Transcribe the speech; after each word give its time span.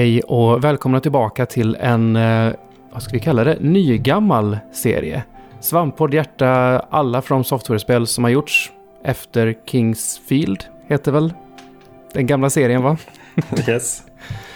Hej 0.00 0.20
och 0.20 0.64
välkomna 0.64 1.00
tillbaka 1.00 1.46
till 1.46 1.76
en, 1.80 2.16
eh, 2.16 2.52
vad 2.92 3.02
ska 3.02 3.12
vi 3.12 3.20
kalla 3.20 3.44
det, 3.44 3.56
nygammal 3.60 4.58
serie. 4.72 5.22
Svamppodd 5.60 6.14
hjärta, 6.14 6.78
alla 6.90 7.22
från 7.22 7.44
software-spel 7.44 8.06
som 8.06 8.24
har 8.24 8.30
gjorts 8.30 8.72
efter 9.04 9.54
Kingsfield, 9.66 10.64
heter 10.88 11.12
väl 11.12 11.32
den 12.12 12.26
gamla 12.26 12.50
serien 12.50 12.82
va? 12.82 12.96
Yes. 13.68 14.02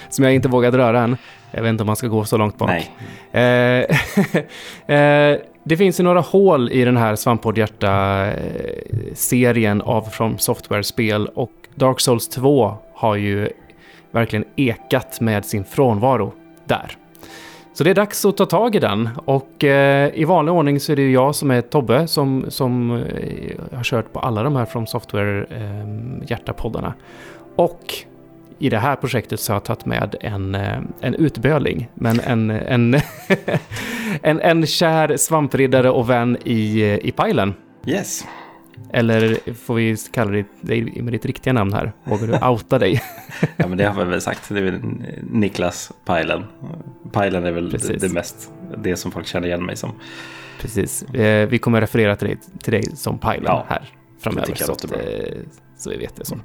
som 0.09 0.25
jag 0.25 0.35
inte 0.35 0.49
vågade 0.49 0.79
röra 0.79 1.03
än. 1.03 1.17
Jag 1.51 1.63
vet 1.63 1.71
inte 1.71 1.83
om 1.83 1.87
man 1.87 1.97
ska 1.97 2.09
gå 2.09 2.25
så 2.25 2.37
långt 2.37 2.59
bak. 2.59 2.91
Nej. 3.33 3.33
Eh, 3.33 3.97
eh, 4.97 5.39
det 5.65 5.77
finns 5.77 6.01
ju 6.01 6.05
några 6.05 6.21
hål 6.21 6.73
i 6.73 6.85
den 6.85 6.97
här 6.97 7.17
Svamppodd 7.17 7.59
Hjärta-serien 7.59 9.83
av 9.83 10.03
From 10.03 10.39
Software-spel 10.39 11.29
och 11.35 11.53
Dark 11.75 12.01
Souls 12.01 12.29
2 12.29 12.75
har 12.95 13.17
ju 13.17 13.49
verkligen 14.15 14.45
ekat 14.57 15.21
med 15.21 15.45
sin 15.45 15.65
frånvaro 15.65 16.33
där. 16.65 16.97
Så 17.75 17.85
det 17.85 17.91
är 17.91 17.95
dags 17.95 18.25
att 18.25 18.37
ta 18.37 18.47
tag 18.47 18.75
i 18.75 18.79
den 18.79 19.09
och 19.25 19.65
eh, 19.65 20.11
i 20.15 20.25
vanlig 20.25 20.55
ordning 20.55 20.81
så 20.81 20.93
är 20.93 20.97
det 20.97 21.03
ju 21.03 21.13
jag 21.13 21.35
som 21.35 21.51
är 21.51 21.61
Tobbe 21.61 22.07
som, 22.07 22.45
som 22.49 22.91
eh, 22.91 23.77
har 23.77 23.85
kört 23.85 24.13
på 24.13 24.21
alla 24.21 24.43
de 24.43 24.57
här 24.57 24.65
From 24.65 24.87
Software 24.87 25.47
eh, 25.51 26.31
hjärtapoddarna. 26.31 26.95
Och 27.57 27.95
i 28.59 28.69
det 28.69 28.79
här 28.79 28.97
projektet 28.97 29.41
så 29.41 29.53
har 29.53 29.57
jag 29.57 29.65
tagit 29.65 29.87
med 29.87 30.17
en, 30.21 30.55
eh, 30.55 30.79
en 31.01 31.15
utböling, 31.15 31.89
men 31.95 32.21
en, 32.21 32.51
en, 32.51 32.95
en, 34.23 34.41
en 34.41 34.67
kär 34.67 35.17
svampriddare 35.17 35.91
och 35.91 36.11
vän 36.11 36.37
i, 36.45 36.83
eh, 36.83 37.07
i 37.07 37.13
Pajlen. 37.13 37.55
Yes. 37.87 38.25
Eller 38.95 39.53
får 39.55 39.75
vi 39.75 39.97
kalla 40.13 40.31
dig, 40.61 41.03
med 41.03 41.13
ditt 41.13 41.27
riktiga 41.27 41.53
namn 41.53 41.73
här? 41.73 41.93
Vågar 42.05 42.27
du 42.27 42.47
outa 42.47 42.79
dig? 42.79 43.03
Ja, 43.57 43.67
men 43.69 43.79
det 43.79 43.85
har 43.85 44.05
vi 44.05 44.11
väl 44.11 44.21
sagt. 44.21 44.49
Det 44.49 44.59
är 44.59 44.63
väl 44.63 44.81
Niklas 45.31 45.93
Pajlen. 46.05 46.45
Pajlen 47.13 47.45
är 47.45 47.53
väl 47.53 47.71
Precis. 47.71 48.03
det 48.03 48.13
mest, 48.13 48.51
det 48.79 48.97
som 48.97 49.11
folk 49.11 49.27
känner 49.27 49.47
igen 49.49 49.65
mig 49.67 49.77
som. 49.77 49.91
Precis. 50.61 51.03
Eh, 51.03 51.49
Vi 51.49 51.59
kommer 51.59 51.81
referera 51.81 52.17
till 52.17 52.29
dig, 52.29 52.39
till 52.63 52.73
dig 52.73 52.83
som 52.97 53.19
Pajlen 53.19 53.45
Ja, 53.47 53.65
här 53.69 53.91
framöver. 54.21 54.47
tycker 54.47 54.61
jag 54.69 54.81
Så, 54.81 54.87
att, 54.87 54.93
eh, 54.93 55.39
så 55.79 55.91
vi 55.91 55.97
vet 55.97 56.17
det 56.17 56.25
så. 56.25 56.37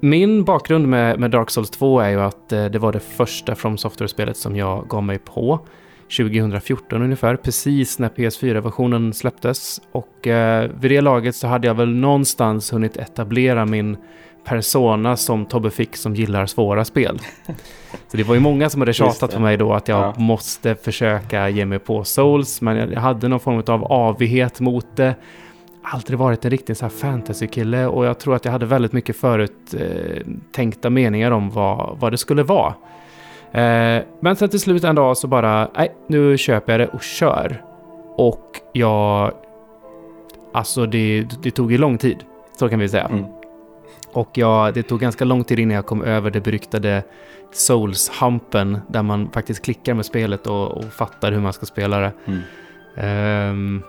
Min 0.00 0.44
bakgrund 0.44 0.88
med, 0.88 1.20
med 1.20 1.30
Dark 1.30 1.50
Souls 1.50 1.70
2 1.70 2.00
är 2.00 2.08
ju 2.10 2.20
att 2.20 2.52
eh, 2.52 2.64
det 2.64 2.78
var 2.78 2.92
det 2.92 3.00
första 3.00 3.54
From 3.54 3.78
Software-spelet 3.78 4.36
som 4.36 4.56
jag 4.56 4.88
gav 4.88 5.02
mig 5.02 5.18
på. 5.18 5.60
2014 6.16 7.02
ungefär, 7.02 7.36
precis 7.36 7.98
när 7.98 8.08
PS4-versionen 8.08 9.12
släpptes. 9.12 9.80
Och 9.92 10.26
eh, 10.26 10.70
vid 10.80 10.90
det 10.90 11.00
laget 11.00 11.36
så 11.36 11.46
hade 11.46 11.66
jag 11.66 11.74
väl 11.74 11.88
någonstans 11.94 12.72
hunnit 12.72 12.96
etablera 12.96 13.66
min 13.66 13.96
persona 14.44 15.16
som 15.16 15.46
Tobbe 15.46 15.70
Fick 15.70 15.96
som 15.96 16.14
gillar 16.14 16.46
svåra 16.46 16.84
spel. 16.84 17.18
Så 18.08 18.16
det 18.16 18.22
var 18.22 18.34
ju 18.34 18.40
många 18.40 18.70
som 18.70 18.80
hade 18.80 18.92
tjatat 18.92 19.34
på 19.34 19.40
mig 19.40 19.56
då 19.56 19.72
att 19.74 19.88
jag 19.88 20.00
Ja. 20.00 20.14
måste 20.16 20.74
försöka 20.74 21.48
ge 21.48 21.64
mig 21.66 21.78
på 21.78 22.04
Souls, 22.04 22.60
men 22.60 22.76
jag 22.76 22.92
jag 22.92 23.00
hade 23.00 23.28
någon 23.28 23.40
form 23.40 23.62
av 23.66 23.84
avighet 23.84 24.60
mot 24.60 24.96
det. 24.96 25.14
Aldrig 25.82 26.18
varit 26.18 26.44
en 26.44 26.50
riktig 26.50 26.76
så 26.76 26.84
här 26.84 26.90
fantasy-kille 26.90 27.86
och 27.86 28.06
jag 28.06 28.18
tror 28.18 28.34
att 28.34 28.44
jag 28.44 28.52
hade 28.52 28.66
väldigt 28.66 28.92
mycket 28.92 29.16
förut 29.16 29.74
eh, 29.80 30.26
tänkta 30.52 30.90
meningar 30.90 31.30
om 31.30 31.50
vad, 31.50 31.96
vad 32.00 32.12
det 32.12 32.18
skulle 32.18 32.42
vara. 32.42 32.74
Eh, 33.52 34.02
men 34.20 34.36
sen 34.36 34.48
till 34.48 34.60
slut 34.60 34.84
en 34.84 34.94
dag 34.94 35.16
så 35.16 35.26
bara, 35.26 35.68
nej, 35.76 35.94
nu 36.06 36.38
köper 36.38 36.72
jag 36.72 36.80
det 36.80 36.86
och 36.86 37.02
kör. 37.02 37.62
Och 38.16 38.60
jag... 38.72 39.32
Alltså 40.52 40.86
det, 40.86 41.26
det 41.42 41.50
tog 41.50 41.72
ju 41.72 41.78
lång 41.78 41.98
tid, 41.98 42.24
så 42.58 42.68
kan 42.68 42.78
vi 42.78 42.88
säga. 42.88 43.04
Mm. 43.04 43.24
Och 44.12 44.30
jag, 44.34 44.74
det 44.74 44.82
tog 44.82 45.00
ganska 45.00 45.24
lång 45.24 45.44
tid 45.44 45.58
innan 45.58 45.74
jag 45.74 45.86
kom 45.86 46.02
över 46.02 46.30
det 46.30 46.40
beryktade 46.40 47.02
Souls-hampen 47.52 48.78
där 48.88 49.02
man 49.02 49.30
faktiskt 49.30 49.64
klickar 49.64 49.94
med 49.94 50.06
spelet 50.06 50.46
och, 50.46 50.76
och 50.76 50.84
fattar 50.84 51.32
hur 51.32 51.40
man 51.40 51.52
ska 51.52 51.66
spela 51.66 51.98
det. 52.00 52.12
Mm. 52.24 52.40
Ehm, 52.96 53.82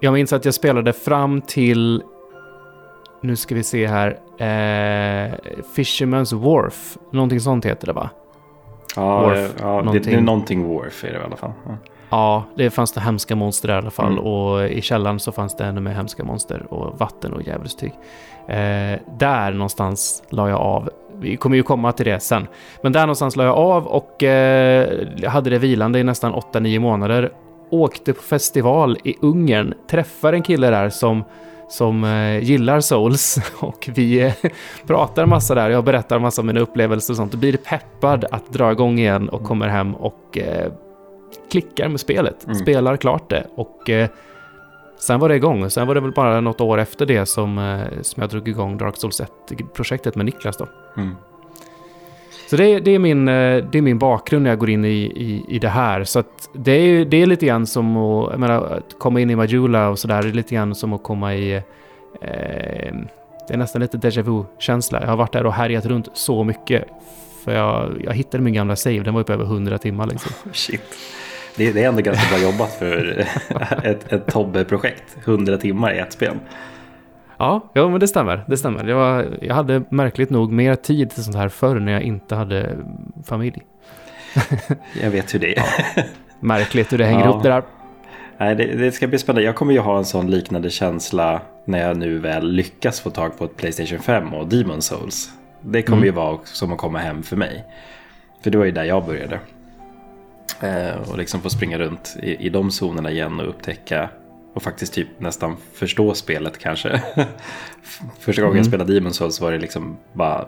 jag 0.00 0.12
minns 0.12 0.32
att 0.32 0.44
jag 0.44 0.54
spelade 0.54 0.92
fram 0.92 1.40
till, 1.40 2.02
nu 3.20 3.36
ska 3.36 3.54
vi 3.54 3.62
se 3.62 3.86
här, 3.86 4.10
uh, 4.10 5.34
Fisherman's 5.76 6.34
Wharf. 6.34 6.98
Någonting 7.12 7.40
sånt 7.40 7.64
heter 7.64 7.86
det 7.86 7.92
va? 7.92 8.10
Ja, 8.96 9.22
Worf, 9.22 9.54
ja 9.60 9.66
det, 9.66 9.82
någonting. 9.82 10.12
det 10.12 10.18
är 10.18 10.20
någonting 10.20 10.64
Worf 10.68 11.04
är 11.04 11.12
det 11.12 11.18
i 11.18 11.22
alla 11.22 11.36
fall. 11.36 11.52
Ja. 11.66 11.76
Ja, 12.10 12.44
det 12.56 12.70
fanns 12.70 12.92
det 12.92 13.00
hemska 13.00 13.36
monster 13.36 13.68
i 13.68 13.72
alla 13.72 13.90
fall. 13.90 14.12
Mm. 14.12 14.24
Och 14.24 14.66
i 14.66 14.82
källaren 14.82 15.20
så 15.20 15.32
fanns 15.32 15.56
det 15.56 15.64
ännu 15.64 15.80
mer 15.80 15.90
hemska 15.90 16.24
monster 16.24 16.72
och 16.72 16.98
vatten 16.98 17.32
och 17.32 17.42
djävulstyg. 17.42 17.92
Eh, 18.48 19.00
där 19.18 19.52
någonstans 19.52 20.22
la 20.30 20.48
jag 20.48 20.60
av. 20.60 20.90
Vi 21.18 21.36
kommer 21.36 21.56
ju 21.56 21.62
komma 21.62 21.92
till 21.92 22.06
det 22.06 22.20
sen. 22.20 22.46
Men 22.82 22.92
där 22.92 23.00
någonstans 23.00 23.36
la 23.36 23.44
jag 23.44 23.56
av 23.56 23.86
och 23.86 24.22
eh, 24.22 25.04
hade 25.28 25.50
det 25.50 25.58
vilande 25.58 25.98
i 25.98 26.04
nästan 26.04 26.34
8-9 26.34 26.78
månader. 26.78 27.32
Åkte 27.70 28.12
på 28.12 28.22
festival 28.22 28.98
i 29.04 29.14
Ungern, 29.20 29.74
träffar 29.90 30.32
en 30.32 30.42
kille 30.42 30.70
där 30.70 30.90
som 30.90 31.24
som 31.68 32.04
eh, 32.04 32.38
gillar 32.42 32.80
Souls 32.80 33.38
och 33.60 33.88
vi 33.94 34.20
eh, 34.20 34.32
pratar 34.86 35.26
massa 35.26 35.54
där. 35.54 35.70
Jag 35.70 35.84
berättar 35.84 36.18
massa 36.18 36.40
om 36.42 36.46
mina 36.46 36.60
upplevelser 36.60 37.12
och 37.12 37.16
sånt. 37.16 37.32
Då 37.32 37.38
blir 37.38 37.56
peppad 37.56 38.24
att 38.30 38.52
dra 38.52 38.72
igång 38.72 38.98
igen 38.98 39.28
och 39.28 39.42
kommer 39.44 39.68
hem 39.68 39.94
och 39.94 40.38
eh, 40.38 40.72
klickar 41.50 41.88
med 41.88 42.00
spelet, 42.00 42.44
Mm. 42.44 42.56
spelar 42.58 42.96
klart 42.96 43.30
det 43.30 43.46
och 43.54 43.90
eh, 43.90 44.08
sen 45.00 45.20
var 45.20 45.28
det 45.28 45.36
igång. 45.36 45.70
Sen 45.70 45.86
var 45.86 45.94
det 45.94 46.00
väl 46.00 46.12
bara 46.12 46.40
något 46.40 46.60
år 46.60 46.78
efter 46.78 47.06
det 47.06 47.26
som, 47.26 47.58
eh, 47.58 48.02
som 48.02 48.20
jag 48.20 48.30
drog 48.30 48.48
igång 48.48 48.78
Dark 48.78 48.96
Souls 48.96 49.20
1-projektet 49.20 50.16
med 50.16 50.26
Niklas 50.26 50.56
då. 50.56 50.66
Mm. 50.96 51.14
Så 52.46 52.56
det, 52.56 52.80
det, 52.80 52.90
är 52.90 52.98
min, 52.98 53.28
eh, 53.28 53.64
det 53.64 53.78
är 53.78 53.82
min 53.82 53.98
bakgrund 53.98 54.42
när 54.42 54.50
jag 54.50 54.58
går 54.58 54.70
in 54.70 54.84
i, 54.84 54.88
i, 54.88 55.44
i 55.48 55.58
det 55.58 55.68
här. 55.68 56.04
Så 56.04 56.18
att 56.18 56.50
det, 56.52 56.72
är, 56.72 57.04
det 57.04 57.22
är 57.22 57.26
lite 57.26 57.46
grann 57.46 57.66
som 57.66 57.96
att, 57.96 58.30
jag 58.30 58.40
menar, 58.40 58.62
att 58.62 58.98
komma 58.98 59.20
in 59.20 59.30
i 59.30 59.36
Majula 59.36 59.88
och 59.88 59.98
sådär. 59.98 60.22
Det 60.22 60.28
är 60.28 60.32
lite 60.32 60.54
grann 60.54 60.74
som 60.74 60.92
att 60.92 61.02
komma 61.02 61.34
i... 61.34 61.54
Eh, 61.54 62.94
det 63.48 63.54
är 63.54 63.56
nästan 63.56 63.82
lite 63.82 63.96
déjà 63.96 64.22
vu-känsla. 64.22 65.00
Jag 65.00 65.08
har 65.08 65.16
varit 65.16 65.32
där 65.32 65.46
och 65.46 65.52
härjat 65.52 65.86
runt 65.86 66.08
så 66.12 66.44
mycket. 66.44 66.84
För 67.44 67.54
jag, 67.54 68.02
jag 68.04 68.12
hittade 68.12 68.42
min 68.42 68.54
gamla 68.54 68.76
save, 68.76 68.98
den 68.98 69.14
var 69.14 69.20
uppe 69.20 69.32
över 69.32 69.44
100 69.44 69.78
timmar 69.78 70.06
liksom. 70.06 70.32
Shit. 70.52 70.82
Det, 71.56 71.72
det 71.72 71.82
är 71.82 71.88
ändå 71.88 72.02
ganska 72.02 72.36
bra 72.36 72.44
jobbat 72.50 72.72
för 72.72 73.26
ett, 73.84 74.12
ett 74.12 74.26
Tobbe-projekt. 74.26 75.16
100 75.24 75.56
timmar 75.56 75.94
i 75.94 75.98
ett 75.98 76.12
spel. 76.12 76.36
Ja, 77.38 77.70
ja 77.72 77.88
men 77.88 78.00
det 78.00 78.08
stämmer. 78.08 78.44
Det 78.48 78.56
stämmer. 78.56 78.84
Jag, 78.84 78.96
var, 78.96 79.38
jag 79.42 79.54
hade 79.54 79.82
märkligt 79.90 80.30
nog 80.30 80.52
mer 80.52 80.74
tid 80.74 81.10
till 81.10 81.24
sånt 81.24 81.36
här 81.36 81.48
förr 81.48 81.80
när 81.80 81.92
jag 81.92 82.02
inte 82.02 82.34
hade 82.34 82.76
familj. 83.24 83.62
Jag 85.02 85.10
vet 85.10 85.34
hur 85.34 85.38
det 85.38 85.58
är. 85.58 85.64
Märkligt 86.40 86.92
hur 86.92 86.98
det 86.98 87.04
hänger 87.04 87.24
Ja. 87.24 87.30
ihop 87.30 87.42
det 87.42 87.48
där. 87.48 87.62
Nej, 88.38 88.54
det, 88.54 88.64
det 88.66 88.92
ska 88.92 89.06
bli 89.06 89.18
spännande. 89.18 89.42
Jag 89.42 89.54
kommer 89.54 89.72
ju 89.72 89.78
ha 89.80 89.98
en 89.98 90.04
sån 90.04 90.30
liknande 90.30 90.70
känsla 90.70 91.40
när 91.64 91.78
jag 91.88 91.96
nu 91.96 92.18
väl 92.18 92.50
lyckas 92.52 93.00
få 93.00 93.10
tag 93.10 93.38
på 93.38 93.44
ett 93.44 93.56
Playstation 93.56 93.98
5 93.98 94.34
och 94.34 94.46
Demon 94.48 94.82
Souls. 94.82 95.30
Det 95.60 95.82
kommer 95.82 95.96
Mm. 95.96 96.06
ju 96.06 96.12
vara 96.12 96.38
som 96.44 96.72
att 96.72 96.78
komma 96.78 96.98
hem 96.98 97.22
för 97.22 97.36
mig. 97.36 97.64
För 98.42 98.50
det 98.50 98.58
var 98.58 98.64
ju 98.64 98.70
där 98.70 98.84
jag 98.84 99.04
började. 99.06 99.38
Eh, 100.62 101.10
och 101.10 101.18
liksom 101.18 101.40
få 101.40 101.50
springa 101.50 101.78
runt 101.78 102.16
i, 102.22 102.46
i 102.46 102.48
de 102.48 102.70
zonerna 102.70 103.10
igen 103.10 103.40
och 103.40 103.48
upptäcka 103.48 104.08
och 104.56 104.62
faktiskt 104.62 104.92
typ 104.92 105.08
nästan 105.20 105.56
förstå 105.72 106.14
spelet 106.14 106.58
kanske. 106.58 107.02
Första 108.18 108.42
gången 108.42 108.52
Mm. 108.52 108.56
jag 108.56 108.66
spelade 108.66 108.94
Demon 108.94 109.12
Souls 109.12 109.40
var 109.40 109.52
det 109.52 109.58
liksom 109.58 109.96
bara, 110.12 110.46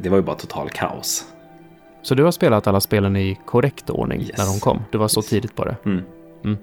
det, 0.00 0.08
var 0.08 0.16
ju 0.16 0.22
bara 0.22 0.36
total 0.36 0.70
kaos. 0.70 1.24
Så 2.02 2.14
du 2.14 2.24
har 2.24 2.30
spelat 2.30 2.66
alla 2.66 2.80
spelen 2.80 3.16
i 3.16 3.38
korrekt 3.46 3.90
ordning 3.90 4.20
Yes. 4.20 4.38
när 4.38 4.44
de 4.46 4.60
kom? 4.60 4.82
Du 4.90 4.98
var 4.98 5.08
så 5.08 5.20
Yes. 5.20 5.26
tidigt 5.28 5.54
på 5.56 5.64
det. 5.64 5.76
Mm. 5.84 6.02
Mm. 6.44 6.58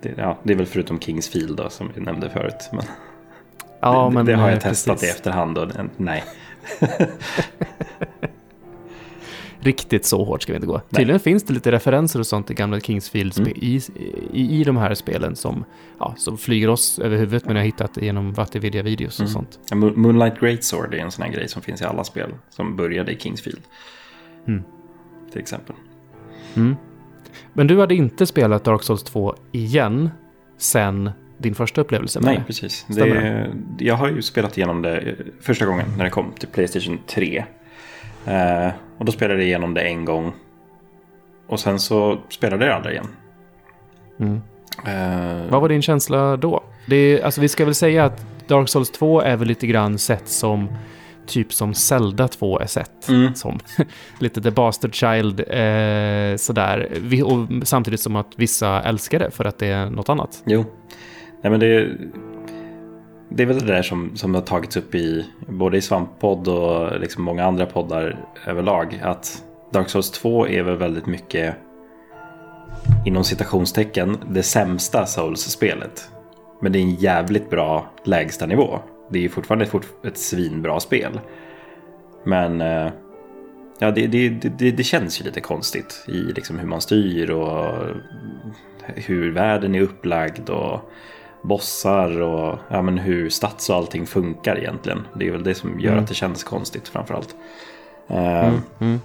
Det, 0.00 0.14
ja, 0.16 0.38
det 0.42 0.52
är 0.52 0.56
väl 0.56 0.66
förutom 0.66 1.00
Kingsfield 1.00 1.56
då 1.56 1.70
som 1.70 1.92
vi 1.94 2.00
nämnde 2.00 2.30
förut. 2.30 2.68
Men 2.72 2.82
Ja, 3.80 4.04
det, 4.04 4.14
men 4.14 4.26
det 4.26 4.34
har 4.34 4.48
eh, 4.48 4.52
jag 4.54 4.62
testat 4.62 4.96
i 4.96 5.00
precis. 5.00 5.16
efterhand 5.16 5.58
och 5.58 5.68
nej. 5.96 6.24
Riktigt 9.60 10.04
så 10.04 10.24
hårt 10.24 10.42
ska 10.42 10.52
vi 10.52 10.56
inte 10.56 10.66
gå. 10.66 10.80
Tydligen 10.90 11.20
finns 11.20 11.42
det 11.42 11.52
lite 11.54 11.72
referenser 11.72 12.20
och 12.20 12.26
sånt 12.26 12.50
i 12.50 12.54
gamla 12.54 12.80
Kingsfield 12.80 13.38
Mm. 13.38 13.52
i, 13.56 13.80
i, 14.32 14.60
i 14.60 14.64
de 14.64 14.76
här 14.76 14.94
spelen 14.94 15.36
som, 15.36 15.64
ja, 15.98 16.14
som 16.16 16.38
flyger 16.38 16.68
oss 16.70 16.98
över 16.98 17.16
huvudet 17.16 17.44
men 17.46 17.56
jag 17.56 17.62
har 17.62 17.66
hittat 17.66 17.96
genom 18.02 18.32
Vattenvidya-videos 18.32 19.16
och 19.20 19.24
Mm. 19.26 19.32
sånt. 19.32 19.58
Ja, 19.70 19.76
Moon- 19.76 19.92
Moonlight 20.00 20.40
Greatsword 20.40 20.94
är 20.94 20.98
en 20.98 21.10
sån 21.10 21.24
här 21.24 21.32
grej 21.32 21.48
som 21.48 21.62
finns 21.62 21.82
i 21.82 21.84
alla 21.84 22.04
spel. 22.04 22.30
Som 22.50 22.76
började 22.76 23.12
i 23.12 23.18
Kingsfield. 23.18 23.60
Mm. 24.48 24.62
Till 25.32 25.40
exempel. 25.40 25.76
Mm. 26.56 26.76
Men 27.52 27.66
du 27.66 27.80
hade 27.80 27.94
inte 27.94 28.26
spelat 28.26 28.64
Dark 28.64 28.82
Souls 28.82 29.02
2 29.02 29.34
igen 29.52 30.10
sen 30.58 31.10
din 31.38 31.54
första 31.54 31.80
upplevelse 31.80 32.20
med 32.20 32.26
Nej, 32.26 32.36
det? 32.36 32.44
precis. 32.44 32.86
Stämmer 32.92 33.14
Det, 33.78 33.84
jag 33.84 33.94
har 33.94 34.08
ju 34.08 34.22
spelat 34.22 34.58
igenom 34.58 34.82
det 34.82 34.98
eh, 34.98 35.14
första 35.40 35.66
gången 35.66 35.86
när 35.96 36.04
det 36.04 36.10
kom 36.10 36.32
till 36.38 36.48
Playstation 36.48 36.98
3. 37.06 37.44
Eh, 38.26 38.68
och 38.98 39.04
då 39.04 39.12
spelade 39.12 39.40
jag 39.40 39.46
igenom 39.46 39.74
det 39.74 39.80
en 39.80 40.04
gång. 40.04 40.32
Och 41.46 41.60
sen 41.60 41.80
så 41.80 42.18
spelade 42.28 42.66
jag 42.66 42.74
aldrig 42.74 42.94
igen. 42.94 43.08
Mm. 44.20 44.40
Eh, 44.86 45.50
Vad 45.50 45.60
var 45.60 45.68
din 45.68 45.82
känsla 45.82 46.36
då? 46.36 46.62
Det 46.86 46.96
är, 46.96 47.24
alltså 47.24 47.40
vi 47.40 47.48
ska 47.48 47.64
väl 47.64 47.74
säga 47.74 48.04
att 48.04 48.26
Dark 48.48 48.68
Souls 48.68 48.90
2 48.90 49.20
är 49.20 49.36
väl 49.36 49.48
lite 49.48 49.66
grann 49.66 49.98
sett 49.98 50.28
som 50.28 50.68
typ 51.26 51.52
som 51.52 51.74
Zelda 51.74 52.28
2 52.28 52.58
är 52.60 52.66
sett. 52.66 53.08
Mm. 53.08 53.34
Som 53.34 53.58
lite 54.18 54.42
The 54.42 54.50
Bastard 54.50 54.94
Child, 54.94 55.40
eh, 55.40 56.36
sådär. 56.36 56.88
Vi, 57.00 57.22
och 57.22 57.46
samtidigt 57.62 58.00
som 58.00 58.16
att 58.16 58.32
vissa 58.36 58.82
älskar 58.82 59.18
det 59.18 59.30
för 59.30 59.44
att 59.44 59.58
det 59.58 59.66
är 59.68 59.90
något 59.90 60.08
annat. 60.08 60.42
Jo. 60.46 60.64
Nej, 61.42 61.50
men 61.50 61.60
det, 61.60 61.88
det 63.28 63.42
är 63.42 63.46
väl 63.46 63.58
det 63.58 63.66
där 63.66 63.82
som, 63.82 64.16
som 64.16 64.34
har 64.34 64.42
tagits 64.42 64.76
upp 64.76 64.94
i 64.94 65.26
både 65.48 65.76
i 65.76 65.80
Svamppodd 65.80 66.48
och 66.48 67.00
liksom 67.00 67.24
många 67.24 67.44
andra 67.44 67.66
poddar 67.66 68.24
överlag. 68.46 69.00
Att 69.02 69.44
Dark 69.72 69.88
Souls 69.88 70.10
2 70.10 70.48
är 70.48 70.62
väl 70.62 70.76
väldigt 70.76 71.06
mycket 71.06 71.54
inom 73.06 73.24
citationstecken 73.24 74.16
det 74.30 74.42
sämsta 74.42 75.06
Souls-spelet. 75.06 76.10
Men 76.60 76.72
det 76.72 76.78
är 76.78 76.82
en 76.82 76.94
jävligt 76.94 77.50
bra 77.50 77.90
lägsta 78.04 78.46
nivå. 78.46 78.78
Det 79.10 79.18
är 79.18 79.22
ju 79.22 79.28
fortfarande 79.28 79.64
ett, 79.64 80.04
ett 80.04 80.18
svinbra 80.18 80.80
spel. 80.80 81.20
Men 82.24 82.60
eh, 82.60 82.88
ja, 83.78 83.90
det, 83.90 84.06
det, 84.06 84.28
det, 84.28 84.70
det, 84.70 84.84
känns 84.84 85.20
ju 85.20 85.24
lite 85.24 85.40
konstigt 85.40 86.04
i 86.08 86.12
liksom 86.12 86.58
hur 86.58 86.66
man 86.66 86.80
styr 86.80 87.30
och 87.30 87.74
hur 88.84 89.32
världen 89.32 89.74
är 89.74 89.80
upplagd 89.80 90.50
och 90.50 90.90
bossar 91.42 92.20
och 92.20 92.58
ja, 92.68 92.82
men 92.82 92.98
hur 92.98 93.28
stats 93.30 93.70
och 93.70 93.76
allting 93.76 94.06
funkar 94.06 94.58
egentligen. 94.58 95.06
Det 95.14 95.28
är 95.28 95.32
väl 95.32 95.44
det 95.44 95.54
som 95.54 95.80
gör 95.80 95.90
Mm. 95.92 96.02
att 96.04 96.08
det 96.08 96.14
känns 96.14 96.44
konstigt 96.44 96.88
framförallt. 96.88 97.36
Mm, 98.08 98.44
mm. 98.80 99.00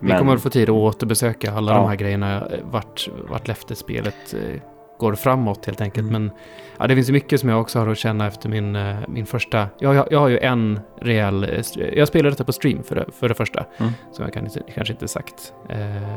Vi 0.00 0.08
men- 0.08 0.18
kommer 0.18 0.34
att 0.34 0.42
få 0.42 0.50
tid 0.50 0.62
att 0.62 0.74
återbesöka 0.74 1.52
alla 1.52 1.72
Ja. 1.72 1.78
de 1.78 1.88
här 1.88 1.96
grejerna 1.96 2.36
eh, 2.46 2.58
vart, 2.70 3.08
vart 3.28 3.48
Lefter-spelet 3.48 4.34
eh, 4.34 4.60
går 4.98 5.14
framåt 5.14 5.66
helt 5.66 5.80
enkelt. 5.80 6.08
Mm. 6.08 6.22
Men 6.22 6.30
ja, 6.78 6.86
det 6.86 6.94
finns 6.94 7.08
ju 7.08 7.12
mycket 7.12 7.40
som 7.40 7.48
jag 7.48 7.60
också 7.60 7.78
har 7.78 7.86
att 7.88 7.98
känna 7.98 8.26
efter 8.26 8.48
min, 8.48 8.76
eh, 8.76 8.96
min 9.08 9.26
första... 9.26 9.66
Jag, 9.78 9.94
jag, 9.94 10.06
jag 10.10 10.18
har 10.20 10.28
ju 10.28 10.38
en 10.38 10.80
rejäl... 11.00 11.62
Jag 11.94 12.08
spelade 12.08 12.30
detta 12.30 12.44
på 12.44 12.52
stream 12.52 12.82
för 12.82 12.94
det, 12.94 13.04
för 13.12 13.28
det 13.28 13.34
första, 13.34 13.64
Mm. 13.78 13.92
som 14.12 14.24
jag 14.24 14.32
kan, 14.34 14.48
kanske 14.74 14.92
inte 14.92 15.08
sagt. 15.08 15.52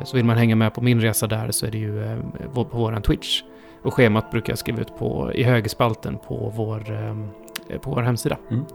Så 0.03 0.15
vill 0.17 0.25
man 0.25 0.37
hänga 0.37 0.55
med 0.55 0.73
på 0.73 0.81
min 0.81 1.01
resa 1.01 1.27
där 1.27 1.51
så 1.51 1.65
är 1.65 1.71
det 1.71 1.77
ju 1.77 2.21
på 2.53 2.67
vår 2.71 2.99
Twitch. 3.01 3.41
Och 3.83 3.93
schemat 3.93 4.31
brukar 4.31 4.51
jag 4.51 4.57
skriva 4.57 4.81
ut 4.81 4.97
på, 4.97 5.31
i 5.33 5.43
högerspalten 5.43 6.17
på 6.17 6.53
vår, 6.55 6.91
eh, 6.91 7.79
på 7.79 7.91
vår 7.91 8.01
hemsida. 8.01 8.37
Mm. 8.49 8.65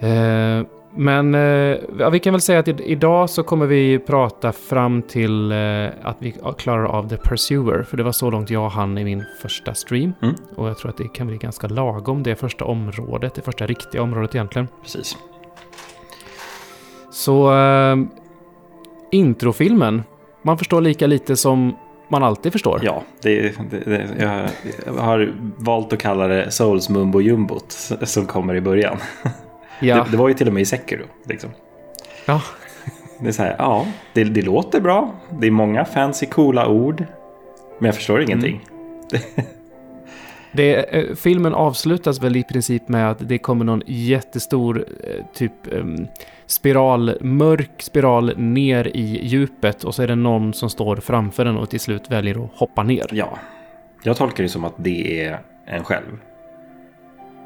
Eh, 0.00 0.66
men 0.98 1.34
eh, 1.34 2.10
vi 2.10 2.18
kan 2.18 2.32
väl 2.32 2.40
säga 2.40 2.58
att 2.58 2.68
i, 2.68 2.76
idag 2.84 3.30
så 3.30 3.42
kommer 3.42 3.66
vi 3.66 3.98
prata 3.98 4.52
fram 4.52 5.02
till 5.02 5.52
eh, 5.52 5.86
att 6.02 6.16
vi 6.18 6.34
klarar 6.58 6.84
av 6.84 7.08
The 7.08 7.16
Pursuer. 7.16 7.82
För 7.82 7.96
det 7.96 8.02
var 8.02 8.12
så 8.12 8.30
långt 8.30 8.50
jag 8.50 8.68
hann 8.68 8.98
i 8.98 9.04
min 9.04 9.24
första 9.42 9.74
stream. 9.74 10.12
Mm. 10.22 10.34
Och 10.56 10.68
jag 10.68 10.78
tror 10.78 10.90
att 10.90 10.96
det 10.96 11.08
kan 11.08 11.26
bli 11.26 11.36
ganska 11.36 11.66
lagom 11.66 12.22
det 12.22 12.36
första 12.36 12.64
området, 12.64 13.34
det 13.34 13.42
första 13.42 13.66
riktiga 13.66 14.02
området 14.02 14.34
egentligen. 14.34 14.68
Precis. 14.82 15.16
Så 17.10 17.58
eh, 17.58 17.96
introfilmen, 19.10 20.02
man 20.42 20.58
förstår 20.58 20.80
lika 20.80 21.06
lite 21.06 21.36
som 21.36 21.76
man 22.08 22.22
alltid 22.22 22.52
förstår. 22.52 22.80
Ja, 22.82 23.02
det, 23.22 23.40
det, 23.70 23.78
det, 23.84 24.08
jag, 24.18 24.48
jag 24.86 25.02
har 25.02 25.34
valt 25.56 25.92
att 25.92 25.98
kalla 25.98 26.26
det 26.26 26.50
Souls 26.50 26.88
Mumbo 26.88 27.20
Jumbot 27.20 27.72
som 28.02 28.26
kommer 28.26 28.54
i 28.54 28.60
början. 28.60 28.96
Ja. 29.80 30.06
Det, 30.10 30.16
var 30.16 30.28
ju 30.28 30.34
till 30.34 30.46
och 30.46 30.54
med 30.54 30.60
i 30.60 30.64
Sekiro. 30.64 31.04
Liksom. 31.24 31.50
ja. 32.26 32.42
Det 33.20 33.28
är 33.28 33.32
så 33.32 33.42
här, 33.42 33.56
ja, 33.58 33.86
det, 34.12 34.24
låter 34.24 34.80
bra. 34.80 35.14
Det 35.40 35.46
är 35.46 35.50
många 35.50 35.84
fancy 35.84 36.26
coola 36.26 36.68
ord. 36.68 37.04
Men 37.78 37.86
jag 37.86 37.94
förstår 37.94 38.22
ingenting. 38.22 38.60
Det, 40.52 40.96
eh, 40.96 41.14
filmen 41.14 41.54
avslutas 41.54 42.22
väl 42.22 42.36
i 42.36 42.44
princip 42.44 42.88
med 42.88 43.10
att 43.10 43.28
det 43.28 43.38
kommer 43.38 43.64
någon 43.64 43.82
jättestor 43.86 44.84
eh, 45.04 45.24
typ 45.34 45.52
em, 46.46 46.50
spiral, 46.50 47.18
mörk 47.20 47.82
spiral 47.82 48.38
ner 48.38 48.96
i 48.96 49.26
djupet 49.26 49.84
och 49.84 49.94
så 49.94 50.02
är 50.02 50.06
det 50.06 50.14
någon 50.14 50.52
som 50.52 50.70
står 50.70 50.96
framför 50.96 51.44
den 51.44 51.56
och 51.56 51.70
till 51.70 51.80
slut 51.80 52.10
väljer 52.10 52.44
att 52.44 52.50
hoppa 52.54 52.82
ner. 52.82 53.06
Ja, 53.12 53.38
jag 54.02 54.16
tolkar 54.16 54.42
det 54.42 54.48
som 54.48 54.64
att 54.64 54.74
det 54.76 55.24
är 55.24 55.38
en 55.66 55.84
själv. 55.84 56.18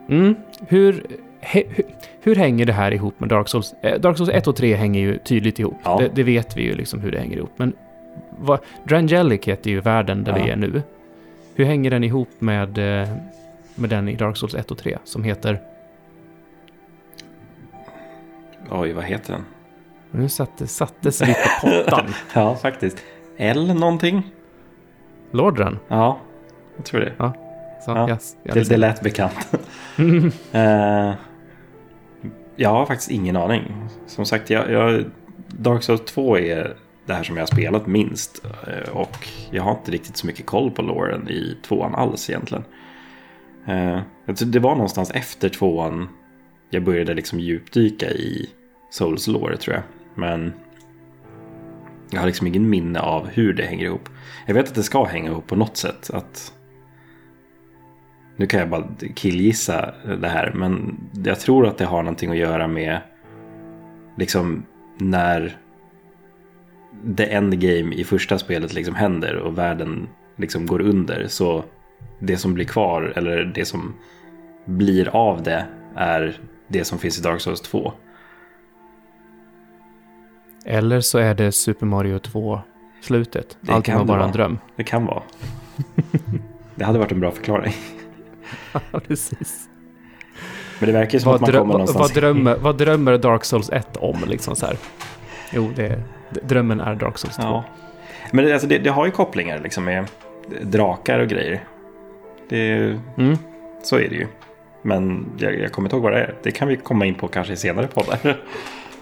Mm. 0.08 0.34
Hur, 0.68 1.06
he, 1.40 1.62
hur, 1.68 1.84
hur 2.22 2.34
hänger 2.34 2.66
det 2.66 2.72
här 2.72 2.92
ihop 2.92 3.20
med 3.20 3.28
Dark 3.28 3.48
Souls? 3.48 3.74
Eh, 3.82 4.00
Dark 4.00 4.16
Souls 4.16 4.30
1 4.30 4.46
och 4.46 4.56
3 4.56 4.74
hänger 4.74 5.00
ju 5.00 5.18
tydligt 5.18 5.58
ihop. 5.58 5.76
Ja. 5.84 5.98
Det, 5.98 6.10
det 6.14 6.22
vet 6.22 6.56
vi 6.56 6.62
ju 6.62 6.74
liksom 6.74 7.00
hur 7.00 7.12
det 7.12 7.18
hänger 7.18 7.36
ihop. 7.36 7.52
Men 7.56 7.72
vad, 8.38 8.60
Drangelic 8.84 9.44
heter 9.44 9.70
ju 9.70 9.80
världen 9.80 10.24
där 10.24 10.38
Ja. 10.38 10.44
vi 10.44 10.50
är 10.50 10.56
nu. 10.56 10.82
Hur 11.54 11.64
hänger 11.64 11.90
den 11.90 12.04
ihop 12.04 12.28
med, 12.38 12.78
eh, 12.78 13.08
med 13.74 13.90
den 13.90 14.08
i 14.08 14.14
Dark 14.16 14.36
Souls 14.36 14.54
1 14.54 14.70
och 14.70 14.78
3 14.78 14.98
som 15.04 15.24
heter 15.24 15.60
Oj, 18.70 18.92
vad 18.92 19.04
heter 19.04 19.32
den? 19.32 19.44
Nu 20.10 20.28
satte, 20.28 20.66
sattes 20.66 21.22
vi 21.22 21.34
på 21.34 21.66
pottan. 21.66 22.06
Ja, 22.34 22.56
faktiskt. 22.56 22.98
L 23.36 23.74
någonting? 23.74 24.30
Lordran. 25.30 25.78
Ja, 25.88 26.18
jag 26.76 26.84
tror 26.84 27.00
det. 27.00 27.12
Så, 27.84 27.90
Ja, 27.90 28.08
yes, 28.08 28.36
ja, 28.42 28.54
Det, 28.54 28.68
det 28.68 28.76
lät 28.76 29.02
bekant. 29.02 29.48
Eh, 30.52 31.12
jag 32.56 32.70
har 32.70 32.86
faktiskt 32.86 33.10
ingen 33.10 33.36
aning. 33.36 33.62
Som 34.06 34.24
sagt, 34.24 34.50
jag, 34.50 34.70
jag, 34.70 35.04
Dark 35.48 35.82
Souls 35.82 36.04
2 36.04 36.38
är 36.38 36.76
det 37.06 37.14
här 37.14 37.22
som 37.22 37.36
jag 37.36 37.42
har 37.42 37.46
spelat 37.46 37.86
minst. 37.86 38.44
Eh, 38.44 38.96
och 38.96 39.28
jag 39.50 39.62
har 39.62 39.70
inte 39.70 39.90
riktigt 39.90 40.16
så 40.16 40.26
mycket 40.26 40.46
koll 40.46 40.70
på 40.70 40.82
loren 40.82 41.28
i 41.28 41.56
tvåan 41.62 41.94
alls 41.94 42.30
egentligen. 42.30 42.64
Tror 44.26 44.46
det 44.46 44.58
var 44.58 44.74
någonstans 44.74 45.10
efter 45.10 45.48
tvåan 45.48 46.08
jag 46.70 46.84
började 46.84 47.14
liksom 47.14 47.40
djupdyka 47.40 48.10
i 48.10 48.50
Souls 48.90 49.26
lore 49.26 49.56
tror 49.56 49.74
jag. 49.76 49.84
Men 50.14 50.52
jag 52.10 52.20
har 52.20 52.26
liksom 52.26 52.46
ingen 52.46 52.70
minne 52.70 53.00
av 53.00 53.28
hur 53.28 53.52
det 53.52 53.62
hänger 53.62 53.84
ihop. 53.84 54.08
Jag 54.46 54.54
vet 54.54 54.68
att 54.68 54.74
det 54.74 54.82
ska 54.82 55.04
hänga 55.04 55.30
ihop 55.30 55.46
på 55.46 55.56
något 55.56 55.76
sätt. 55.76 56.10
Att 56.12 56.54
nu 58.36 58.46
kan 58.46 58.60
jag 58.60 58.68
bara 58.68 58.88
killgissa 59.14 59.94
det 60.20 60.28
här, 60.28 60.52
men 60.54 61.00
jag 61.24 61.40
tror 61.40 61.66
att 61.66 61.78
det 61.78 61.84
har 61.84 62.02
någonting 62.02 62.30
att 62.30 62.36
göra 62.36 62.68
med 62.68 63.00
liksom 64.16 64.62
när 64.98 65.56
the 67.16 67.32
endgame 67.32 67.94
i 67.94 68.04
första 68.04 68.38
spelet 68.38 68.74
liksom 68.74 68.94
händer 68.94 69.36
och 69.36 69.58
världen 69.58 70.08
liksom 70.36 70.66
går 70.66 70.80
under. 70.80 71.26
Så 71.28 71.64
det 72.18 72.36
som 72.36 72.54
blir 72.54 72.64
kvar, 72.64 73.12
eller 73.16 73.44
det 73.44 73.64
som 73.64 73.94
blir 74.64 75.08
av 75.08 75.42
det, 75.42 75.66
är 75.96 76.40
det 76.68 76.84
som 76.84 76.98
finns 76.98 77.18
i 77.18 77.22
Dark 77.22 77.40
Souls 77.40 77.60
2. 77.60 77.92
Eller 80.64 81.00
så 81.00 81.18
är 81.18 81.34
det 81.34 81.52
Super 81.52 81.86
Mario 81.86 82.18
2-slutet. 82.18 83.56
Det 83.60 83.72
Allting 83.72 83.92
kan 83.92 83.98
var 83.98 84.06
bara 84.06 84.18
vara. 84.18 84.26
en 84.26 84.32
dröm. 84.32 84.58
Det 84.76 84.84
kan 84.84 85.06
vara. 85.06 85.22
det 86.74 86.84
hade 86.84 86.98
varit 86.98 87.12
en 87.12 87.20
bra 87.20 87.30
förklaring. 87.30 87.72
Ja, 88.92 89.00
precis. 89.08 89.68
Men 90.78 90.86
det 90.86 90.92
verkar 90.92 91.12
ju 91.12 91.20
som 91.20 91.26
Vad, 91.32 91.34
att 91.34 91.40
man 91.40 91.50
drö- 91.50 91.58
kommer 91.58 91.72
någonstans. 91.72 92.00
vad, 92.00 92.14
drömmer, 92.22 92.56
vad 92.56 92.78
drömmer 92.78 93.18
Dark 93.18 93.44
Souls 93.44 93.70
1 93.70 93.96
om? 93.96 94.16
Liksom 94.26 94.56
så 94.56 94.66
här? 94.66 94.76
Jo, 95.52 95.70
det, 95.76 96.02
drömmen 96.42 96.80
är 96.80 96.94
Dark 96.94 97.18
Souls 97.18 97.36
2. 97.36 97.42
Ja. 97.42 97.64
Men 98.32 98.44
det, 98.44 98.52
alltså 98.52 98.68
det, 98.68 98.78
det 98.78 98.90
har 98.90 99.06
ju 99.06 99.10
kopplingar 99.12 99.58
liksom 99.58 99.84
med 99.84 100.04
drakar 100.62 101.18
och 101.18 101.28
grejer. 101.28 101.64
Det, 102.48 102.72
Mm. 103.16 103.38
så 103.82 103.96
är 103.96 104.08
det 104.08 104.14
ju. 104.14 104.26
Men 104.82 105.26
jag, 105.38 105.54
jag 105.60 105.72
kommer 105.72 105.86
inte 105.88 105.96
ihåg 105.96 106.02
vad 106.02 106.12
det 106.12 106.18
är. 106.20 106.34
Det 106.42 106.50
kan 106.50 106.68
vi 106.68 106.76
komma 106.76 107.06
in 107.06 107.14
på 107.14 107.28
kanske 107.28 107.52
i 107.52 107.56
senare 107.56 107.86
poddar. 107.86 108.18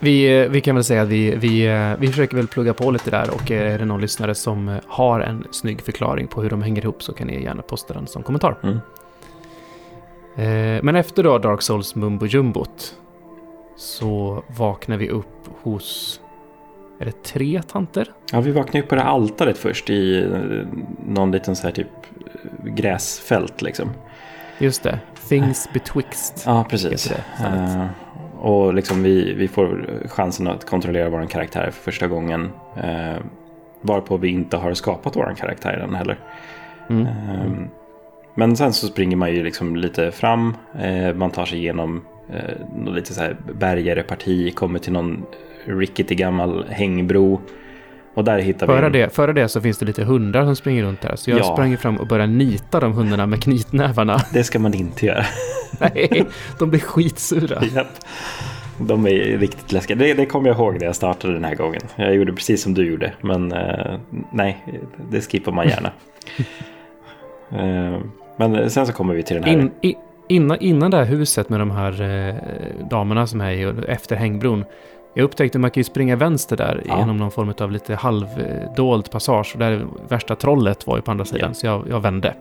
Vi, 0.01 0.41
eh, 0.41 0.49
vi 0.49 0.61
kan 0.61 0.75
väl 0.75 0.85
säga 0.85 1.03
att 1.03 1.09
vi, 1.09 1.37
vi, 1.37 1.67
eh, 1.67 1.93
vi 1.99 2.07
försöker 2.07 2.37
väl 2.37 2.47
plugga 2.47 2.75
på 2.75 2.91
lite 2.91 3.11
där 3.11 3.31
och 3.35 3.51
eh, 3.51 3.75
är 3.75 3.79
det 3.79 3.85
någon 3.85 4.01
lyssnare 4.01 4.35
som 4.35 4.79
har 4.87 5.21
en 5.21 5.45
snygg 5.51 5.83
förklaring 5.83 6.27
på 6.27 6.43
hur 6.43 6.51
de 6.51 6.63
hänger 6.63 6.83
ihop 6.83 7.03
så 7.03 7.13
kan 7.13 7.27
ni 7.27 7.43
gärna 7.43 7.63
posta 7.63 7.95
den 7.95 8.07
som 8.07 8.23
kommentar. 8.23 8.57
Mm. 8.63 8.79
Men 10.83 10.97
efter 10.97 11.23
då 11.23 11.39
Dark 11.39 11.63
Souls 11.63 11.95
Mumbo 11.95 12.27
Jumbot 12.27 12.95
så 13.77 14.43
vaknar 14.57 14.97
vi 14.97 15.09
upp 15.09 15.49
hos, 15.63 16.21
är 17.01 17.05
det 17.05 17.23
tre 17.23 17.63
tanter? 17.63 18.13
Ja, 18.33 18.41
vi 18.41 18.53
vaknade 18.53 18.79
upp 18.79 18.89
på 18.89 18.95
det 18.95 19.01
här 19.01 19.09
altaret 19.09 19.59
först 19.59 19.91
i 19.91 20.31
någon 21.07 21.33
liten 21.33 21.57
så 21.57 21.63
här 21.63 21.75
typ 21.75 21.89
gräsfält 22.65 23.63
liksom. 23.63 23.91
Just 24.59 24.83
det, 24.83 24.99
Things 25.29 25.69
Betwixt. 25.73 26.43
Ja, 26.47 26.67
precis. 26.71 27.05
Det. 27.09 27.89
Eh, 28.39 28.45
och 28.45 28.75
liksom 28.75 29.03
vi, 29.03 29.35
vi 29.35 29.49
får 29.49 29.87
chansen 30.09 30.49
att 30.49 30.67
kontrollera 30.67 31.11
vår 31.11 31.27
karaktär 31.27 31.71
för 31.71 31.83
första 31.83 32.09
gången. 32.09 32.51
Uh, 32.77 33.23
varpå 33.81 34.17
vi 34.17 34.29
inte 34.29 34.57
har 34.57 34.75
skapat 34.75 35.17
vår 35.17 35.35
karaktär 35.39 35.81
än 35.85 35.95
heller. 35.95 36.19
Mm. 36.91 37.07
Ehm, 37.07 37.69
Men 38.35 38.57
sen 38.57 38.73
så 38.73 38.87
springer 38.87 39.17
man 39.17 39.35
ju 39.35 39.45
liksom 39.45 39.77
lite 39.77 40.11
fram. 40.11 40.57
eh, 40.79 41.15
Man 41.15 41.31
tar 41.31 41.45
sig 41.45 41.59
igenom 41.59 42.05
eh, 42.33 42.93
lite 42.95 43.15
så 43.15 43.21
här 43.21 43.37
bergare 43.53 44.03
parti. 44.03 44.55
Kommer 44.55 44.79
till 44.79 44.93
någon 44.93 45.27
rickety 45.65 46.15
gammal 46.15 46.65
hängbro. 46.69 47.41
Och 48.19 48.25
där 48.25 48.39
hittar 48.39 48.67
vi... 48.67 48.73
Före 48.73 48.87
en- 48.87 48.93
det, 48.93 49.15
före 49.15 49.33
det 49.33 49.49
så 49.49 49.61
finns 49.61 49.79
det 49.79 49.87
lite 49.87 50.05
hundar 50.05 50.45
som 50.45 50.57
springer 50.57 50.83
runt 50.83 51.01
där. 51.01 51.17
Så 51.17 51.31
jag 51.31 51.39
Ja. 51.39 51.45
sprang 51.45 51.77
fram 51.77 51.97
och 51.97 52.07
började 52.07 52.33
nita 52.33 52.81
de 52.81 52.93
hundarna 52.93 53.27
med 53.27 53.43
knytnävarna. 53.43 54.19
Det 54.33 54.45
ska 54.45 54.59
man 54.59 54.75
inte 54.75 55.07
göra. 55.07 55.25
Nej, 55.81 56.25
de 56.59 56.71
blir 56.71 56.81
skitsura. 56.81 57.63
Japp. 57.75 57.87
De 58.79 59.07
är 59.07 59.39
riktigt 59.39 59.73
läskiga. 59.73 59.97
Det, 59.97 60.15
det 60.15 60.27
kommer 60.27 60.49
jag 60.49 60.57
ihåg 60.57 60.75
när 60.79 60.87
jag 60.87 60.97
startade 60.97 61.35
den 61.35 61.45
här 61.45 61.55
gången. 61.55 61.81
Jag 61.97 62.15
gjorde 62.15 62.33
precis 62.33 62.63
som 62.63 62.75
du 62.75 62.91
gjorde. 62.91 63.13
Men 63.21 63.53
eh, 63.53 63.99
nej, 64.33 64.65
det 65.11 65.21
skippar 65.31 65.53
man 65.53 65.69
gärna. 65.69 65.91
eh, 67.51 68.01
men 68.37 68.71
sen 68.71 68.87
så 68.87 68.93
kommer 68.93 69.15
vi 69.15 69.23
till 69.23 69.37
den 69.37 69.45
här. 69.45 69.53
In, 69.53 69.71
i, 69.83 69.95
innan, 70.29 70.59
innan 70.61 70.91
det 70.91 70.97
här 70.97 71.05
huset 71.05 71.49
med 71.49 71.61
de 71.61 71.71
här 71.71 72.03
eh, 72.03 72.35
damerna 72.91 73.27
som 73.27 73.41
är 73.41 73.51
i, 73.53 73.75
efter 73.89 74.17
hängbron. 74.17 74.65
Jag 75.19 75.25
upptäckte 75.25 75.59
att 75.59 75.61
man 75.61 75.71
kan 75.71 75.81
ju 75.81 75.85
springa 75.85 76.17
vänster 76.17 76.57
där 76.57 76.83
Ja. 76.87 76.99
genom 76.99 77.17
någon 77.17 77.31
form 77.31 77.53
av 77.61 77.71
lite 77.73 77.95
halvdold 77.95 79.11
passage. 79.11 79.51
Och 79.55 79.59
där 79.59 79.87
värsta 80.09 80.37
trollet 80.37 80.87
var 80.87 80.97
ju 80.97 81.03
på 81.03 81.11
andra 81.11 81.25
sidan. 81.25 81.51
Ja. 81.51 81.55
Så 81.55 81.67
jag, 81.67 81.87
jag 81.91 82.01
vände. 82.01 82.35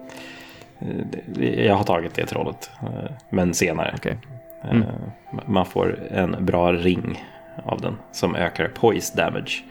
Eh, 1.40 1.66
Jag 1.66 1.76
har 1.76 1.84
tagit 1.84 2.14
det 2.14 2.26
trollet. 2.26 2.70
eh, 2.82 3.12
Men 3.30 3.54
senare. 3.54 3.94
Okej. 3.98 4.18
Eh, 4.64 4.70
Mm. 4.72 4.84
Man 5.46 5.66
får 5.66 6.00
en 6.12 6.36
bra 6.46 6.74
ring 6.74 7.24
av 7.66 7.82
den 7.82 7.98
som 8.12 8.36
ökar 8.36 8.68
poise 8.68 9.18
damage. 9.18 9.64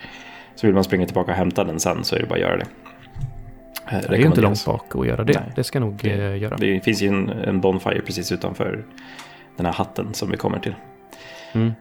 Så 0.55 0.67
vill 0.67 0.75
man 0.75 0.85
springa 0.85 1.07
tillbaka 1.07 1.31
och 1.33 1.37
hämta 1.39 1.65
den 1.65 1.81
sen 1.81 2.05
så 2.05 2.17
är 2.17 2.21
det 2.21 2.27
bara 2.27 2.35
att 2.35 2.41
göra 2.41 2.57
det. 2.57 2.67
Det 3.91 4.17
är 4.17 4.27
inte 4.27 4.41
långt 4.41 4.65
bak 4.67 4.95
att 4.97 5.07
göra 5.07 5.25
det. 5.25 5.33
Nej. 5.41 5.53
Det 5.57 5.65
ska 5.65 5.81
nog 5.81 5.95
Det- 6.03 6.37
göra. 6.37 6.57
Det 6.57 6.81
finns 6.81 7.03
ju 7.03 7.09
en, 7.09 7.29
en 7.29 7.61
Bonfire 7.61 8.01
precis 8.01 8.33
utanför 8.33 8.85
den 9.57 9.67
här 9.67 9.73
hatten 9.73 10.15
som 10.15 10.31
vi 10.31 10.37
kommer 10.37 10.59
till. 10.59 10.75
Mm. 11.53 11.73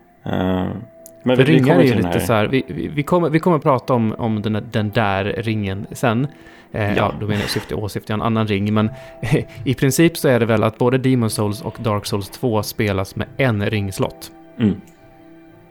Men 1.25 1.37
För 1.37 1.43
vi, 1.43 1.51
vi 1.51 1.57
ringar 1.57 1.67
kommer 1.67 1.85
är 1.85 1.87
ju 1.87 1.95
lite 1.95 2.19
så 2.19 2.33
här, 2.33 2.47
vi, 2.47 2.63
vi, 2.67 2.87
vi, 2.87 3.03
kommer, 3.03 3.29
vi 3.29 3.39
kommer 3.39 3.59
prata 3.59 3.93
om, 3.93 4.15
om 4.17 4.41
den, 4.41 4.65
den 4.71 4.89
där 4.89 5.23
ringen 5.23 5.87
sen. 5.91 6.27
Eh, 6.71 6.83
ja. 6.87 6.93
Ja. 6.97 7.13
då 7.19 7.27
menar 7.27 7.41
jag 7.41 7.49
syfte, 7.49 7.75
åsyftar 7.75 8.13
jag 8.13 8.17
en 8.17 8.25
annan 8.25 8.47
ring, 8.47 8.73
men 8.73 8.89
i 9.63 9.73
princip 9.73 10.17
så 10.17 10.27
är 10.27 10.39
det 10.39 10.45
väl 10.45 10.63
att 10.63 10.77
både 10.77 10.97
Demon 10.97 11.29
Souls 11.29 11.61
och 11.61 11.75
Dark 11.79 12.05
Souls 12.05 12.29
2 12.29 12.63
spelas 12.63 13.15
med 13.15 13.27
en 13.37 13.69
ringslott. 13.69 14.31
Mm. 14.59 14.81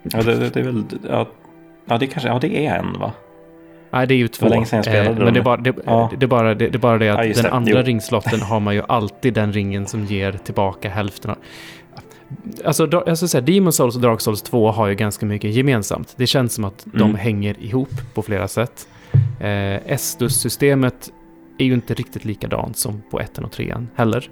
Ja, 0.03 0.23
det, 0.23 0.35
det, 0.35 0.51
det 0.51 0.61
är 0.61 0.65
väl... 0.65 0.85
Ja, 1.11 1.29
ja, 1.87 1.99
det 1.99 2.07
kanske... 2.07 2.29
Ja, 2.29 2.39
det 2.39 2.67
är 2.67 2.79
en 2.79 2.99
va? 3.01 3.13
Nej, 3.91 4.07
det 4.07 4.15
är 4.15 4.17
ju 4.17 4.29
två. 4.29 4.49
länge 4.49 4.67
sedan 4.67 4.77
jag 4.77 4.85
spelade 4.85 5.11
Eh, 5.11 5.25
men 5.25 5.35
det 5.35 5.41
är, 5.41 5.45
bara, 5.45 5.57
det, 5.57 5.75
Ja. 5.87 6.11
det, 6.19 6.27
är 6.27 6.29
bara, 6.29 6.55
det, 6.55 6.69
det 6.69 6.77
är 6.77 6.79
bara 6.79 6.99
det 6.99 7.09
att 7.09 7.27
Ja, 7.27 7.43
den 7.43 7.53
andra 7.53 7.73
Jo. 7.73 7.83
ringslotten 7.83 8.41
har 8.41 8.61
man 8.61 8.75
ju 8.75 8.83
alltid 8.89 9.35
den 9.35 9.53
ringen 9.53 9.87
som 9.87 10.05
ger 10.05 10.33
tillbaka 10.33 10.89
hälften 10.89 11.31
av... 11.31 11.37
Alltså, 12.65 12.89
jag 13.07 13.19
ska 13.19 13.29
säga, 13.29 13.41
Demon 13.41 13.73
Souls 13.73 13.97
och 13.97 14.03
Dark 14.03 14.21
Souls 14.21 14.43
2 14.43 14.71
har 14.71 14.87
ju 14.87 14.95
ganska 14.95 15.27
mycket 15.27 15.51
gemensamt. 15.55 16.15
Det 16.17 16.27
känns 16.27 16.55
som 16.55 16.65
att 16.65 16.87
de 16.93 17.03
Mm. 17.03 17.15
hänger 17.15 17.63
ihop 17.63 17.91
på 18.15 18.23
flera 18.23 18.49
sätt. 18.49 18.89
Eh, 19.41 19.93
Estus-systemet 19.93 21.13
är 21.59 21.65
ju 21.65 21.75
inte 21.75 21.95
riktigt 21.95 22.25
likadant 22.25 22.77
som 22.77 23.03
på 23.11 23.21
ettan 23.21 23.45
och 23.45 23.53
trean 23.53 23.89
heller. 23.95 24.31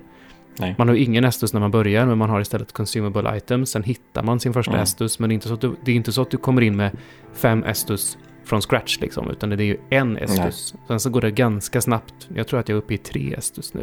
Nej. 0.59 0.75
Man 0.79 0.89
har 0.89 0.95
ju 0.95 1.05
ingen 1.05 1.25
Estus 1.25 1.53
när 1.53 1.61
man 1.61 1.71
börjar, 1.71 2.07
men 2.07 2.19
man 2.19 2.31
har 2.31 2.41
istället 2.41 2.73
consumable 2.73 3.37
items. 3.37 3.71
Sen 3.71 3.83
hittar 3.83 4.23
man 4.23 4.41
sin 4.41 4.53
första 4.53 4.73
Mm. 4.73 4.83
Estus, 4.83 5.19
men 5.19 5.29
det 5.29 5.33
är, 5.33 5.35
inte 5.35 5.49
så 5.49 5.55
att 5.55 5.61
du, 5.61 5.75
det 5.85 5.93
är 5.93 5.97
inte 5.97 6.13
så 6.13 6.23
att 6.23 6.31
du 6.31 6.37
kommer 6.37 6.63
in 6.63 6.77
med 6.77 6.91
fem 7.35 7.65
Estus 7.65 8.19
från 8.45 8.61
scratch 8.61 8.99
liksom, 9.01 9.31
utan 9.31 9.51
det 9.51 9.57
är 9.63 9.67
ju 9.67 9.77
en 9.91 10.17
Estus. 10.17 10.75
Sen 10.89 11.01
så 11.01 11.11
går 11.11 11.21
det 11.21 11.31
ganska 11.31 11.81
snabbt. 11.81 12.15
Jag 12.35 12.47
tror 12.47 12.61
att 12.61 12.69
jag 12.69 12.77
är 12.77 12.79
uppe 12.83 12.95
i 12.95 12.99
tre 12.99 13.35
Estus 13.39 13.75
nu. 13.75 13.83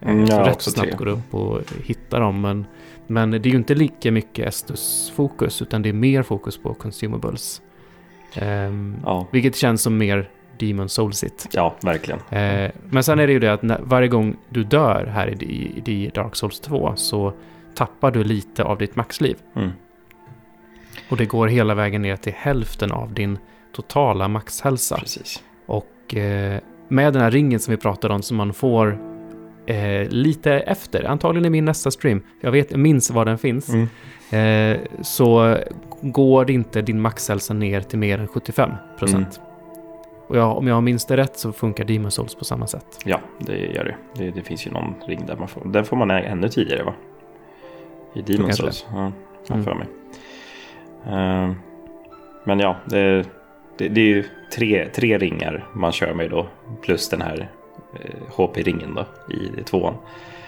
Eh, 0.00 0.08
Mm, 0.10 0.26
så 0.26 0.32
jag 0.32 0.38
har 0.38 0.44
rätt 0.46 0.62
så 0.62 0.70
snabbt 0.70 0.88
tre. 0.88 0.96
går 0.98 1.04
det 1.06 1.12
upp 1.12 1.34
och 1.34 1.60
hittar 1.84 2.20
dem, 2.20 2.40
men, 2.40 2.66
men 3.12 3.30
det 3.30 3.36
är 3.38 3.50
ju 3.50 3.56
inte 3.56 3.74
lika 3.74 4.12
mycket 4.12 4.46
Estus-fokus, 4.48 5.62
utan 5.62 5.82
det 5.82 5.88
är 5.88 5.92
mer 5.92 6.22
fokus 6.22 6.58
på 6.58 6.74
consumables. 6.74 7.62
Ehm, 8.34 8.96
Ja, 9.04 9.26
vilket 9.32 9.56
känns 9.56 9.82
som 9.82 9.98
mer 9.98 10.30
Demon 10.58 10.88
Soulsigt. 10.88 11.48
ja 11.52 11.74
verkligen. 11.82 12.20
Eh, 12.30 12.70
men 12.90 13.04
sen 13.04 13.18
är 13.18 13.26
det 13.26 13.32
ju 13.32 13.38
det 13.38 13.52
att 13.52 13.62
när, 13.62 13.80
varje 13.82 14.08
gång 14.08 14.36
du 14.48 14.64
dör 14.64 15.06
här 15.06 15.42
i, 15.42 15.44
i, 15.84 15.92
i 15.92 16.10
Dark 16.14 16.36
Souls 16.36 16.60
2 16.60 16.92
så 16.96 17.32
tappar 17.74 18.10
du 18.10 18.24
lite 18.24 18.64
av 18.64 18.78
ditt 18.78 18.96
maxliv. 18.96 19.36
Mm. 19.56 19.70
Och 21.10 21.16
det 21.16 21.26
går 21.26 21.46
hela 21.46 21.74
vägen 21.74 22.02
ner 22.02 22.16
till 22.16 22.32
hälften 22.36 22.92
av 22.92 23.14
din 23.14 23.38
totala 23.72 24.28
maxhälsa. 24.28 24.96
Precis. 24.96 25.42
Och 25.66 26.16
eh, 26.16 26.60
med 26.88 27.12
den 27.12 27.22
här 27.22 27.30
ringen 27.30 27.60
som 27.60 27.70
vi 27.70 27.76
pratade 27.76 28.14
om 28.14 28.22
som 28.22 28.36
man 28.36 28.52
får 28.52 29.11
eh, 29.66 30.08
lite 30.08 30.52
efter, 30.52 31.04
antagligen 31.04 31.46
i 31.46 31.50
min 31.50 31.64
nästa 31.64 31.90
stream, 31.90 32.22
jag, 32.40 32.50
vet, 32.52 32.76
minns 32.76 33.10
var 33.10 33.24
den 33.24 33.38
finns, 33.38 33.68
Mm. 33.68 33.88
eh, 34.76 34.80
så 35.02 35.56
går 36.02 36.50
inte 36.50 36.82
din 36.82 37.00
maxhälsa 37.00 37.54
ner 37.54 37.80
till 37.80 37.98
mer 37.98 38.18
än 38.18 38.28
75 38.28 38.70
procent. 38.98 39.40
Och 40.26 40.36
jag, 40.38 40.58
om 40.58 40.66
jag 40.66 40.82
minns 40.82 41.06
det 41.06 41.16
rätt 41.16 41.36
så 41.38 41.52
funkar 41.52 41.84
Demon 41.84 42.10
Souls 42.10 42.34
på 42.34 42.44
samma 42.44 42.66
sätt. 42.66 42.86
Ja, 43.04 43.20
det 43.38 43.56
gör 43.58 43.84
det. 43.84 43.96
det. 44.24 44.30
Det 44.30 44.42
finns 44.42 44.66
ju 44.66 44.70
någon 44.70 44.94
ring 45.06 45.26
där 45.26 45.36
man 45.36 45.48
får. 45.48 45.64
Den 45.64 45.84
får 45.84 45.96
man 45.96 46.10
ännu 46.10 46.48
tidigare 46.48 46.82
va? 46.84 46.94
I 48.14 48.22
Demon 48.22 48.52
Souls. 48.52 48.86
Ja, 48.92 49.12
Mm. 49.50 49.64
för 49.64 49.74
mig. 49.74 49.86
Eh, 51.06 51.52
men 52.44 52.58
ja, 52.60 52.76
det, 52.84 53.22
det, 53.78 53.88
det 53.88 54.00
är 54.00 54.04
ju 54.06 54.24
tre, 54.54 54.88
tre 54.94 55.18
ringar 55.18 55.66
man 55.72 55.92
kör 55.92 56.14
med 56.14 56.30
då. 56.30 56.46
Plus 56.82 57.08
den 57.08 57.22
här 57.22 57.50
HP-ringen 58.36 58.94
då 58.94 59.34
i 59.34 59.62
tvåan. 59.62 59.94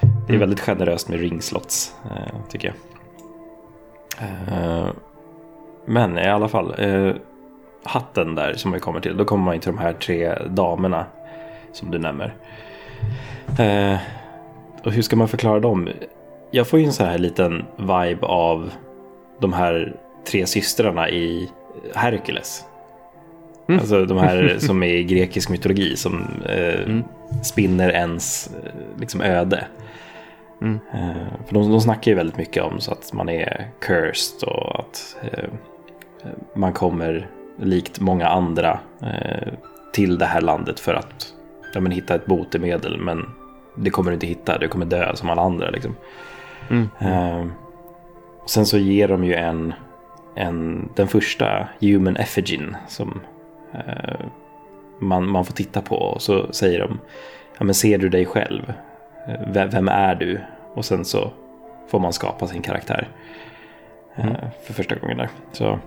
Det 0.00 0.06
är 0.06 0.28
Mm. 0.28 0.40
väldigt 0.40 0.60
generöst 0.60 1.08
med 1.08 1.20
ringslots 1.20 1.94
eh, 2.04 2.34
tycker 2.48 2.68
jag. 2.68 2.76
Eh, 4.58 4.88
men 5.86 6.18
i 6.18 6.28
alla 6.28 6.48
fall. 6.48 6.74
Eh, 6.78 7.14
hatten 7.84 8.34
där 8.34 8.54
som 8.54 8.72
vi 8.72 8.80
kommer 8.80 9.00
till. 9.00 9.16
Då 9.16 9.24
kommer 9.24 9.44
man 9.44 9.60
till 9.60 9.72
de 9.72 9.78
här 9.78 9.92
tre 9.92 10.34
damerna 10.48 11.06
som 11.72 11.90
du 11.90 11.98
nämner. 11.98 12.34
Eh, 13.58 13.96
och 14.84 14.92
hur 14.92 15.02
ska 15.02 15.16
man 15.16 15.28
förklara 15.28 15.60
dem? 15.60 15.88
Jag 16.50 16.66
får 16.68 16.78
ju 16.78 16.84
en 16.86 16.92
så 16.92 17.04
här 17.04 17.18
liten 17.18 17.64
vibe 17.76 18.26
av 18.26 18.70
de 19.40 19.52
här 19.52 19.96
tre 20.30 20.46
systrarna 20.46 21.08
i 21.10 21.50
Hercules. 21.94 22.64
Mm. 23.68 23.80
Alltså 23.80 24.04
de 24.04 24.18
här 24.18 24.56
som 24.58 24.82
är 24.82 24.86
i 24.94 25.04
grekisk 25.04 25.50
mytologi 25.50 25.96
som 25.96 26.26
eh, 26.48 26.80
Mm. 26.84 27.04
Spinner 27.42 27.90
ens 27.90 28.50
eh, 28.64 29.00
liksom 29.00 29.20
öde. 29.20 29.64
Mm. 30.62 30.78
Eh, 30.94 31.46
för 31.46 31.54
de, 31.54 31.70
de 31.70 31.80
snackar 31.80 32.10
ju 32.10 32.16
väldigt 32.16 32.36
mycket 32.36 32.62
om 32.62 32.80
så 32.80 32.92
att 32.92 33.12
man 33.12 33.28
är 33.28 33.70
cursed 33.80 34.48
och 34.48 34.80
att 34.80 35.16
eh, 35.22 35.48
man 36.54 36.72
kommer 36.72 37.28
likt 37.56 38.00
många 38.00 38.28
andra 38.28 38.80
eh, 39.02 39.52
till 39.92 40.18
det 40.18 40.26
här 40.26 40.40
landet 40.40 40.80
för 40.80 40.94
att 40.94 41.34
ja, 41.74 41.80
men, 41.80 41.92
hitta 41.92 42.14
ett 42.14 42.26
botemedel. 42.26 42.98
Men 42.98 43.26
det 43.76 43.90
kommer 43.90 44.10
du 44.10 44.14
inte 44.14 44.26
hitta, 44.26 44.58
du 44.58 44.68
kommer 44.68 44.86
dö 44.86 45.16
som 45.16 45.30
alla 45.30 45.42
andra. 45.42 45.70
Liksom. 45.70 45.96
Mm. 46.70 46.88
Eh, 47.00 47.46
sen 48.46 48.66
så 48.66 48.78
ger 48.78 49.08
de 49.08 49.24
ju 49.24 49.34
en, 49.34 49.74
en 50.34 50.88
den 50.94 51.08
första 51.08 51.68
human 51.80 52.16
effigin 52.16 52.76
som 52.88 53.20
eh, 53.72 54.26
man, 54.98 55.28
man 55.28 55.44
får 55.44 55.52
titta 55.54 55.80
på. 55.80 55.96
Och 55.96 56.22
så 56.22 56.52
säger 56.52 56.78
de, 56.80 56.98
ja, 57.58 57.64
men 57.64 57.74
ser 57.74 57.98
du 57.98 58.08
dig 58.08 58.26
själv? 58.26 58.72
Eh, 59.28 59.68
Vem, 59.70 59.88
är 59.88 60.14
du? 60.14 60.40
Och 60.74 60.84
sen 60.84 61.04
så 61.04 61.32
får 61.88 61.98
man 62.00 62.12
skapa 62.12 62.46
sin 62.46 62.62
karaktär. 62.62 63.08
eh, 64.16 64.24
Mm. 64.24 64.36
För 64.66 64.74
första 64.74 64.94
gången 64.96 65.16
där. 65.16 65.28
Så 65.52 65.78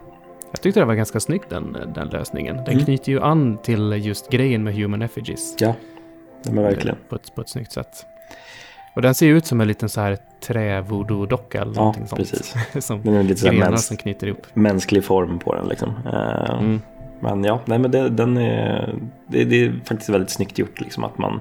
Jag 0.52 0.62
tyckte 0.62 0.80
det 0.80 0.86
var 0.86 0.96
ganska 0.96 1.20
snyggt 1.20 1.50
den, 1.50 1.78
den 1.96 2.08
lösningen. 2.10 2.56
Den 2.56 2.68
Mm. 2.74 2.86
knyter 2.86 3.12
ju 3.12 3.22
an 3.22 3.58
till 3.64 3.92
just 4.06 4.30
grejen 4.30 4.64
med 4.64 4.74
Human 4.76 5.02
Effigies. 5.02 5.56
ja, 5.60 5.74
ja 6.44 6.52
men 6.52 6.64
verkligen. 6.64 6.98
På 7.10 7.16
ett, 7.16 7.36
på 7.36 7.42
ett 7.42 7.50
snyggt 7.50 7.72
sätt. 7.72 8.06
Och 8.96 9.02
den 9.02 9.16
ser 9.16 9.28
ut 9.28 9.46
som 9.46 9.62
en 9.62 9.68
liten 9.68 9.90
så 9.90 10.02
här 10.02 10.18
trä-voodoo-docka 10.48 11.62
eller 11.62 11.74
Ja, 11.76 11.80
någonting 11.80 12.08
sånt. 12.08 12.20
precis. 12.22 12.56
som 12.86 13.02
Den 13.04 13.14
är 13.14 13.24
lite 13.24 13.50
grenar 13.50 13.76
som 13.76 13.98
knyter 13.98 14.28
ihop. 14.28 14.48
mänsklig 14.54 15.04
form 15.04 15.40
på 15.40 15.56
den 15.56 15.68
liksom. 15.68 15.94
Eh, 16.06 16.60
Mm. 16.60 16.82
Men 17.20 17.44
ja, 17.44 17.60
nej 17.66 17.80
men 17.80 17.92
det, 17.92 18.10
den 18.10 18.38
är, 18.38 18.96
det, 19.28 19.44
det 19.44 19.66
är 19.66 19.80
faktiskt 19.86 20.10
väldigt 20.10 20.30
snyggt 20.30 20.60
gjort 20.60 20.82
liksom 20.82 21.04
att 21.04 21.18
man 21.18 21.40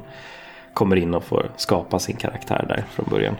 kommer 0.73 0.97
in 0.97 1.15
och 1.15 1.25
får 1.25 1.51
skapa 1.57 1.99
sin 1.99 2.17
karaktär 2.17 2.65
där 2.69 2.85
från 2.91 3.07
början. 3.11 3.35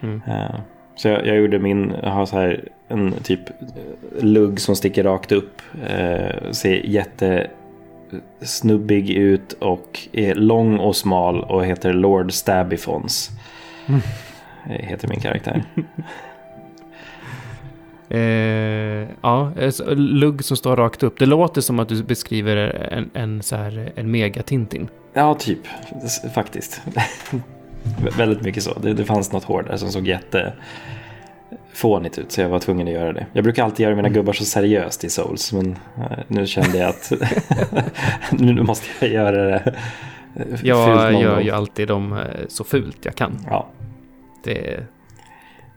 Mm. 0.00 0.22
Eh, 0.26 0.54
Så 0.96 1.08
jag, 1.08 1.26
jag 1.26 1.36
gjorde 1.36 1.58
min, 1.58 1.94
jag 2.02 2.10
har 2.10 2.26
så 2.26 2.36
här 2.36 2.68
en 2.88 3.12
typ 3.22 3.50
eh, 3.50 4.24
lugg 4.24 4.60
som 4.60 4.76
sticker 4.76 5.04
rakt 5.04 5.32
upp. 5.32 5.62
Eh, 5.88 6.50
ser 6.50 6.74
jätte 6.86 7.50
snubbig 8.40 9.10
ut 9.10 9.52
och 9.52 10.08
är 10.12 10.34
lång 10.34 10.78
och 10.78 10.96
smal 10.96 11.44
och 11.44 11.66
heter 11.66 11.92
Lord 11.92 12.32
Stabbyfons. 12.32 13.30
Mm. 13.88 14.00
Heter 14.64 15.08
min 15.08 15.20
karaktär. 15.20 15.64
Eh, 18.10 19.08
ja, 19.20 19.52
eh, 19.58 19.72
lugg 19.96 20.44
som 20.44 20.56
står 20.56 20.76
rakt 20.76 21.02
upp. 21.02 21.18
Det 21.18 21.26
låter 21.26 21.60
som 21.60 21.80
att 21.80 21.88
du 21.88 22.02
beskriver 22.02 22.56
en, 22.56 23.10
en, 23.14 23.42
så 23.42 23.56
här, 23.56 23.92
en 23.96 24.10
megatintin. 24.10 24.88
Ja, 25.12 25.34
typ. 25.34 25.58
Faktiskt. 26.34 26.82
Vä- 28.02 28.18
Väldigt 28.18 28.42
mycket 28.42 28.62
så. 28.62 28.78
Det, 28.78 28.92
det 28.94 29.04
fanns 29.04 29.32
något 29.32 29.44
hår 29.44 29.62
där 29.62 29.76
som 29.76 29.88
såg 29.88 30.06
jätte 30.08 30.52
fånigt 31.74 32.18
ut 32.18 32.32
så 32.32 32.40
jag 32.40 32.48
var 32.48 32.58
tvungen 32.58 32.86
att 32.88 32.94
göra 32.94 33.12
det. 33.12 33.26
Jag 33.32 33.44
brukar 33.44 33.64
alltid 33.64 33.84
göra 33.84 33.96
mina 33.96 34.08
gubbar 34.08 34.32
så 34.32 34.44
seriöst 34.44 35.04
i 35.04 35.10
Souls 35.10 35.52
men 35.52 35.70
eh, 35.96 36.18
nu 36.28 36.46
kände 36.46 36.78
jag 36.78 36.88
att 36.88 37.12
nu 38.30 38.62
måste 38.62 38.86
jag 39.00 39.10
göra 39.10 39.42
det 39.44 39.74
Jag 40.62 41.12
gör 41.22 41.40
ju 41.40 41.50
alltid 41.50 41.88
dem 41.88 42.12
eh, 42.12 42.18
så 42.48 42.64
fult 42.64 43.04
jag 43.04 43.14
kan. 43.14 43.38
Ja, 43.46 43.68
Det, 44.44 44.80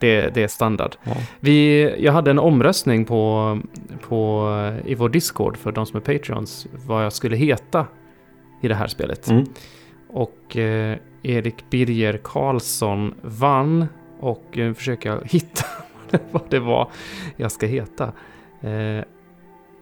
det, 0.04 0.34
det 0.34 0.44
är 0.44 0.48
standard. 0.48 0.96
Ja. 1.04 1.16
Vi, 1.40 1.82
jag 2.04 2.14
hade 2.14 2.32
en 2.32 2.40
omröstning 2.40 3.06
på, 3.06 3.60
på, 4.02 4.50
i 4.86 4.96
vår 4.96 5.10
Discord 5.10 5.58
för 5.58 5.72
de 5.72 5.86
som 5.86 5.98
är 5.98 6.02
Patreons 6.02 6.68
vad 6.86 7.06
jag 7.06 7.14
skulle 7.14 7.36
heta 7.36 7.88
i 8.62 8.68
det 8.68 8.76
här 8.76 8.88
spelet. 8.88 9.28
Mm. 9.30 9.46
Och 10.10 10.58
eh, 10.58 10.98
Erik 11.24 11.70
Birger 11.70 12.20
Karlsson 12.24 13.14
vann 13.22 13.86
och 14.20 14.44
nu 14.54 14.74
försöker 14.74 15.10
jag 15.10 15.22
hitta 15.26 15.66
vad 16.32 16.44
det 16.50 16.60
var 16.60 16.90
jag 17.36 17.52
ska 17.52 17.66
heta. 17.66 18.04
Eh, 18.62 19.02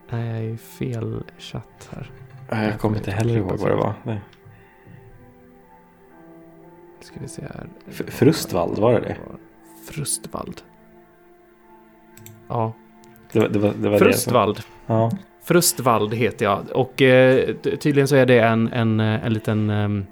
nej, 0.09 0.43
jag 0.43 0.45
är 0.53 0.57
fel 0.57 1.23
chatt 1.37 1.89
här. 1.91 2.11
Nej, 2.51 2.69
Jag 2.69 2.79
kommer 2.79 2.97
inte 2.97 3.11
heller 3.11 3.37
ihåg 3.37 3.57
vad 3.59 3.71
det 3.71 3.75
var. 3.75 3.93
Nej. 4.03 4.19
Ska 6.99 7.15
vi 7.21 7.27
se 7.27 7.41
här. 7.41 7.67
F- 7.89 8.01
Frustvald, 8.07 8.79
var 8.79 8.93
det 8.93 8.99
det? 8.99 9.15
Frustvald. 9.85 10.61
Ja, 12.49 12.73
Det 13.31 13.39
var 13.39 13.47
det. 13.49 13.59
Var, 13.59 13.73
det, 13.81 13.89
var 13.89 13.97
Frustvald. 13.97 14.55
det. 14.55 14.63
Ja. 14.93 15.11
Frustvald 15.43 16.13
heter 16.13 16.45
jag. 16.45 16.59
Och 16.73 17.01
eh, 17.01 17.55
ty- 17.63 17.77
tydligen 17.77 18.07
så 18.07 18.15
är 18.15 18.25
det 18.25 18.39
en, 18.39 18.67
en, 18.73 18.99
eh, 18.99 19.25
en 19.25 19.33
liten... 19.33 19.69
ehm, 19.69 20.05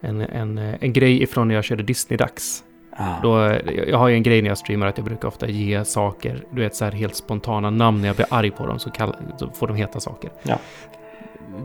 en, 0.00 0.20
en, 0.20 0.58
eh, 0.58 0.74
en 0.80 0.92
grej 0.92 1.22
ifrån 1.22 1.48
när 1.48 1.54
jag 1.54 1.64
körde 1.64 1.82
Disney-dags. 1.82 2.64
Ah. 2.96 3.14
Då, 3.22 3.40
eh, 3.44 3.72
jag 3.88 3.98
har 3.98 4.08
ju 4.08 4.14
en 4.14 4.22
grej 4.22 4.42
när 4.42 4.48
jag 4.48 4.58
streamar 4.58 4.86
att 4.86 4.98
jag 4.98 5.04
brukar 5.04 5.28
ofta 5.28 5.48
ge 5.48 5.84
saker, 5.84 6.44
du 6.50 6.60
vet 6.60 6.74
så 6.76 6.84
här 6.84 6.92
helt 6.92 7.16
spontana 7.16 7.70
namn 7.70 8.00
när 8.00 8.06
jag 8.08 8.16
blir 8.16 8.26
arg 8.30 8.50
på 8.50 8.66
dem 8.66 8.78
så, 8.78 8.90
kall, 8.90 9.16
så 9.36 9.48
får 9.50 9.66
de 9.68 9.76
heta 9.76 10.00
saker. 10.00 10.30
Ja. 10.42 10.58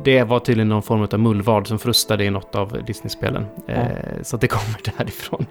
Det 0.03 0.23
var 0.23 0.39
tydligen 0.39 0.69
någon 0.69 0.83
form 0.83 1.01
av 1.11 1.19
mullvad 1.19 1.67
som 1.67 1.79
frustade 1.79 2.25
i 2.25 2.29
något 2.29 2.55
av 2.55 2.83
Disney-spelen. 2.85 3.45
Ja. 3.65 3.73
Eh, 3.73 3.89
så 4.21 4.37
det 4.37 4.47
kommer 4.47 4.79
därifrån. 4.97 5.45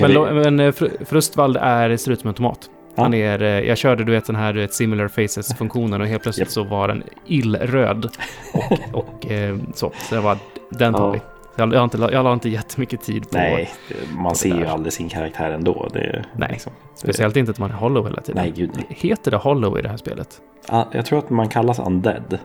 Men, 0.00 0.10
vi- 0.10 0.32
men 0.34 0.60
eh, 0.60 0.72
Fr- 0.72 1.04
Frustvald 1.04 1.56
är, 1.56 1.96
ser 1.96 2.12
ut 2.12 2.20
som 2.20 2.28
en 2.28 2.34
tomat. 2.34 2.70
Ja. 2.94 3.02
Han 3.02 3.14
är, 3.14 3.42
eh, 3.42 3.48
jag 3.48 3.78
körde 3.78 4.04
du 4.04 4.12
vet 4.12 4.26
den 4.26 4.36
här 4.36 4.52
du 4.52 4.60
vet, 4.60 4.74
similar 4.74 5.08
faces-funktionen 5.08 6.00
och 6.00 6.06
helt 6.06 6.22
plötsligt 6.22 6.46
Japp. 6.46 6.52
så 6.52 6.62
var 6.64 6.88
den 6.88 7.02
illröd. 7.26 8.08
Och, 8.54 8.78
och 9.04 9.30
eh, 9.30 9.56
så. 9.74 9.92
Så 10.08 10.14
jag 10.14 10.22
var, 10.22 10.36
den 10.70 10.94
tar 10.94 11.06
Ja. 11.06 11.10
vi. 11.10 11.20
Jag, 11.56 11.72
jag, 11.74 11.78
har 11.78 11.84
inte, 11.84 11.98
jag 12.12 12.24
la 12.24 12.32
inte 12.32 12.48
jättemycket 12.48 13.00
tid 13.02 13.30
på, 13.30 13.36
Nej, 13.36 13.70
man 14.16 14.34
ser 14.34 14.56
ju 14.56 14.66
aldrig 14.66 14.92
sin 14.92 15.08
karaktär 15.08 15.50
ändå. 15.50 15.88
Det, 15.92 16.24
Nej. 16.36 16.48
Liksom, 16.52 16.72
speciellt 16.94 17.36
inte 17.36 17.50
att 17.50 17.58
man 17.58 17.70
är 17.70 17.74
hollow 17.74 18.06
hela 18.06 18.20
tiden. 18.20 18.42
Nej, 18.42 18.52
gud 18.56 18.70
nej. 18.74 18.86
Heter 18.88 19.30
det 19.30 19.36
hollow 19.36 19.78
i 19.78 19.82
det 19.82 19.88
här 19.88 19.96
spelet? 19.96 20.28
Ah, 20.68 20.84
jag 20.92 21.06
tror 21.06 21.18
att 21.18 21.30
man 21.30 21.48
kallas 21.48 21.78
undead. 21.78 22.38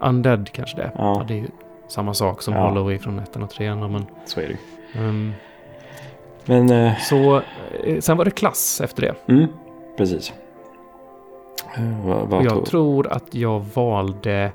Undead 0.00 0.52
kanske 0.52 0.76
det 0.76 0.82
är. 0.82 0.90
Ja. 0.94 1.14
Ja, 1.18 1.24
det 1.28 1.34
är 1.34 1.38
ju 1.38 1.46
samma 1.88 2.14
sak 2.14 2.42
som 2.42 2.54
Ja. 2.54 2.60
hollow 2.68 2.98
från 2.98 3.18
ettan 3.18 3.42
och 3.42 3.50
trean. 3.50 3.92
Men, 3.92 4.06
Så 4.24 4.40
är 4.40 4.44
det 4.48 4.52
ju. 5.00 5.08
ehm, 5.08 5.32
Men, 6.46 6.70
eh, 6.70 6.96
så, 6.98 7.42
eh, 7.84 8.00
sen 8.00 8.16
var 8.16 8.24
det 8.24 8.30
klass 8.30 8.80
efter 8.84 9.02
det. 9.02 9.32
mm, 9.32 9.46
precis. 9.96 10.32
Eh, 11.76 12.06
vad, 12.06 12.22
Och 12.22 12.28
vad 12.28 12.44
jag 12.44 12.52
tog... 12.52 12.66
tror 12.66 13.12
att 13.12 13.34
jag 13.34 13.64
valde... 13.74 14.52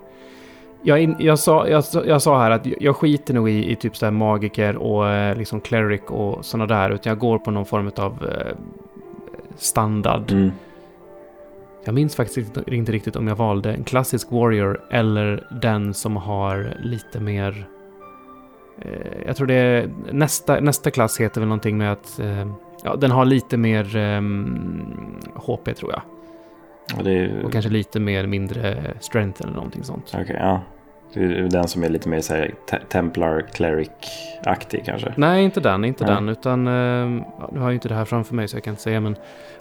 Jag, 0.83 1.01
in, 1.01 1.15
jag, 1.19 1.39
sa, 1.39 1.67
jag, 1.67 1.83
jag 2.05 2.21
sa 2.21 2.39
här 2.39 2.51
att 2.51 2.65
jag 2.79 2.95
skiter 2.95 3.33
nog 3.33 3.49
i, 3.49 3.71
i 3.71 3.75
typ 3.75 3.97
så 3.97 4.05
här 4.05 4.11
magiker 4.11 4.75
och 4.75 5.09
eh, 5.09 5.35
liksom 5.37 5.61
cleric 5.61 6.01
och 6.07 6.45
sådana 6.45 6.65
där. 6.75 6.89
Utan 6.89 7.09
jag 7.09 7.19
går 7.19 7.39
på 7.39 7.51
någon 7.51 7.65
form 7.65 7.91
av 7.95 8.27
eh, 8.29 8.55
standard. 9.57 10.31
Mm, 10.31 10.51
Jag 11.85 11.93
minns 11.95 12.15
faktiskt 12.15 12.57
inte 12.67 12.91
riktigt 12.91 13.15
om 13.15 13.27
jag 13.27 13.35
valde 13.35 13.73
en 13.73 13.83
klassisk 13.83 14.31
warrior 14.31 14.81
eller 14.91 15.47
den 15.61 15.93
som 15.93 16.17
har 16.17 16.73
lite 16.79 17.19
mer... 17.19 17.65
Eh, 18.81 18.91
jag 19.25 19.35
tror 19.35 19.47
det 19.47 19.53
är... 19.53 19.89
Nästa, 20.11 20.59
nästa 20.59 20.91
klass 20.91 21.19
heter 21.21 21.41
väl 21.41 21.47
någonting 21.47 21.77
med 21.77 21.91
att... 21.91 22.19
Eh, 22.19 22.47
ja, 22.83 22.95
den 22.95 23.11
har 23.11 23.25
lite 23.25 23.57
mer 23.57 23.95
ehm, 23.95 25.19
HP 25.35 25.73
tror 25.75 25.91
jag. 25.91 26.01
och 26.99 27.07
är, 27.07 27.45
Och 27.45 27.51
kanske 27.51 27.69
lite 27.71 27.99
mer 27.99 28.27
mindre 28.27 28.93
strength 28.99 29.41
eller 29.41 29.53
någonting 29.53 29.83
sånt. 29.83 30.11
Okej, 30.21 30.37
ja. 30.39 30.61
Det 31.13 31.19
är 31.23 31.41
den 31.49 31.67
som 31.67 31.83
är 31.83 31.89
lite 31.89 32.09
mer 32.09 32.21
så 32.21 32.33
här, 32.33 32.53
te- 32.69 32.79
Templar 32.89 33.41
Cleric-aktig 33.53 34.85
kanske. 34.85 35.13
Nej, 35.17 35.43
inte 35.43 35.59
den, 35.59 35.85
inte 35.85 36.05
Nej. 36.05 36.15
den. 36.15 36.29
Utan, 36.29 36.65
ja, 36.65 37.49
nu 37.51 37.59
har 37.59 37.65
jag 37.65 37.69
ju 37.69 37.73
inte 37.73 37.87
det 37.87 37.95
här 37.95 38.05
framför 38.05 38.35
mig 38.35 38.47
så 38.47 38.55
jag 38.57 38.63
kan 38.63 38.71
inte 38.71 38.83
säga, 38.83 38.99
men 38.99 39.15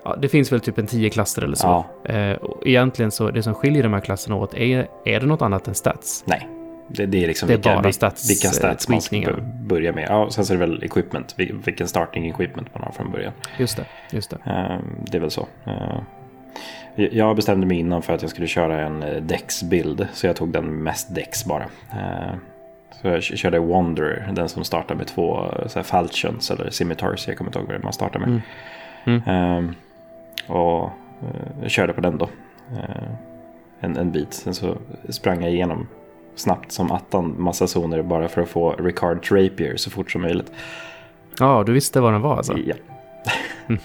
ja, 0.04 0.16
det 0.16 0.28
finns 0.28 0.52
väl 0.52 0.61
typ 0.61 0.78
en 0.78 0.87
tio 0.87 1.11
klasser 1.11 1.42
eller 1.42 1.56
så. 1.56 1.66
Ja, 1.66 2.12
Eh, 2.14 2.37
och 2.37 2.66
egentligen 2.66 3.11
så, 3.11 3.30
det 3.30 3.42
som 3.42 3.54
skiljer 3.54 3.83
de 3.83 3.92
här 3.92 4.00
klasserna 4.00 4.37
åt, 4.37 4.54
är, 4.54 4.88
är 5.04 5.20
det 5.20 5.26
något 5.26 5.42
annat 5.42 5.68
än 5.68 5.74
stats? 5.74 6.24
nej. 6.26 6.48
Det, 6.92 7.07
det 7.07 7.22
är 7.24 7.26
liksom 7.26 7.46
Det 7.48 7.53
är 7.55 7.57
vilka, 7.57 7.83
bara 7.83 7.92
stats, 7.92 8.31
vilka 8.31 8.48
stats 8.48 8.88
man 8.88 9.00
ska 9.00 9.33
börja 9.62 9.92
med. 9.92 10.07
Ja, 10.09 10.31
sen 10.31 10.46
så 10.46 10.55
är 10.55 10.59
det 10.59 10.66
väl 10.66 10.83
equipment, 10.83 11.35
vil- 11.38 11.61
vilken 11.64 11.88
starting 11.88 12.29
equipment 12.31 12.68
man 12.74 12.83
har 12.83 12.92
från 12.92 13.11
början. 13.12 13.33
Just 13.59 13.76
det, 13.76 13.85
just 14.11 14.31
det. 14.31 14.37
Eh, 14.46 14.79
Det 15.11 15.16
är 15.16 15.20
väl 15.20 15.31
så. 15.31 15.48
Eh, 15.66 15.98
Jag 17.12 17.37
bestämde 17.37 17.66
mig 17.66 17.79
innan 17.79 18.03
för 18.03 18.12
att 18.12 18.22
jag 18.22 18.31
skulle 18.31 18.46
köra 18.46 18.81
en 18.87 19.03
eh, 19.03 19.22
Dex-bild. 19.22 20.09
Så 20.12 20.26
jag 20.26 20.37
tog 20.37 20.48
den 20.48 20.83
mest 20.83 21.14
Dex 21.14 21.44
bara. 21.44 21.64
Eh, 21.92 22.35
Så 23.03 23.09
jag 23.09 23.22
körde 23.22 23.59
Wanderer, 23.59 24.31
den 24.33 24.48
som 24.48 24.64
startar 24.64 24.94
med 24.94 25.07
två 25.07 25.44
eh, 25.44 25.66
så 25.68 25.79
här 25.79 25.85
falchions 25.85 26.50
eller 26.50 26.70
scimitars. 26.70 27.29
Jag 27.29 27.37
kommer 27.38 27.48
inte 27.48 27.59
ihåg 27.59 27.68
vad 27.72 27.85
man 27.85 27.92
startar 27.92 28.20
med. 28.20 28.40
Mm. 29.05 29.22
Eh, 29.29 29.70
Och 30.57 30.85
eh, 30.85 30.90
jag 31.62 31.70
körde 31.70 31.92
på 31.92 32.00
den 32.00 32.18
då. 32.18 32.29
En, 33.81 33.96
en 33.96 34.12
bit. 34.12 34.35
Sen 34.35 34.55
så 34.55 34.76
sprang 35.09 35.42
jag 35.42 35.53
igenom 35.53 35.87
snabbt 36.34 36.72
som 36.72 36.92
attan 36.92 37.34
massa 37.38 37.66
zoner 37.66 38.02
bara 38.02 38.28
för 38.28 38.42
att 38.42 38.48
få 38.48 38.72
Ricard 38.72 39.18
Rapier 39.30 39.76
så 39.76 39.90
fort 39.90 40.10
som 40.10 40.22
möjligt. 40.22 40.52
Ja, 41.38 41.62
du 41.66 41.72
visste 41.72 42.00
vad 42.00 42.12
den 42.12 42.22
var 42.22 42.36
alltså? 42.36 42.58
Ja. 42.58 42.74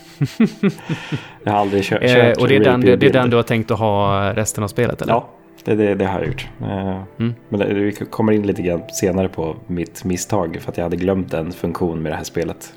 jag 1.43 1.51
har 1.51 1.59
aldrig 1.59 1.83
kört, 1.83 2.03
Eh, 2.03 2.13
kört 2.13 2.37
och 2.37 2.47
det 2.47 2.55
är, 2.55 2.59
den, 2.59 2.81
det, 2.81 2.95
det 2.95 3.05
är 3.05 3.13
den 3.13 3.29
du 3.29 3.35
har 3.35 3.43
tänkt 3.43 3.71
att 3.71 3.79
ha 3.79 4.33
resten 4.33 4.63
av 4.63 4.67
spelet, 4.67 5.01
eller? 5.01 5.13
Ja, 5.13 5.29
det, 5.63 5.75
det, 5.75 5.95
det 5.95 6.05
har 6.05 6.19
jag 6.19 6.27
gjort. 6.27 6.47
Eh, 6.61 7.01
Mm. 7.17 7.33
Men 7.49 7.59
det, 7.59 7.73
vi 7.73 7.91
kommer 7.91 8.31
in 8.31 8.47
lite 8.47 8.61
grann 8.61 8.81
senare 8.93 9.29
på 9.29 9.55
mitt 9.67 10.03
misstag 10.03 10.57
för 10.61 10.71
att 10.71 10.77
jag 10.77 10.83
hade 10.83 10.97
glömt 10.97 11.33
en 11.33 11.51
funktion 11.51 12.01
med 12.01 12.11
det 12.11 12.15
här 12.15 12.23
spelet. 12.23 12.73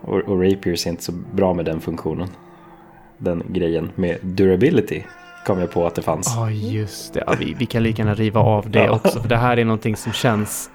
Och, 0.00 0.18
och 0.18 0.42
Rapier 0.42 0.86
är 0.86 0.88
inte 0.88 1.02
så 1.02 1.12
bra 1.12 1.54
med 1.54 1.64
den 1.64 1.80
funktionen. 1.80 2.28
Den 3.18 3.42
grejen 3.48 3.90
med 3.94 4.18
durability 4.22 5.02
kom 5.44 5.60
jag 5.60 5.70
på 5.70 5.86
att 5.86 5.94
det 5.94 6.02
fanns. 6.02 6.32
Ja, 6.36 6.50
just 6.50 7.14
det. 7.14 7.24
Ja, 7.26 7.34
vi, 7.38 7.54
vi 7.58 7.66
kan 7.66 7.82
lika 7.82 8.02
gärna 8.02 8.14
riva 8.14 8.40
av 8.40 8.70
det 8.70 8.84
Ja. 8.84 8.90
också, 8.90 9.20
för 9.20 9.28
det 9.28 9.36
här 9.36 9.56
är 9.56 9.64
någonting 9.64 9.96
som 9.96 10.12
känns... 10.12 10.70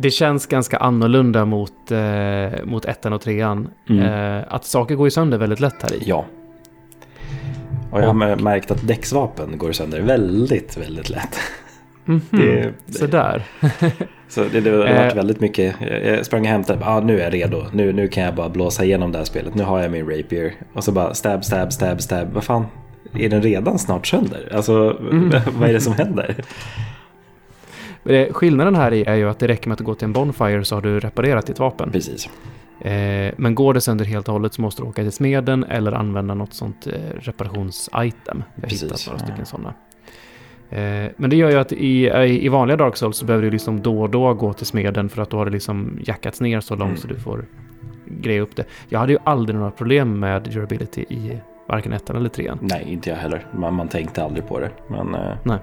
Det 0.00 0.10
känns 0.10 0.46
ganska 0.46 0.76
annorlunda 0.76 1.44
mot, 1.44 1.90
eh, 1.90 2.64
mot 2.64 2.84
ettan 2.84 3.12
och 3.12 3.20
trean. 3.20 3.68
Mm. 3.88 4.02
Eh, 4.38 4.44
att 4.48 4.64
saker 4.64 4.94
går 4.94 5.06
ju 5.06 5.10
sönder 5.10 5.38
väldigt 5.38 5.60
lätt 5.60 5.82
här 5.82 5.94
i. 5.94 6.02
Ja. 6.06 6.24
Och 7.90 8.00
jag 8.02 8.06
har 8.06 8.36
märkt 8.36 8.70
att 8.70 8.88
däcksvapen 8.88 9.58
går 9.58 9.72
sönder 9.72 10.00
väldigt, 10.00 10.76
väldigt 10.76 11.10
lätt. 11.10 11.36
Mhm. 12.04 12.20
Det- 12.30 12.72
Så 12.98 13.06
där. 13.06 13.42
Så 14.28 14.44
det, 14.52 14.60
det 14.60 14.70
har 14.70 14.86
Eh. 14.86 15.02
varit 15.02 15.16
väldigt 15.16 15.40
mycket. 15.40 15.74
Jag 15.80 16.04
jag 16.06 16.26
sprang 16.26 16.40
och 16.40 16.46
hämtade. 16.46 16.84
Ah, 16.86 17.00
nu 17.00 17.20
är 17.20 17.24
jag 17.24 17.34
redo. 17.34 17.64
Nu, 17.72 17.92
nu 17.92 18.08
kan 18.08 18.22
jag 18.24 18.34
bara 18.34 18.48
blåsa 18.48 18.84
igenom 18.84 19.12
det 19.12 19.18
här 19.18 19.24
spelet. 19.24 19.54
Nu 19.54 19.62
har 19.62 19.80
jag 19.80 19.90
min 19.90 20.06
rapier. 20.10 20.54
Och 20.72 20.84
så 20.84 20.92
bara 20.92 21.14
stab, 21.14 21.44
stab, 21.44 21.72
stab, 21.72 22.00
stab. 22.02 22.28
Vad 22.32 22.44
fan? 22.44 22.66
Är 23.12 23.28
den 23.28 23.42
redan 23.42 23.78
snart 23.78 24.06
sönder? 24.06 24.52
Alltså, 24.54 24.96
Mm. 25.10 25.30
vad 25.58 25.68
är 25.68 25.72
det 25.72 25.80
som 25.80 25.92
händer? 25.92 26.36
Skillnaden 28.30 28.74
här 28.74 28.92
är 28.92 29.14
ju 29.14 29.28
att 29.30 29.38
det 29.38 29.48
räcker 29.48 29.68
med 29.68 29.74
att 29.74 29.80
gå 29.86 29.94
till 29.94 30.04
en 30.04 30.12
Bonfire 30.12 30.64
så 30.64 30.74
har 30.74 30.82
du 30.82 31.00
reparerat 31.00 31.46
ditt 31.46 31.58
vapen. 31.58 31.90
Precis. 31.92 32.28
Eh, 32.80 33.34
men 33.36 33.54
går 33.54 33.74
det 33.74 33.80
sönder 33.80 34.04
helt 34.04 34.28
och 34.28 34.32
hållet 34.32 34.54
så 34.54 34.62
måste 34.62 34.82
du 34.82 34.88
åka 34.88 35.02
till 35.02 35.12
smeden 35.12 35.64
eller 35.64 35.92
använda 35.92 36.34
något 36.34 36.54
sånt 36.54 36.86
eh, 36.86 36.92
reparations-item. 37.20 38.42
Har 38.54 38.62
Precis, 38.62 38.82
hittat 38.82 39.06
några 39.06 39.18
ja. 39.20 39.26
stycken 39.26 39.46
sådana. 39.46 39.74
Eh, 40.70 41.10
men 41.16 41.30
det 41.30 41.36
gör 41.36 41.50
ju 41.50 41.56
att 41.58 41.72
i, 41.72 42.06
i 42.08 42.44
i 42.44 42.48
vanliga 42.48 42.76
Dark 42.76 42.96
Souls 42.96 43.16
så 43.16 43.24
behöver 43.24 43.44
du 43.44 43.50
liksom 43.50 43.82
då 43.82 44.02
och 44.02 44.10
då 44.10 44.34
gå 44.34 44.52
till 44.52 44.66
smeden 44.66 45.08
för 45.08 45.22
att 45.22 45.30
då 45.30 45.36
har 45.36 45.44
det 45.44 45.50
liksom 45.50 45.98
jackats 46.04 46.40
ner 46.40 46.60
så 46.60 46.74
långt 46.74 46.88
Mm. 46.90 47.00
så 47.00 47.08
du 47.08 47.16
får 47.18 47.44
greja 48.06 48.40
upp 48.40 48.56
det. 48.56 48.64
Jag 48.88 48.98
hade 48.98 49.12
ju 49.12 49.18
aldrig 49.24 49.56
några 49.58 49.70
problem 49.70 50.20
med 50.20 50.42
durability 50.42 51.00
i 51.08 51.38
varken 51.68 51.92
ettan 51.92 52.16
eller 52.16 52.28
trean. 52.28 52.58
Nej, 52.62 52.84
inte 52.92 53.10
jag 53.10 53.16
heller. 53.16 53.46
Man, 53.52 53.74
man 53.74 53.88
tänkte 53.88 54.24
aldrig 54.24 54.46
på 54.48 54.60
det. 54.60 54.70
Men 54.88 55.14
eh, 55.14 55.36
Nej. 55.42 55.58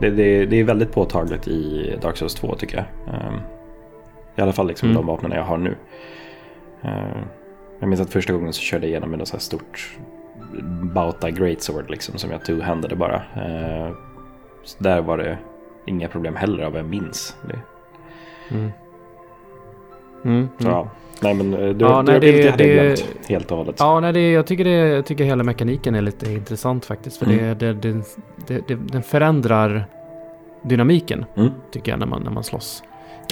det, 0.00 0.10
det, 0.10 0.46
det 0.46 0.60
är 0.60 0.64
väldigt 0.64 0.92
påtagligt 0.92 1.48
i 1.48 1.92
Dark 2.02 2.16
Souls 2.16 2.34
2 2.34 2.54
tycker 2.54 2.76
jag. 2.76 3.14
Ehm, 3.14 3.34
I 4.36 4.40
alla 4.40 4.52
fall 4.52 4.66
liksom 4.66 4.88
Mm. 4.90 4.96
de 5.02 5.06
vapnen 5.06 5.32
jag 5.32 5.44
har 5.44 5.56
nu. 5.58 5.76
Ehm, 6.82 7.18
jag 7.80 7.88
minns 7.88 8.00
att 8.00 8.10
första 8.10 8.32
gången 8.32 8.52
så 8.52 8.60
körde 8.60 8.86
jag 8.86 8.90
igenom 8.90 9.10
med 9.10 9.18
något 9.18 9.28
så 9.28 9.36
här 9.36 9.40
stort 9.40 9.96
Bauta 10.94 11.30
Greatsword 11.30 11.90
liksom 11.90 12.18
som 12.18 12.30
jag 12.30 12.40
two-handade 12.40 12.94
bara. 12.96 13.22
Ehm, 13.34 13.94
så 14.64 14.82
där 14.82 15.00
var 15.02 15.18
det 15.18 15.38
inga 15.86 16.08
problem 16.08 16.36
heller 16.36 16.64
av 16.64 16.72
vad 16.72 16.78
jag 16.78 16.88
minns. 16.88 17.36
Mm. 18.50 18.70
Mm. 20.24 20.48
så, 20.58 20.64
Mm. 20.68 20.76
ja. 20.76 20.88
Nej 21.22 21.34
men 21.34 21.54
eh, 21.54 21.68
du, 21.74 21.84
Ja, 21.84 22.02
du 22.06 22.12
nej, 22.12 22.20
det, 22.20 22.32
det- 22.42 22.50
hade 22.50 22.66
jag 22.66 22.76
det- 22.76 22.94
glömt 22.96 23.26
helt 23.28 23.50
och 23.50 23.56
hållet. 23.58 23.76
Ja, 23.78 24.00
nej, 24.00 24.12
det, 24.12 24.30
jag, 24.32 24.46
tycker 24.46 24.64
det, 24.64 24.70
jag 24.70 25.06
tycker 25.06 25.24
hela 25.24 25.42
mekaniken 25.44 25.94
är 25.94 26.00
lite 26.02 26.32
intressant 26.32 26.84
faktiskt. 26.84 27.16
För 27.16 27.26
Mm. 27.26 27.38
det, 27.38 27.54
det, 27.54 27.72
det, 27.92 28.02
det, 28.46 28.68
det, 28.68 28.74
den 28.74 29.02
förändrar 29.02 29.84
dynamiken, 30.62 31.24
Mm. 31.36 31.50
tycker 31.72 31.92
jag, 31.92 31.98
när 31.98 32.06
man, 32.06 32.22
när 32.22 32.30
man 32.30 32.44
slåss. 32.44 32.82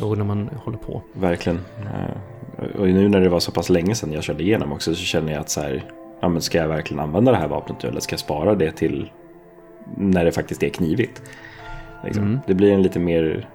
Och 0.02 0.18
när 0.18 0.24
man 0.24 0.50
håller 0.64 0.78
på. 0.78 1.02
Verkligen. 1.12 1.58
Eh, 1.78 2.80
och 2.80 2.86
nu 2.88 3.08
när 3.08 3.20
det 3.20 3.28
var 3.28 3.40
så 3.40 3.52
pass 3.52 3.70
länge 3.70 3.94
sedan 3.94 4.12
jag 4.12 4.22
körde 4.22 4.42
igenom 4.42 4.72
också 4.72 4.94
så 4.94 5.04
känner 5.04 5.32
jag 5.32 5.40
att 5.40 5.50
så 5.50 5.60
här, 5.60 5.84
ja, 6.20 6.28
men 6.28 6.42
ska 6.42 6.58
jag 6.58 6.68
verkligen 6.68 7.02
använda 7.02 7.32
det 7.32 7.38
här 7.38 7.48
vapnet 7.48 7.82
nu 7.82 7.88
eller 7.88 8.00
ska 8.00 8.12
jag 8.12 8.20
spara 8.20 8.54
det 8.54 8.70
till 8.72 9.10
när 9.96 10.24
det 10.24 10.32
faktiskt 10.32 10.62
är 10.62 10.68
knivigt? 10.68 11.22
Liksom. 12.04 12.22
Mm. 12.24 12.38
Det 12.46 12.54
blir 12.54 12.72
en 12.72 12.82
lite 12.82 12.98
mer... 12.98 13.48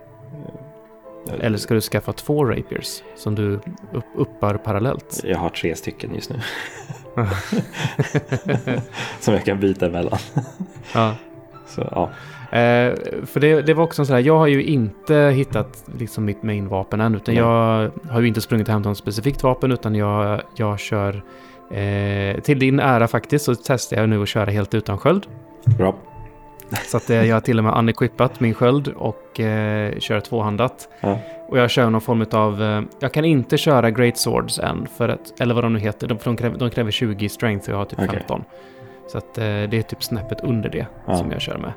Eller 1.40 1.58
ska 1.58 1.74
du 1.74 1.82
skaffa 1.82 2.14
två 2.14 2.46
rapiers 2.46 3.04
som 3.16 3.36
du 3.36 3.60
upp, 3.94 4.06
uppar 4.16 4.58
parallellt? 4.58 5.22
Jag 5.24 5.38
har 5.38 5.50
tre 5.50 5.76
stycken 5.76 6.16
just 6.16 6.30
nu. 6.30 6.40
som 9.20 9.34
jag 9.34 9.46
kan 9.46 9.60
byta 9.60 9.86
emellan. 9.86 10.20
Ja. 10.94 11.16
Så, 11.68 11.90
ja. 11.92 12.10
Eh, 12.58 12.96
för 13.26 13.40
det, 13.40 13.62
det 13.62 13.74
var 13.74 13.84
också 13.84 14.06
så 14.06 14.14
här, 14.14 14.20
jag 14.20 14.38
har 14.38 14.48
ju 14.48 14.64
inte 14.64 15.16
hittat 15.16 15.84
liksom 16.00 16.26
mitt 16.26 16.44
main-vapen 16.44 17.02
än, 17.02 17.16
utan 17.16 17.36
Nej. 17.36 17.44
jag 17.44 17.92
har 18.10 18.22
ju 18.22 18.28
inte 18.28 18.42
sprungit 18.42 18.68
och 18.68 18.74
hämtat 18.74 18.90
något 18.90 18.98
specifikt 18.98 19.44
vapen, 19.44 19.72
utan 19.72 19.96
jag, 19.96 20.42
jag 20.56 20.80
kör... 20.80 21.24
Eh, 21.72 22.40
till 22.42 22.60
din 22.60 22.80
ära 22.80 23.08
faktiskt 23.08 23.46
så 23.46 23.56
testar 23.56 23.98
jag 23.98 24.10
nu 24.10 24.22
att 24.22 24.30
köra 24.30 24.52
helt 24.52 24.74
utan 24.74 24.98
sköld. 24.98 25.28
Bra. 25.66 25.96
Så 26.86 26.98
att 26.98 27.10
eh, 27.10 27.26
jag 27.26 27.36
har 27.36 27.42
till 27.42 27.58
och 27.58 27.64
med 27.64 27.78
unequippat 27.78 28.40
min 28.40 28.54
sköld 28.54 28.88
och 28.88 29.40
eh, 29.40 30.00
kör 30.00 30.20
tvåhandat. 30.20 30.90
Ja. 31.02 31.20
Och 31.48 31.58
jag 31.60 31.70
kör 31.70 31.90
någon 31.90 32.02
form 32.02 32.26
av... 32.32 32.64
Eh, 32.64 32.82
jag 33.00 33.14
kan 33.14 33.26
inte 33.26 33.58
köra 33.58 33.92
Great 33.92 34.18
Swords 34.18 34.60
än, 34.60 34.88
för 34.98 35.10
att, 35.10 35.40
eller 35.40 35.56
vad 35.56 35.64
de 35.64 35.74
nu 35.74 35.80
heter. 35.80 36.08
De, 36.08 36.18
de, 36.24 36.38
kräver, 36.38 36.58
de 36.58 36.70
kräver 36.70 36.92
20 36.92 37.30
strength 37.30 37.70
och 37.70 37.74
jag 37.74 37.78
har 37.78 37.86
typ 37.86 38.00
Okej. 38.00 38.18
15. 38.20 38.44
Så 39.08 39.18
att 39.18 39.38
eh, 39.38 39.44
det 39.44 39.74
är 39.74 39.82
typ 39.82 40.04
snäppet 40.04 40.42
under 40.44 40.70
det 40.70 40.86
Ja. 41.08 41.16
som 41.18 41.32
jag 41.32 41.42
kör 41.42 41.58
med. 41.58 41.72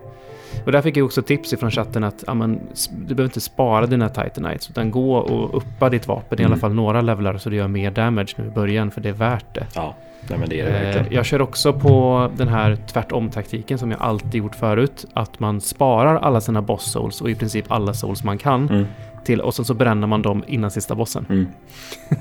Och 0.67 0.73
där 0.73 0.83
fick 0.83 0.97
jag 0.97 1.05
också 1.05 1.23
tips 1.23 1.53
ifrån 1.53 1.71
chatten 1.71 2.05
att 2.05 2.25
ja, 2.27 2.35
men, 2.35 2.61
du 2.91 3.15
behöver 3.15 3.25
inte 3.25 3.41
spara 3.41 3.87
dina 3.87 4.09
Titanites, 4.09 4.71
utan 4.71 4.91
gå 4.91 5.17
och 5.17 5.57
uppa 5.57 5.89
ditt 5.91 6.07
vapen 6.09 6.39
i 6.39 6.43
Mm. 6.43 6.53
alla 6.53 6.61
fall 6.61 6.75
några 6.75 7.01
levlar 7.01 7.39
så 7.39 7.51
du 7.51 7.57
gör 7.57 7.69
mer 7.69 7.91
damage 7.91 8.35
nu 8.37 8.47
i 8.47 8.51
början, 8.51 8.91
för 8.91 9.01
det 9.01 9.09
är 9.09 9.13
värt 9.13 9.55
det. 9.55 9.67
ja, 9.75 9.95
nej 10.31 10.39
men 10.39 10.49
det 10.49 10.61
är 10.61 10.65
det 10.65 10.71
Eh, 10.79 10.85
verkligen. 10.85 11.13
Jag 11.13 11.27
kör 11.27 11.43
också 11.43 11.73
på 11.73 12.29
den 12.37 12.49
här 12.49 12.77
tvärtom-taktiken 12.93 13.79
som 13.79 13.91
jag 13.91 14.01
alltid 14.03 14.35
gjort 14.35 14.55
förut. 14.55 15.05
Att 15.13 15.41
man 15.41 15.61
sparar 15.61 16.17
alla 16.17 16.41
sina 16.41 16.63
boss 16.63 16.93
souls 16.93 17.21
och 17.21 17.31
i 17.31 17.35
princip 17.35 17.65
alla 17.69 17.95
souls 17.95 18.25
man 18.25 18.39
kan. 18.39 18.69
Mm, 18.69 18.87
Till, 19.29 19.41
och 19.41 19.55
sen 19.55 19.65
så 19.65 19.75
bränner 19.75 20.07
man 20.07 20.23
dem 20.23 20.45
innan 20.47 20.71
sista 20.71 20.95
bossen. 20.95 21.27
mm. 21.29 21.47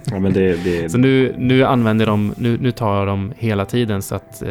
Ja, 0.06 0.20
men 0.20 0.34
det, 0.34 0.63
det, 0.63 0.89
Så 0.91 0.98
nu, 0.98 1.36
nu 1.38 1.63
använder 1.63 2.06
de, 2.06 2.34
nu, 2.38 2.58
nu 2.62 2.72
tar 2.72 2.98
jag 2.98 3.08
dem 3.08 3.34
hela 3.38 3.65
tiden 3.65 4.02
så 4.02 4.15
att... 4.15 4.41
Eh, 4.41 4.50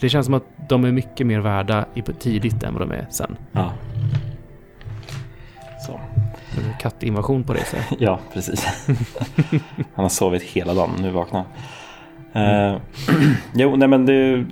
det 0.00 0.08
känns 0.08 0.26
som 0.26 0.34
att 0.34 0.42
de 0.68 0.84
är 0.84 0.92
mycket 0.92 1.26
mer 1.26 1.40
värda 1.40 1.84
i, 1.94 2.02
tidigt 2.02 2.62
än 2.62 2.74
vad 2.74 2.88
de 2.88 2.94
är 2.94 3.06
sen. 3.10 3.36
ja. 3.52 3.72
Så. 5.86 6.00
Kattinvasion 6.80 7.44
på 7.44 7.54
så. 7.54 7.76
Ja, 7.98 8.20
precis. 8.32 8.66
Han 9.94 10.04
har 10.04 10.08
sovit 10.08 10.42
hela 10.42 10.74
dagen, 10.74 10.90
nu 11.00 11.10
vaknar 11.10 11.44
han. 12.32 12.44
Eh, 12.44 12.80
jo, 13.54 13.76
nej 13.76 13.88
men 13.88 14.06
det, 14.06 14.44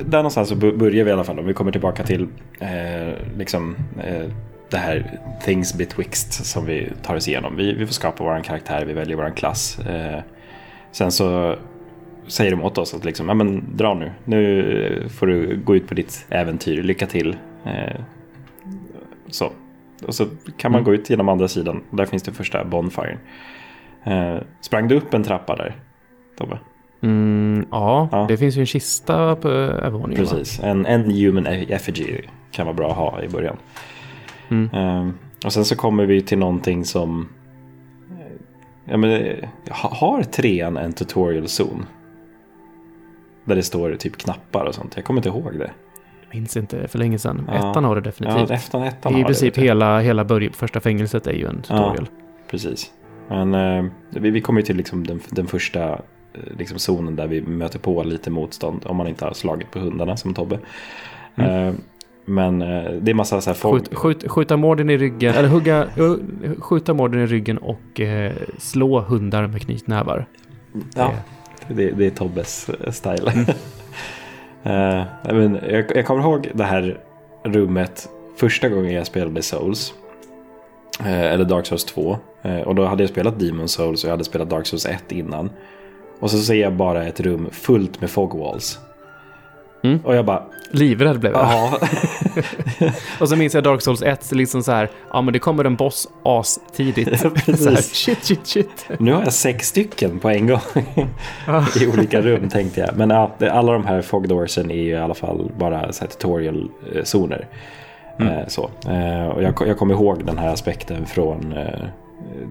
där 0.00 0.18
någonstans 0.18 0.48
så 0.48 0.54
börjar 0.56 1.04
vi 1.04 1.10
i 1.10 1.12
alla 1.12 1.24
fall. 1.24 1.38
Om 1.38 1.46
vi 1.46 1.54
kommer 1.54 1.72
tillbaka 1.72 2.04
till 2.04 2.28
eh, 2.60 3.14
liksom, 3.36 3.76
eh, 4.04 4.26
det 4.72 4.78
här 4.78 5.18
things 5.44 5.74
betwixt 5.74 6.32
som 6.46 6.66
vi 6.66 6.92
tar 7.02 7.16
oss 7.16 7.28
igenom. 7.28 7.56
Vi, 7.56 7.72
vi 7.74 7.86
får 7.86 7.92
skapa 7.92 8.24
vår 8.24 8.42
karaktär, 8.42 8.84
vi 8.84 8.92
väljer 8.92 9.16
vår 9.16 9.30
klass. 9.36 9.78
Eh, 9.78 10.20
sen 10.92 11.12
så 11.12 11.56
säger 12.26 12.50
de 12.50 12.62
åt 12.62 12.78
oss 12.78 12.94
att 12.94 13.04
liksom, 13.04 13.28
ja 13.28 13.34
men 13.34 13.76
dra 13.76 13.94
nu. 13.94 14.12
Nu 14.24 15.08
får 15.18 15.26
du 15.26 15.60
gå 15.64 15.76
ut 15.76 15.88
på 15.88 15.94
ditt 15.94 16.26
äventyr, 16.30 16.82
lycka 16.82 17.06
till. 17.06 17.36
Eh, 17.64 18.00
så. 19.30 19.50
Och 20.06 20.14
så 20.14 20.26
kan 20.56 20.72
man 20.72 20.78
Mm. 20.78 20.84
gå 20.84 20.94
ut 20.94 21.10
genom 21.10 21.28
andra 21.28 21.48
sidan. 21.48 21.82
Där 21.90 22.06
finns 22.06 22.22
det 22.22 22.32
första 22.32 22.64
bonfiren. 22.64 23.18
Eh, 24.04 24.36
sprang 24.60 24.88
du 24.88 24.94
upp 24.94 25.14
en 25.14 25.22
trappa 25.22 25.56
där? 25.56 25.74
Tobbe? 26.38 26.58
Mm, 27.02 27.66
ja, 27.70 28.08
Ja. 28.12 28.24
det 28.28 28.36
finns 28.36 28.56
ju 28.56 28.60
en 28.60 28.66
kista 28.66 29.36
på 29.36 29.48
övervåningen. 29.48 30.24
va? 30.24 30.30
Precis. 30.30 30.60
En, 30.60 30.86
en 30.86 31.10
human 31.10 31.46
effigy 31.46 32.20
kan 32.50 32.66
vara 32.66 32.74
bra 32.76 32.90
att 32.90 32.96
ha 32.96 33.22
i 33.22 33.28
början. 33.28 33.56
Mm. 34.52 34.68
Eh, 35.08 35.12
och 35.44 35.52
sen 35.52 35.64
så 35.64 35.76
kommer 35.76 36.06
vi 36.06 36.22
till 36.22 36.38
någonting 36.38 36.84
som... 36.84 37.28
Ja, 38.84 38.96
men, 38.96 39.10
eh, 39.10 39.48
ha- 39.70 39.94
har 39.94 40.22
trean 40.22 40.76
en 40.76 40.92
tutorial 40.92 41.44
zone? 41.60 41.84
Där 43.44 43.56
det 43.56 43.62
står 43.62 43.94
typ 43.94 44.16
knappar 44.16 44.64
och 44.64 44.74
sånt. 44.74 44.92
Jag 44.96 45.04
kommer 45.04 45.18
inte 45.18 45.28
ihåg 45.28 45.58
det. 45.58 45.70
Minns 46.32 46.56
inte 46.56 46.88
för 46.88 46.98
länge 46.98 47.18
sedan. 47.18 47.44
Ja. 47.52 47.70
Ettan 47.70 47.84
har 47.84 47.94
det 47.94 48.00
definitivt. 48.00 48.50
Ja, 48.50 48.54
ettan, 48.56 48.82
ettan 48.82 49.12
I 49.12 49.14
har 49.14 49.20
det, 49.20 49.26
princip 49.26 49.56
jag. 49.56 49.64
hela, 49.64 50.00
hela 50.00 50.24
börj- 50.24 50.52
första 50.52 50.80
fängelset 50.80 51.26
är 51.26 51.32
ju 51.32 51.46
en 51.46 51.62
tutorial. 51.62 52.08
Precis. 52.50 52.92
Men 53.28 53.54
eh, 53.54 53.84
vi, 54.10 54.30
vi 54.30 54.40
kommer 54.40 54.60
ju 54.60 54.66
till 54.66 54.76
liksom 54.76 55.06
den, 55.06 55.20
den 55.30 55.46
första 55.46 55.88
eh, 55.92 55.98
liksom 56.58 56.78
zonen 56.78 57.16
där 57.16 57.26
vi 57.26 57.42
möter 57.42 57.78
på 57.78 58.02
lite 58.02 58.30
motstånd. 58.30 58.82
Om 58.86 58.96
man 58.96 59.08
inte 59.08 59.24
har 59.24 59.32
slagit 59.32 59.70
på 59.70 59.78
hundarna 59.78 60.16
som 60.16 60.34
Tobbe. 60.34 60.58
Eh, 61.36 61.72
men 62.24 62.62
eh, 62.62 62.92
det 62.92 63.10
är 63.10 63.14
massa 63.14 63.40
så 63.40 63.50
här 63.50 63.54
folk. 63.54 63.84
Skjut, 63.84 63.98
skjut, 63.98 64.30
skjuta 64.30 64.56
morden 64.56 64.90
i 64.90 64.96
ryggen, 64.96 65.34
eller 65.34 65.48
hugga, 65.48 65.88
skjuta 66.58 66.94
morden 66.94 67.20
i 67.20 67.26
ryggen 67.26 67.58
och 67.58 68.00
eh, 68.00 68.32
slå 68.58 69.00
hundar 69.00 69.46
med 69.46 69.62
knytnävar. 69.62 70.26
Ja, 70.94 71.12
det, 71.68 71.90
det 71.90 72.06
är 72.06 72.10
Tobbes 72.10 72.68
eh, 72.68 72.90
style. 72.90 73.32
Eh, 74.64 75.04
nej, 75.24 75.34
men 75.34 75.58
jag, 75.70 75.96
jag 75.96 76.06
kommer 76.06 76.22
ihåg 76.22 76.50
det 76.54 76.64
här 76.64 77.00
rummet 77.44 78.08
första 78.36 78.68
gången 78.68 78.92
jag 78.92 79.06
spelade 79.06 79.42
Souls. 79.42 79.94
Eh, 81.00 81.32
eller 81.32 81.44
Dark 81.44 81.66
Souls 81.66 81.84
2. 81.84 82.18
Eh, 82.42 82.60
och 82.60 82.74
då 82.74 82.84
hade 82.84 83.02
jag 83.02 83.10
spelat 83.10 83.38
Demon 83.38 83.68
Souls 83.68 84.04
och 84.04 84.08
jag 84.08 84.12
hade 84.12 84.24
spelat 84.24 84.50
Dark 84.50 84.66
Souls 84.66 84.86
1 84.86 85.12
innan. 85.12 85.50
Och 86.20 86.30
så 86.30 86.38
ser 86.38 86.54
jag 86.54 86.72
bara 86.72 87.04
ett 87.04 87.20
rum 87.20 87.48
fullt 87.52 88.00
med 88.00 88.10
fog 88.10 88.38
walls. 88.38 88.78
Mm. 89.82 89.98
Och 90.04 90.14
jag 90.14 90.24
bara, 90.24 90.42
Livrädd 90.72 91.20
blev 91.20 91.32
jag. 91.32 91.42
jaha. 91.42 91.78
Och 93.20 93.28
så 93.28 93.36
minns 93.36 93.54
jag 93.54 93.64
Dark 93.64 93.82
Souls 93.82 94.02
1, 94.02 94.24
så 94.24 94.34
liksom 94.34 94.62
så 94.62 94.72
här, 94.72 94.90
ja 95.12 95.22
men 95.22 95.32
det 95.32 95.38
kommer 95.38 95.64
en 95.64 95.76
boss 95.76 96.08
as 96.22 96.60
tidigt. 96.76 97.20
så 97.20 97.28
här, 97.70 97.76
shit, 97.76 98.24
shit, 98.24 98.46
shit. 98.46 98.86
Nu 98.98 99.12
har 99.12 99.22
jag 99.22 99.32
sex 99.32 99.68
stycken 99.68 100.18
på 100.18 100.30
en 100.30 100.46
gång 100.46 100.60
i 101.80 101.86
olika 101.86 102.20
rum 102.20 102.48
tänkte 102.48 102.80
jag. 102.80 102.96
Men 102.96 103.10
ja, 103.10 103.30
alla 103.50 103.72
de 103.72 103.86
här 103.86 104.02
fogdoorsen 104.02 104.70
är 104.70 104.82
ju 104.82 104.90
i 104.90 104.96
alla 104.96 105.14
fall 105.14 105.50
bara 105.58 105.92
så 105.92 106.04
här 106.04 106.08
tutorial-zoner. 106.08 107.46
Eh, 108.20 108.46
så. 108.48 108.70
Eh, 108.88 109.26
och 109.26 109.42
jag, 109.42 109.54
jag 109.66 109.78
kommer 109.78 109.94
ihåg 109.94 110.24
den 110.24 110.38
här 110.38 110.48
aspekten 110.48 111.06
från 111.06 111.52
eh, 111.52 111.84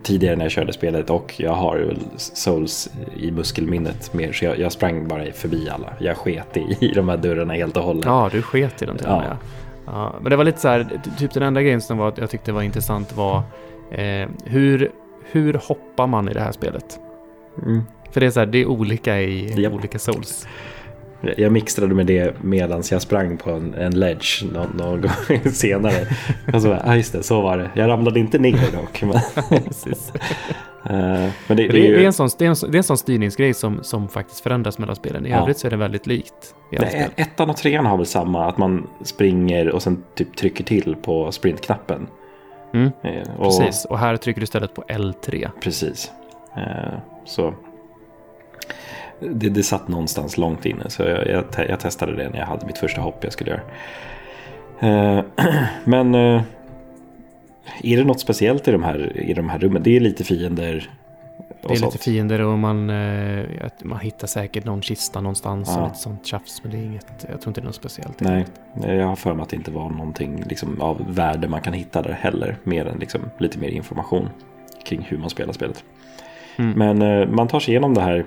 tidigare 0.03 0.35
när 0.35 0.45
jag 0.45 0.51
körde 0.51 0.73
spelet 0.73 1.09
och 1.09 1.33
jag 1.37 1.53
har 1.53 1.77
ju 1.77 1.95
Souls 2.17 2.89
i 3.17 3.31
muskelminnet 3.31 4.13
mer 4.13 4.31
så 4.31 4.45
jag, 4.45 4.59
jag 4.59 4.71
sprang 4.71 5.07
bara 5.07 5.31
förbi 5.31 5.69
alla. 5.69 5.93
Jag 5.99 6.17
sket 6.17 6.57
i, 6.57 6.77
i 6.79 6.87
de 6.95 7.09
här 7.09 7.17
dörrarna 7.17 7.53
helt 7.53 7.77
och 7.77 7.83
hållet. 7.83 8.05
Ja, 8.05 8.29
du 8.31 8.41
sket 8.41 8.81
i 8.81 8.85
den 8.85 8.97
till 8.97 9.05
och 9.07 9.11
Ja. 9.13 9.17
med. 9.19 9.37
Ja, 9.85 10.15
men 10.21 10.29
det 10.29 10.35
var 10.35 10.43
lite 10.43 10.59
så 10.59 10.67
här, 10.67 10.87
ty- 11.03 11.09
typ 11.17 11.33
den 11.33 11.43
enda 11.43 11.61
grejen 11.61 11.81
som 11.81 11.97
var, 11.97 12.13
jag 12.17 12.29
tyckte 12.29 12.51
var 12.51 12.61
intressant 12.61 13.15
var 13.17 13.37
eh, 13.91 14.27
hur, 14.45 14.91
hur 15.31 15.53
hoppar 15.53 16.07
man 16.07 16.29
i 16.29 16.33
det 16.33 16.39
här 16.41 16.51
spelet? 16.51 16.99
Mm. 17.65 17.81
För 18.11 18.19
det 18.19 18.25
är 18.25 18.31
så 18.31 18.39
här, 18.39 18.47
det 18.47 18.57
är 18.61 18.65
olika 18.65 19.21
i 19.21 19.61
Japp. 19.61 19.73
olika 19.73 19.99
souls. 19.99 20.47
Jag- 21.37 21.51
mixtrade 21.51 21.95
med 21.95 22.05
det 22.05 22.35
medan 22.43 22.83
jag 22.91 23.01
sprang 23.01 23.37
på 23.37 23.51
en, 23.51 23.73
en 23.73 23.99
ledge 23.99 24.43
någon, 24.53 24.67
någon 24.77 25.01
gång 25.01 25.39
senare. 25.53 26.07
Och 26.53 26.61
så 26.61 26.67
bara, 26.67 26.81
ah, 26.85 26.95
just 26.95 27.13
det, 27.13 27.23
så 27.23 27.41
var 27.41 27.57
det. 27.57 27.69
Jag 27.73 27.89
ramlade 27.89 28.19
inte 28.19 28.39
ner 28.39 28.71
dock. 28.81 29.01
Men, 29.01 29.15
eh, 30.89 31.29
men 31.47 31.57
det, 31.57 31.67
Det, 31.67 31.79
är 31.79 31.87
ju... 31.87 31.95
det, 31.95 32.01
är 32.03 32.05
en 32.05 32.13
sån, 32.13 32.29
det, 32.37 32.45
är 32.45 32.49
en, 32.49 32.55
sån- 32.55 32.71
det 32.71 32.75
är 32.75 32.79
en 32.79 32.83
sån 32.83 32.97
styrningsgrej 32.97 33.53
som, 33.53 33.83
som 33.83 34.07
faktiskt 34.07 34.39
förändras 34.41 34.77
mellan 34.77 34.95
spelen. 34.95 35.25
I 35.25 35.29
Ja. 35.29 35.41
övrigt 35.41 35.57
så 35.57 35.67
är 35.67 35.71
det 35.71 35.77
väldigt 35.77 36.07
likt 36.07 36.55
Nej, 36.71 37.09
ettan 37.15 37.49
och 37.49 37.57
trean 37.57 37.85
har 37.85 37.97
väl 37.97 38.05
samma, 38.05 38.45
att 38.47 38.57
man 38.57 38.87
springer 39.03 39.69
och 39.69 39.83
sen 39.83 40.03
typ 40.15 40.37
trycker 40.37 40.63
till 40.63 40.95
på 40.95 41.31
sprintknappen. 41.31 42.07
Mm, 42.73 42.91
Eh, 43.03 43.29
och, 43.37 43.43
precis, 43.59 43.85
och 43.85 43.99
här 43.99 44.17
trycker 44.17 44.41
du 44.41 44.43
istället 44.43 44.73
på 44.73 44.81
L3. 44.81 45.49
Precis. 45.63 46.11
Eh, 46.57 46.93
så 47.25 47.53
det, 49.21 49.49
det 49.49 49.63
satt 49.63 49.87
någonstans 49.87 50.37
långt 50.37 50.65
inne, 50.65 50.89
så 50.89 51.03
jag, 51.03 51.27
jag, 51.27 51.45
jag 51.69 51.79
testade 51.79 52.15
det 52.15 52.29
när 52.29 52.39
jag 52.39 52.45
hade 52.45 52.65
mitt 52.65 52.77
första 52.77 53.01
hopp 53.01 53.23
jag 53.23 53.33
skulle 53.33 53.51
göra. 53.51 53.61
Eh, 54.79 55.23
men 55.83 56.15
eh, 56.15 56.41
är 57.83 57.97
det 57.97 58.03
något 58.03 58.19
speciellt 58.19 58.67
i 58.67 58.71
de 58.71 58.83
här, 58.83 59.17
i 59.17 59.33
de 59.33 59.49
här 59.49 59.59
rummen? 59.59 59.83
Det 59.83 59.95
är 59.95 59.99
lite 59.99 60.23
fiender 60.23 60.89
Det 61.61 61.73
är 61.73 61.75
sånt. 61.75 61.93
lite 61.93 62.03
fiender 62.03 62.41
och 62.41 62.57
man, 62.57 62.89
eh, 62.89 63.45
man 63.83 63.99
hittar 63.99 64.27
säkert 64.27 64.65
någon 64.65 64.81
kista 64.81 65.21
någonstans 65.21 65.69
Ja. 65.71 65.81
och 65.81 65.87
lite 65.87 65.99
sånt 65.99 66.25
tjafs. 66.25 66.63
Men 66.63 66.71
det 66.71 66.77
är 66.77 66.83
inget, 66.83 67.25
jag 67.29 67.41
tror 67.41 67.49
inte 67.49 67.61
det 67.61 67.65
är 67.65 67.65
något 67.65 67.75
speciellt. 67.75 68.19
Nej, 68.19 68.45
jag 68.83 69.07
har 69.07 69.15
för 69.15 69.33
mig 69.33 69.43
att 69.43 69.49
det 69.49 69.55
inte 69.55 69.71
var 69.71 69.89
någonting 69.89 70.43
liksom, 70.47 70.81
av 70.81 71.15
värde 71.15 71.47
man 71.47 71.61
kan 71.61 71.73
hitta 71.73 72.01
där 72.01 72.13
heller. 72.13 72.57
Mer 72.63 72.85
än 72.85 72.99
liksom, 72.99 73.21
lite 73.37 73.59
mer 73.59 73.69
information 73.69 74.29
kring 74.85 75.01
hur 75.01 75.17
man 75.17 75.29
spelar 75.29 75.53
spelet. 75.53 75.83
Mm. 76.57 76.97
Men 76.97 77.35
man 77.35 77.47
tar 77.47 77.59
sig 77.59 77.71
igenom 77.71 77.93
det 77.93 78.01
här 78.01 78.25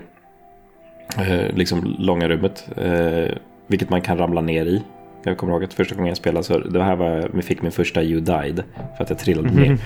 eh, 1.17 1.55
liksom, 1.55 1.95
långa 1.99 2.29
rummet. 2.29 2.67
Eh, 2.77 3.37
vilket 3.67 3.89
man 3.89 4.01
kan 4.01 4.17
ramla 4.17 4.41
ner 4.41 4.65
i. 4.65 4.83
Jag 5.23 5.37
kommer 5.37 5.53
ihåg 5.53 5.63
att 5.63 5.73
första 5.73 5.95
gången 5.95 6.07
jag 6.07 6.17
spelade 6.17 6.43
så 6.43 6.59
det 6.59 6.83
här 6.83 6.95
var 6.95 7.29
jag 7.33 7.43
fick 7.43 7.61
min 7.61 7.71
första 7.71 8.03
You 8.03 8.19
Died. 8.19 8.63
För 8.97 9.03
att 9.03 9.09
jag 9.09 9.19
trillade 9.19 9.49
ner. 9.49 9.77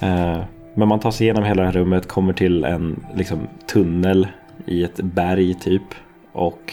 Eh, 0.00 0.44
men 0.74 0.88
man 0.88 1.00
tar 1.00 1.10
sig 1.10 1.24
igenom 1.24 1.44
hela 1.44 1.62
det 1.62 1.68
här 1.68 1.72
rummet, 1.72 2.08
kommer 2.08 2.32
till 2.32 2.64
en 2.64 3.04
liksom, 3.14 3.48
tunnel 3.66 4.28
i 4.66 4.84
ett 4.84 4.96
berg 4.96 5.54
typ. 5.54 5.82
Och 6.32 6.72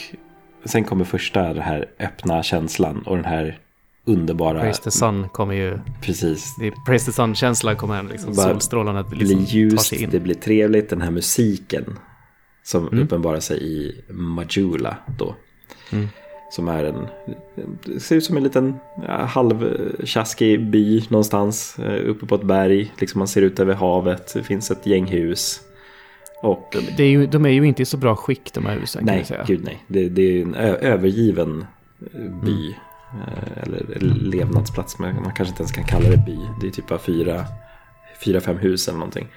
sen 0.65 0.83
kommer 0.83 1.05
första 1.05 1.53
den 1.53 1.63
här 1.63 1.85
öppna 1.99 2.43
känslan 2.43 3.01
och 3.05 3.15
den 3.15 3.25
här 3.25 3.59
underbara... 4.05 4.59
Praise 4.59 4.83
the 4.83 4.91
Sun 4.91 5.29
kommer 5.29 5.53
ju... 5.53 5.79
Precis. 6.01 6.55
Det 6.59 6.71
Praise 6.85 7.05
the 7.05 7.11
Sun-känslan 7.11 7.75
kommer 7.75 7.95
hem, 7.95 8.07
liksom. 8.07 8.33
Solstrålarna 8.33 9.03
Det 9.03 9.15
liksom 9.15 9.37
blir 9.37 9.47
tar 9.47 9.53
ljust, 9.53 9.93
det 10.11 10.19
blir 10.19 10.35
trevligt, 10.35 10.89
den 10.89 11.01
här 11.01 11.11
musiken. 11.11 11.85
Som 12.63 12.87
Mm. 12.87 13.03
uppenbarar 13.03 13.39
sig 13.39 13.63
i 13.63 14.01
Majula 14.09 14.97
då. 15.17 15.35
Mm. 15.91 16.07
Som 16.51 16.67
är 16.67 16.83
en, 16.83 17.07
det 17.85 17.99
ser 17.99 18.15
ut 18.15 18.23
som 18.25 18.37
en 18.37 18.43
liten 18.43 18.75
ja, 19.07 19.25
halvtjaskig 19.25 20.65
by 20.69 21.03
någonstans. 21.09 21.79
eh, 21.79 22.09
Uppe 22.09 22.25
på 22.25 22.35
ett 22.35 22.43
berg, 22.43 22.91
liksom 22.99 23.19
man 23.19 23.27
ser 23.27 23.41
ut 23.41 23.59
över 23.59 23.73
havet, 23.73 24.33
det 24.33 24.43
finns 24.43 24.71
ett 24.71 24.85
gäng 24.85 25.05
hus. 25.05 25.61
Och 26.41 26.75
Det 26.97 27.03
är 27.03 27.09
ju, 27.09 27.27
de 27.27 27.45
är 27.45 27.49
ju 27.49 27.63
inte 27.67 27.81
i 27.81 27.85
så 27.85 27.97
bra 27.97 28.15
skick 28.15 28.53
de 28.53 28.65
här 28.65 28.79
husen 28.79 29.05
nej, 29.05 29.25
gud 29.47 29.63
nej. 29.63 29.83
Det, 29.87 30.09
det 30.09 30.21
är 30.21 30.41
en 30.41 30.55
övergiven 30.55 31.65
eh, 32.13 32.19
by. 32.43 32.75
Mm. 33.13 33.23
eh, 33.27 33.63
Eller 33.63 33.99
levnadsplats, 34.21 34.99
men 34.99 35.15
man 35.15 35.23
kanske 35.33 35.51
inte 35.51 35.61
ens 35.61 35.71
kan 35.71 35.83
kalla 35.83 36.09
det 36.09 36.23
by. 36.25 36.37
Det 36.61 36.67
är 36.67 36.71
typ 36.71 36.87
bara 36.87 36.99
fyra, 36.99 37.45
fyra 38.25 38.41
fem 38.41 38.57
hus 38.57 38.87
eller 38.87 38.97
någonting. 38.99 39.27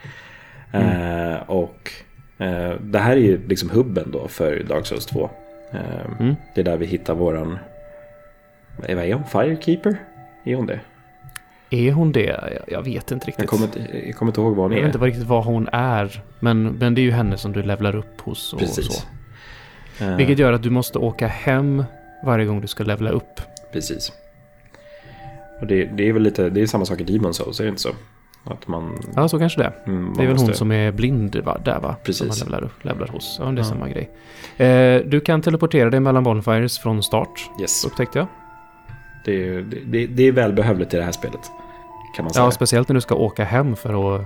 Mm. 0.72 1.32
Eh, 1.32 1.40
och 1.50 1.90
det 2.80 2.98
här 2.98 3.12
är 3.12 3.20
ju 3.20 3.48
liksom 3.48 3.70
hubben 3.70 4.10
då 4.10 4.28
för 4.28 4.62
Dark 4.68 4.86
Souls 4.86 5.06
2. 5.06 5.30
Eh, 5.72 5.80
Mm. 6.20 6.34
Det 6.54 6.60
är 6.60 6.64
där 6.64 6.76
vi 6.76 6.86
hittar 6.86 7.14
våran, 7.14 7.58
vad 8.76 8.90
är 8.90 9.14
hon? 9.14 9.24
Firekeeper? 9.24 9.96
Är 10.44 10.54
hon 10.56 10.66
det? 10.66 10.80
Är 11.70 11.92
hon 11.92 12.12
det? 12.12 12.24
Jag, 12.24 12.62
jag 12.66 12.82
vet 12.82 13.10
inte 13.10 13.26
riktigt. 13.26 13.42
Jag 13.42 13.48
kommer, 13.48 13.64
inte, 13.64 14.06
jag 14.06 14.16
kommer 14.16 14.30
inte 14.30 14.40
ihåg 14.40 14.56
vad 14.56 14.64
hon 14.64 14.72
Jag 14.72 14.80
är. 14.80 14.86
vet 14.86 14.94
inte 14.94 15.06
riktigt 15.06 15.24
vad 15.26 15.44
hon 15.44 15.68
är. 15.72 16.22
Men, 16.40 16.62
men 16.62 16.94
det 16.94 17.00
är 17.00 17.02
ju 17.02 17.10
henne 17.10 17.36
som 17.38 17.52
du 17.52 17.62
levlar 17.62 17.96
upp 17.96 18.20
hos 18.20 18.52
och 18.52 18.58
Precis. 18.58 18.86
så. 19.98 20.04
Eh, 20.04 20.16
Vilket 20.16 20.38
gör 20.38 20.52
att 20.52 20.62
du 20.62 20.70
måste 20.70 20.98
åka 20.98 21.26
hem 21.26 21.84
varje 22.24 22.44
gång 22.46 22.60
du 22.60 22.66
ska 22.66 22.84
levla 22.84 23.10
upp. 23.10 23.40
Precis. 23.72 24.12
Och 25.60 25.66
det, 25.66 25.84
det 25.84 26.08
är 26.08 26.12
väl 26.12 26.22
lite, 26.22 26.48
det 26.50 26.60
är 26.62 26.66
samma 26.66 26.84
sak 26.84 27.00
i 27.00 27.04
Demon 27.04 27.34
Souls, 27.34 27.60
är 27.60 27.64
det 27.64 27.68
inte 27.70 27.82
så? 27.82 27.90
Att 28.46 28.68
man... 28.68 28.98
Ja, 29.16 29.28
så 29.28 29.38
kanske 29.38 29.60
det. 29.62 29.72
mm, 29.86 30.12
Det 30.16 30.22
är 30.22 30.26
väl 30.26 30.34
måste- 30.34 30.46
hon 30.50 30.54
som 30.54 30.72
är 30.72 30.92
blind 30.92 31.36
va? 31.36 31.58
där 31.64 31.80
va? 31.80 31.96
Precis. 32.04 32.34
Som 32.38 32.50
man 32.50 32.70
levlar, 32.82 33.06
hos. 33.08 33.36
Ja, 33.40 33.44
det 33.46 33.52
är 33.52 33.56
Ja. 33.56 33.64
samma 33.64 33.88
grej. 33.88 34.10
Eh, 34.56 35.02
du 35.06 35.20
kan 35.20 35.42
teleportera 35.42 35.90
dig 35.90 36.00
mellan 36.00 36.22
bonfires 36.24 36.78
från 36.78 37.02
start, 37.02 37.50
Yes. 37.60 37.84
upptäckte 37.84 38.18
jag. 38.18 38.26
Det, 39.24 39.48
är- 39.48 39.60
det, 39.62 39.78
det, 39.86 40.06
det 40.06 40.22
är 40.22 40.32
välbehövligt 40.32 40.94
i 40.94 40.96
det 40.96 41.02
här 41.02 41.12
spelet. 41.12 41.50
Kan 42.16 42.24
man 42.24 42.32
säga. 42.34 42.44
Ja, 42.44 42.50
speciellt 42.50 42.88
när 42.88 42.94
du 42.94 43.00
ska 43.00 43.14
åka 43.14 43.44
hem 43.44 43.76
för 43.76 44.16
att 44.16 44.22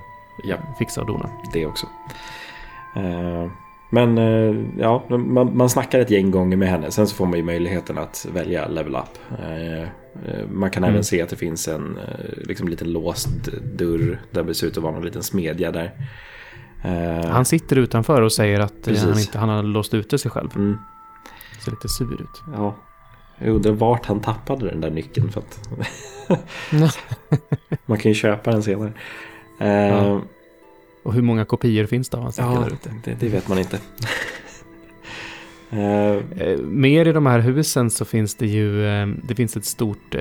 Ja. 0.49 0.57
fixa 0.79 1.01
och 1.01 1.07
dona. 1.07 1.29
det 1.53 1.67
också. 1.67 1.87
Eh, 2.97 3.51
men 3.91 4.19
eh, 4.19 4.57
ja, 4.79 5.03
man, 5.09 5.57
man 5.57 5.69
snackar 5.69 5.99
ett 6.01 6.11
gäng 6.11 6.31
gånger 6.31 6.57
med 6.57 6.69
henne. 6.69 6.91
Sen 6.91 7.07
så 7.07 7.17
får 7.17 7.27
man 7.27 7.37
ju 7.39 7.45
möjligheten 7.45 7.99
att 7.99 8.27
välja 8.35 8.67
level 8.69 8.95
up. 8.97 9.39
Eh, 10.27 10.47
man 10.51 10.71
kan 10.71 10.85
Mm. 10.85 10.95
även 10.95 11.05
se 11.05 11.23
att 11.23 11.29
det 11.29 11.37
finns 11.37 11.69
en 11.69 11.99
eh, 11.99 12.31
liksom 12.37 12.69
liten 12.69 12.93
låst 12.93 13.29
dörr. 13.75 14.21
Där 14.31 14.43
det 14.43 14.55
ser 14.55 14.67
ut 14.67 14.77
att 14.77 14.83
vara 14.83 14.93
någon 14.93 15.05
liten 15.05 15.23
smedja 15.23 15.73
där. 15.73 15.93
Eh, 16.85 17.31
Han 17.31 17.45
sitter 17.45 17.77
utanför 17.77 18.23
och 18.23 18.33
säger 18.33 18.61
att 18.61 18.83
Precis. 18.83 19.05
han, 19.05 19.19
inte, 19.19 19.39
han 19.39 19.49
har 19.49 19.63
låst 19.63 19.95
ute 19.95 20.19
sig 20.19 20.31
själv. 20.31 20.49
mm, 20.57 20.79
Ser 21.65 21.71
lite 21.71 21.89
sur 21.89 22.13
ut. 22.23 22.43
ja. 22.53 22.75
Jag 23.39 23.55
undrar 23.55 23.73
vart 23.73 24.07
han 24.07 24.21
tappade 24.21 24.67
den 24.71 24.81
där 24.81 24.91
nyckeln. 24.91 25.31
För 25.33 25.41
att 25.41 25.69
man 27.87 27.99
kan 27.99 28.11
ju 28.11 28.15
köpa 28.15 28.51
den 28.51 28.63
senare. 28.63 28.93
Ja. 29.59 30.21
Och 31.03 31.15
hur 31.15 31.23
många 31.23 31.45
kopior 31.45 31.87
finns 31.87 32.09
det 32.09 32.17
av 32.17 32.23
hans 32.23 32.39
ja, 32.39 32.45
där 32.61 32.67
ute? 32.73 32.91
det, 33.05 33.15
det 33.21 33.29
vet 33.29 33.49
man 33.49 33.59
inte. 33.59 33.79
Eh, 35.71 36.59
mer 36.59 37.09
i 37.09 37.13
de 37.13 37.27
här 37.27 37.39
husen 37.39 37.91
så 37.91 38.05
finns 38.05 38.35
det 38.35 38.47
ju, 38.47 38.87
eh, 38.87 39.07
det 39.29 39.35
finns 39.35 39.57
ett 39.57 39.65
stort 39.65 40.15
eh, 40.15 40.21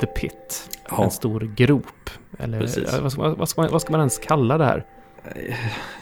The 0.00 0.06
Pit. 0.06 0.70
Ja. 0.90 1.04
En 1.04 1.10
stor 1.10 1.40
grop. 1.56 2.10
Eller 2.38 2.60
vad, 3.02 3.12
ska 3.12 3.22
man, 3.22 3.34
vad, 3.38 3.48
ska 3.48 3.60
man, 3.60 3.70
vad 3.72 3.82
ska 3.82 3.90
man 3.92 4.00
ens 4.00 4.18
kalla 4.18 4.58
det 4.58 4.64
här? 4.64 4.84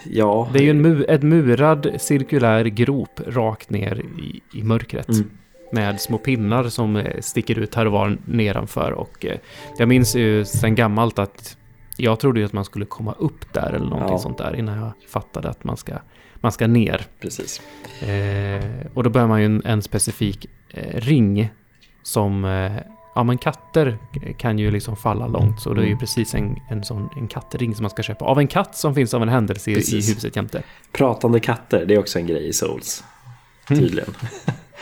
ja, 0.04 0.48
Det 0.52 0.58
är 0.58 0.62
ju 0.62 0.70
en 0.70 0.82
mu, 0.82 1.04
ett 1.04 1.22
murad 1.22 1.88
cirkulär 1.98 2.64
grop 2.64 3.20
rakt 3.26 3.70
ner 3.70 4.02
i, 4.18 4.40
i 4.58 4.62
mörkret. 4.62 5.08
Mm. 5.08 5.30
Med 5.72 6.00
små 6.00 6.18
pinnar 6.18 6.64
som 6.64 7.02
sticker 7.20 7.58
ut 7.58 7.74
här 7.74 7.86
och 7.86 7.92
var 7.92 8.18
nedanför. 8.24 8.92
Och 8.92 9.26
jag 9.78 9.88
minns 9.88 10.16
ju 10.16 10.44
sen 10.44 10.74
gammalt 10.74 11.18
att 11.18 11.56
jag 11.96 12.20
trodde 12.20 12.40
ju 12.40 12.46
att 12.46 12.52
man 12.52 12.64
skulle 12.64 12.84
komma 12.84 13.14
upp 13.18 13.52
där 13.52 13.72
eller 13.72 13.86
någonting 13.86 14.12
Ja. 14.12 14.18
sånt 14.18 14.38
där 14.38 14.56
innan 14.56 14.78
jag 14.78 14.90
fattade 15.08 15.48
att 15.48 15.64
man 15.64 15.76
ska, 15.76 15.92
man 16.40 16.52
ska 16.52 16.66
ner. 16.66 17.06
precis. 17.20 17.62
Eh, 18.02 18.64
och 18.94 19.02
då 19.02 19.10
börjar 19.10 19.26
man 19.28 19.40
ju 19.40 19.46
en, 19.46 19.62
en 19.64 19.82
specifik 19.82 20.46
eh, 20.70 21.00
ring 21.00 21.48
som, 22.02 22.44
eh, 22.44 22.72
ja 23.14 23.22
men 23.22 23.38
katter 23.38 23.98
kan 24.38 24.58
ju 24.58 24.70
liksom 24.70 24.96
falla 24.96 25.26
långt. 25.26 25.60
Så 25.60 25.74
det 25.74 25.80
är 25.80 25.82
ju 25.82 25.86
Mm. 25.88 25.98
precis 25.98 26.34
en, 26.34 26.56
en 26.70 26.84
sån 26.84 27.08
en 27.16 27.28
kattring 27.28 27.74
som 27.74 27.82
man 27.82 27.90
ska 27.90 28.02
köpa 28.02 28.24
av 28.24 28.38
en 28.38 28.46
katt 28.46 28.76
som 28.76 28.94
finns 28.94 29.14
av 29.14 29.22
en 29.22 29.28
händelse 29.28 29.70
i, 29.70 29.72
i 29.72 29.76
Precis. 29.76 30.10
huset 30.16 30.36
jämte. 30.36 30.62
Pratande 30.92 31.40
katter, 31.40 31.84
det 31.86 31.94
är 31.94 31.98
också 31.98 32.18
en 32.18 32.26
grej 32.26 32.48
i 32.48 32.52
Souls. 32.52 33.04
Mm. 33.70 33.82
Tydligen. 33.82 34.14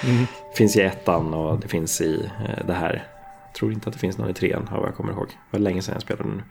Mm. 0.04 0.26
finns 0.56 0.76
i 0.76 0.80
ettan 0.80 1.34
och 1.34 1.60
det 1.60 1.68
finns 1.68 2.00
i 2.00 2.28
eh, 2.48 2.66
det 2.66 2.72
här. 2.72 3.06
Jag 3.46 3.54
tror 3.54 3.72
inte 3.72 3.88
att 3.88 3.92
det 3.92 3.98
finns 3.98 4.18
någon 4.18 4.30
i 4.30 4.34
trean 4.34 4.68
av 4.68 4.78
vad 4.78 4.88
jag 4.88 4.94
kommer 4.96 5.12
ihåg. 5.12 5.26
Det 5.28 5.56
var 5.58 5.60
länge 5.60 5.82
sedan 5.82 5.92
jag 5.94 6.02
spelade 6.02 6.28
nu. 6.30 6.42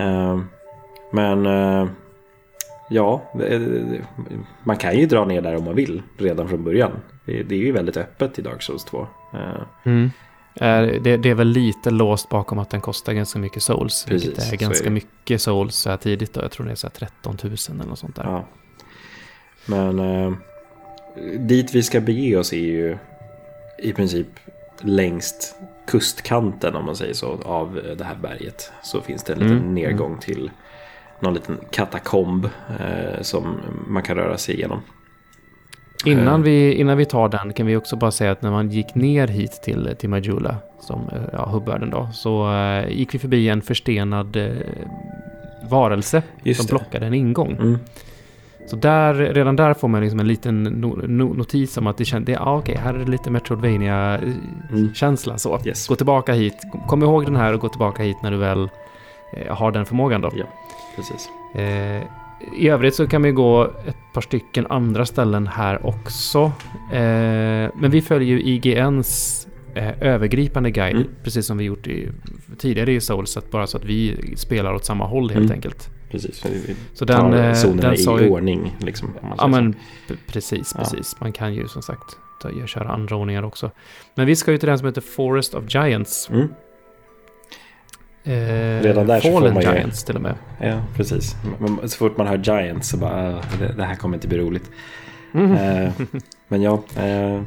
Eh, 0.00 0.40
men 1.12 1.46
eh, 1.46 1.88
ja, 2.92 3.22
man 4.62 4.76
kan 4.76 4.98
ju 4.98 5.06
dra 5.06 5.24
ner 5.24 5.40
där 5.40 5.56
om 5.56 5.64
man 5.64 5.74
vill 5.74 6.02
redan 6.18 6.48
från 6.48 6.64
början. 6.64 6.92
Det, 7.24 7.54
är 7.54 7.58
ju 7.58 7.72
väldigt 7.72 7.96
öppet 7.96 8.38
i 8.38 8.42
Dark 8.42 8.62
Souls 8.62 8.84
2. 8.84 9.06
Eh, 9.34 9.38
Mm. 9.84 10.10
Eh, 10.54 11.00
Det, 11.02 11.16
det 11.16 11.30
är 11.30 11.34
väl 11.34 11.48
lite 11.48 11.90
låst 11.90 12.28
bakom 12.28 12.58
att 12.58 12.70
den 12.70 12.80
kostar 12.80 13.12
ganska 13.12 13.38
mycket 13.38 13.62
souls. 13.62 14.04
Precis, 14.08 14.28
vilket 14.28 14.52
är 14.52 14.56
ganska 14.56 14.86
är 14.86 14.90
mycket 14.90 15.40
souls 15.42 15.76
så 15.76 15.90
här 15.90 15.96
tidigt. 15.96 16.32
Då. 16.32 16.40
Jag 16.42 16.50
tror 16.50 16.66
det 16.66 16.72
är 16.72 16.76
så 16.76 16.86
här 16.86 16.94
13 16.94 17.36
000 17.42 17.54
eller 17.70 17.84
något 17.84 17.98
sånt 17.98 18.16
där. 18.16 18.24
Ja. 18.24 18.44
Men 19.66 19.98
eh, 19.98 20.32
dit 21.38 21.74
vi 21.74 21.82
ska 21.82 22.00
bege 22.00 22.36
oss 22.36 22.52
är 22.52 22.56
ju 22.56 22.96
i 23.78 23.92
princip 23.92 24.26
längst 24.80 25.56
kustkanten 25.86 26.74
om 26.76 26.84
man 26.86 26.96
säger 26.96 27.14
så 27.14 27.38
av 27.44 27.80
det 27.98 28.04
här 28.04 28.14
berget. 28.14 28.72
Så 28.82 29.00
finns 29.00 29.24
det 29.24 29.32
en 29.32 29.38
liten 29.38 29.58
Mm, 29.58 29.74
nedgång 29.74 30.18
till 30.18 30.50
någon 31.22 31.34
liten 31.34 31.58
katakomb 31.70 32.44
eh, 32.80 33.20
som 33.20 33.56
man 33.88 34.02
kan 34.02 34.16
röra 34.16 34.38
sig 34.38 34.54
igenom. 34.54 34.80
Innan, 36.04 36.40
Eh. 36.40 36.44
vi, 36.44 36.74
innan 36.74 36.96
vi 36.96 37.04
tar 37.04 37.28
den 37.28 37.52
kan 37.52 37.66
vi 37.66 37.76
också 37.76 37.96
bara 37.96 38.10
säga 38.10 38.32
att 38.32 38.42
när 38.42 38.50
man 38.50 38.70
gick 38.70 38.94
ner 38.94 39.28
hit 39.28 39.60
till, 39.64 39.94
till 39.98 40.08
Majula, 40.08 40.56
som 40.80 41.00
eh, 41.12 41.22
ja, 41.32 41.48
hubbvärlden 41.52 41.90
då, 41.90 42.08
så 42.12 42.52
eh, 42.54 42.88
gick 42.88 43.14
vi 43.14 43.18
förbi 43.18 43.48
en 43.48 43.62
förstenad 43.62 44.36
eh, 44.36 44.50
varelse 45.70 46.22
Just 46.42 46.60
som 46.60 46.66
det. 46.66 46.70
blockade 46.70 47.06
en 47.06 47.14
ingång. 47.14 47.52
Mm. 47.52 47.78
Så 48.66 48.76
där, 48.76 49.14
redan 49.14 49.56
där 49.56 49.74
får 49.74 49.88
man 49.88 50.00
liksom 50.00 50.20
en 50.20 50.28
liten 50.28 50.62
no, 50.62 51.06
no, 51.06 51.34
notis 51.34 51.76
om 51.76 51.86
att 51.86 51.96
det 51.96 52.04
känns, 52.04 52.28
ja, 52.28 52.56
okej, 52.58 52.76
här 52.76 52.94
är 52.94 52.98
det 52.98 53.10
lite 53.10 53.30
Metroidvania-känsla 53.30 55.38
så. 55.38 55.60
Yes. 55.64 55.88
Gå 55.88 55.94
tillbaka 55.94 56.32
hit, 56.32 56.56
kom 56.88 57.02
ihåg 57.02 57.24
den 57.24 57.36
här 57.36 57.54
och 57.54 57.60
gå 57.60 57.68
tillbaka 57.68 58.02
hit 58.02 58.16
när 58.22 58.30
du 58.30 58.36
väl 58.36 58.68
eh, 59.36 59.56
har 59.56 59.72
den 59.72 59.86
förmågan 59.86 60.20
då. 60.20 60.30
Ja, 60.36 60.44
precis. 60.96 61.28
Eh, 61.54 62.02
I 62.58 62.68
övrigt 62.68 62.94
så 62.94 63.06
kan 63.06 63.22
vi 63.22 63.32
gå 63.32 63.64
ett 63.86 63.96
par 64.14 64.20
stycken 64.20 64.66
andra 64.66 65.06
ställen 65.06 65.46
här 65.46 65.86
också. 65.86 66.52
Eh, 66.92 67.70
men 67.74 67.90
vi 67.90 68.02
följer 68.02 68.28
ju 68.28 68.42
IGNs 68.42 69.46
eh, 69.74 70.02
övergripande 70.02 70.70
guide, 70.70 70.96
Mm. 70.96 71.08
precis 71.24 71.46
som 71.46 71.58
vi 71.58 71.64
gjort 71.64 71.86
i, 71.86 72.08
tidigare 72.58 72.92
i 72.92 73.00
Souls, 73.00 73.36
att 73.36 73.50
bara 73.50 73.66
så 73.66 73.76
att 73.76 73.84
vi 73.84 74.16
spelar 74.36 74.74
åt 74.74 74.84
samma 74.84 75.06
håll 75.06 75.30
helt 75.30 75.44
Mm. 75.44 75.52
enkelt. 75.52 75.90
precis. 76.10 76.46
Vi- 76.46 76.76
Så 76.94 77.06
tar 77.06 77.30
den, 77.30 77.44
eh, 77.44 77.54
zonerna 77.54 77.82
den 77.82 77.94
i 78.20 78.22
ju... 78.24 78.30
ordning. 78.30 78.76
Liksom, 78.80 79.08
Ja 79.38 79.46
men 79.46 79.72
p- 80.08 80.14
precis, 80.26 80.72
Ja. 80.74 80.80
precis. 80.80 81.16
Man 81.20 81.32
kan 81.32 81.54
ju 81.54 81.68
som 81.68 81.82
sagt 81.82 82.16
ta, 82.42 82.66
köra 82.66 82.88
andra 82.88 83.16
ordningar 83.16 83.42
också. 83.42 83.70
Men 84.14 84.26
vi 84.26 84.36
ska 84.36 84.52
ju 84.52 84.58
till 84.58 84.68
den 84.68 84.78
som 84.78 84.86
heter 84.86 85.00
Forest 85.00 85.54
of 85.54 85.64
Giants. 85.74 86.30
Mm. 86.30 86.48
Eh, 88.24 88.82
Redan 88.82 89.06
där 89.06 89.20
så 89.20 89.28
får 89.28 89.32
Fallen 89.40 89.54
man 89.54 89.62
ju- 89.62 89.68
Giants 89.72 90.04
till 90.04 90.16
och 90.16 90.22
med. 90.22 90.34
Ja, 90.60 90.82
precis. 90.96 91.36
Så 91.84 91.96
fort 91.96 92.16
man 92.16 92.26
hör 92.26 92.38
Giants 92.38 92.88
så 92.88 92.96
bara, 92.96 93.36
"Ah, 93.36 93.42
det, 93.58 93.72
det 93.76 93.84
här 93.84 93.94
kommer 93.94 94.16
inte 94.16 94.28
bli 94.28 94.38
roligt. 94.38 94.70
Mm. 95.34 95.52
Eh, 95.52 95.92
men 96.48 96.62
ja, 96.62 96.82
eh, 96.96 97.42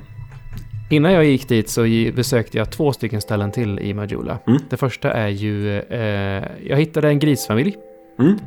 Innan 0.89 1.13
jag 1.13 1.25
gick 1.25 1.47
dit 1.49 1.69
så 1.69 1.81
besökte 2.15 2.57
jag 2.57 2.71
två 2.71 2.93
stycken 2.93 3.21
ställen 3.21 3.51
till 3.51 3.79
i 3.79 3.93
Majula. 3.93 4.39
Mm. 4.47 4.59
Det 4.69 4.77
första 4.77 5.13
är 5.13 5.27
ju, 5.27 5.79
eh, 5.79 6.43
jag 6.67 6.77
hittade 6.77 7.07
en 7.07 7.19
grisfamilj 7.19 7.75
mm, 8.19 8.39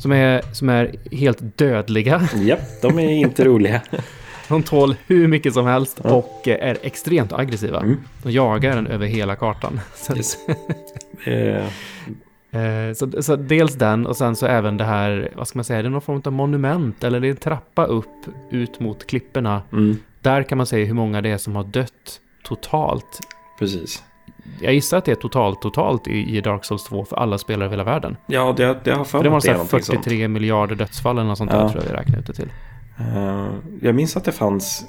som 0.00 0.12
är, 0.12 0.42
som 0.52 0.68
är 0.68 0.94
helt 1.12 1.58
dödliga. 1.58 2.28
japp, 2.34 2.82
de 2.82 2.98
är 2.98 3.10
inte 3.10 3.44
roliga. 3.44 3.80
De 4.48 4.62
tål 4.62 4.96
hur 5.06 5.28
mycket 5.28 5.52
som 5.54 5.66
helst 5.66 6.00
Ja. 6.04 6.10
och 6.14 6.48
är 6.48 6.76
extremt 6.82 7.32
aggressiva. 7.32 7.80
Mm. 7.80 7.96
De 8.22 8.32
jagar 8.32 8.74
den 8.76 8.86
över 8.86 9.06
hela 9.06 9.36
kartan. 9.36 9.80
Yes. 10.16 10.36
Eh, 11.24 11.66
Eh, 12.50 12.92
så, 12.94 13.22
så 13.22 13.36
dels 13.36 13.74
den 13.74 14.06
och 14.06 14.16
sen 14.16 14.36
så 14.36 14.46
även 14.46 14.76
det 14.76 14.84
här, 14.84 15.32
vad 15.36 15.48
ska 15.48 15.58
man 15.58 15.64
säga, 15.64 15.82
det 15.82 15.88
är 15.88 15.90
någon 15.90 16.00
form 16.00 16.22
av 16.24 16.32
monument 16.32 17.04
eller 17.04 17.20
det 17.20 17.26
är 17.26 17.30
en 17.30 17.36
trappa 17.36 17.84
upp 17.84 18.08
ut 18.50 18.80
mot 18.80 19.06
klipporna. 19.06 19.62
Mm, 19.72 19.98
Där 20.20 20.42
kan 20.42 20.58
man 20.58 20.66
se 20.66 20.84
hur 20.84 20.94
många 20.94 21.20
det 21.22 21.30
är 21.30 21.38
som 21.38 21.56
har 21.56 21.64
dött 21.64 22.20
totalt. 22.44 23.20
precis. 23.58 24.02
Jag 24.60 24.74
gissar 24.74 24.98
att 24.98 25.04
det 25.04 25.10
är 25.12 25.14
totalt, 25.16 25.62
totalt 25.62 26.08
i, 26.08 26.36
i 26.36 26.40
Dark 26.40 26.64
Souls 26.64 26.84
2 26.84 27.04
för 27.04 27.16
alla 27.16 27.38
spelare 27.38 27.64
över 27.66 27.72
hela 27.76 27.84
världen. 27.84 28.16
Ja, 28.26 28.54
det, 28.56 28.78
det 28.84 28.90
har 28.92 29.04
för 29.04 29.18
det 29.18 29.24
mig 29.24 29.30
var 29.32 29.40
så 29.40 29.46
det 29.46 29.52
här 29.52 29.56
någonting 29.58 29.82
sånt. 29.82 30.04
43 30.04 30.28
miljarder 30.28 30.74
dödsfall 30.74 31.18
eller 31.18 31.28
något 31.28 31.38
sånt 31.38 31.50
där 31.50 31.58
Ja. 31.60 31.68
tror 31.68 31.82
jag 31.84 31.90
vi 31.90 31.96
räknade 31.96 32.20
ut 32.20 32.26
det 32.26 32.32
till. 32.32 32.50
Eh, 32.98 33.46
jag 33.82 33.94
minns 33.94 34.16
att 34.16 34.24
det 34.24 34.32
fanns 34.32 34.86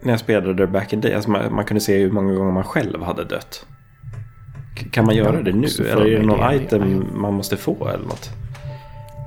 när 0.00 0.12
jag 0.12 0.20
spelade 0.20 0.66
back 0.66 0.92
in 0.92 1.00
day. 1.00 1.14
Alltså 1.14 1.30
man, 1.30 1.54
man 1.54 1.64
kunde 1.64 1.80
se 1.80 1.98
hur 1.98 2.10
många 2.10 2.34
gånger 2.34 2.52
man 2.52 2.64
själv 2.64 3.02
hade 3.02 3.24
dött. 3.24 3.66
Kan 4.90 5.04
man 5.06 5.16
göra 5.16 5.42
det 5.42 5.52
nu? 5.52 5.66
Eller 5.80 6.06
är 6.06 6.18
det 6.20 6.26
någon 6.26 6.54
item 6.54 7.06
man 7.14 7.34
måste 7.34 7.56
få 7.56 7.88
eller 7.88 8.04
något? 8.04 8.30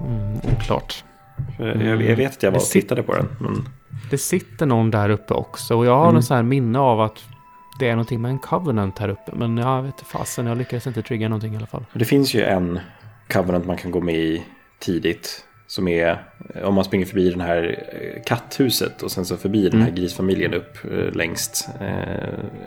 Mm, 0.08 0.38
oklart. 0.56 1.04
Jag, 1.60 2.02
jag 2.02 2.16
vet 2.16 2.32
att 2.32 2.44
jag 2.44 2.56
och 2.56 2.62
sit- 2.62 2.72
tittade 2.82 3.04
på 3.04 3.16
den. 3.16 3.28
Men, 3.40 3.68
Det 4.10 4.18
sitter 4.18 4.66
någon 4.66 4.92
där 4.92 5.10
uppe 5.10 5.34
också 5.34 5.76
och 5.78 5.86
jag 5.86 5.96
har 5.96 6.04
Mm. 6.06 6.16
en 6.16 6.24
sån 6.24 6.36
här 6.36 6.44
minne 6.44 6.80
av 6.80 7.02
att 7.02 7.24
det 7.80 7.88
är 7.88 7.92
någonting 7.92 8.22
med 8.22 8.32
en 8.32 8.40
covenant 8.40 9.00
här 9.00 9.10
uppe. 9.10 9.32
Men 9.36 9.58
jag 9.58 9.82
vet 9.82 9.94
inte 10.00 10.06
fasen, 10.06 10.46
jag 10.46 10.58
lyckades 10.58 10.88
inte 10.88 11.02
trigga 11.02 11.30
någonting 11.30 11.54
i 11.54 11.58
alla 11.58 11.66
fall. 11.68 11.86
det 11.94 12.06
finns 12.06 12.34
ju 12.34 12.42
en 12.44 12.80
Covenant 13.34 13.66
man 13.66 13.78
kan 13.78 13.92
gå 13.92 14.02
med 14.02 14.16
i 14.16 14.44
tidigt. 14.80 15.46
Som 15.68 15.88
är 15.88 16.24
eh, 16.56 16.64
om 16.64 16.74
man 16.76 16.84
springer 16.84 17.06
förbi 17.06 17.30
den 17.30 17.42
här 17.42 17.64
eh, 17.94 18.24
katthuset 18.26 19.02
och 19.02 19.12
sen 19.12 19.26
så 19.26 19.38
förbi 19.38 19.70
den 19.70 19.80
här 19.82 19.88
Mm. 19.88 20.00
grisfamiljen 20.02 20.54
upp 20.54 20.78
eh, 20.92 21.12
längst 21.16 21.70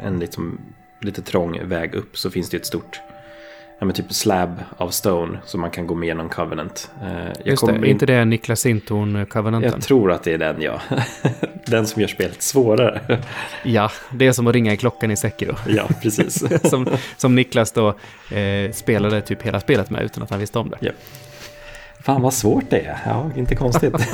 en 0.03 0.19
liksom, 0.19 0.61
lite 1.05 1.23
trång 1.23 1.69
väg 1.69 1.95
upp 1.95 2.19
så 2.19 2.31
finns 2.31 2.51
det 2.51 2.57
ett 2.57 2.67
stort 2.67 3.01
ja, 3.79 3.87
men 3.87 3.95
typ 3.95 4.13
slab 4.13 4.63
av 4.77 4.91
stone 4.91 5.39
som 5.45 5.61
man 5.61 5.71
kan 5.71 5.87
gå 5.87 5.95
med 5.95 6.07
genom 6.07 6.29
Covenant. 6.29 6.91
Eh, 7.03 7.09
jag, 7.09 7.47
Just 7.47 7.67
det, 7.67 7.73
är 7.73 7.85
inte 7.85 8.07
det 8.07 8.25
Niklas 8.25 8.61
Sintorn 8.61 9.27
covenanten? 9.27 9.73
jag 9.73 9.83
tror 9.83 10.13
att 10.13 10.23
det 10.23 10.33
är 10.33 10.39
den 10.39 10.63
ja. 10.63 10.81
den 11.67 11.87
som 11.87 12.03
gör 12.03 12.09
spelet 12.09 12.43
svårare. 12.43 13.23
Ja, 13.63 13.91
det 14.13 14.27
är 14.27 14.33
som 14.33 14.47
att 14.47 14.55
ringa 14.55 14.73
i 14.73 14.77
klockan 14.77 15.11
i 15.11 15.17
Sekiro. 15.17 15.57
ja, 15.69 15.89
precis. 16.03 16.45
som, 16.71 16.89
som 17.17 17.35
Niklas 17.35 17.73
då 17.73 17.89
eh, 18.31 18.73
spelade 18.73 19.21
typ 19.21 19.43
hela 19.43 19.61
spelet 19.61 19.91
med 19.91 20.03
utan 20.03 20.23
att 20.23 20.31
han 20.31 20.39
visste 20.39 20.59
om 20.59 20.71
det. 20.71 20.93
Fan 22.03 22.23
vad 22.23 22.35
svårt 22.35 22.71
det 22.71 22.81
är. 22.81 22.99
Ja, 23.07 23.31
inte 23.37 23.57
konstigt. 23.57 23.95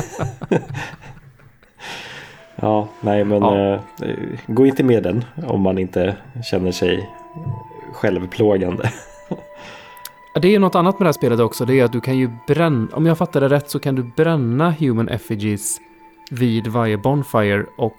ja, 2.61 2.89
nej 3.01 3.25
men 3.25 3.43
Ja. 3.43 3.75
eh, 3.75 4.17
gå 4.47 4.67
inte 4.67 4.83
med 4.85 5.03
den 5.03 5.25
om 5.47 5.61
man 5.61 5.79
inte 5.79 6.17
känner 6.51 6.73
sig 6.73 7.11
självplågande. 7.93 8.91
Det 10.35 10.49
är 10.49 10.53
ju 10.53 10.59
något 10.59 10.75
annat 10.75 10.99
med 10.99 11.05
det 11.05 11.09
här 11.09 11.13
spelet 11.13 11.41
också. 11.41 11.65
Det 11.65 11.81
är 11.81 11.85
att 11.85 11.93
du 11.93 12.01
kan 12.01 12.19
ju 12.19 12.31
bränna, 12.47 12.89
om 12.93 13.07
jag 13.07 13.19
fattar 13.19 13.41
det 13.41 13.49
rätt 13.49 13.71
så 13.71 13.79
kan 13.79 13.95
du 13.95 14.03
bränna 14.03 14.71
human 14.71 15.09
effigies 15.09 15.81
vid 16.31 16.67
varje 16.67 16.97
bonfire 16.97 17.65
och 17.77 17.95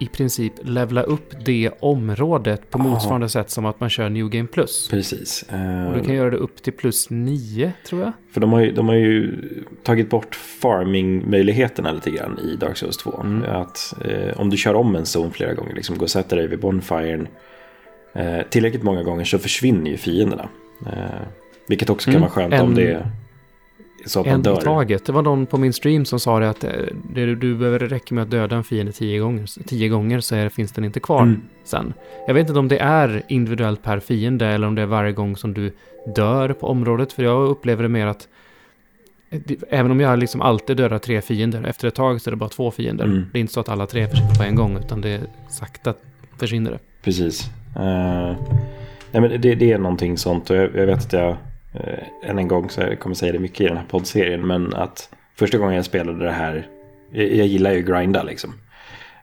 i 0.00 0.06
princip 0.06 0.52
levla 0.62 1.02
upp 1.02 1.34
det 1.44 1.70
området 1.80 2.70
på 2.70 2.78
motsvarande 2.78 3.28
sätt 3.28 3.50
som 3.50 3.66
att 3.66 3.80
man 3.80 3.90
kör 3.90 4.08
New 4.08 4.28
Game 4.28 4.48
Plus. 4.48 4.88
Precis. 4.90 5.44
eh, 5.52 5.86
Och 5.86 5.94
du 5.94 6.04
kan 6.04 6.14
göra 6.14 6.30
det 6.30 6.36
upp 6.36 6.62
till 6.62 6.72
plus 6.72 7.10
9 7.10 7.72
tror 7.88 8.00
jag. 8.02 8.12
För 8.32 8.40
de 8.40 8.52
har, 8.52 8.60
ju, 8.60 8.72
de 8.72 8.88
har 8.88 8.94
ju 8.94 9.34
tagit 9.82 10.10
bort 10.10 10.34
farming-möjligheterna 10.34 11.92
lite 11.92 12.10
grann 12.10 12.38
i 12.38 12.56
Dark 12.56 12.76
Souls 12.76 12.96
2. 12.96 13.20
Mm. 13.24 13.50
Att 13.60 13.94
eh, 14.04 14.40
om 14.40 14.50
du 14.50 14.56
kör 14.56 14.74
om 14.74 14.96
en 14.96 15.06
zon 15.06 15.30
flera 15.30 15.54
gånger, 15.54 15.74
liksom 15.74 15.98
gå 15.98 16.02
och 16.04 16.10
sätter 16.10 16.36
dig 16.36 16.46
vid 16.46 16.60
bonfiren 16.60 17.28
eh, 18.14 18.42
tillräckligt 18.50 18.82
många 18.82 19.02
gånger 19.02 19.24
så 19.24 19.38
försvinner 19.38 19.90
ju 19.90 19.96
fienderna. 19.96 20.48
Eh, 20.86 20.92
vilket 21.68 21.90
också 21.90 22.04
kan 22.04 22.12
Mm. 22.16 22.20
vara 22.20 22.30
skönt 22.30 22.54
En- 22.54 22.60
om 22.60 22.74
det 22.74 22.92
är 22.92 23.10
så 24.06 24.20
att 24.20 24.26
man 24.26 24.34
En 24.34 24.42
dör. 24.42 24.60
i 24.60 24.64
taget. 24.64 25.06
Det 25.06 25.12
var 25.12 25.22
någon 25.22 25.46
på 25.46 25.58
min 25.58 25.72
stream 25.72 26.04
som 26.04 26.20
sa 26.20 26.38
det 26.40 26.48
att 26.50 26.64
eh, 26.64 26.70
det, 27.14 27.34
du 27.34 27.54
behöver 27.54 27.78
räcker 27.78 28.14
med 28.14 28.22
att 28.22 28.30
döda 28.30 28.56
en 28.56 28.64
fiende 28.64 28.92
tio 28.92 29.18
gånger, 29.18 29.64
tio 29.66 29.88
gånger 29.88 30.20
så 30.20 30.34
är, 30.34 30.48
finns 30.48 30.72
den 30.72 30.84
inte 30.84 31.00
kvar 31.00 31.22
Mm. 31.22 31.42
sen. 31.64 31.92
Jag 32.26 32.34
vet 32.34 32.48
inte 32.48 32.58
om 32.58 32.68
det 32.68 32.78
är 32.78 33.22
individuellt 33.28 33.82
per 33.82 34.00
fiende 34.00 34.46
eller 34.46 34.66
om 34.66 34.74
det 34.74 34.82
är 34.82 34.86
varje 34.86 35.12
gång 35.12 35.36
som 35.36 35.54
du 35.54 35.72
dör 36.16 36.52
på 36.52 36.66
området. 36.66 37.12
För 37.12 37.22
jag 37.22 37.48
upplever 37.48 37.82
det 37.82 37.88
mer 37.88 38.06
att 38.06 38.28
eh, 39.30 39.40
Även 39.68 39.90
om 39.90 40.00
jag 40.00 40.18
liksom 40.18 40.40
alltid 40.40 40.76
dödar 40.76 40.98
tre 40.98 41.20
fiender, 41.20 41.64
efter 41.64 41.88
ett 41.88 41.94
tag 41.94 42.20
så 42.20 42.30
är 42.30 42.32
det 42.32 42.36
bara 42.36 42.48
två 42.48 42.70
fiender. 42.70 43.04
Mm. 43.04 43.26
Det 43.32 43.38
är 43.38 43.40
inte 43.40 43.52
så 43.52 43.60
att 43.60 43.68
alla 43.68 43.86
tre 43.86 44.08
försvinner 44.08 44.34
på 44.34 44.42
en 44.42 44.54
gång, 44.54 44.76
utan 44.76 45.00
det 45.00 45.08
är 45.10 45.20
sakta 45.50 45.94
försvinner 46.38 46.70
det. 46.70 46.78
Precis. 47.02 47.50
Eh, 47.76 48.36
nej, 49.12 49.22
men 49.22 49.40
det, 49.40 49.54
det 49.54 49.72
är 49.72 49.78
någonting 49.78 50.18
sånt 50.18 50.50
och 50.50 50.56
jag, 50.56 50.70
jag 50.76 50.86
vet 50.86 50.98
att 50.98 51.12
jag 51.12 51.36
uh, 51.74 52.30
än 52.30 52.38
en 52.38 52.48
gång 52.48 52.70
så 52.70 52.80
jag 52.80 53.00
kommer 53.00 53.14
säga 53.14 53.32
det 53.32 53.38
mycket 53.38 53.60
i 53.60 53.68
den 53.68 53.76
här 53.76 53.84
poddserien 53.84 54.46
men 54.46 54.74
att 54.74 55.08
första 55.34 55.58
gången 55.58 55.74
jag 55.76 55.84
spelade 55.84 56.24
det 56.24 56.32
här 56.32 56.68
jag, 57.10 57.32
jag 57.32 57.46
gillar 57.46 57.72
ju 57.72 57.82
grinda 57.82 58.22
liksom. 58.22 58.54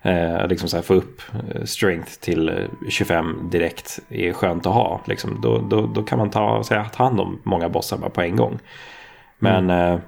Eh, 0.02 0.48
liksom 0.48 0.70
så 0.70 0.78
här, 0.78 0.84
få 0.84 0.94
upp 0.94 1.22
eh, 1.34 1.64
strength 1.64 2.12
till 2.20 2.50
eh, 2.50 2.56
25 2.90 3.50
direkt 3.52 4.00
är 4.10 4.34
skönt 4.34 4.66
att 4.66 4.74
ha. 4.74 5.02
Liksom. 5.06 5.42
Då, 5.42 5.58
då, 5.58 5.86
då 5.86 6.04
kan 6.04 6.20
man 6.20 6.30
ta, 6.30 6.64
så 6.64 6.74
här, 6.74 6.86
ta 6.86 7.04
hand 7.04 7.20
om 7.20 7.40
många 7.44 7.70
bossar 7.70 7.98
bara 7.98 8.10
på 8.10 8.22
en 8.22 8.36
gång. 8.36 8.60
Men 9.40 9.70
eh, 9.70 10.00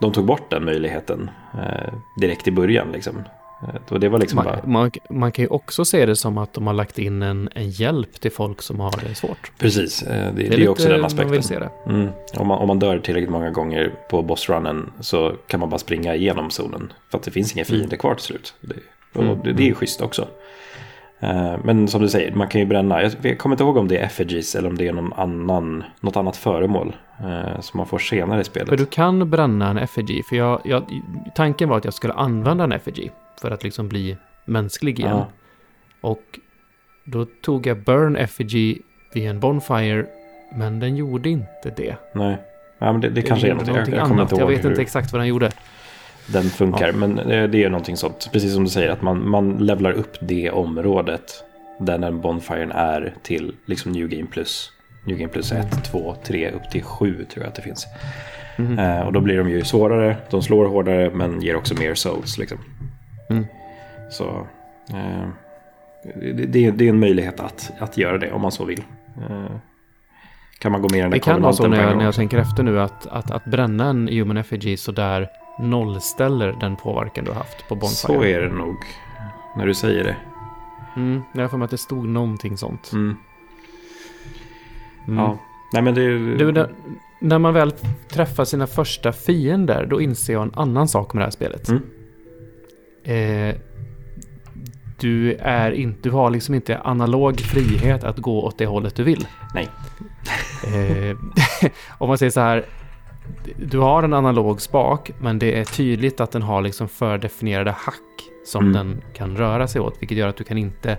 de 0.00 0.12
tog 0.12 0.26
bort 0.26 0.50
den 0.50 0.64
möjligheten 0.64 1.30
eh, 1.54 1.92
direkt 2.16 2.48
i 2.48 2.52
början. 2.52 2.92
Liksom. 2.92 3.22
Eh, 3.62 3.92
och 3.92 4.00
det 4.00 4.08
var 4.08 4.18
liksom 4.18 4.36
Man, 4.36 4.44
bara... 4.44 4.60
man, 4.66 4.90
man 5.10 5.32
kan 5.32 5.42
ju 5.42 5.48
också 5.48 5.84
se 5.84 6.06
det 6.06 6.16
som 6.16 6.38
att 6.38 6.52
de 6.52 6.66
har 6.66 6.74
lagt 6.74 6.98
in 6.98 7.22
en, 7.22 7.48
en 7.54 7.70
hjälp 7.70 8.20
till 8.20 8.32
folk 8.32 8.62
som 8.62 8.80
har 8.80 8.94
det 9.08 9.14
svårt. 9.14 9.52
Precis, 9.58 10.02
eh, 10.02 10.34
det, 10.34 10.42
det 10.42 10.46
är, 10.54 10.56
lite 10.56 10.68
också 10.70 10.88
den 10.88 11.00
man 11.00 11.06
aspekten. 11.06 11.30
vill 11.32 11.42
se 11.42 11.58
det. 11.58 11.70
Mm. 11.86 12.08
Om, 12.36 12.46
man, 12.46 12.58
om 12.58 12.68
man 12.68 12.78
dör 12.78 12.98
tillräckligt 12.98 13.30
många 13.30 13.50
gånger 13.50 13.92
på 14.10 14.22
bossrunnen 14.22 14.92
så 15.00 15.32
kan 15.46 15.60
man 15.60 15.70
bara 15.70 15.78
springa 15.78 16.14
igenom 16.14 16.50
zonen. 16.50 16.92
För 17.10 17.18
att 17.18 17.24
det 17.24 17.30
finns 17.30 17.52
inga 17.56 17.64
fiender 17.64 17.96
kvar 17.96 18.14
till 18.14 18.24
slut. 18.24 18.54
Det, 18.60 18.74
och 19.14 19.22
Mm. 19.22 19.38
det, 19.44 19.52
det 19.52 19.68
är 19.70 19.74
schysst 19.74 20.00
också. 20.00 20.28
Eh, 21.22 21.56
Men 21.64 21.88
som 21.88 22.02
du 22.02 22.08
säger, 22.08 22.32
man 22.34 22.48
kan 22.48 22.60
ju 22.60 22.66
bränna. 22.66 23.02
Jag, 23.02 23.38
kommer 23.38 23.54
inte 23.54 23.64
ihåg 23.64 23.76
om 23.76 23.88
det 23.88 23.98
är 23.98 24.04
effigies 24.04 24.54
eller 24.54 24.68
om 24.68 24.76
det 24.78 24.88
är 24.88 24.92
någon 24.92 25.12
annan, 25.12 25.84
något 26.00 26.16
annat 26.16 26.36
föremål. 26.36 26.96
eh, 27.20 27.60
Som 27.60 27.78
man 27.78 27.86
får 27.86 27.98
senare 27.98 28.40
i 28.40 28.44
spelet. 28.44 28.68
För 28.68 28.76
du 28.76 28.86
kan 28.86 29.30
bränna 29.30 29.70
en 29.70 29.78
effigy. 29.78 30.22
För 30.28 30.36
jag, 30.36 30.60
jag, 30.64 30.82
tanken 31.34 31.68
var 31.68 31.76
att 31.76 31.84
jag 31.84 31.94
skulle 31.94 32.12
använda 32.14 32.64
en 32.64 32.72
effigy. 32.72 33.08
För 33.40 33.50
att 33.50 33.64
liksom 33.64 33.88
bli 33.88 34.16
mänsklig 34.44 34.98
igen. 35.00 35.10
Ja. 35.16 35.28
Och 36.00 36.38
då 37.04 37.24
tog 37.24 37.66
jag 37.66 37.78
burn 37.82 38.16
effigy 38.16 38.78
vid 39.14 39.26
en 39.30 39.40
bonfire. 39.40 40.06
Men 40.54 40.80
den 40.80 40.96
gjorde 40.96 41.28
inte 41.28 41.72
det. 41.76 41.96
Nej, 42.12 42.36
ja, 42.78 42.92
men 42.92 43.00
det, 43.00 43.08
det 43.08 43.22
kanske 43.22 43.46
är 43.46 43.50
någonting. 43.50 43.74
Jag, 43.74 43.88
jag 43.88 44.08
ihåg 44.08 44.40
Jag 44.40 44.46
vet 44.46 44.64
hur 44.64 44.70
inte 44.70 44.82
exakt 44.82 45.12
vad 45.12 45.20
den 45.20 45.28
gjorde. 45.28 45.50
Den 46.26 46.42
funkar. 46.42 46.86
Ja. 46.86 46.92
Men 46.92 47.16
det, 47.16 47.46
det 47.46 47.64
är 47.64 47.70
någonting 47.70 47.96
sånt. 47.96 48.28
Precis 48.32 48.54
som 48.54 48.64
du 48.64 48.70
säger, 48.70 48.88
att 48.88 49.02
man, 49.02 49.28
man 49.28 49.58
levlar 49.58 49.92
upp 49.92 50.16
det 50.20 50.50
området. 50.50 51.44
Där 51.78 51.98
den 51.98 52.20
bonfiren 52.20 52.72
är 52.72 53.14
till 53.22 53.54
liksom 53.66 53.92
New 53.92 54.08
Game 54.08 54.26
Plus. 54.26 54.72
New 55.06 55.16
Game 55.16 55.32
Plus 55.32 55.52
1, 55.52 55.84
2, 55.84 56.16
3, 56.24 56.50
upp 56.50 56.70
till 56.70 56.82
7 56.82 57.24
tror 57.24 57.44
jag 57.44 57.48
att 57.48 57.54
det 57.54 57.62
finns. 57.62 57.86
Mhm. 58.56 58.78
Eh, 58.78 59.00
och 59.00 59.12
då 59.12 59.20
blir 59.20 59.38
de 59.38 59.50
ju 59.50 59.64
svårare, 59.64 60.16
de 60.30 60.42
slår 60.42 60.66
hårdare 60.66 61.10
men 61.14 61.42
ger 61.42 61.56
också 61.56 61.74
mer 61.74 61.94
souls. 61.94 62.38
Liksom. 62.38 62.58
Mm. 63.30 63.46
Så 64.10 64.46
eh, 64.90 65.28
det, 66.14 66.46
det, 66.46 66.70
det 66.70 66.84
är 66.84 66.88
en 66.88 67.00
möjlighet 67.00 67.40
att, 67.40 67.72
att 67.78 67.98
göra 67.98 68.18
det 68.18 68.32
om 68.32 68.42
man 68.42 68.52
så 68.52 68.64
vill. 68.64 68.82
Eh, 69.16 69.56
kan 70.58 70.72
man 70.72 70.82
gå 70.82 70.88
den 70.88 70.98
där 70.98 71.08
Det 71.08 71.18
kan 71.18 71.42
vara 71.42 71.52
så 71.52 71.68
när 71.68 71.82
jag, 71.82 71.96
när 71.96 72.04
jag 72.04 72.14
tänker 72.14 72.38
efter 72.38 72.62
nu 72.62 72.80
att, 72.80 73.06
att, 73.06 73.30
att 73.30 73.44
bränna 73.44 73.88
en 73.88 74.08
human 74.08 74.36
effigy 74.36 74.76
så 74.76 74.92
där 74.92 75.28
nollställer 75.62 76.56
den 76.60 76.76
påverkan 76.76 77.24
du 77.24 77.30
har 77.30 77.38
haft 77.38 77.68
på 77.68 77.74
bonfire. 77.74 78.18
Så 78.18 78.24
är 78.24 78.40
det 78.40 78.48
nog 78.48 78.76
när 79.56 79.66
du 79.66 79.74
säger 79.74 80.04
det. 80.04 80.16
Mm, 80.96 81.22
jag 81.32 81.42
har 81.42 81.48
för 81.48 81.56
mig 81.56 81.64
att 81.64 81.70
det 81.70 81.78
stod 81.78 82.08
någonting 82.08 82.56
sånt. 82.56 82.92
Mm. 82.92 83.16
Mm. 85.06 85.18
Ja. 85.18 85.38
Nej 85.72 85.82
men 85.82 85.94
det... 85.94 86.36
Du, 86.36 86.52
när, 86.52 86.70
när 87.20 87.38
man 87.38 87.54
väl 87.54 87.72
träffar 88.08 88.44
sina 88.44 88.66
första 88.66 89.12
fiender, 89.12 89.86
då 89.86 90.00
inser 90.00 90.32
jag 90.32 90.42
en 90.42 90.52
annan 90.54 90.88
sak 90.88 91.14
med 91.14 91.20
det 91.20 91.24
här 91.24 91.30
spelet. 91.30 91.68
Mm. 91.68 91.82
Eh, 93.04 93.54
du, 95.00 95.34
är 95.34 95.70
in, 95.70 95.96
du 96.02 96.10
har 96.10 96.30
liksom 96.30 96.54
inte 96.54 96.80
analog 96.80 97.40
frihet 97.40 98.04
att 98.04 98.18
gå 98.18 98.42
åt 98.42 98.58
det 98.58 98.66
hållet 98.66 98.94
du 98.94 99.04
vill. 99.04 99.26
Nej. 99.54 99.68
Eh, 100.66 101.16
om 101.98 102.08
man 102.08 102.18
säger 102.18 102.30
så 102.30 102.40
här, 102.40 102.64
du 103.56 103.78
har 103.78 104.02
en 104.02 104.12
analog 104.12 104.60
spak, 104.60 105.10
men 105.20 105.38
det 105.38 105.58
är 105.58 105.64
tydligt 105.64 106.20
att 106.20 106.30
den 106.30 106.42
har 106.42 106.62
liksom 106.62 106.88
fördefinierade 106.88 107.70
hack 107.70 107.96
som 108.46 108.64
Mm. 108.64 108.72
den 108.72 109.02
kan 109.12 109.36
röra 109.36 109.68
sig 109.68 109.80
åt, 109.80 109.96
vilket 110.00 110.18
gör 110.18 110.28
att 110.28 110.36
du 110.36 110.44
kan 110.44 110.58
inte 110.58 110.98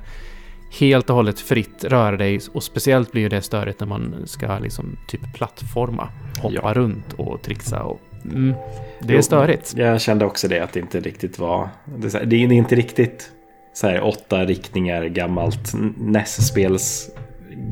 helt 0.79 1.09
och 1.09 1.15
hållet 1.15 1.39
fritt 1.39 1.83
röra 1.83 2.17
dig 2.17 2.39
och 2.53 2.63
speciellt 2.63 3.11
blir 3.11 3.29
det 3.29 3.41
störigt 3.41 3.79
när 3.79 3.87
man 3.87 4.15
ska 4.25 4.59
liksom 4.59 4.97
typ 5.07 5.33
plattforma, 5.33 6.07
hoppa 6.41 6.55
Ja. 6.63 6.73
runt 6.73 7.13
och 7.17 7.41
trixa 7.41 7.83
och 7.83 7.99
mm, 8.25 8.53
det 9.01 9.17
är 9.17 9.21
störigt. 9.21 9.73
Jag 9.77 10.01
kände 10.01 10.25
också 10.25 10.47
det 10.47 10.59
att 10.59 10.73
det 10.73 10.79
inte 10.79 10.99
riktigt 10.99 11.39
var... 11.39 11.69
Det 11.85 12.15
är, 12.15 12.25
det 12.25 12.35
är 12.35 12.51
inte 12.51 12.75
riktigt 12.75 13.31
så 13.73 13.87
här 13.87 14.03
åtta 14.03 14.45
riktningar 14.45 15.05
gammalt 15.05 15.73
NES-spels 15.97 17.09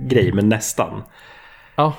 grej, 0.08 0.32
men 0.34 0.50
nästan. 0.50 1.04
Ja, 1.82 1.94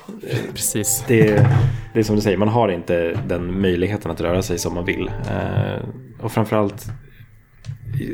precis. 0.53 1.03
Det, 1.07 1.47
det 1.93 1.99
är 1.99 2.03
som 2.03 2.15
du 2.15 2.21
säger, 2.21 2.37
man 2.37 2.47
har 2.47 2.69
inte 2.69 3.19
den 3.27 3.61
möjligheten 3.61 4.11
att 4.11 4.21
röra 4.21 4.41
sig 4.41 4.59
som 4.59 4.73
man 4.73 4.85
vill. 4.85 5.07
Eh, 5.07 5.83
och 6.21 6.31
framförallt 6.31 6.85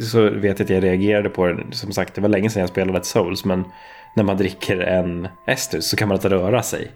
så 0.01 0.29
vet 0.29 0.59
jag 0.59 0.61
att 0.65 0.69
jag 0.69 0.83
reagerade 0.83 1.29
på 1.29 1.45
det. 1.47 1.63
Som 1.71 1.91
sagt, 1.91 2.15
det 2.15 2.21
var 2.21 2.29
länge 2.29 2.49
sedan 2.49 2.59
jag 2.59 2.69
spelade 2.69 2.97
ett 2.97 3.05
Souls, 3.05 3.45
men 3.45 3.63
när 4.15 4.23
man 4.23 4.37
dricker 4.37 4.79
en 4.79 5.27
Estus 5.47 5.89
så 5.89 5.95
kan 5.97 6.07
man 6.07 6.17
inte 6.17 6.29
röra 6.29 6.63
sig. 6.63 6.91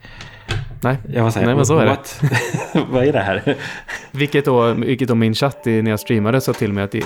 Nej, 0.83 0.97
Jag 1.13 1.23
var 1.23 1.31
så 1.31 1.39
här, 1.39 1.45
Nej 1.45 1.55
men 1.55 1.65
så 1.65 1.77
är 1.77 1.85
det. 1.85 1.99
Vad 2.91 3.03
är 3.03 3.13
det 3.13 3.19
här? 3.19 3.55
Vilket 4.11 4.45
då, 4.45 4.73
vilket 4.73 5.07
då 5.07 5.15
min 5.15 5.33
chatt 5.33 5.65
när 5.65 5.89
jag 5.89 5.99
streamade 5.99 6.41
sa 6.41 6.53
till 6.53 6.73
mig 6.73 6.83
att 6.83 6.95
eh, 6.95 7.01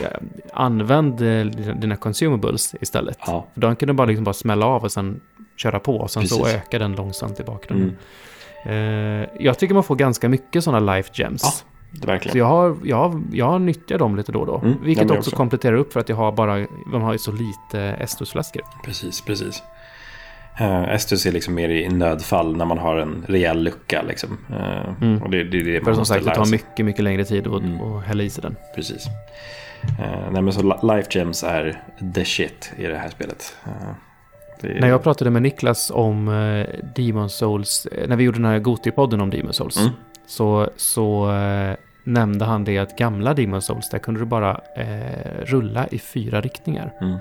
använd 0.53 1.21
eh, 1.21 1.45
dina 1.75 1.95
consumables 1.95 2.75
istället. 2.81 3.17
Ja, 3.27 3.47
För 3.53 3.61
då 3.61 3.75
kan 3.75 3.87
du 3.87 3.93
bara, 3.93 4.07
liksom 4.07 4.23
bara 4.23 4.33
smälla 4.33 4.65
av 4.65 4.83
och 4.83 4.91
sen 4.91 5.19
köra 5.57 5.79
på 5.79 5.97
och 5.97 6.11
sen 6.11 6.27
så 6.27 6.43
Precis. 6.43 6.55
ökar 6.61 6.79
den 6.79 6.95
långsamt 6.95 7.39
i 7.39 7.43
bakgrunden. 7.43 7.87
mm, 7.89 7.97
Eh, 8.65 9.27
jag 9.39 9.59
tycker 9.59 9.73
man 9.73 9.83
får 9.83 9.95
ganska 9.95 10.29
mycket 10.29 10.63
sådana 10.63 10.95
life 10.95 11.09
gems. 11.13 11.41
Ja, 11.43 11.51
det 12.01 12.07
verkligen. 12.07 12.31
Så 12.31 12.37
jag 12.37 12.45
har, 12.45 12.75
jag, 12.83 12.97
har, 12.97 13.21
jag 13.31 13.45
har 13.45 13.59
nyttjat 13.59 13.99
dem 13.99 14.15
lite 14.15 14.31
då 14.31 14.39
och 14.39 14.45
då. 14.45 14.57
Mm, 14.57 14.83
vilket 14.83 15.03
också 15.05 15.17
också. 15.17 15.35
kompletterar 15.35 15.75
upp 15.75 15.93
för 15.93 15.99
att 15.99 16.09
jag 16.09 16.15
har 16.15 16.31
bara, 16.31 16.65
de 16.91 17.01
har 17.01 17.13
ju 17.13 17.19
så 17.19 17.31
lite 17.31 17.79
Estusflaskor. 17.81 18.61
Precis, 18.85 19.21
precis. 19.21 19.63
Uh, 20.61 20.93
Estus 20.93 21.25
är 21.25 21.31
liksom 21.31 21.53
mer 21.53 21.69
i 21.69 21.89
nödfall 21.89 22.55
när 22.57 22.65
man 22.65 22.77
har 22.77 22.97
en 22.97 23.25
rejäl 23.27 23.63
lucka. 23.63 24.01
Liksom. 24.07 24.37
Eh, 24.49 24.93
Mm. 25.01 25.21
Och 25.23 25.29
det, 25.29 25.43
det 25.43 25.63
det 25.63 25.79
För 25.79 25.85
man 25.85 25.95
som 25.95 26.05
sagt, 26.05 26.25
det 26.25 26.35
tar 26.35 26.45
mycket, 26.51 26.85
mycket 26.85 27.03
längre 27.03 27.23
tid 27.25 27.47
att 27.47 27.61
Mm. 27.61 27.81
att 27.81 28.03
hälla 28.05 28.23
i 28.23 28.29
sig 28.29 28.41
den. 28.41 28.55
Precis. 28.75 29.07
Uh, 29.99 30.31
nej 30.31 30.41
men 30.41 30.53
så 30.53 30.61
li- 30.63 30.95
Life 30.95 31.19
Gems 31.19 31.43
är 31.43 31.81
the 32.15 32.25
shit 32.25 32.71
i 32.77 32.83
det 32.87 32.97
här 32.97 33.09
spelet. 33.09 33.55
Eh, 33.65 33.71
det 33.71 33.95
är- 34.63 34.81
När 34.81 34.87
jag 34.87 35.03
pratade 35.03 35.29
med 35.31 35.41
Niklas 35.41 35.91
om 35.93 36.27
eh, 36.27 36.65
Demon 36.95 37.29
Souls, 37.29 37.85
eh, 37.85 38.07
när 38.07 38.15
vi 38.15 38.23
gjorde 38.23 38.37
den 38.37 38.45
här 38.45 38.59
Goti-podden 38.59 39.21
om 39.21 39.29
Demon 39.29 39.53
Souls, 39.53 39.77
Mm. 39.79 39.89
så, 40.27 40.69
så 40.75 41.31
eh, 41.31 41.75
nämnde 42.03 42.45
han 42.45 42.63
det 42.63 42.77
att 42.77 42.97
gamla 42.97 43.33
Demon 43.33 43.61
Souls, 43.61 43.89
där 43.89 43.99
kunde 43.99 44.19
du 44.19 44.25
bara 44.25 44.61
eh, 44.75 45.45
rulla 45.45 45.87
i 45.87 45.99
fyra 45.99 46.41
riktningar. 46.41 46.93
Mm. 47.01 47.17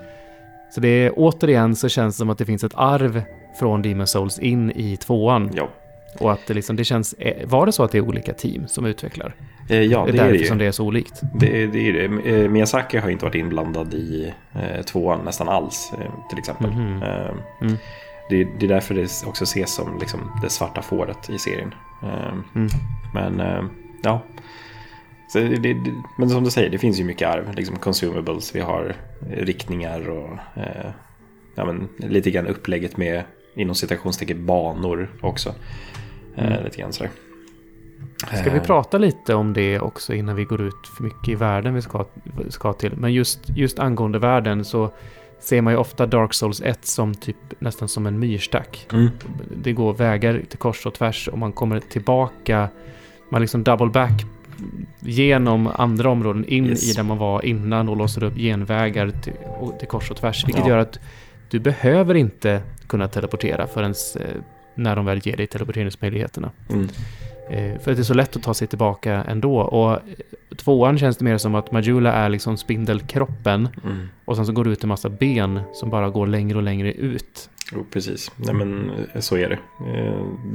Så 0.74 0.80
det 0.80 0.88
är 0.88 1.12
återigen 1.16 1.76
så 1.76 1.88
känns 1.88 2.14
det 2.14 2.18
som 2.18 2.30
att 2.30 2.38
det 2.38 2.44
finns 2.44 2.64
ett 2.64 2.74
arv 2.74 3.22
från 3.58 3.82
Demon 3.82 4.06
Souls 4.06 4.38
in 4.38 4.70
i 4.70 4.96
tvåan. 4.96 5.50
Ja, 5.54 5.68
Och 6.20 6.32
att 6.32 6.46
det 6.46 6.54
liksom, 6.54 6.76
det 6.76 6.84
känns, 6.84 7.12
eh, 7.12 7.48
var 7.48 7.66
det 7.66 7.72
så 7.72 7.84
att 7.84 7.92
det 7.92 7.98
är 7.98 8.02
olika 8.02 8.32
team 8.32 8.68
som 8.68 8.86
utvecklar? 8.86 9.34
Eh, 9.68 9.82
ja 9.82 10.04
det 10.04 10.10
är 10.10 10.12
det 10.12 10.18
är 10.18 10.22
därför 10.24 10.38
det 10.38 10.46
som 10.46 10.58
ju. 10.58 10.64
det 10.64 10.68
är 10.68 10.72
så 10.72 10.84
olikt. 10.84 11.20
Det, 11.34 11.62
är- 11.62 11.66
det 11.66 11.78
är 11.88 11.92
det. 11.92 12.04
Eh, 12.44 12.50
Miyazaki 12.50 12.98
har 12.98 13.10
inte 13.10 13.24
varit 13.24 13.34
inblandad 13.34 13.94
i 13.94 14.32
eh, 14.54 14.82
tvåan 14.82 15.24
nästan 15.24 15.48
alls, 15.48 15.92
eh, 16.00 16.28
till 16.28 16.38
exempel. 16.38 16.70
Mhm. 16.70 17.02
Eh, 17.02 17.30
Mm. 17.60 17.76
det, 18.30 18.40
är 18.64 18.68
därför 18.68 18.94
det 18.94 19.22
också 19.26 19.44
ses 19.44 19.74
som 19.74 19.98
liksom, 19.98 20.20
det 20.42 20.50
svarta 20.50 20.82
fåret 20.82 21.30
i 21.30 21.38
serien. 21.38 21.74
Mm. 22.54 22.68
Men 23.14 23.42
ja. 24.02 24.22
Det, 25.32 25.42
det, 25.56 25.76
men 26.18 26.30
som 26.30 26.44
du 26.44 26.50
säger, 26.50 26.70
det 26.70 26.78
finns 26.78 27.00
ju 27.00 27.04
mycket 27.04 27.28
arv. 27.28 27.54
Liksom 27.54 27.76
consumables, 27.76 28.54
vi 28.56 28.60
har 28.60 28.94
riktningar 29.30 30.08
och 30.10 30.30
eh, 30.56 30.90
ja, 31.54 31.64
men, 31.64 31.88
lite 31.98 32.30
grann 32.30 32.46
upplägget 32.46 32.96
med 32.96 33.22
inom 33.56 33.74
citationstecken 33.74 34.46
banor 34.46 35.08
också. 35.22 35.54
Eh, 36.36 36.46
Mm. 36.46 36.64
Lite 36.64 36.76
grann 36.78 36.92
sådär. 36.92 37.10
Ska 38.40 38.50
vi 38.50 38.56
Eh, 38.58 38.62
prata 38.62 38.98
lite 38.98 39.34
om 39.34 39.52
det 39.52 39.80
också 39.80 40.14
innan 40.14 40.36
vi 40.36 40.44
går 40.44 40.60
ut 40.60 40.86
för 40.96 41.04
mycket 41.04 41.28
i 41.28 41.34
världen 41.34 41.74
vi 41.74 41.82
ska, 41.82 42.04
ska 42.48 42.72
till? 42.72 42.92
Men 42.96 43.12
just, 43.12 43.40
just 43.48 43.78
angående 43.78 44.18
världen 44.18 44.64
så 44.64 44.90
ser 45.40 45.62
man 45.62 45.72
ju 45.72 45.78
ofta 45.78 46.06
Dark 46.06 46.34
Souls 46.34 46.60
1 46.64 46.86
som 46.86 47.14
typ 47.14 47.36
nästan 47.58 47.88
som 47.88 48.06
en 48.06 48.18
myrstack. 48.18 48.86
Mm, 48.92 49.08
Det 49.62 49.72
går 49.72 49.92
vägar 49.94 50.42
till 50.48 50.58
kors 50.58 50.86
och 50.86 50.94
tvärs 50.94 51.28
och 51.28 51.38
man 51.38 51.52
kommer 51.52 51.80
tillbaka, 51.80 52.68
man 53.28 53.40
liksom 53.40 53.64
double 53.64 53.86
back 53.90 54.24
genom 55.00 55.66
andra 55.74 56.10
områden 56.10 56.44
in 56.44 56.66
Yes. 56.66 56.90
i 56.90 56.92
där 56.96 57.02
man 57.02 57.18
var 57.18 57.44
innan 57.44 57.88
och 57.88 57.96
låser 57.96 58.22
upp 58.24 58.34
genvägar 58.36 59.10
till, 59.10 59.32
och 59.60 59.78
till 59.78 59.88
kors 59.88 60.10
och 60.10 60.16
tvärs. 60.16 60.46
Vilket 60.48 60.62
Ja. 60.66 60.68
gör 60.70 60.78
att 60.78 60.98
du 61.50 61.58
behöver 61.58 62.14
inte 62.14 62.62
kunna 62.86 63.08
teleportera 63.08 63.66
förrän 63.66 63.94
eh, 64.20 64.26
när 64.76 64.96
de 64.96 65.04
väl 65.04 65.20
ger 65.26 65.36
dig 65.36 65.46
teleporteringsmöjligheterna. 65.46 66.50
mm, 66.70 66.88
Eh, 67.50 67.78
för 67.78 67.90
att 67.90 67.96
det 67.96 68.02
är 68.02 68.04
så 68.04 68.14
lätt 68.14 68.36
att 68.36 68.42
ta 68.42 68.54
sig 68.54 68.68
tillbaka 68.68 69.24
ändå. 69.28 69.58
Och 69.58 69.92
eh, 69.92 69.98
tvåan 70.56 70.98
känns 70.98 71.16
det 71.16 71.24
mer 71.24 71.38
som 71.38 71.54
att 71.54 71.72
Majula 71.72 72.12
är 72.12 72.28
liksom 72.28 72.56
spindelkroppen 72.56 73.68
mm. 73.84 74.08
och 74.24 74.36
sen 74.36 74.46
så 74.46 74.52
går 74.52 74.64
det 74.64 74.70
ut 74.70 74.82
en 74.82 74.88
massa 74.88 75.08
ben 75.08 75.60
som 75.72 75.90
bara 75.90 76.10
går 76.10 76.26
längre 76.26 76.56
och 76.56 76.62
längre 76.62 76.92
ut. 76.92 77.50
Jo, 77.72 77.86
precis. 77.92 78.32
Nej, 78.36 78.54
men 78.54 78.90
eh, 79.14 79.20
så 79.20 79.36
är 79.36 79.48
det. 79.48 79.58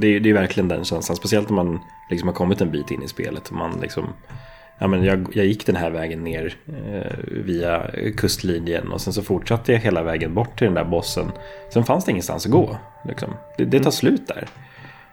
Det 0.00 0.06
är, 0.06 0.20
det 0.20 0.30
är 0.30 0.34
verkligen 0.34 0.68
den 0.68 0.84
känslan. 0.84 1.16
Speciellt 1.16 1.50
om 1.50 1.56
man 1.56 1.78
liksom 2.10 2.28
har 2.28 2.34
kommit 2.34 2.60
en 2.60 2.70
bit 2.70 2.90
in 2.90 3.02
i 3.02 3.08
spelet. 3.08 3.48
och 3.48 3.56
Man 3.56 3.80
liksom, 3.80 4.08
ja, 4.78 4.86
men 4.86 5.04
jag, 5.04 5.26
jag 5.32 5.46
gick 5.46 5.66
den 5.66 5.76
här 5.76 5.90
vägen 5.90 6.24
ner 6.24 6.54
eh, 6.66 7.12
via 7.26 7.90
kustlinjen 8.16 8.92
och 8.92 9.00
sen 9.00 9.12
så 9.12 9.22
fortsatte 9.22 9.72
jag 9.72 9.78
hela 9.80 10.02
vägen 10.02 10.34
bort 10.34 10.58
till 10.58 10.64
den 10.64 10.74
där 10.74 10.84
bossen. 10.84 11.32
Sen 11.72 11.84
fanns 11.84 12.04
det 12.04 12.10
ingenstans 12.10 12.46
att 12.46 12.52
gå. 12.52 12.76
Liksom. 13.04 13.30
Det, 13.58 13.64
det 13.64 13.80
tar 13.80 13.90
slut 13.90 14.26
där. 14.28 14.48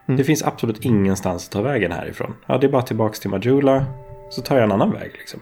Mm. 0.07 0.18
Det 0.18 0.24
finns 0.24 0.43
absolut 0.43 0.86
ingenstans 0.86 1.45
att 1.45 1.51
ta 1.51 1.62
vägen 1.62 1.91
härifrån. 1.91 2.34
Ja, 2.45 2.57
det 2.57 2.68
är 2.68 2.72
bara 2.72 2.82
tillbaka 2.82 3.14
till 3.14 3.30
Majula. 3.30 3.86
Så 4.30 4.41
tar 4.41 4.55
jag 4.55 4.64
en 4.64 4.72
annan 4.72 4.91
väg. 4.91 5.12
Liksom. 5.18 5.39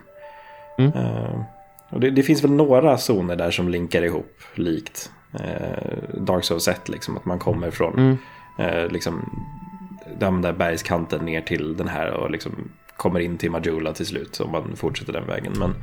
Mm. 0.77 0.91
Eh, 0.91 1.41
och 1.89 1.99
det, 1.99 2.09
det 2.09 2.23
finns 2.23 2.43
väl 2.43 2.51
några 2.51 2.97
zoner 2.97 3.35
där 3.35 3.51
som 3.51 3.69
linkar 3.69 4.01
ihop 4.01 4.41
likt 4.55 5.11
eh, 5.33 6.19
Dark 6.21 6.43
Souls 6.43 6.67
1. 6.67 6.89
Liksom, 6.89 7.17
att 7.17 7.25
man 7.25 7.39
kommer 7.39 7.71
från 7.71 7.93
Mm. 7.93 8.17
eh, 8.59 8.87
liksom, 8.91 9.43
den 10.19 10.41
där 10.41 10.53
bergskanten 10.53 11.25
ner 11.25 11.41
till 11.41 11.77
den 11.77 11.87
här 11.87 12.11
och 12.11 12.31
liksom 12.31 12.69
kommer 12.97 13.19
in 13.19 13.37
till 13.37 13.51
Majula 13.51 13.93
till 13.93 14.05
slut 14.05 14.39
om 14.39 14.51
man 14.51 14.75
fortsätter 14.75 15.13
den 15.13 15.27
vägen. 15.27 15.53
Men 15.59 15.73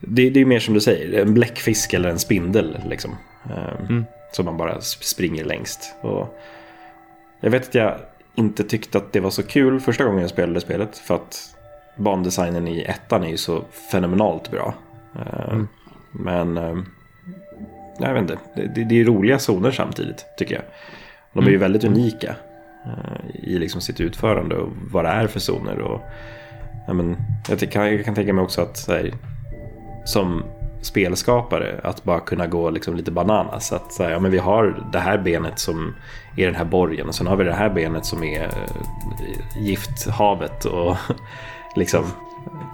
det, 0.00 0.30
det 0.30 0.40
är 0.40 0.44
mer 0.44 0.58
som 0.58 0.74
du 0.74 0.80
säger, 0.80 1.20
en 1.22 1.34
bläckfisk 1.34 1.94
eller 1.94 2.08
en 2.08 2.18
spindel 2.18 2.78
liksom. 2.88 3.16
Eh, 3.50 3.80
Mm. 3.88 4.04
Som 4.32 4.44
man 4.44 4.56
bara 4.56 4.74
sp- 4.78 5.02
springer 5.02 5.44
längst. 5.44 5.94
Och 6.00 6.38
jag 7.40 7.50
vet 7.50 7.68
att 7.68 7.74
jag 7.74 7.98
inte 8.34 8.64
tyckte 8.64 8.98
att 8.98 9.12
det 9.12 9.20
var 9.20 9.30
så 9.30 9.42
kul 9.42 9.80
första 9.80 10.04
gången 10.04 10.20
jag 10.20 10.30
spelade 10.30 10.60
spelet. 10.60 10.98
För 10.98 11.14
att 11.14 11.56
bandesignen 11.96 12.68
i 12.68 12.82
ettan 12.82 13.24
är 13.24 13.28
ju 13.28 13.36
så 13.36 13.64
fenomenalt 13.92 14.50
bra. 14.50 14.74
Eh, 15.16 15.48
Mm. 15.52 15.68
Men 16.12 16.56
eh, 16.58 16.76
jag 17.98 18.12
vet 18.12 18.22
inte, 18.22 18.38
det, 18.56 18.84
det, 18.84 19.00
är 19.00 19.04
roliga 19.04 19.38
zoner 19.38 19.70
samtidigt 19.70 20.24
tycker 20.38 20.54
jag. 20.54 20.64
De 21.32 21.38
är 21.44 21.48
ju 21.50 21.56
Mm. 21.56 21.60
väldigt 21.60 21.84
unika 21.84 22.34
i 23.42 23.58
liksom 23.58 23.80
sitt 23.80 24.00
utförande 24.00 24.56
och 24.56 24.68
vad 24.90 25.04
det 25.04 25.08
är 25.08 25.26
för 25.26 25.40
zoner. 25.40 25.78
Och, 25.78 26.00
ja, 26.86 26.92
men, 26.92 27.16
jag, 27.48 27.58
kan, 27.72 27.86
jag 27.96 28.04
kan 28.04 28.14
tänka 28.14 28.32
mig 28.32 28.44
också 28.44 28.60
att 28.62 28.76
så 28.76 28.92
här, 28.92 29.12
som 30.04 30.42
spelskapare 30.82 31.80
att 31.82 32.04
bara 32.04 32.20
kunna 32.20 32.46
gå 32.46 32.70
liksom 32.70 32.96
lite 32.96 33.10
bananas. 33.10 33.72
Att 33.72 33.92
så 33.92 34.02
här, 34.02 34.10
ja, 34.10 34.18
men 34.20 34.30
vi 34.30 34.38
har 34.38 34.84
det 34.92 34.98
här 34.98 35.18
benet 35.18 35.58
som 35.58 35.94
är 36.36 36.46
den 36.46 36.54
här 36.54 36.64
borgen 36.64 37.08
och 37.08 37.14
sen 37.14 37.26
har 37.26 37.36
vi 37.36 37.44
det 37.44 37.52
här 37.52 37.70
benet 37.70 38.06
som 38.06 38.22
är 38.24 38.44
eh, 38.44 39.62
gifthavet 39.62 40.64
och 40.64 40.96
liksom 41.76 42.04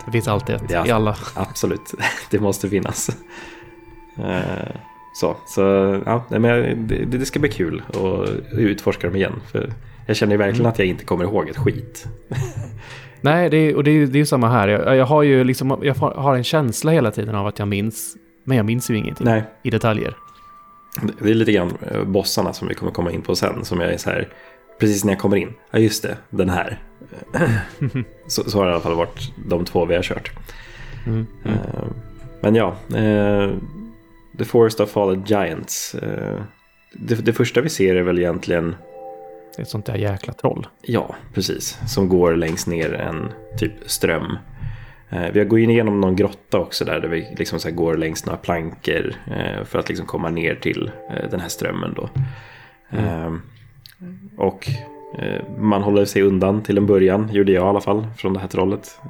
Det 0.06 0.12
finns 0.12 0.28
alltid 0.28 0.54
ett 0.56 0.70
Ja. 0.70 0.86
i 0.86 0.90
alla. 0.90 1.16
Absolut, 1.34 1.94
det 2.30 2.40
måste 2.40 2.68
finnas. 2.68 3.08
Eh, 4.18 4.76
Så, 5.14 5.36
så 5.46 5.60
ja, 6.06 6.24
men 6.28 6.86
det, 6.86 7.04
det 7.04 7.26
ska 7.26 7.40
bli 7.40 7.50
kul 7.50 7.82
att 7.88 8.28
utforska 8.58 9.06
dem 9.06 9.16
igen. 9.16 9.32
För 9.46 9.72
jag 10.06 10.16
känner 10.16 10.36
verkligen 10.36 10.66
att 10.66 10.78
jag 10.78 10.88
inte 10.88 11.04
kommer 11.04 11.24
ihåg 11.24 11.48
ett 11.48 11.56
skit. 11.56 12.06
Nej, 13.20 13.50
det 13.50 13.56
är, 13.56 13.76
och 13.76 13.84
det 13.84 13.90
är 13.90 14.06
det 14.06 14.20
är 14.20 14.24
samma 14.24 14.48
här. 14.48 14.68
Jag, 14.68 14.96
jag 14.96 15.06
har 15.06 15.22
ju 15.22 15.44
liksom, 15.44 15.78
jag 15.82 15.94
har 15.94 16.36
en 16.36 16.44
känsla 16.44 16.92
hela 16.92 17.10
tiden 17.10 17.34
av 17.34 17.46
att 17.46 17.58
jag 17.58 17.68
minns, 17.68 18.16
men 18.44 18.56
jag 18.56 18.66
minns 18.66 18.90
ju 18.90 18.96
ingenting 18.96 19.24
Nej, 19.26 19.42
i 19.62 19.70
detaljer. 19.70 20.16
det- 21.18 21.30
är 21.30 21.34
lite 21.34 21.52
grann 21.52 21.72
eh, 21.92 22.04
bossarna 22.04 22.52
som 22.52 22.68
vi 22.68 22.74
kommer 22.74 22.92
komma 22.92 23.10
in 23.10 23.22
på 23.22 23.34
sen. 23.36 23.64
Som 23.64 23.80
jag 23.80 23.92
är 23.92 23.98
så 23.98 24.10
här, 24.10 24.28
precis 24.80 25.04
när 25.04 25.12
jag 25.12 25.20
kommer 25.20 25.36
in, 25.36 25.52
ja 25.70 25.78
just 25.78 26.02
det, 26.02 26.16
den 26.30 26.50
här. 26.50 26.78
så, 28.26 28.50
så 28.50 28.58
har 28.58 28.64
det 28.64 28.70
i 28.70 28.72
alla 28.72 28.82
fall 28.82 28.94
varit 28.94 29.32
de 29.48 29.64
två 29.64 29.84
vi 29.84 29.94
har 29.94 30.02
kört. 30.02 30.30
Mm. 31.06 31.26
Mm. 31.44 31.58
Eh, 31.58 31.84
Men 32.40 32.54
ja, 32.54 32.76
eh, 32.96 33.50
The 34.38 34.44
Forest 34.44 34.80
of 34.80 34.90
Fallen 34.90 35.24
Giants. 35.26 35.96
Det, 36.94 37.14
det 37.14 37.32
första 37.32 37.60
vi 37.60 37.68
ser 37.68 37.96
är 37.96 38.02
väl 38.02 38.18
egentligen 38.18 38.74
ett 39.58 39.68
sånt 39.68 39.86
där 39.86 39.96
jäkla 39.96 40.32
troll. 40.32 40.66
Ja, 40.82 41.14
precis. 41.34 41.78
Som 41.86 42.08
går 42.08 42.36
längst 42.36 42.66
ner 42.66 42.92
en 42.94 43.32
typ 43.58 43.72
ström. 43.86 44.38
Eh, 45.10 45.30
Vi 45.32 45.44
går 45.44 45.58
in 45.60 45.70
igenom 45.70 46.00
någon 46.00 46.16
grotta 46.16 46.58
också 46.58 46.84
där, 46.84 47.00
där 47.00 47.08
vi 47.08 47.34
liksom 47.38 47.60
så 47.60 47.70
går 47.70 47.96
längs 47.96 48.26
några 48.26 48.36
plankor 48.38 49.14
eh, 49.26 49.64
för 49.64 49.78
att 49.78 49.88
liksom 49.88 50.06
komma 50.06 50.30
ner 50.30 50.54
till 50.54 50.90
eh, 51.10 51.30
den 51.30 51.40
här 51.40 51.48
strömmen 51.48 51.94
då. 51.96 52.08
Eh, 52.98 53.32
Och 54.36 54.68
eh, 55.18 55.42
man 55.58 55.82
håller 55.82 56.04
sig 56.04 56.22
undan 56.22 56.62
till 56.62 56.78
en 56.78 56.86
början, 56.86 57.28
gjorde 57.32 57.52
jag 57.52 57.64
i 57.64 57.68
alla 57.68 57.80
fall, 57.80 58.06
från 58.16 58.32
det 58.32 58.40
här 58.40 58.48
trollet. 58.48 59.00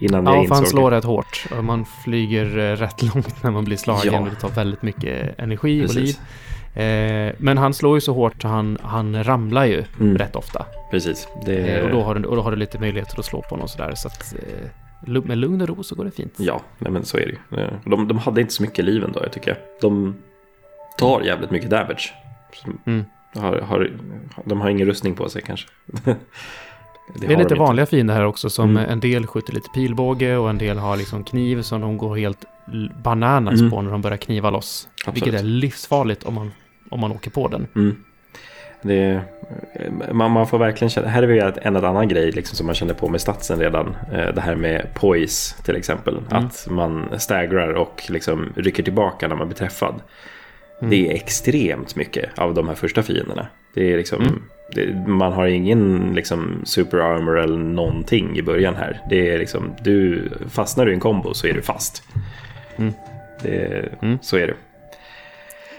Innan 0.00 0.26
jag 0.26 0.34
Ja, 0.34 0.36
för 0.36 0.42
insåg 0.42 0.54
han 0.56 0.64
det. 0.64 0.70
slår 0.70 0.90
rätt 0.90 1.04
hårt. 1.04 1.44
Och 1.58 1.64
man 1.64 1.84
flyger 2.04 2.44
rätt 2.76 3.02
långt 3.14 3.42
när 3.42 3.50
man 3.50 3.64
blir 3.64 3.76
slagen. 3.76 4.12
Ja. 4.12 4.20
Och 4.20 4.28
det 4.30 4.34
tar 4.36 4.48
väldigt 4.48 4.82
mycket 4.82 5.38
energi 5.38 5.84
och 5.86 5.94
liv. 5.94 6.14
Eh, 6.74 7.32
men 7.38 7.58
han 7.58 7.74
slår 7.74 7.96
ju 7.96 8.00
så 8.00 8.12
hårt 8.14 8.42
så 8.42 8.48
han, 8.48 8.78
han 8.82 9.24
ramlar 9.24 9.64
ju 9.64 9.84
Mm. 10.00 10.18
rätt 10.18 10.36
ofta. 10.36 10.66
Precis. 10.90 11.28
Det, 11.46 11.56
Eh, 11.58 11.84
och, 11.84 11.90
då 11.90 12.02
har 12.02 12.14
du, 12.14 12.24
och 12.28 12.36
då 12.36 12.42
har 12.42 12.50
du 12.50 12.56
lite 12.56 12.78
möjligheter 12.78 13.18
att 13.18 13.24
slå 13.24 13.42
på 13.42 13.48
honom 13.48 13.68
sådär. 13.68 13.92
Så 13.96 14.08
att 14.08 14.34
eh, 14.34 15.22
med 15.24 15.38
lugn 15.38 15.60
och 15.60 15.68
ro 15.68 15.82
så 15.82 15.94
går 15.94 16.04
det 16.04 16.10
fint. 16.10 16.34
Ja, 16.36 16.60
nej, 16.78 16.92
men 16.92 17.04
så 17.04 17.16
är 17.18 17.20
det 17.26 17.56
ju. 17.56 17.62
Eh, 17.62 17.70
De, 17.84 18.08
de 18.08 18.18
hade 18.18 18.40
inte 18.40 18.52
så 18.52 18.62
mycket 18.62 18.84
liv 18.84 19.04
ändå, 19.04 19.20
jag 19.22 19.32
tycker 19.32 19.48
jag. 19.50 19.58
De 19.80 20.14
tar 20.98 21.20
jävligt 21.20 21.50
mycket 21.50 21.70
damage. 21.70 22.12
Mm. 22.86 23.04
Har, 23.34 23.60
har, 23.60 23.90
de 24.44 24.60
har 24.60 24.70
ingen 24.70 24.86
rustning 24.86 25.14
på 25.14 25.28
sig 25.28 25.42
kanske. 25.42 25.68
det 25.86 26.16
Det 27.14 27.24
är 27.26 27.28
de 27.28 27.28
lite 27.28 27.42
inte. 27.42 27.54
vanliga 27.54 27.86
fiender 27.86 28.14
här 28.14 28.24
också 28.24 28.50
som 28.50 28.70
Mm. 28.70 28.90
en 28.90 29.00
del 29.00 29.26
skjuter 29.26 29.52
lite 29.52 29.68
pilbåge 29.74 30.36
och 30.36 30.50
en 30.50 30.58
del 30.58 30.78
har 30.78 30.96
liksom 30.96 31.24
kniv 31.24 31.62
som 31.62 31.80
de 31.80 31.98
går 31.98 32.16
helt 32.16 32.44
bananas 33.04 33.58
Mm. 33.60 33.70
på 33.70 33.82
när 33.82 33.90
de 33.90 34.02
börjar 34.02 34.16
kniva 34.16 34.50
loss. 34.50 34.88
Absolut. 35.06 35.16
Vilket 35.16 35.40
är 35.40 35.44
livsfarligt 35.44 36.24
om 36.24 36.34
man, 36.34 36.52
om 36.90 37.00
man 37.00 37.12
åker 37.12 37.30
på 37.30 37.48
den. 37.48 37.66
Mm. 37.76 37.96
Det, 38.82 39.20
man, 40.12 40.30
man 40.30 40.46
får 40.46 40.58
verkligen 40.58 40.90
känna, 40.90 41.08
här 41.08 41.22
är 41.22 41.26
vi 41.26 41.38
en, 41.38 41.52
en 41.62 41.76
annan 41.76 42.08
grej 42.08 42.30
liksom, 42.32 42.56
som 42.56 42.66
man 42.66 42.74
känner 42.74 42.94
på 42.94 43.08
med 43.08 43.20
statsen 43.20 43.58
redan. 43.58 43.96
Eh, 44.12 44.34
Det 44.34 44.40
här 44.40 44.54
med 44.54 44.86
poise 44.94 45.62
till 45.64 45.76
exempel. 45.76 46.18
Mm. 46.30 46.44
Att 46.46 46.66
man 46.70 47.08
stagrar 47.18 47.72
och 47.72 48.02
liksom 48.08 48.52
rycker 48.56 48.82
tillbaka 48.82 49.28
när 49.28 49.36
man 49.36 49.48
blir 49.48 49.56
träffad. 49.56 49.94
Mm. 50.80 50.90
Det 50.90 51.10
är 51.10 51.14
extremt 51.14 51.96
mycket 51.96 52.38
av 52.38 52.54
de 52.54 52.68
här 52.68 52.74
första 52.74 53.02
fienderna. 53.02 53.46
Det 53.74 53.92
är 53.92 53.96
liksom, 53.96 54.22
Mm. 54.22 54.42
det, 54.74 55.08
man 55.10 55.32
har 55.32 55.46
ingen 55.46 56.12
liksom, 56.14 56.60
super 56.64 56.98
armor 56.98 57.38
eller 57.38 57.58
någonting 57.58 58.38
i 58.38 58.42
början 58.42 58.74
här. 58.74 59.00
Det 59.10 59.30
är 59.34 59.38
liksom, 59.38 59.74
du, 59.82 60.28
fastnar 60.50 60.84
du 60.86 60.90
i 60.90 60.94
en 60.94 61.00
kombo 61.00 61.34
så 61.34 61.46
är 61.46 61.52
du 61.52 61.62
fast. 61.62 62.02
Mm. 62.76 62.92
Det, 63.42 63.88
Mm. 64.02 64.18
Så 64.22 64.36
är 64.36 64.46
det. 64.46 64.54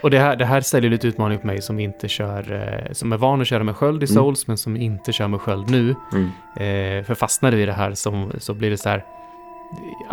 Och 0.02 0.10
det 0.10 0.18
här, 0.18 0.36
det 0.36 0.44
här 0.44 0.60
ställer 0.60 0.88
lite 0.90 1.06
utmaning 1.08 1.38
på 1.38 1.46
mig 1.46 1.62
som 1.62 1.80
inte 1.80 2.08
kör, 2.08 2.52
eh, 2.86 2.92
som 2.92 3.12
är 3.12 3.16
van 3.16 3.40
att 3.40 3.46
köra 3.46 3.64
med 3.64 3.76
sköld 3.76 4.02
i 4.02 4.06
Mm. 4.06 4.14
Souls 4.14 4.46
men 4.46 4.56
som 4.58 4.76
inte 4.76 5.12
kör 5.12 5.28
med 5.28 5.40
sköld 5.40 5.70
nu. 5.70 5.94
Mm. 6.12 6.30
Eh, 6.56 7.04
för 7.04 7.14
fastnar 7.14 7.50
du 7.50 7.62
i 7.62 7.66
det 7.66 7.72
här 7.72 7.94
som, 7.94 8.32
så 8.38 8.54
blir 8.54 8.70
det 8.70 8.78
så 8.78 8.88
här. 8.88 9.04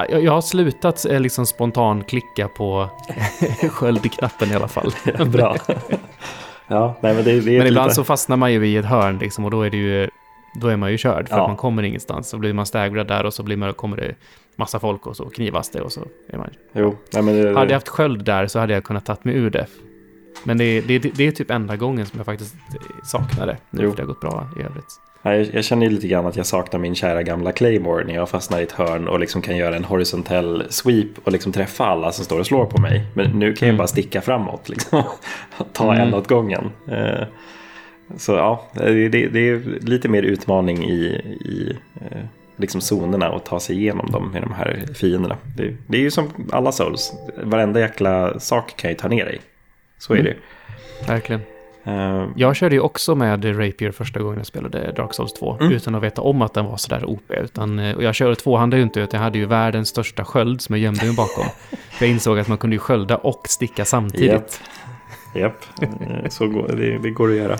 Jag, 0.10 0.24
jag 0.24 0.32
har 0.32 0.42
slutat 0.42 1.06
eh, 1.06 1.20
liksom 1.20 1.46
spontan 1.46 2.04
klicka 2.04 2.48
på 2.48 2.90
sköldknappen 3.72 4.52
i 4.52 4.56
alla 4.56 4.68
fall. 4.68 4.92
Bra. 5.28 5.56
ja, 6.68 6.96
nej, 7.02 7.14
men 7.16 7.24
det, 7.24 7.40
det 7.42 7.58
Men 7.58 7.68
ibland 7.68 7.86
lite- 7.88 7.96
så 7.96 8.04
fastnar 8.04 8.38
man 8.38 8.54
ju 8.54 8.68
i 8.68 8.78
ett 8.78 8.86
hörn 8.86 9.18
liksom 9.18 9.46
och 9.46 9.52
då 9.52 9.62
är 9.62 9.70
det 9.70 9.78
ju 9.78 10.10
då 10.62 10.68
är 10.68 10.78
man 10.78 10.92
ju 10.92 10.98
körd 10.98 11.28
för 11.30 11.36
Ja. 11.36 11.42
att 11.44 11.50
man 11.50 11.58
kommer 11.58 11.84
ingenstans. 11.84 12.30
Så 12.30 12.38
blir 12.38 12.54
man 12.54 12.66
staggrad 12.66 13.08
där 13.08 13.26
och 13.26 13.34
så 13.34 13.44
blir 13.44 13.58
man, 13.58 13.74
kommer 13.74 13.98
det 13.98 14.16
massa 14.60 14.80
folk 14.80 15.08
och 15.08 15.16
så 15.18 15.30
knivas 15.30 15.70
det 15.70 15.82
och 15.82 15.92
så 15.92 16.02
är 16.30 16.38
man... 16.38 16.50
Jo, 16.74 16.96
nej, 17.14 17.24
men 17.24 17.36
det, 17.36 17.54
Hade 17.54 17.72
jag 17.72 17.76
haft 17.76 17.88
sköld 17.90 18.26
där 18.26 18.48
så 18.48 18.60
hade 18.60 18.74
jag 18.74 18.84
kunnat 18.84 19.06
tagit 19.06 19.24
mig 19.26 19.36
ur 19.36 19.50
det. 19.50 19.66
Men 20.44 20.58
det, 20.58 20.82
det, 20.82 21.00
det 21.00 21.28
är 21.28 21.32
typ 21.32 21.52
enda 21.52 21.76
gången 21.76 22.06
som 22.06 22.18
jag 22.20 22.26
faktiskt 22.26 22.56
saknar 23.04 23.48
det. 23.48 23.58
Nu 23.70 23.84
Jo. 23.84 23.90
för 23.90 23.98
det 23.98 24.02
har 24.04 24.08
gått 24.08 24.22
bra 24.22 24.50
i 24.60 24.64
övrigt. 24.64 24.86
Ja, 25.22 25.36
jag, 25.36 25.48
jag 25.54 25.64
känner 25.66 25.90
lite 25.90 26.08
grann 26.08 26.26
att 26.26 26.36
jag 26.36 26.46
saknar 26.46 26.80
min 26.80 26.96
kära 26.96 27.24
gamla 27.24 27.52
Claymore 27.52 28.04
när 28.06 28.14
jag 28.16 28.30
fastnar 28.30 28.60
i 28.60 28.64
ett 28.64 28.72
hörn 28.72 29.08
och 29.08 29.20
liksom 29.20 29.42
kan 29.42 29.58
göra 29.58 29.76
en 29.76 29.84
horisontell 29.84 30.64
sweep 30.70 31.08
och 31.24 31.32
liksom 31.32 31.52
träffa 31.52 31.86
alla 31.86 32.12
som 32.12 32.26
står 32.26 32.40
och 32.40 32.46
slår 32.46 32.66
på 32.66 32.82
mig. 32.82 33.06
Men 33.14 33.32
nu 33.40 33.54
kan 33.54 33.68
jag 33.68 33.74
Mm. 33.74 33.78
bara 33.78 33.88
sticka 33.88 34.22
framåt 34.22 34.70
liksom. 34.70 35.04
Ta 35.74 35.94
Mm. 35.94 36.08
en 36.08 36.14
åt 36.14 36.28
gången. 36.28 36.70
Eh, 36.88 37.28
Så 38.18 38.32
ja, 38.32 38.64
det, 38.74 39.10
det, 39.10 39.28
det 39.28 39.50
är 39.50 39.80
lite 39.82 40.08
mer 40.10 40.24
utmaning 40.24 40.84
i, 40.86 41.00
i 41.46 41.78
eh, 42.02 42.22
liksom 42.60 42.82
zonerna 42.82 43.32
och 43.32 43.44
ta 43.46 43.60
sig 43.60 43.76
igenom 43.78 44.12
dem 44.12 44.32
med 44.32 44.42
de 44.42 44.54
här 44.54 44.86
fienderna. 44.96 45.38
Det, 45.58 45.76
det 45.88 45.98
är 45.98 46.02
ju 46.02 46.12
som 46.12 46.30
alla 46.52 46.72
souls. 46.72 47.14
Varenda 47.44 47.80
jäkla 47.80 48.40
sak 48.40 48.74
kan 48.78 48.90
ju 48.90 48.96
ta 48.96 49.08
ner 49.08 49.26
dig. 49.26 49.42
Så 49.98 50.14
är 50.14 50.20
Mm. 50.20 50.32
det. 50.34 50.38
Verkligen. 51.12 51.42
Eh, 51.84 52.26
Jag 52.36 52.56
körde 52.56 52.76
ju 52.76 52.82
också 52.82 53.16
med 53.16 53.46
Rapier 53.60 53.92
första 53.92 54.20
gången 54.20 54.38
jag 54.38 54.46
spelade 54.46 54.92
Dark 54.92 55.14
Souls 55.14 55.34
2. 55.34 55.58
Mm. 55.62 55.74
Utan 55.74 55.96
att 55.96 56.04
veta 56.04 56.22
om 56.22 56.42
att 56.42 56.54
den 56.54 56.66
var 56.66 56.78
sådär 56.78 57.04
OP. 57.06 57.32
Utan, 57.44 57.80
eh, 57.80 57.96
och 57.96 58.04
jag 58.04 58.16
körde 58.16 58.36
tvåhandade 58.36 58.78
ju 58.78 58.84
inte, 58.84 59.00
utan 59.00 59.18
jag 59.18 59.24
hade 59.24 59.38
ju 59.38 59.46
världens 59.46 59.90
största 59.90 60.26
sköld 60.26 60.62
som 60.62 60.76
jag 60.76 60.84
gömde 60.84 61.06
mig 61.06 61.16
bakom. 61.16 61.46
för 61.92 62.06
jag 62.06 62.12
insåg 62.12 62.40
att 62.40 62.48
man 62.48 62.58
kunde 62.58 62.76
ju 62.76 62.80
skölda 62.80 63.18
och 63.18 63.42
sticka 63.48 63.86
samtidigt. 63.86 64.62
Japp, 65.36 65.56
Eh, 65.82 65.90
så 66.30 66.48
går, 66.48 66.68
det, 66.68 66.98
det 66.98 67.10
går 67.10 67.30
att 67.30 67.36
göra. 67.38 67.58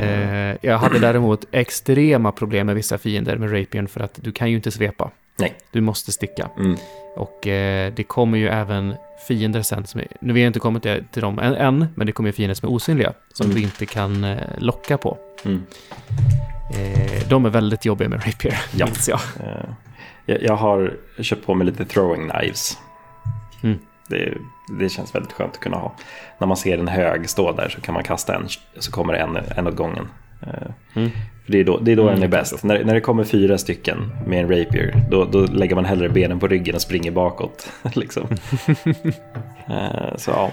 Eh, 0.00 0.56
jag 0.62 0.78
hade 0.78 0.98
däremot 0.98 1.44
extrema 1.52 2.32
problem 2.32 2.66
med 2.66 2.74
vissa 2.74 2.98
fiender 2.98 3.36
med 3.36 3.60
Rapiern 3.60 3.88
för 3.88 4.00
att 4.00 4.18
du 4.22 4.32
kan 4.32 4.50
ju 4.50 4.56
inte 4.56 4.70
svepa. 4.70 5.10
Nej. 5.38 5.54
Du 5.72 5.80
måste 5.80 6.12
sticka. 6.12 6.48
Mm. 6.58 6.76
Och 7.16 7.46
eh, 7.46 7.92
det 7.96 8.02
kommer 8.02 8.38
ju 8.38 8.48
även 8.48 8.94
fiender 9.28 9.62
sen 9.62 9.86
som 9.86 10.00
är, 10.00 10.06
nu 10.20 10.28
har 10.28 10.34
vi 10.34 10.44
inte 10.44 10.58
kommit 10.60 10.82
till, 10.82 11.22
dem 11.22 11.38
än, 11.38 11.54
än, 11.54 11.86
men 11.94 12.06
det 12.06 12.12
kommer 12.12 12.28
ju 12.28 12.32
fiender 12.32 12.54
som 12.54 12.68
är 12.68 12.72
osynliga. 12.72 13.12
Som 13.32 13.44
Mm. 13.46 13.56
du 13.56 13.62
inte 13.62 13.86
kan 13.86 14.24
eh, 14.24 14.38
locka 14.58 14.98
på. 14.98 15.18
Mm. 15.44 15.62
Eh, 16.74 17.28
de 17.28 17.44
är 17.44 17.50
väldigt 17.50 17.84
jobbiga 17.84 18.08
med 18.08 18.26
Rapier, 18.26 18.60
Ja. 18.76 18.86
minns 18.86 19.08
jag. 19.08 19.20
Eh, 19.40 19.70
Jag, 20.26 20.42
jag 20.42 20.56
har 20.56 20.96
köpt 21.20 21.46
på 21.46 21.54
mig 21.54 21.66
lite 21.66 21.84
throwing 21.84 22.28
knives. 22.30 22.78
Det, 24.10 24.34
det 24.78 24.88
känns 24.88 25.14
väldigt 25.14 25.32
skönt 25.32 25.52
att 25.52 25.60
kunna 25.60 25.76
ha. 25.76 25.92
När 26.38 26.46
man 26.46 26.56
ser 26.56 26.78
en 26.78 26.88
hög 26.88 27.30
stå 27.30 27.52
där 27.52 27.68
så 27.68 27.80
kan 27.80 27.94
man 27.94 28.04
kasta 28.04 28.34
en, 28.34 28.48
så 28.78 28.92
kommer 28.92 29.12
det 29.12 29.18
en, 29.18 29.38
en 29.56 29.66
åt 29.66 29.76
gången. 29.76 30.08
Eh, 30.42 30.70
Mm. 30.94 31.10
För 31.44 31.52
det 31.52 31.60
är 31.60 31.64
då, 31.64 31.78
det 31.78 31.92
är 31.92 31.96
då 31.96 32.02
Mm, 32.02 32.14
den 32.14 32.22
är 32.22 32.28
bäst. 32.28 32.64
När, 32.64 32.84
när 32.84 32.94
det 32.94 33.00
kommer 33.00 33.24
fyra 33.24 33.58
stycken 33.58 34.12
med 34.26 34.40
en 34.40 34.48
rapier, 34.48 35.02
då, 35.10 35.24
då 35.24 35.38
lägger 35.40 35.74
man 35.74 35.84
hellre 35.84 36.08
benen 36.08 36.40
på 36.40 36.46
ryggen 36.46 36.74
och 36.74 36.80
springer 36.80 37.10
bakåt. 37.10 37.72
liksom. 37.94 38.26
Eh, 39.68 40.16
så 40.16 40.30
ja, 40.30 40.50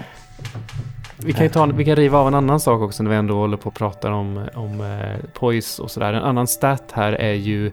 Vi 1.16 1.32
kan 1.32 1.42
ju 1.42 1.48
ta, 1.48 1.66
vi 1.66 1.84
kan 1.84 1.96
riva 1.96 2.18
av 2.18 2.28
en 2.28 2.34
annan 2.34 2.60
sak 2.60 2.80
också 2.80 3.02
när 3.02 3.10
vi 3.10 3.16
ändå 3.16 3.34
håller 3.34 3.56
på 3.56 3.68
och 3.68 3.74
pratar 3.74 4.10
om, 4.10 4.48
om 4.54 4.80
eh, 4.80 5.30
poise 5.32 5.82
och 5.82 5.90
sådär. 5.90 6.12
En 6.12 6.22
annan 6.22 6.46
stat 6.46 6.92
här 6.92 7.12
är 7.12 7.32
ju 7.32 7.66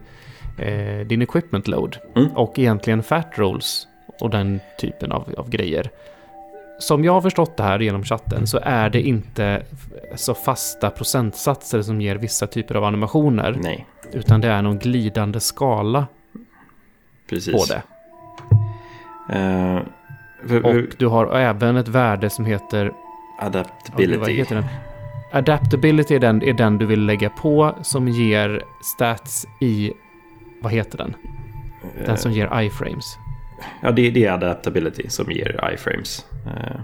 eh, 0.58 1.08
din 1.08 1.22
equipment 1.22 1.68
load. 1.68 1.98
Mm. 2.16 2.32
Och 2.32 2.60
egentligen 2.60 3.04
fat 3.04 3.32
rolls 3.36 3.88
och 4.22 4.30
den 4.30 4.60
typen 4.80 5.12
av, 5.12 5.34
av 5.38 5.50
grejer. 5.50 5.90
Som 6.80 7.04
jag 7.04 7.14
har 7.14 7.22
förstått 7.22 7.58
det 7.58 7.64
här 7.64 7.80
genom 7.80 8.04
chatten 8.04 8.48
så 8.48 8.60
är 8.64 8.90
det 8.90 9.02
inte 9.02 9.64
så 10.16 10.34
fasta 10.34 10.90
procentsatser 10.90 11.82
som 11.82 12.02
ger 12.02 12.16
vissa 12.16 12.48
typer 12.48 12.76
av 12.76 12.84
animationer. 12.84 13.58
nej, 13.62 13.86
Utan 14.12 14.42
det 14.42 14.48
är 14.48 14.62
någon 14.62 14.80
glidande 14.80 15.40
skala 15.40 16.08
precis. 17.30 17.54
på 17.54 17.74
det. 17.74 17.82
Eh, 19.38 19.80
för, 20.48 20.66
Och 20.66 20.86
du 20.98 21.08
har 21.08 21.36
även 21.36 21.78
ett 21.78 21.88
värde 21.88 22.30
som 22.30 22.46
heter 22.46 22.92
adaptability. 23.40 24.20
Vad 24.20 24.30
heter? 24.30 24.64
Adaptability 25.32 26.16
är 26.16 26.20
den, 26.20 26.44
är 26.44 26.54
den 26.54 26.78
du 26.78 26.86
vill 26.86 27.06
lägga 27.06 27.30
på 27.30 27.76
som 27.82 28.08
ger 28.08 28.64
stats 28.82 29.46
i... 29.62 29.94
Vad 30.62 30.72
heter 30.72 30.98
den? 30.98 31.16
Den 32.06 32.18
som 32.18 32.32
ger 32.32 32.62
iframes. 32.62 33.18
Ja, 33.82 33.92
det, 33.92 34.10
det 34.10 34.26
är 34.26 34.32
adaptability 34.32 35.10
som 35.10 35.32
ger 35.32 35.70
iframes. 35.74 36.26
Eh, 36.46 36.76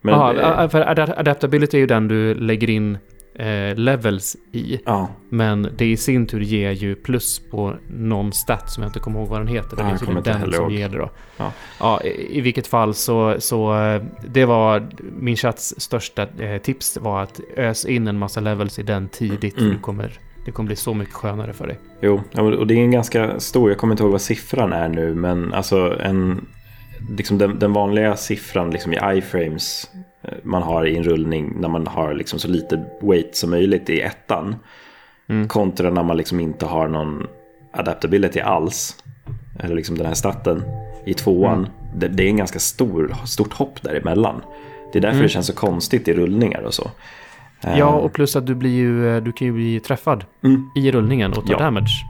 Men, 0.00 0.14
Jaha, 0.14 0.62
eh, 0.64 0.70
för 0.70 0.80
ada- 0.80 1.14
adaptability 1.16 1.76
är 1.76 1.80
ju 1.80 1.86
den 1.86 2.08
du 2.08 2.34
lägger 2.34 2.70
in 2.70 2.98
eh, 3.34 3.76
levels 3.76 4.36
i. 4.52 4.80
ja, 4.86 5.08
Men 5.28 5.68
det 5.76 5.86
i 5.90 5.96
sin 5.96 6.26
tur 6.26 6.40
ger 6.40 6.70
ju 6.70 6.94
plus 6.94 7.40
på 7.50 7.74
någon 7.88 8.32
stat 8.32 8.70
som 8.70 8.82
jag 8.82 8.88
inte 8.90 9.00
kommer 9.00 9.18
ihåg 9.20 9.28
vad 9.28 9.40
den 9.40 9.48
heter. 9.48 9.76
Ja, 9.78 9.84
Det 10.22 10.30
är 10.30 10.38
den 10.40 10.52
som 10.52 10.70
ger 10.70 10.88
det 10.88 10.98
då. 10.98 11.10
Ja. 11.36 11.52
Ja, 11.80 12.00
i, 12.02 12.38
I 12.38 12.40
vilket 12.40 12.66
fall 12.66 12.94
så, 12.94 13.34
så 13.38 13.74
det 14.26 14.44
var 14.44 14.88
min 15.20 15.36
chats 15.36 15.74
största 15.78 16.26
tips 16.62 16.96
var 17.00 17.22
att 17.22 17.40
ös 17.56 17.84
in 17.84 18.08
en 18.08 18.18
massa 18.18 18.40
levels 18.40 18.78
i 18.78 18.82
den 18.82 19.08
tidigt. 19.08 19.58
Mm. 19.58 19.70
du 19.72 19.78
kommer, 19.78 20.18
det 20.48 20.52
kommer 20.52 20.66
bli 20.66 20.76
så 20.76 20.94
mycket 20.94 21.14
skönare 21.14 21.52
för 21.52 21.66
dig. 21.66 21.78
jo, 22.00 22.20
och 22.32 22.66
det 22.66 22.74
är 22.74 22.78
en 22.78 22.90
ganska 22.90 23.40
stor, 23.40 23.70
jag 23.70 23.78
kommer 23.78 23.92
inte 23.92 24.02
ihåg 24.02 24.12
vad 24.12 24.20
siffran 24.20 24.72
är 24.72 24.88
nu, 24.88 25.14
men 25.14 25.54
alltså 25.54 25.98
en, 26.00 26.46
liksom 27.16 27.38
den, 27.38 27.58
den 27.58 27.72
vanliga 27.72 28.16
siffran 28.16 28.70
liksom 28.70 28.92
i 28.92 28.98
iframes 29.14 29.90
eh, 30.22 30.34
man 30.42 30.62
har 30.62 30.86
i 30.86 30.96
en 30.96 31.04
rullning 31.04 31.56
när 31.60 31.68
man 31.68 31.86
har 31.86 32.14
liksom 32.14 32.38
så 32.38 32.48
lite 32.48 32.84
weight 33.00 33.36
som 33.36 33.50
möjligt 33.50 33.90
i 33.90 34.00
ettan. 34.00 34.56
Mm. 35.28 35.48
Kontra 35.48 35.90
när 35.90 36.02
man 36.02 36.16
liksom 36.16 36.40
inte 36.40 36.66
har 36.66 36.88
någon 36.88 37.26
adaptability 37.72 38.40
alls. 38.40 38.96
Eller 39.60 39.74
liksom 39.76 39.98
den 39.98 40.06
här 40.06 40.14
staten 40.14 40.62
i 41.06 41.14
tvåan. 41.14 41.58
Mm. 41.58 41.70
Det, 41.94 42.08
det 42.08 42.22
är 42.22 42.28
en 42.28 42.36
ganska 42.36 42.58
stor, 42.58 43.14
stort 43.26 43.52
hopp 43.52 43.82
däremellan. 43.82 44.42
Det 44.92 44.98
är 44.98 45.02
därför 45.02 45.14
Mm. 45.14 45.22
det 45.22 45.28
känns 45.28 45.46
så 45.46 45.54
konstigt 45.54 46.08
i 46.08 46.14
rullningar 46.14 46.62
och 46.62 46.74
så. 46.74 46.90
Eh, 47.64 47.78
Ja, 47.78 47.86
och 47.86 48.12
plus 48.12 48.36
att 48.36 48.46
du 48.46 48.54
blir 48.54 48.70
ju, 48.76 49.16
eh, 49.16 49.22
du 49.22 49.32
kan 49.32 49.46
ju 49.46 49.52
bli 49.52 49.80
träffad 49.80 50.24
Mm. 50.44 50.70
i 50.76 50.90
rullningen 50.92 51.32
och 51.32 51.46
ta 51.46 51.52
Ja. 51.52 51.58
damage. 51.58 52.04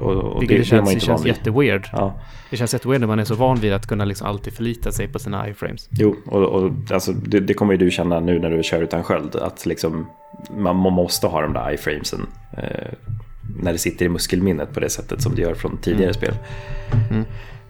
och, 0.00 0.12
och 0.12 0.42
Vilket 0.42 0.58
det, 0.58 0.64
känns, 0.64 0.94
det 0.94 1.00
känns 1.00 1.26
jätteweird. 1.26 1.88
Ja. 1.92 2.14
Det 2.50 2.56
känns 2.56 2.72
jätteweird 2.72 3.00
när 3.00 3.08
man 3.08 3.18
är 3.18 3.24
så 3.24 3.34
van 3.34 3.56
vid 3.60 3.72
att 3.72 3.86
kunna 3.86 4.04
liksom 4.04 4.26
alltid 4.26 4.52
förlita 4.52 4.92
sig 4.92 5.08
på 5.08 5.18
sina 5.18 5.48
iframes. 5.48 5.88
Jo, 5.90 6.16
och, 6.26 6.42
och 6.42 6.70
alltså, 6.90 7.12
det, 7.12 7.40
det 7.40 7.54
kommer 7.54 7.72
ju 7.72 7.78
du 7.78 7.90
känna 7.90 8.20
nu 8.20 8.38
när 8.38 8.50
du 8.50 8.62
kör 8.62 8.82
utan 8.82 9.02
sköld. 9.02 9.36
Att 9.36 9.66
liksom, 9.66 10.06
man 10.56 10.76
måste 10.76 11.26
ha 11.26 11.40
de 11.42 11.52
där 11.52 11.74
iframesen. 11.74 12.26
Eh, 12.58 12.92
när 13.62 13.72
det 13.72 13.78
sitter 13.78 14.04
i 14.06 14.08
muskelminnet 14.08 14.74
på 14.74 14.80
det 14.80 14.90
sättet 14.90 15.22
som 15.22 15.34
det 15.34 15.42
gör 15.42 15.54
från 15.54 15.76
tidigare 15.76 16.04
Mm. 16.04 16.14
spel. 16.14 16.34
Mm. 17.10 17.24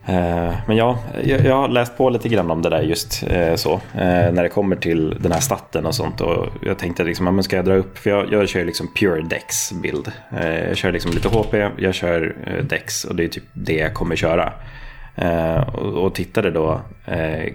Eh, 0.07 0.55
Men 0.67 0.77
ja, 0.77 0.99
jag, 1.25 1.57
har 1.57 1.69
läst 1.69 1.97
på 1.97 2.11
lite 2.11 2.29
grann 2.29 2.51
om 2.51 2.63
det 2.63 2.71
där 2.71 2.83
just 2.83 3.23
eh, 3.31 3.55
så. 3.55 3.73
eh, 3.75 4.33
När 4.33 4.43
det 4.43 4.49
kommer 4.49 4.77
till 4.77 5.17
den 5.21 5.33
här 5.33 5.41
statten 5.41 5.87
och 5.87 5.95
sånt. 5.95 6.21
Och 6.21 6.47
jag 6.63 6.79
tänkte 6.79 7.05
liksom, 7.05 7.25
men 7.35 7.43
ska 7.45 7.57
jag 7.57 7.65
dra 7.65 7.75
upp? 7.75 7.99
För 7.99 8.11
jag, 8.11 8.33
jag 8.33 8.49
kör 8.49 8.65
liksom 8.65 8.89
pure 8.95 9.23
dex 9.23 9.73
bild. 9.73 10.13
Jag 10.69 10.77
kör 10.77 10.93
liksom 10.93 11.11
lite 11.13 11.29
HP, 11.29 11.55
jag 11.77 11.95
kör 11.95 12.35
dex 12.69 13.05
och 13.05 13.17
det 13.17 13.25
är 13.25 13.29
typ 13.29 13.45
det 13.53 13.75
jag 13.77 13.95
kommer 13.95 14.17
köra. 14.17 14.53
Och, 15.97 16.15
tittade 16.15 16.51
då 16.51 16.81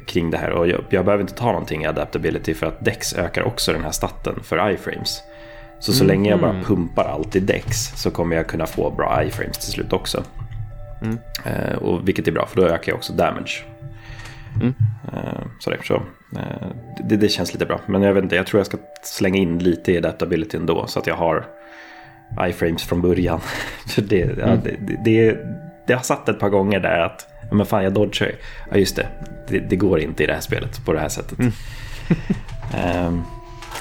kring 0.06 0.32
det 0.32 0.38
här 0.38 0.52
och 0.52 0.68
jag, 0.68 0.82
jag 0.90 1.06
behöver 1.06 1.22
inte 1.22 1.34
ta 1.36 1.46
någonting 1.46 1.84
i 1.84 1.88
adaptability 1.88 2.54
för 2.54 2.66
att 2.68 2.86
dex 2.86 3.14
ökar 3.14 3.42
också 3.44 3.74
den 3.74 3.84
här 3.84 3.92
statten 3.92 4.40
för 4.44 4.70
iframes. 4.72 5.22
Så 5.80 5.94
så 5.94 6.04
länge 6.04 6.30
jag 6.30 6.40
bara 6.40 6.54
Mhm. 6.54 6.64
pumpar 6.64 7.04
allt 7.06 7.36
i 7.36 7.40
dex 7.40 7.92
så 7.96 8.12
kommer 8.12 8.36
jag 8.36 8.48
kunna 8.48 8.66
få 8.66 8.90
bra 8.92 9.24
iframes 9.24 9.58
till 9.58 9.72
slut 9.72 9.94
också. 9.94 10.24
Mm. 11.02 11.18
Eh, 11.46 11.76
och 11.78 12.08
vilket 12.08 12.28
är 12.28 12.32
bra 12.32 12.46
för 12.46 12.62
då 12.62 12.68
ökar 12.68 12.92
jag 12.92 12.98
också 12.98 13.14
damage. 13.14 13.64
Mm. 14.56 14.74
Eh, 15.14 15.42
så, 15.60 15.72
eh, 15.72 16.68
det, 17.04 17.18
det 17.18 17.30
känns 17.30 17.54
lite 17.54 17.66
bra. 17.66 17.80
Men 17.86 18.02
jag 18.02 18.14
vet 18.14 18.24
inte, 18.24 18.36
jag 18.36 18.48
tror 18.48 18.60
jag 18.60 18.66
ska 18.68 18.78
slänga 19.04 19.38
in 19.38 19.60
lite 19.60 19.92
i 19.92 19.98
adaptability 19.98 20.58
ändå 20.58 20.88
så 20.88 21.00
att 21.00 21.08
jag 21.08 21.16
har 21.16 21.46
iframes 22.50 22.84
från 22.84 23.02
början. 23.02 23.40
För 23.88 24.02
det, 24.02 24.38
ja, 24.38 24.46
Mm. 24.46 24.60
det, 24.64 24.76
det, 24.80 24.98
det, 25.04 25.38
det 25.88 25.94
har 25.94 26.02
satt 26.02 26.30
ett 26.30 26.40
par 26.40 26.50
gånger 26.50 26.80
där 26.80 27.00
att 27.00 27.28
ja, 27.50 27.56
men 27.56 27.66
fan 27.66 27.84
jag 27.84 27.94
dodgar. 27.94 28.32
Ja 28.72 28.78
just 28.78 28.96
det, 28.96 29.08
det, 29.48 29.60
det 29.60 29.76
går 29.76 30.00
inte 30.00 30.24
i 30.24 30.28
det 30.28 30.34
här 30.34 30.42
spelet 30.42 30.86
på 30.86 30.94
det 30.94 31.00
här 31.00 31.10
sättet. 31.10 31.40
Mm. 31.40 31.52
Ehm, 32.76 33.22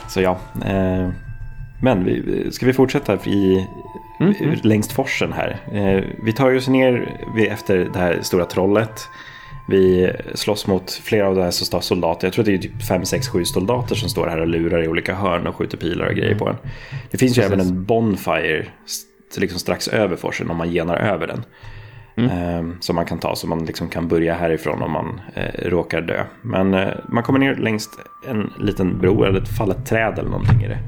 så 0.09 0.21
ja. 0.21 0.39
eh, 0.67 1.09
men 1.83 2.05
vi, 2.05 2.49
ska 2.53 2.67
vi 2.67 2.73
fortsätta 2.73 3.15
i, 3.15 3.67
Mm, 4.21 4.35
mm. 4.41 4.59
längst 4.63 4.93
forsen 4.93 5.33
här. 5.33 5.57
Eh, 5.73 6.05
vi 6.25 6.33
tar 6.33 6.57
oss 6.57 6.69
ner 6.69 7.19
efter 7.49 7.89
det 7.93 7.99
här 7.99 8.19
stora 8.23 8.45
trollet. 8.45 9.09
Vi 9.69 10.13
slåss 10.35 10.67
mot 10.67 10.91
flera 10.93 11.29
av 11.29 11.35
de 11.35 11.43
här 11.43 11.51
som 11.51 11.83
soldater. 11.83 12.27
Jag 12.27 12.35
tror 12.35 12.45
det 12.45 12.55
är 12.55 12.59
typ 12.59 12.83
5, 12.83 13.05
6, 13.05 13.29
7 13.29 13.45
soldater 13.45 13.95
som 13.95 14.09
står 14.09 14.27
här 14.27 14.41
och 14.41 14.47
lurar 14.47 14.83
i 14.83 14.89
olika 14.89 15.15
hörn 15.15 15.47
och 15.47 15.57
skjuter 15.57 15.79
pilar 15.79 16.07
och 16.07 16.15
grejer 16.15 16.35
på 16.35 16.49
en. 16.49 16.57
Det 17.11 17.19
finns 17.19 17.39
ju 17.39 17.43
Precis. 17.43 17.53
även 17.53 17.61
en 17.61 17.85
bonfire 17.85 18.67
liksom 19.37 19.59
strax 19.59 19.89
över 19.89 20.17
forsen 20.17 20.51
om 20.51 20.57
man 20.57 20.71
genar 20.71 20.97
över 20.97 21.27
den. 21.27 21.45
Eh, 22.19 22.81
som 22.81 22.97
man 22.97 23.07
kan 23.07 23.19
ta 23.19 23.37
så 23.37 23.47
man 23.47 23.65
liksom 23.65 23.89
kan 23.89 24.09
börja 24.09 24.35
härifrån 24.35 24.83
om 24.83 24.93
man 24.93 25.21
eh, 25.35 25.69
råkar 25.69 26.01
dö. 26.01 26.25
Men 26.43 26.75
eh, 26.75 26.89
man 27.09 27.23
kommer 27.23 27.39
ner 27.39 27.55
längst 27.55 27.91
en 28.29 28.53
liten 28.61 28.99
bro 28.99 29.25
eller 29.25 29.41
ett 29.41 29.57
fallet 29.57 29.87
träd 29.87 30.19
eller 30.19 30.31
någonting 30.31 30.65
i 30.65 30.69
det. 30.69 30.79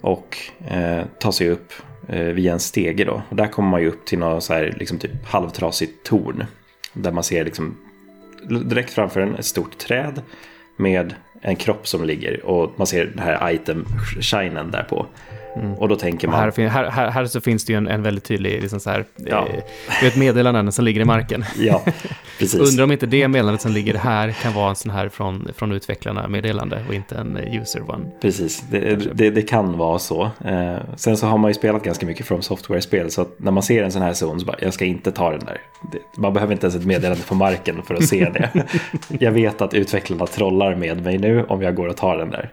Och 0.00 0.36
eh, 0.68 1.04
tar 1.20 1.32
sig 1.32 1.50
upp 1.50 1.72
Eh, 2.08 2.20
via 2.20 2.52
en 2.52 2.60
stege 2.60 3.04
då. 3.04 3.22
Och 3.28 3.36
där 3.36 3.46
kommer 3.46 3.70
man 3.70 3.82
ju 3.82 3.88
upp 3.88 4.04
till 4.04 4.18
något 4.18 4.44
så 4.44 4.52
här 4.52 4.74
liksom 4.78 4.98
typ 4.98 5.26
halvtrasigt 5.26 6.06
torn. 6.06 6.44
Där 6.92 7.12
man 7.12 7.24
ser 7.24 7.44
liksom 7.44 7.76
direkt 8.64 8.90
framför 8.90 9.20
en 9.20 9.34
ett 9.34 9.44
stort 9.44 9.78
träd 9.78 10.22
med 10.76 11.14
en 11.40 11.56
kropp 11.56 11.88
som 11.88 12.04
ligger 12.04 12.46
och 12.46 12.72
man 12.76 12.86
ser 12.86 13.06
den 13.06 13.18
här 13.18 13.50
item-shinen 13.52 14.70
där 14.70 14.82
på. 14.82 15.06
Och 15.78 15.88
då 15.88 15.96
tänker 15.96 16.28
man... 16.28 16.40
Här, 16.40 16.68
här, 16.68 16.90
här, 16.90 17.10
här 17.10 17.24
så 17.26 17.40
finns 17.40 17.64
det 17.64 17.72
ju 17.72 17.76
en, 17.76 17.88
en 17.88 18.02
väldigt 18.02 18.24
tydlig, 18.24 18.62
liksom 18.62 18.80
så 18.80 18.90
här, 18.90 19.04
Ja. 19.16 19.46
eh, 19.48 19.62
du 20.00 20.06
vet 20.06 20.16
meddelanden 20.16 20.72
som 20.72 20.84
ligger 20.84 21.00
i 21.00 21.04
marken. 21.04 21.44
Ja, 21.58 21.82
precis. 22.38 22.60
Undrar 22.60 22.84
om 22.84 22.92
inte 22.92 23.06
det 23.06 23.28
meddelandet 23.28 23.60
som 23.62 23.72
ligger 23.72 23.94
här 23.94 24.30
kan 24.42 24.52
vara 24.54 24.68
en 24.70 24.76
sån 24.76 24.90
här 24.90 25.08
från, 25.08 25.48
från 25.56 25.72
utvecklarna 25.72 26.28
meddelande 26.28 26.84
och 26.88 26.94
inte 26.94 27.14
en 27.16 27.36
eh, 27.36 27.60
user 27.62 27.90
one. 27.90 28.04
Precis, 28.20 28.64
det, 28.70 29.14
det, 29.14 29.30
det 29.30 29.42
kan 29.42 29.78
vara 29.78 29.98
så. 29.98 30.30
Eh, 30.44 30.76
sen 30.96 31.16
så 31.16 31.26
har 31.26 31.38
man 31.38 31.50
ju 31.50 31.54
spelat 31.54 31.82
ganska 31.82 32.06
mycket 32.06 32.26
från 32.26 32.42
software-spel 32.42 33.10
så 33.10 33.26
när 33.36 33.50
man 33.52 33.62
ser 33.62 33.82
en 33.82 33.92
sån 33.92 34.02
här 34.02 34.12
zon 34.12 34.40
så 34.40 34.46
bara, 34.46 34.56
jag 34.60 34.74
ska 34.74 34.84
inte 34.84 35.12
ta 35.12 35.30
den 35.30 35.40
där. 35.40 35.60
Man 36.16 36.32
behöver 36.32 36.52
inte 36.52 36.66
ens 36.66 36.76
ett 36.76 36.86
meddelande 36.86 37.22
på 37.28 37.34
marken 37.34 37.82
för 37.82 37.94
att 37.94 38.04
se 38.04 38.24
det. 38.30 38.50
jag 39.20 39.32
vet 39.32 39.60
att 39.60 39.74
utvecklarna 39.74 40.26
trollar 40.26 40.74
med 40.74 41.02
mig 41.02 41.18
nu 41.18 41.44
om 41.44 41.62
jag 41.62 41.74
går 41.74 41.88
och 41.88 41.96
tar 41.96 42.16
den 42.16 42.30
där. 42.30 42.50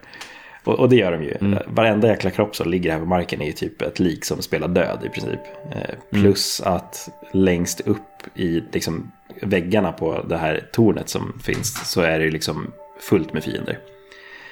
Och, 0.64 0.80
och 0.80 0.90
det 0.90 0.96
gör 0.96 1.12
de 1.12 1.24
ju. 1.24 1.38
Mm. 1.42 1.60
Varenda 1.68 2.08
jäkla 2.08 2.32
kropp 2.32 2.56
som 2.56 2.70
ligger 2.70 2.92
här 2.92 3.00
på 3.00 3.06
marken 3.06 3.42
är 3.42 3.46
ju 3.46 3.52
typ 3.52 3.82
ett 3.82 4.00
lik 4.00 4.26
som 4.26 4.42
spelar 4.42 4.68
död 4.68 5.00
i 5.06 5.10
princip. 5.10 5.40
Eh, 5.72 6.20
plus 6.20 6.62
att 6.62 7.10
längst 7.32 7.82
upp 7.82 8.24
i 8.36 8.64
liksom, 8.72 9.12
väggarna 9.42 9.92
på 9.92 10.26
det 10.30 10.38
här 10.38 10.70
tornet 10.72 11.10
som 11.10 11.40
finns 11.44 11.92
så 11.92 12.02
är 12.02 12.20
det 12.20 12.26
ju 12.26 12.32
liksom 12.32 12.72
fullt 13.00 13.34
med 13.34 13.44
fiender. 13.44 13.80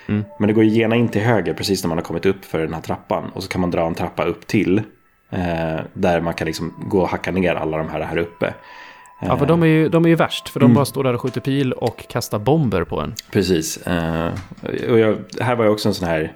Mm. 0.08 0.24
Men 0.40 0.48
det 0.48 0.54
går 0.54 0.64
ju 0.64 0.70
gena 0.70 0.96
in 0.96 1.10
till 1.10 1.22
höger 1.22 1.54
precis 1.54 1.84
när 1.84 1.88
man 1.88 1.98
har 1.98 2.06
kommit 2.06 2.26
upp 2.26 2.46
för 2.46 2.60
den 2.60 2.74
här 2.74 2.82
trappan. 2.82 3.30
Och 3.34 3.44
så 3.44 3.50
kan 3.50 3.62
man 3.62 3.72
dra 3.72 3.88
en 3.88 3.96
trappa 3.96 4.26
upp 4.26 4.48
till. 4.48 4.78
Eh, 5.30 5.80
där 5.94 6.22
man 6.22 6.34
kan 6.34 6.46
liksom 6.46 6.74
gå 6.90 7.02
och 7.02 7.10
hacka 7.10 7.32
ner 7.32 7.56
alla 7.56 7.78
de 7.78 7.90
här 7.90 8.02
här 8.02 8.18
uppe. 8.18 8.54
Ja, 9.22 9.38
för 9.38 9.46
de 9.46 9.64
är 9.64 9.68
ju, 9.68 9.90
de 9.90 10.06
är 10.06 10.10
ju 10.10 10.16
värst, 10.16 10.50
för 10.50 10.60
de 10.60 10.66
Mm. 10.66 10.76
bara 10.76 10.86
står 10.86 11.04
där 11.04 11.14
och 11.14 11.22
skjuter 11.22 11.42
pil 11.42 11.74
och 11.74 12.08
kastar 12.10 12.40
bomber 12.40 12.84
på 12.84 13.00
en. 13.00 13.14
Precis. 13.32 13.78
Eh, 13.88 14.30
och 14.90 15.00
jag, 15.00 15.18
här 15.40 15.56
var 15.56 15.66
jag 15.66 15.74
också 15.74 15.88
en 15.90 15.94
sån 15.94 16.08
här... 16.08 16.34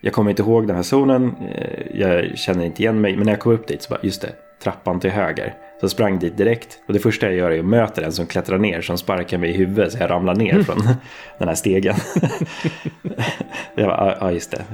Jag 0.00 0.12
kommer 0.12 0.30
inte 0.30 0.42
ihåg 0.42 0.66
den 0.66 0.76
här 0.76 0.82
zonen. 0.82 1.34
eh, 1.54 2.00
jag 2.00 2.38
känner 2.38 2.64
inte 2.64 2.82
igen 2.82 3.00
mig. 3.00 3.16
Men 3.16 3.24
när 3.26 3.32
jag 3.32 3.40
kom 3.40 3.52
upp 3.52 3.66
dit 3.66 3.82
så 3.82 3.90
bara, 3.90 4.00
just 4.02 4.22
det, 4.22 4.32
trappan 4.62 5.00
till 5.00 5.10
höger. 5.10 5.54
Så 5.80 5.84
jag 5.84 5.90
sprang 5.90 6.18
dit 6.18 6.36
direkt. 6.36 6.78
Och 6.86 6.92
det 6.92 6.98
första 6.98 7.26
jag 7.26 7.34
gör 7.34 7.50
är 7.50 7.58
att 7.58 7.64
möta 7.64 8.04
en 8.04 8.12
som 8.12 8.26
klättrar 8.26 8.58
ner. 8.58 8.80
Som 8.80 8.98
sparkar 8.98 9.38
mig 9.38 9.50
i 9.50 9.56
huvudet 9.56 9.92
så 9.92 9.98
jag 9.98 10.10
ramlar 10.10 10.34
ner 10.34 10.62
från 10.62 10.76
den 11.38 11.48
här 11.48 11.54
stegen. 11.54 11.94
jag 13.74 13.86
bara, 13.88 14.06
ja 14.10 14.16
ja, 14.20 14.32
just 14.32 14.50
det. 14.50 14.64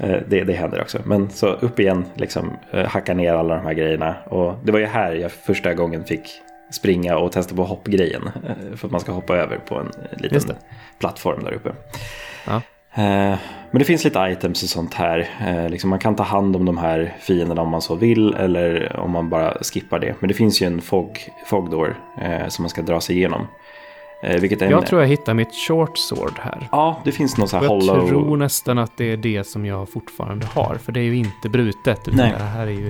Eh, 0.00 0.16
det. 0.28 0.44
Det 0.44 0.52
händer 0.52 0.80
också. 0.80 0.98
Men 1.04 1.30
så 1.30 1.46
upp 1.46 1.80
igen, 1.80 2.04
liksom 2.14 2.56
eh, 2.70 2.86
hacka 2.86 3.14
ner 3.14 3.34
alla 3.34 3.56
de 3.56 3.64
här 3.64 3.74
grejerna. 3.74 4.14
Och 4.24 4.54
det 4.64 4.72
var 4.72 4.78
ju 4.78 4.86
här 4.86 5.12
jag 5.12 5.32
första 5.32 5.74
gången 5.74 6.04
fick 6.04 6.30
springa 6.72 7.16
och 7.18 7.32
testa 7.32 7.54
på 7.54 7.64
hoppgrejen. 7.64 8.30
eh, 8.48 8.76
För 8.76 8.86
att 8.88 8.92
man 8.92 9.00
ska 9.00 9.12
hoppa 9.12 9.36
över 9.36 9.58
på 9.58 9.74
en 9.74 9.90
liten 10.18 10.56
plattform 10.98 11.44
där 11.44 11.52
uppe. 11.52 11.72
Ja. 12.46 12.62
Men 13.70 13.78
det 13.78 13.84
finns 13.84 14.04
lite 14.04 14.18
items 14.32 14.62
och 14.62 14.68
sånt 14.68 14.94
här. 14.94 15.28
Liksom 15.68 15.90
man 15.90 15.98
kan 15.98 16.16
ta 16.16 16.22
hand 16.22 16.56
om 16.56 16.64
de 16.64 16.78
här 16.78 17.14
fienderna 17.20 17.62
om 17.62 17.68
man 17.68 17.82
så 17.82 17.94
vill 17.94 18.34
eller 18.34 18.96
om 18.96 19.10
man 19.10 19.28
bara 19.30 19.54
skippar 19.60 19.98
det. 19.98 20.14
Men 20.20 20.28
det 20.28 20.34
finns 20.34 20.62
ju 20.62 20.66
en 20.66 20.80
fog, 20.80 21.18
fog 21.46 21.70
door 21.70 21.96
som 22.48 22.62
man 22.62 22.70
ska 22.70 22.82
dra 22.82 23.00
sig 23.00 23.16
igenom. 23.16 23.46
Eh, 24.22 24.40
Vilket 24.40 24.62
är 24.62 24.70
Jag 24.70 24.86
tror 24.86 25.00
jag 25.00 25.08
hittar 25.08 25.34
mitt 25.34 25.54
short 25.68 25.98
sword 25.98 26.38
här. 26.38 26.68
Ja, 26.72 27.00
det 27.04 27.12
finns 27.12 27.38
någon 27.38 27.48
så 27.48 27.56
här 27.56 27.64
jag 27.64 27.70
hollow... 27.70 28.08
tror 28.08 28.36
nästan 28.36 28.78
att 28.78 28.96
det 28.96 29.04
är 29.12 29.16
det 29.16 29.44
som 29.44 29.66
jag 29.66 29.88
fortfarande 29.88 30.46
har. 30.46 30.74
För 30.74 30.92
det 30.92 31.00
är 31.00 31.04
ju 31.04 31.16
inte 31.16 31.48
brutet. 31.48 32.00
Utan 32.08 32.14
Nej. 32.16 32.34
det 32.38 32.44
här 32.44 32.66
är 32.66 32.70
ju... 32.70 32.88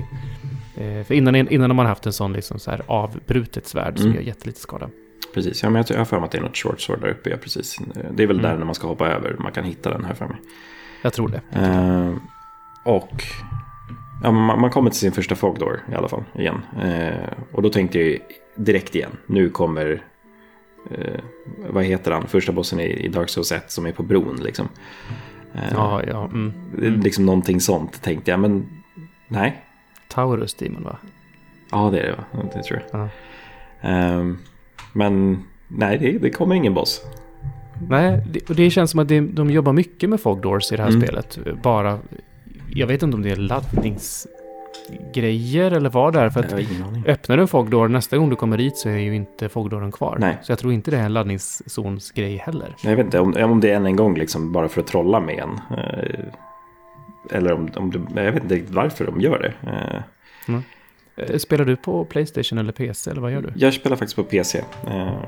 Eh, 0.76 1.04
för 1.04 1.14
innan, 1.14 1.34
innan 1.36 1.70
har 1.70 1.74
man 1.74 1.86
haft 1.86 2.06
en 2.06 2.12
sån 2.12 2.32
liksom 2.32 2.58
så 2.58 2.70
här 2.70 2.82
avbrutet 2.86 3.66
svärd 3.66 3.96
som 3.98 4.06
Mm. 4.06 4.16
gör 4.16 4.22
jättelite 4.22 4.60
skada. 4.60 4.88
Precis, 5.34 5.62
ja, 5.62 5.70
men 5.70 5.76
jag 5.76 5.86
jag 5.90 5.98
har 5.98 6.04
för 6.04 6.16
mig 6.16 6.24
att 6.24 6.30
det 6.32 6.38
är 6.38 6.42
något 6.42 6.56
short 6.56 6.80
sword 6.80 7.00
där 7.00 7.08
uppe. 7.08 7.30
Ja, 7.30 7.36
precis. 7.42 7.78
Det 8.10 8.22
är 8.22 8.26
väl 8.26 8.38
Mm. 8.38 8.50
där 8.50 8.58
när 8.58 8.64
man 8.66 8.74
ska 8.74 8.86
hoppa 8.88 9.08
över. 9.08 9.36
Man 9.38 9.52
kan 9.52 9.64
hitta 9.64 9.90
den 9.90 10.04
här 10.04 10.14
för 10.14 10.26
mig. 10.26 10.36
Jag 11.02 11.12
tror 11.12 11.28
det. 11.28 11.58
Eh, 11.58 12.14
och 12.84 13.22
ja, 14.22 14.30
man, 14.30 14.60
man 14.60 14.70
kommer 14.70 14.90
till 14.90 14.98
sin 14.98 15.12
första 15.12 15.34
fog 15.34 15.58
door 15.58 15.80
i 15.92 15.94
alla 15.94 16.08
fall 16.08 16.24
igen. 16.34 16.60
Eh, 16.82 17.28
och 17.52 17.62
då 17.62 17.68
tänkte 17.70 17.98
jag 18.00 18.18
direkt 18.54 18.94
igen. 18.94 19.10
Nu 19.26 19.50
kommer, 19.50 20.02
eh, 20.90 21.20
vad 21.70 21.84
heter 21.84 22.10
han, 22.10 22.26
första 22.26 22.52
bossen 22.52 22.80
i, 22.80 23.08
Dark 23.08 23.28
Souls 23.28 23.52
1 23.52 23.70
som 23.70 23.86
är 23.86 23.92
på 23.92 24.02
bron 24.02 24.36
liksom. 24.42 24.68
Eh, 25.54 25.60
Ja, 25.72 26.02
ja. 26.06 26.24
Mm. 26.24 26.52
är 26.82 26.90
Liksom 26.90 27.26
någonting 27.26 27.60
sånt 27.60 28.02
tänkte 28.02 28.30
jag, 28.30 28.40
men 28.40 28.66
nej. 29.28 29.64
Taurus 30.08 30.54
Demon 30.54 30.82
va? 30.84 30.96
Ja, 31.70 31.90
det 31.92 32.00
är 32.00 32.06
det 32.06 32.16
va? 32.16 32.42
Det 32.54 32.62
tror 32.62 32.82
jag. 32.92 33.00
Ja. 33.00 33.08
Eh, 33.90 34.32
men 34.92 35.42
nej, 35.68 35.98
det, 35.98 36.18
det 36.18 36.30
kommer 36.30 36.54
ingen 36.54 36.74
boss. 36.74 37.02
Nej, 37.88 38.22
det, 38.30 38.50
och 38.50 38.54
det 38.54 38.70
känns 38.70 38.90
som 38.90 39.00
att 39.00 39.08
det, 39.08 39.20
de 39.20 39.50
jobbar 39.50 39.72
mycket 39.72 40.10
med 40.10 40.20
Fog 40.20 40.42
Doors 40.42 40.72
i 40.72 40.76
det 40.76 40.82
här 40.82 40.90
Mm. 40.90 41.02
spelet. 41.02 41.38
Bara, 41.62 41.98
jag 42.70 42.86
vet 42.86 43.02
inte 43.02 43.14
om 43.16 43.22
det 43.22 43.30
är 43.30 43.36
laddningsgrejer 44.90 45.70
eller 45.70 45.90
vad 45.90 46.12
det 46.12 46.20
är. 46.20 46.30
För 46.30 46.40
att 46.40 46.52
öppnar 47.06 47.36
du 47.36 47.42
en 47.42 47.48
Fog 47.48 47.70
Door 47.70 47.88
nästa 47.88 48.16
gång 48.18 48.30
du 48.30 48.36
kommer 48.36 48.56
dit 48.56 48.76
så 48.76 48.88
är 48.88 48.96
ju 48.96 49.14
inte 49.14 49.48
Fog 49.48 49.70
Dooren 49.70 49.92
kvar. 49.92 50.16
Nej. 50.20 50.38
Så 50.42 50.52
jag 50.52 50.58
tror 50.58 50.72
inte 50.72 50.90
det 50.90 50.96
är 50.98 51.02
en 51.04 51.12
laddningszonsgrej 51.12 52.36
heller. 52.36 52.74
Jag 52.84 52.96
vet 52.96 53.04
inte 53.04 53.20
om, 53.20 53.34
om 53.36 53.60
det 53.60 53.70
är 53.70 53.76
än 53.76 53.86
en 53.86 53.96
gång 53.96 54.14
liksom 54.18 54.52
bara 54.52 54.68
för 54.68 54.80
att 54.80 54.86
trolla 54.86 55.20
med 55.20 55.38
en. 55.38 55.78
Eh, 55.78 56.24
eller 57.36 57.52
om, 57.52 57.70
om 57.76 57.90
det, 58.14 58.24
jag 58.24 58.32
vet 58.32 58.42
inte 58.42 58.54
riktigt 58.54 58.74
varför 58.74 59.06
de 59.06 59.20
gör 59.20 59.38
det. 59.38 59.70
Eh, 59.70 60.00
Eh, 61.16 61.36
Spelar 61.38 61.64
du 61.64 61.76
på 61.76 62.04
Playstation 62.04 62.58
eller 62.58 62.72
PC 62.72 63.10
eller 63.10 63.20
vad 63.20 63.32
gör 63.32 63.42
du? 63.42 63.52
jag 63.54 63.74
spelar 63.74 63.96
faktiskt 63.96 64.16
på 64.16 64.22
PC. 64.24 64.64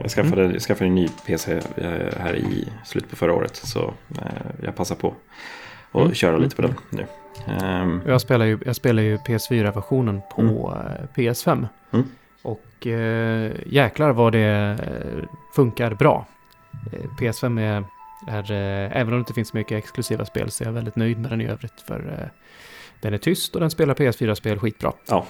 Jag, 0.02 0.10
skaffade, 0.10 0.42
jag 0.42 0.60
skaffade 0.62 0.88
en 0.88 0.94
ny 0.94 1.08
PC 1.26 1.60
här 2.18 2.36
i 2.36 2.68
slutet 2.84 3.10
på 3.10 3.16
förra 3.16 3.34
året. 3.34 3.56
Så 3.56 3.92
jag 4.62 4.76
passar 4.76 4.94
på 4.94 5.14
att 5.92 6.00
Mm. 6.02 6.14
köra 6.14 6.36
lite 6.36 6.56
på 6.56 6.62
den 6.62 6.74
nu. 6.90 7.06
Ehm, 7.46 8.00
Jag 8.06 8.20
spelar 8.20 8.44
ju, 8.46 8.58
jag 8.66 8.76
spelar 8.76 9.02
ju 9.02 9.16
PS4-versionen 9.16 10.20
på 10.36 10.76
eh, 10.76 11.06
PS5. 11.16 11.66
Mm. 11.92 12.06
Och 12.42 12.86
eh, 12.86 13.52
jäklar 13.66 14.12
vad 14.12 14.32
det 14.32 14.76
eh, 14.82 15.28
funkar 15.54 15.94
bra. 15.94 16.26
Eh, 16.92 16.98
PS5 17.20 17.60
är, 17.60 17.84
är 18.28 18.52
även 18.92 19.06
om 19.08 19.10
det 19.12 19.18
inte 19.18 19.34
finns 19.34 19.52
mycket 19.52 19.78
exklusiva 19.78 20.24
spel 20.24 20.50
så 20.50 20.64
är 20.64 20.68
jag 20.68 20.72
väldigt 20.72 20.96
nöjd 20.96 21.18
med 21.18 21.30
den 21.30 21.40
i 21.40 21.46
övrigt. 21.46 21.80
För 21.86 22.18
eh, 22.18 22.26
Den 23.00 23.14
är 23.14 23.18
tyst 23.18 23.54
och 23.54 23.60
den 23.60 23.70
spelar 23.70 23.94
PS4-spel 23.94 24.58
skitbra. 24.58 24.92
Ja, 25.08 25.26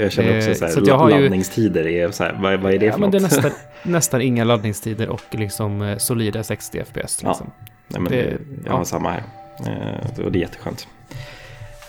jag 0.00 0.12
känner 0.12 0.36
också 0.38 0.54
så 0.54 0.64
här, 0.64 0.72
så 0.72 0.80
jag 0.86 0.98
har 0.98 1.10
ju- 1.10 1.22
laddningstider 1.22 1.86
är 1.86 2.10
så 2.10 2.24
här, 2.24 2.36
vad, 2.40 2.60
vad 2.60 2.74
är 2.74 2.78
det 2.78 2.86
Ja, 2.86 2.92
för 2.92 3.00
men 3.00 3.06
något? 3.10 3.12
det 3.12 3.18
är 3.18 3.22
nästan, 3.22 3.50
nästan 3.92 4.20
inga 4.22 4.44
laddningstider 4.44 5.08
och 5.08 5.20
liksom 5.30 5.94
solida 5.98 6.42
60 6.42 6.84
FPS. 6.84 7.20
Ja. 7.22 7.28
Liksom. 7.28 7.50
Nej, 7.88 8.00
men 8.00 8.12
det, 8.12 8.36
jag 8.64 8.72
har 8.72 8.78
ja. 8.78 8.84
samma 8.84 9.10
här. 9.10 9.22
Eh, 9.66 10.24
och 10.24 10.32
det 10.32 10.38
är 10.38 10.40
jätteskönt. 10.40 10.88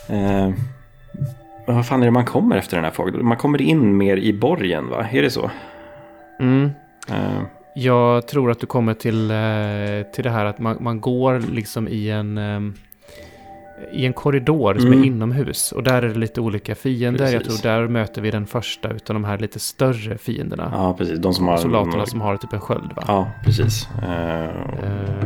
Eh, 0.10 0.50
vad 1.68 1.86
fan 1.86 2.02
är 2.02 2.06
det 2.06 2.12
man 2.12 2.26
kommer 2.26 2.56
efter 2.58 2.76
den 2.78 2.84
här 2.84 2.92
fågeln? 2.92 3.26
Man 3.26 3.38
kommer 3.38 3.62
in 3.62 3.98
mer 3.98 4.18
i 4.18 4.34
borgen, 4.34 4.90
va? 4.90 5.06
Är 5.12 5.22
det 5.22 5.30
så? 5.30 5.52
Mm. 6.40 6.72
Eh, 7.10 7.42
Jag 7.76 8.28
tror 8.28 8.52
att 8.52 8.60
du 8.60 8.66
kommer 8.66 8.94
till, 8.94 9.32
till 10.14 10.24
det 10.24 10.30
här 10.30 10.46
att 10.46 10.60
man, 10.60 10.78
man 10.80 11.02
går 11.02 11.40
liksom 11.40 11.88
i 11.88 12.10
en, 12.10 12.38
i 13.92 14.06
en 14.06 14.14
korridor 14.14 14.74
som 14.76 14.88
Mm. 14.88 15.00
är 15.02 15.06
inomhus. 15.08 15.72
Och 15.72 15.84
där 15.84 16.02
är 16.02 16.08
det 16.10 16.20
lite 16.20 16.42
olika 16.42 16.76
fiender. 16.76 17.26
Jag 17.32 17.44
Precis. 17.44 17.62
tror 17.62 17.72
där 17.72 17.88
möter 17.88 18.22
vi 18.22 18.32
den 18.32 18.46
första 18.48 18.90
utav 18.90 19.14
de 19.14 19.24
här 19.24 19.38
lite 19.38 19.60
större 19.60 20.18
fienderna. 20.18 20.70
ja, 20.74 20.94
precis. 20.98 21.20
De 21.20 21.34
som 21.34 21.48
har... 21.48 21.58
Soldaterna 21.58 22.06
som 22.06 22.22
har 22.22 22.38
typ 22.38 22.54
en 22.54 22.62
sköld 22.62 22.92
va? 22.96 23.04
Ja, 23.08 23.28
precis. 23.44 23.90
Eh, 24.04 24.46
Eh, 24.46 25.26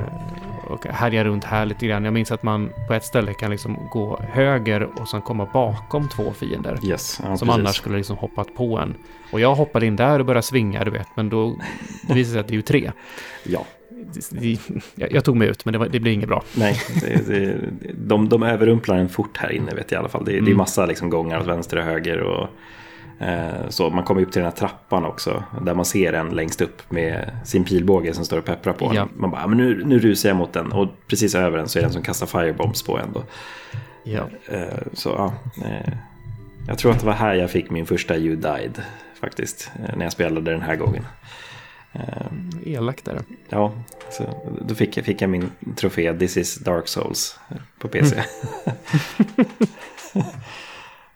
och 0.72 0.86
härja 0.86 1.24
runt 1.24 1.44
här 1.44 1.66
lite 1.66 1.88
grann. 1.88 2.06
Jag 2.06 2.14
minns 2.14 2.32
att 2.32 2.44
man 2.44 2.70
på 2.88 2.94
ett 2.94 3.06
ställe 3.06 3.34
kan 3.34 3.52
liksom 3.52 3.78
gå 3.92 4.20
höger 4.34 4.84
och 5.02 5.08
sen 5.08 5.22
komma 5.22 5.48
bakom 5.54 6.10
två 6.10 6.32
fiender. 6.34 6.78
yes, 6.84 7.20
ja, 7.24 7.38
som 7.38 7.48
precis. 7.48 7.60
annars 7.60 7.76
skulle 7.76 7.98
liksom 7.98 8.18
hoppat 8.18 8.56
på 8.56 8.78
en. 8.80 8.96
Och 9.32 9.40
jag 9.40 9.56
hoppade 9.56 9.86
in 9.86 9.96
där 9.96 10.20
och 10.20 10.26
började 10.26 10.42
svinga, 10.42 10.84
du 10.84 10.92
vet. 10.92 11.08
Men 11.16 11.30
då 11.30 11.56
det 12.08 12.14
visade 12.14 12.32
sig 12.34 12.40
att 12.40 12.48
det 12.48 12.54
är 12.54 12.56
ju 12.56 12.62
tre. 12.62 12.92
Ja, 13.44 13.66
Det- 14.14 14.40
det- 14.42 14.60
Jag, 14.96 15.12
jag 15.12 15.24
tog 15.26 15.36
mig 15.38 15.48
ut, 15.48 15.66
men 15.66 15.72
det, 15.72 15.78
var, 15.78 15.88
det 15.88 16.00
blir 16.00 16.12
inget 16.12 16.28
bra. 16.30 16.44
nej. 16.56 16.76
Det, 17.02 17.28
det, 17.28 17.58
de, 17.98 18.30
de 18.30 18.44
överrumplar 18.44 18.96
en 18.98 19.10
fort 19.10 19.38
här 19.38 19.52
inne, 19.52 19.72
vet 19.76 19.92
jag 19.92 19.98
i 19.98 20.00
alla 20.00 20.10
fall. 20.10 20.26
Det, 20.26 20.32
det 20.32 20.38
är 20.38 20.42
Mm. 20.42 20.58
massa 20.58 20.86
liksom, 20.86 21.10
gångar 21.10 21.40
åt 21.40 21.48
vänster 21.48 21.78
och 21.78 21.84
höger. 21.84 22.18
Och, 22.22 22.48
så 23.70 23.90
man 23.90 24.04
kommer 24.04 24.22
upp 24.22 24.32
till 24.32 24.42
den 24.42 24.52
här 24.52 24.58
trappan 24.58 25.06
också. 25.06 25.44
Där 25.62 25.74
man 25.74 25.86
ser 25.86 26.14
en 26.14 26.30
längst 26.30 26.62
upp 26.62 26.92
med 26.92 27.32
sin 27.46 27.64
pilbåge 27.64 28.14
som 28.14 28.26
står 28.26 28.38
och 28.38 28.46
pepprar 28.46 28.74
på. 28.74 28.92
Ja. 28.96 29.08
Man 29.16 29.32
bara, 29.32 29.44
"Ah, 29.44 29.48
men 29.48 29.58
nu, 29.58 29.84
nu 29.86 30.00
rusar 30.00 30.30
jag 30.30 30.36
mot 30.36 30.54
den. 30.54 30.72
Och 30.72 30.88
precis 31.08 31.36
över 31.36 31.58
den 31.58 31.68
så 31.68 31.80
är 31.80 31.82
det 31.82 31.88
en 31.88 31.94
som 31.94 32.02
kastar 32.02 32.26
firebombs 32.28 32.84
på 32.84 32.98
en. 32.98 33.14
Då. 33.14 33.24
Ja. 34.04 34.24
Eh, 34.50 34.62
så 34.94 35.10
ja, 35.10 35.34
eh, 35.66 35.94
jag 36.68 36.78
tror 36.78 36.92
att 36.92 37.00
det 37.00 37.06
var 37.06 37.14
här 37.14 37.34
jag 37.34 37.52
fick 37.52 37.70
min 37.70 37.86
första 37.86 38.18
You 38.18 38.36
Died. 38.36 38.82
Faktiskt, 39.22 39.72
eh, 39.76 39.98
när 39.98 40.06
jag 40.06 40.12
spelade 40.14 40.52
den 40.52 40.62
här 40.62 40.76
gången. 40.76 41.06
Eh, 41.94 42.74
Elakt 42.74 43.06
där. 43.06 43.20
Ja, 43.50 43.72
så 44.12 44.24
då 44.68 44.76
fick 44.76 44.98
jag, 44.98 45.06
fick 45.06 45.22
jag 45.22 45.30
min 45.30 45.52
trofé 45.76 46.14
This 46.14 46.38
is 46.38 46.56
Dark 46.56 46.88
Souls 46.88 47.40
på 47.80 47.88
PC. 47.88 48.16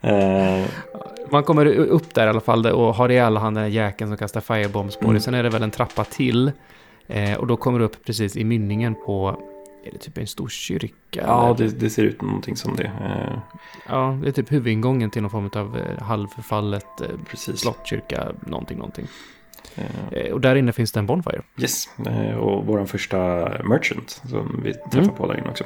eh, 0.06 0.66
Man 1.32 1.44
kommer 1.44 1.66
upp 1.66 2.14
där 2.14 2.26
i 2.28 2.30
alla 2.30 2.40
fall 2.42 2.66
och 2.66 2.96
har 2.96 3.10
ihjäl 3.10 3.38
han 3.38 3.54
den 3.54 3.64
här 3.64 3.70
jäkeln 3.70 4.10
som 4.10 4.18
kastar 4.18 4.42
firebombs 4.42 4.96
på 4.98 5.04
Mm. 5.04 5.14
dig. 5.14 5.22
Sen 5.22 5.34
är 5.34 5.44
det 5.44 5.50
väl 5.50 5.64
en 5.64 5.72
trappa 5.72 6.04
till. 6.04 6.52
Eh, 7.08 7.34
och 7.38 7.48
då 7.48 7.58
kommer 7.58 7.80
du 7.80 7.86
upp 7.86 8.06
precis 8.06 8.38
i 8.38 8.44
mynningen 8.44 8.96
på, 9.06 9.42
är 9.86 9.92
det 9.92 9.98
typ 9.98 10.18
en 10.18 10.28
stor 10.28 10.48
kyrka? 10.50 10.96
ja, 11.12 11.56
det, 11.58 11.68
det 11.80 11.90
ser 11.90 12.04
ut 12.04 12.22
någonting 12.22 12.56
som 12.56 12.76
det. 12.76 12.84
Eh, 12.84 13.40
ja, 13.90 14.20
det 14.24 14.28
är 14.28 14.32
typ 14.32 14.52
huvudingången 14.52 15.10
till 15.10 15.22
någon 15.22 15.32
form 15.32 15.50
av 15.56 15.78
eh, 15.78 16.04
halvförfallet 16.04 17.02
eh, 17.02 17.08
precis. 17.30 17.60
slottkyrka, 17.60 18.28
någonting, 18.48 18.78
någonting. 18.78 19.08
Och 20.34 20.42
där 20.42 20.56
inne 20.56 20.72
finns 20.74 20.92
det 20.92 21.00
en 21.00 21.06
Bonfire. 21.06 21.42
yes, 21.58 21.90
och 22.40 22.66
vår 22.66 22.86
första 22.86 23.18
merchant 23.64 24.22
som 24.30 24.62
vi 24.64 24.74
träffar 24.74 25.00
Mm. 25.00 25.16
på 25.16 25.28
där 25.28 25.38
inne 25.40 25.50
också. 25.50 25.64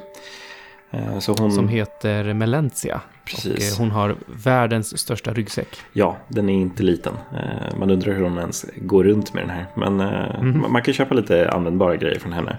Eh, 0.92 1.20
hon, 1.40 1.52
Som 1.52 1.68
heter 1.68 2.34
Melentia. 2.34 2.96
Och 3.20 3.26
precis. 3.26 3.74
eh, 3.74 3.80
hon 3.80 3.92
har 3.92 4.16
världens 4.28 4.98
största 5.00 5.34
ryggsäck. 5.34 5.68
Ja, 5.94 6.18
den 6.28 6.50
är 6.50 6.54
inte 6.54 6.84
liten. 6.84 7.14
Eh, 7.34 7.78
man 7.80 7.90
undrar 7.92 8.14
hur 8.14 8.24
hon 8.24 8.38
ens 8.38 8.66
går 8.76 9.04
runt 9.04 9.34
med 9.34 9.44
den 9.44 9.50
här. 9.50 9.66
Men 9.76 9.96
Mhm. 9.96 10.72
man- 10.72 10.82
kan 10.82 10.94
köpa 10.94 11.16
lite 11.16 11.50
användbara 11.52 11.96
grejer 11.96 12.20
från 12.20 12.34
henne. 12.34 12.58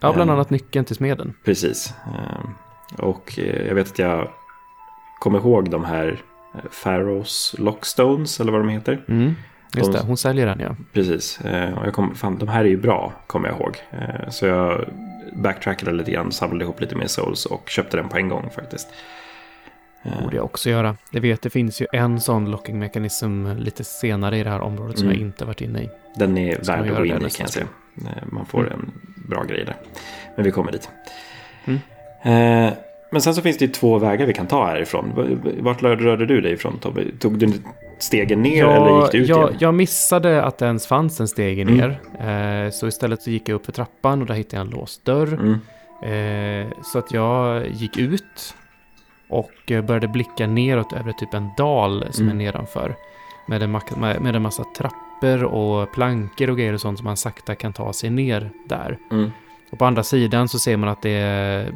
Ja, 0.00 0.12
bland 0.12 0.30
annat 0.30 0.50
nyckeln 0.50 0.84
till 0.84 0.96
smeden. 0.96 1.34
Precis. 1.44 1.94
Och 2.98 3.38
jag 3.68 3.74
vet 3.74 3.86
att 3.90 3.98
jag 3.98 4.28
kommer 5.20 5.38
ihåg 5.38 5.70
de 5.70 5.84
här 5.84 6.20
Pharaohs 6.84 7.54
Lockstones 7.58 8.40
eller 8.40 8.52
vad 8.52 8.60
de 8.60 8.68
heter. 8.68 9.04
Mm. 9.08 9.34
Just 9.76 9.92
De- 9.92 9.98
det, 9.98 10.04
hon 10.06 10.16
säljer 10.16 10.46
den 10.46 10.60
ja. 10.60 10.76
Precis. 10.92 11.40
Eh, 11.40 11.78
Och 11.78 11.86
jag 11.86 11.92
kom, 11.94 12.14
fan, 12.14 12.38
de 12.38 12.48
här 12.48 12.60
är 12.64 12.68
ju 12.68 12.76
bra, 12.76 13.12
kommer 13.26 13.48
jag 13.48 13.60
ihåg. 13.60 13.76
Eh, 13.92 14.30
Så 14.30 14.46
jag 14.46 14.84
backtrackade 15.32 15.92
lite 15.92 16.10
grann, 16.10 16.32
samlade 16.32 16.64
ihop 16.64 16.80
lite 16.80 16.94
mer 16.96 17.06
souls 17.06 17.46
och 17.46 17.68
köpte 17.70 17.96
den 17.96 18.08
på 18.08 18.16
en 18.16 18.28
gång 18.28 18.50
faktiskt. 18.54 18.88
Eh, 20.02 20.22
borde 20.22 20.36
jag 20.36 20.44
också 20.44 20.70
göra. 20.70 20.96
Jag 21.10 21.20
vet, 21.20 21.42
det 21.42 21.50
finns 21.50 21.80
ju 21.82 21.86
en 21.92 22.20
sån 22.20 22.50
locking 22.50 22.78
mekanism 22.78 23.46
lite 23.58 23.84
senare 23.84 24.38
i 24.38 24.42
det 24.44 24.50
här 24.50 24.60
området 24.60 24.98
som 24.98 25.06
Mm. 25.08 25.18
jag 25.20 25.26
inte 25.28 25.44
varit 25.44 25.60
inne 25.60 25.82
i. 25.82 25.90
Den 26.16 26.38
är 26.38 26.58
värd 26.66 26.90
att 26.90 26.96
gå 26.98 27.04
in 27.04 27.16
i 27.16 27.18
kan 27.20 27.28
jag 27.38 27.50
säga. 27.50 27.66
Man 28.32 28.46
får 28.46 28.60
Mm. 28.66 28.72
en 28.72 28.92
bra 29.28 29.42
grej 29.44 29.64
där. 29.64 29.76
Men 30.36 30.44
vi 30.44 30.50
kommer 30.50 30.72
dit. 30.72 30.88
Mm. 31.64 31.78
Eh, 32.22 32.72
Men 33.12 33.20
sen 33.22 33.34
så 33.34 33.42
finns 33.42 33.58
det 33.58 33.64
ju 33.64 33.70
två 33.70 33.98
vägar 33.98 34.26
vi 34.26 34.32
kan 34.32 34.46
ta 34.46 34.66
härifrån. 34.66 35.12
Vart 35.60 35.82
rörde 35.82 36.26
du 36.26 36.40
dig 36.40 36.52
ifrån 36.52 36.78
Tobbe? 36.78 37.04
Tog 37.18 37.38
du 37.38 37.52
stegen 37.98 38.42
ner 38.42 38.64
eller 38.66 39.02
gick 39.02 39.12
du 39.12 39.18
ut 39.18 39.28
jag, 39.28 39.48
igen? 39.48 39.56
jag 39.60 39.74
missade 39.74 40.42
att 40.42 40.58
det 40.58 40.66
ens 40.66 40.86
fanns 40.86 41.20
en 41.20 41.28
steg 41.28 41.60
Mm. 41.60 41.74
ner. 41.76 42.00
Eh, 42.64 42.70
så 42.70 42.88
istället 42.88 43.22
så 43.22 43.30
gick 43.30 43.48
jag 43.48 43.54
upp 43.56 43.64
för 43.66 43.72
trappan 43.72 44.20
och 44.20 44.26
där 44.26 44.34
hittade 44.34 44.56
jag 44.56 44.64
en 44.66 44.70
låst 44.70 45.04
dörr. 45.04 45.32
Mm. 45.32 45.58
Eh, 46.66 46.72
så 46.82 46.98
att 46.98 47.12
jag 47.12 47.66
gick 47.70 47.98
ut 47.98 48.54
och 49.28 49.52
började 49.66 50.08
blicka 50.08 50.46
neråt 50.46 50.92
över 50.92 51.12
typ 51.12 51.34
en 51.34 51.48
dal 51.58 52.04
som 52.10 52.24
Mm. 52.24 52.40
är 52.40 52.44
nedanför. 52.44 52.94
Med 53.48 53.62
en, 53.62 53.72
med, 54.20 54.36
en 54.36 54.42
massa 54.42 54.64
trappor 54.76 55.44
och 55.44 55.92
plankor 55.92 56.50
och 56.50 56.56
grejer 56.56 56.72
och 56.72 56.80
sånt 56.80 56.98
som 56.98 57.04
man 57.04 57.16
sakta 57.16 57.54
kan 57.54 57.72
ta 57.72 57.92
sig 57.92 58.10
ner 58.10 58.50
där. 58.68 58.98
Mm. 59.10 59.30
Och 59.72 59.78
på 59.78 59.84
andra 59.84 60.02
sidan 60.02 60.48
så 60.48 60.58
ser 60.58 60.76
man 60.76 60.88
att 60.88 61.02
det, 61.02 61.66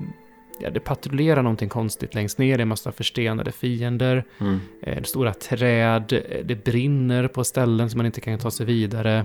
ja, 0.59 0.71
det 0.71 0.81
patrullerar 0.81 1.43
någonting 1.43 1.69
konstigt 1.69 2.15
längst 2.15 2.39
ner. 2.39 2.57
Det 2.59 2.63
är 2.63 2.65
massa 2.65 2.93
förstenade 2.93 3.53
fiender. 3.53 4.25
Mm. 4.41 4.61
Eh, 4.83 5.03
stora 5.03 5.35
träd. 5.35 6.13
eh, 6.13 6.45
Det 6.45 6.65
brinner 6.65 7.29
på 7.29 7.45
ställen 7.45 7.91
som 7.91 7.99
man 7.99 8.07
inte 8.07 8.21
kan 8.21 8.39
ta 8.39 8.51
sig 8.51 8.67
vidare. 8.67 9.25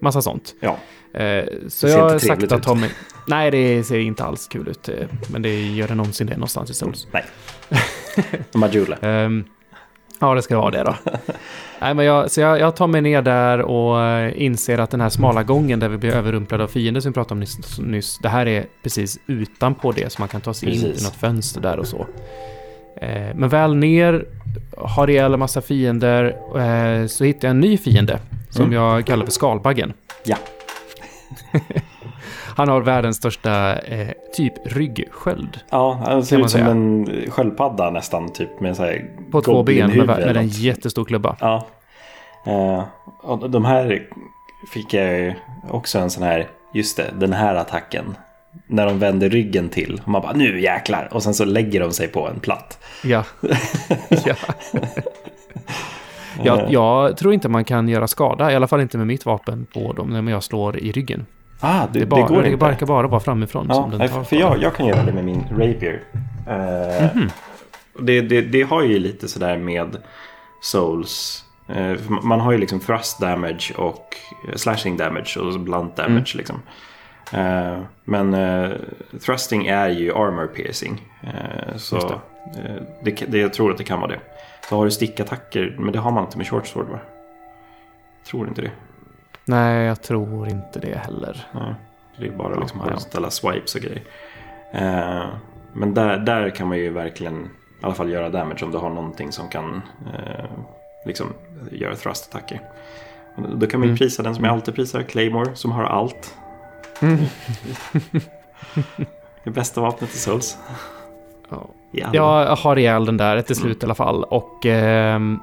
Massa 0.00 0.22
sånt. 0.22 0.54
Ja, 0.60 0.78
Eh, 1.12 1.44
så 1.68 1.88
jag 1.88 2.12
inte 2.12 2.26
trevligt 2.26 2.50
sakta 2.50 2.56
ut. 2.56 2.62
tar 2.62 2.74
mig... 2.74 2.90
Nej, 3.26 3.50
det 3.50 3.84
ser 3.84 3.98
inte 3.98 4.24
alls 4.24 4.48
kul 4.48 4.68
ut. 4.68 4.88
eh, 4.88 4.94
Men 5.32 5.42
det 5.42 5.66
gör 5.66 5.88
det 5.88 5.94
någonsin 5.94 6.26
det 6.26 6.34
någonstans 6.34 6.70
i 6.70 6.74
Souls. 6.74 7.06
nej. 7.12 7.24
Majula. 8.54 8.96
Ehm, 8.96 9.44
ja, 10.28 10.34
det 10.34 10.42
ska 10.42 10.56
vara 10.60 10.70
det 10.70 10.82
då. 10.82 10.94
Nej, 11.80 11.94
men 11.94 12.04
jag, 12.06 12.30
så 12.30 12.40
jag, 12.40 12.60
jag 12.60 12.76
tar 12.76 12.86
mig 12.86 13.00
ner 13.00 13.22
där 13.22 13.60
och 13.60 14.02
eh, 14.02 14.42
inser 14.42 14.78
att 14.78 14.90
den 14.90 15.00
här 15.00 15.08
smala 15.08 15.42
gången 15.42 15.80
där 15.80 15.88
vi 15.88 15.96
blir 15.98 16.14
överrumplade 16.14 16.64
av 16.64 16.68
fiender 16.68 17.00
som 17.00 17.10
vi 17.12 17.14
pratade 17.14 17.32
om 17.32 17.40
nyss, 17.40 17.78
nyss, 17.78 18.18
det 18.18 18.28
här 18.28 18.46
är 18.46 18.66
precis 18.82 19.18
utanpå 19.26 19.92
det 19.92 20.12
så 20.12 20.22
man 20.22 20.28
kan 20.28 20.40
ta 20.40 20.54
sig 20.54 20.68
in 20.74 20.82
Precis. 20.82 21.02
i 21.02 21.04
något 21.04 21.16
fönster 21.16 21.60
där 21.60 21.78
och 21.78 21.86
så. 21.86 22.06
Eh, 23.00 23.34
men 23.34 23.48
väl 23.48 23.74
ner, 23.76 24.24
har 24.78 25.10
ihjäl 25.10 25.32
en 25.32 25.38
massa 25.38 25.60
fiender, 25.60 26.24
eh, 26.56 27.06
så 27.06 27.24
hittar 27.24 27.48
jag 27.48 27.50
en 27.50 27.60
ny 27.60 27.78
fiende 27.78 28.18
som 28.50 28.62
Mm. 28.64 28.74
jag 28.74 29.06
kallar 29.06 29.24
för 29.24 29.32
skalbaggen. 29.32 29.92
Ja. 30.24 30.36
Han 32.56 32.68
har 32.68 32.80
världens 32.80 33.16
största 33.16 33.78
eh, 33.78 34.08
typ 34.36 34.52
ryggsköld. 34.64 35.60
Ja, 35.70 36.02
han 36.06 36.24
ser 36.24 36.36
ut 36.36 36.42
som 36.42 36.60
säga. 36.60 36.70
en 36.70 37.08
sköldpadda 37.30 37.90
nästan. 37.90 38.32
Typ 38.32 38.60
med 38.60 38.76
så 38.76 38.92
På 39.30 39.42
två 39.42 39.62
ben 39.62 39.96
med, 39.96 40.06
med 40.06 40.36
en 40.36 40.48
jättestor 40.48 41.04
klubba. 41.04 41.36
Ja. 41.40 41.66
Eh, 42.46 42.84
och 43.22 43.50
de 43.50 43.64
här 43.64 44.08
fick 44.72 44.94
jag 44.94 45.18
ju 45.18 45.34
också 45.70 45.98
en 45.98 46.10
sån 46.10 46.22
här, 46.22 46.48
just 46.74 46.96
det, 46.96 47.10
den 47.18 47.32
här 47.32 47.54
attacken. 47.54 48.16
När 48.66 48.86
de 48.86 48.98
vänder 48.98 49.30
ryggen 49.30 49.68
till. 49.68 50.00
Och 50.02 50.08
man 50.08 50.22
bara, 50.22 50.32
nu 50.32 50.60
jäklar. 50.60 51.08
Och 51.12 51.22
sen 51.22 51.34
så 51.34 51.44
lägger 51.44 51.80
de 51.80 51.92
sig 51.92 52.08
på 52.08 52.28
en 52.28 52.40
platt. 52.40 52.78
Ja. 53.04 53.24
ja. 54.24 54.34
Jag, 56.42 56.72
jag 56.72 57.16
tror 57.16 57.34
inte 57.34 57.48
man 57.48 57.64
kan 57.64 57.88
göra 57.88 58.08
skada, 58.08 58.52
i 58.52 58.56
alla 58.56 58.66
fall 58.66 58.80
inte 58.80 58.98
med 58.98 59.06
mitt 59.06 59.26
vapen 59.26 59.66
på 59.74 59.92
dem 59.92 60.10
när 60.10 60.32
jag 60.32 60.42
slår 60.42 60.78
i 60.78 60.92
ryggen. 60.92 61.26
Ah, 61.60 61.86
det, 61.86 61.92
Det, 61.92 61.98
det, 62.00 62.06
bara, 62.06 62.26
går 62.26 62.42
det 62.42 62.50
inte. 62.50 62.64
verkar 62.66 62.86
bara 62.86 63.06
vara 63.06 63.20
framifrån 63.20 63.66
Ja, 63.68 63.74
som 63.74 63.90
den 63.90 64.08
tar 64.08 64.22
för 64.22 64.36
jag, 64.36 64.62
jag 64.62 64.74
kan 64.74 64.86
göra 64.86 65.02
det 65.02 65.12
med 65.12 65.24
min 65.24 65.44
rapier. 65.50 66.02
Mhm. 67.14 67.30
det, 67.98 68.20
det, 68.20 68.40
det 68.40 68.62
har 68.62 68.82
ju 68.82 68.98
lite 68.98 69.28
sådär 69.28 69.56
med 69.58 69.96
souls. 70.62 71.44
Eh, 71.68 71.92
man 72.22 72.40
har 72.40 72.52
ju 72.52 72.58
liksom 72.58 72.80
thrust 72.80 73.20
damage 73.20 73.72
och 73.76 74.16
eh, 74.48 74.54
slashing 74.54 74.96
damage 74.96 75.38
och 75.40 75.60
blunt 75.60 75.96
damage. 75.96 76.32
Liksom. 76.34 76.62
Eh, 77.32 77.78
men 78.04 78.36
thrusting 79.26 79.66
är 79.66 79.88
ju 79.88 80.12
armor 80.12 80.46
piercing. 80.46 81.02
Så 81.76 81.96
det. 81.98 82.82
det, 83.02 83.24
det, 83.28 83.38
jag 83.38 83.52
tror 83.52 83.70
att 83.70 83.78
det 83.78 83.84
kan 83.84 84.00
vara 84.00 84.10
det. 84.10 84.20
Så 84.68 84.76
har 84.76 84.84
du 84.84 84.90
stickattacker, 84.90 85.76
men 85.78 85.92
det 85.92 85.98
har 85.98 86.10
man 86.10 86.24
inte 86.24 86.38
med 86.38 86.48
short 86.48 86.66
sword 86.66 86.86
va? 86.88 86.98
Tror 88.30 88.48
inte 88.48 88.62
det. 88.62 88.70
Nej, 89.44 89.84
jag 89.86 90.02
tror 90.02 90.48
inte 90.48 90.78
det 90.80 90.98
heller. 90.98 91.46
Nej, 91.52 91.74
det 92.18 92.26
är 92.26 92.30
bara 92.30 92.54
Ja, 92.54 92.60
liksom 92.60 92.80
ja. 92.86 92.92
att 92.92 93.02
ställa 93.02 93.30
swipes 93.30 93.74
och 93.74 93.80
grejer. 93.80 94.02
Eh, 94.72 95.26
men 95.72 95.94
där, 95.94 96.18
där 96.18 96.50
kan 96.50 96.68
man 96.68 96.78
ju 96.78 96.90
verkligen 96.90 97.44
i 97.82 97.84
alla 97.84 97.94
fall 97.94 98.10
göra 98.10 98.28
damage 98.28 98.62
om 98.64 98.70
du 98.70 98.78
har 98.78 98.90
någonting 98.90 99.32
som 99.32 99.48
kan 99.48 99.82
eh, 100.14 100.44
liksom 101.06 101.26
göra 101.70 101.94
thrust-attacker. 101.94 102.60
Då 103.56 103.66
kan 103.66 103.80
man 103.80 103.86
ju 103.86 103.90
Mm. 103.90 103.96
prisa 103.98 104.22
den 104.22 104.34
som 104.34 104.44
jag 104.44 104.52
alltid 104.54 104.74
prisar, 104.74 105.02
Claymore, 105.02 105.54
som 105.54 105.72
har 105.72 105.84
allt. 105.84 106.34
Mm. 107.02 107.18
Det 109.44 109.50
bästa 109.50 109.80
vapnet 109.80 110.14
i 110.14 110.18
Souls. 110.18 110.58
Ja. 111.50 111.66
Alla. 112.04 112.14
Jag 112.14 112.56
har 112.56 112.78
ihjäl 112.78 113.04
den 113.06 113.16
där 113.16 113.42
till 113.42 113.56
slut 113.56 113.82
i 113.82 113.86
alla 113.86 113.94
fall 113.94 114.24
och 114.24 114.66
ehm, 114.66 115.38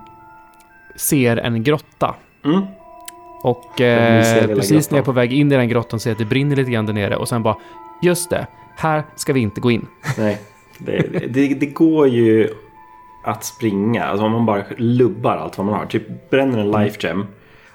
ser 0.96 1.38
en 1.38 1.64
grotta. 1.64 2.16
Mm. 2.46 2.62
Och 3.44 3.82
eh, 3.82 4.48
precis 4.48 4.92
när 4.92 4.98
jag 4.98 5.04
är 5.04 5.06
på 5.06 5.12
väg 5.12 5.34
in 5.34 5.52
i 5.52 5.56
den 5.56 5.70
grottan 5.70 6.00
ser 6.00 6.10
jag 6.10 6.16
att 6.16 6.20
det 6.20 6.26
brinner 6.26 6.56
lite 6.56 6.72
grann 6.72 6.86
där 6.86 6.94
nere 6.94 7.16
och 7.16 7.28
sen 7.28 7.44
bara 7.44 7.58
just 8.02 8.30
det, 8.30 8.48
här 8.76 9.04
ska 9.16 9.34
vi 9.34 9.40
inte 9.40 9.62
gå 9.62 9.72
in. 9.72 9.88
Nej, 10.18 10.42
det, 10.78 11.28
det, 11.34 11.48
det 11.48 11.66
går 11.66 12.08
ju 12.08 12.50
att 13.24 13.44
springa. 13.44 14.04
Alltså 14.04 14.26
om 14.26 14.32
man 14.32 14.46
bara 14.46 14.64
lubbar 14.78 15.38
allt 15.38 15.58
vad 15.58 15.66
man 15.68 15.76
har. 15.76 15.86
Typ 15.86 16.30
bränner 16.30 16.58
en 16.58 16.72
life 16.72 17.08
gem. 17.08 17.26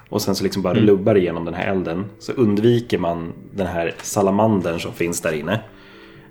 Och 0.09 0.21
sen 0.21 0.35
så 0.35 0.43
liksom 0.43 0.61
bara 0.61 0.73
Mm. 0.73 0.85
lubbar 0.85 1.17
igenom 1.17 1.45
den 1.45 1.53
här 1.53 1.67
elden. 1.71 2.05
Så 2.19 2.31
undviker 2.31 2.97
man 2.97 3.33
den 3.51 3.67
här 3.67 3.93
salamandern 4.01 4.79
som 4.79 4.93
finns 4.93 5.21
där 5.21 5.31
inne. 5.31 5.59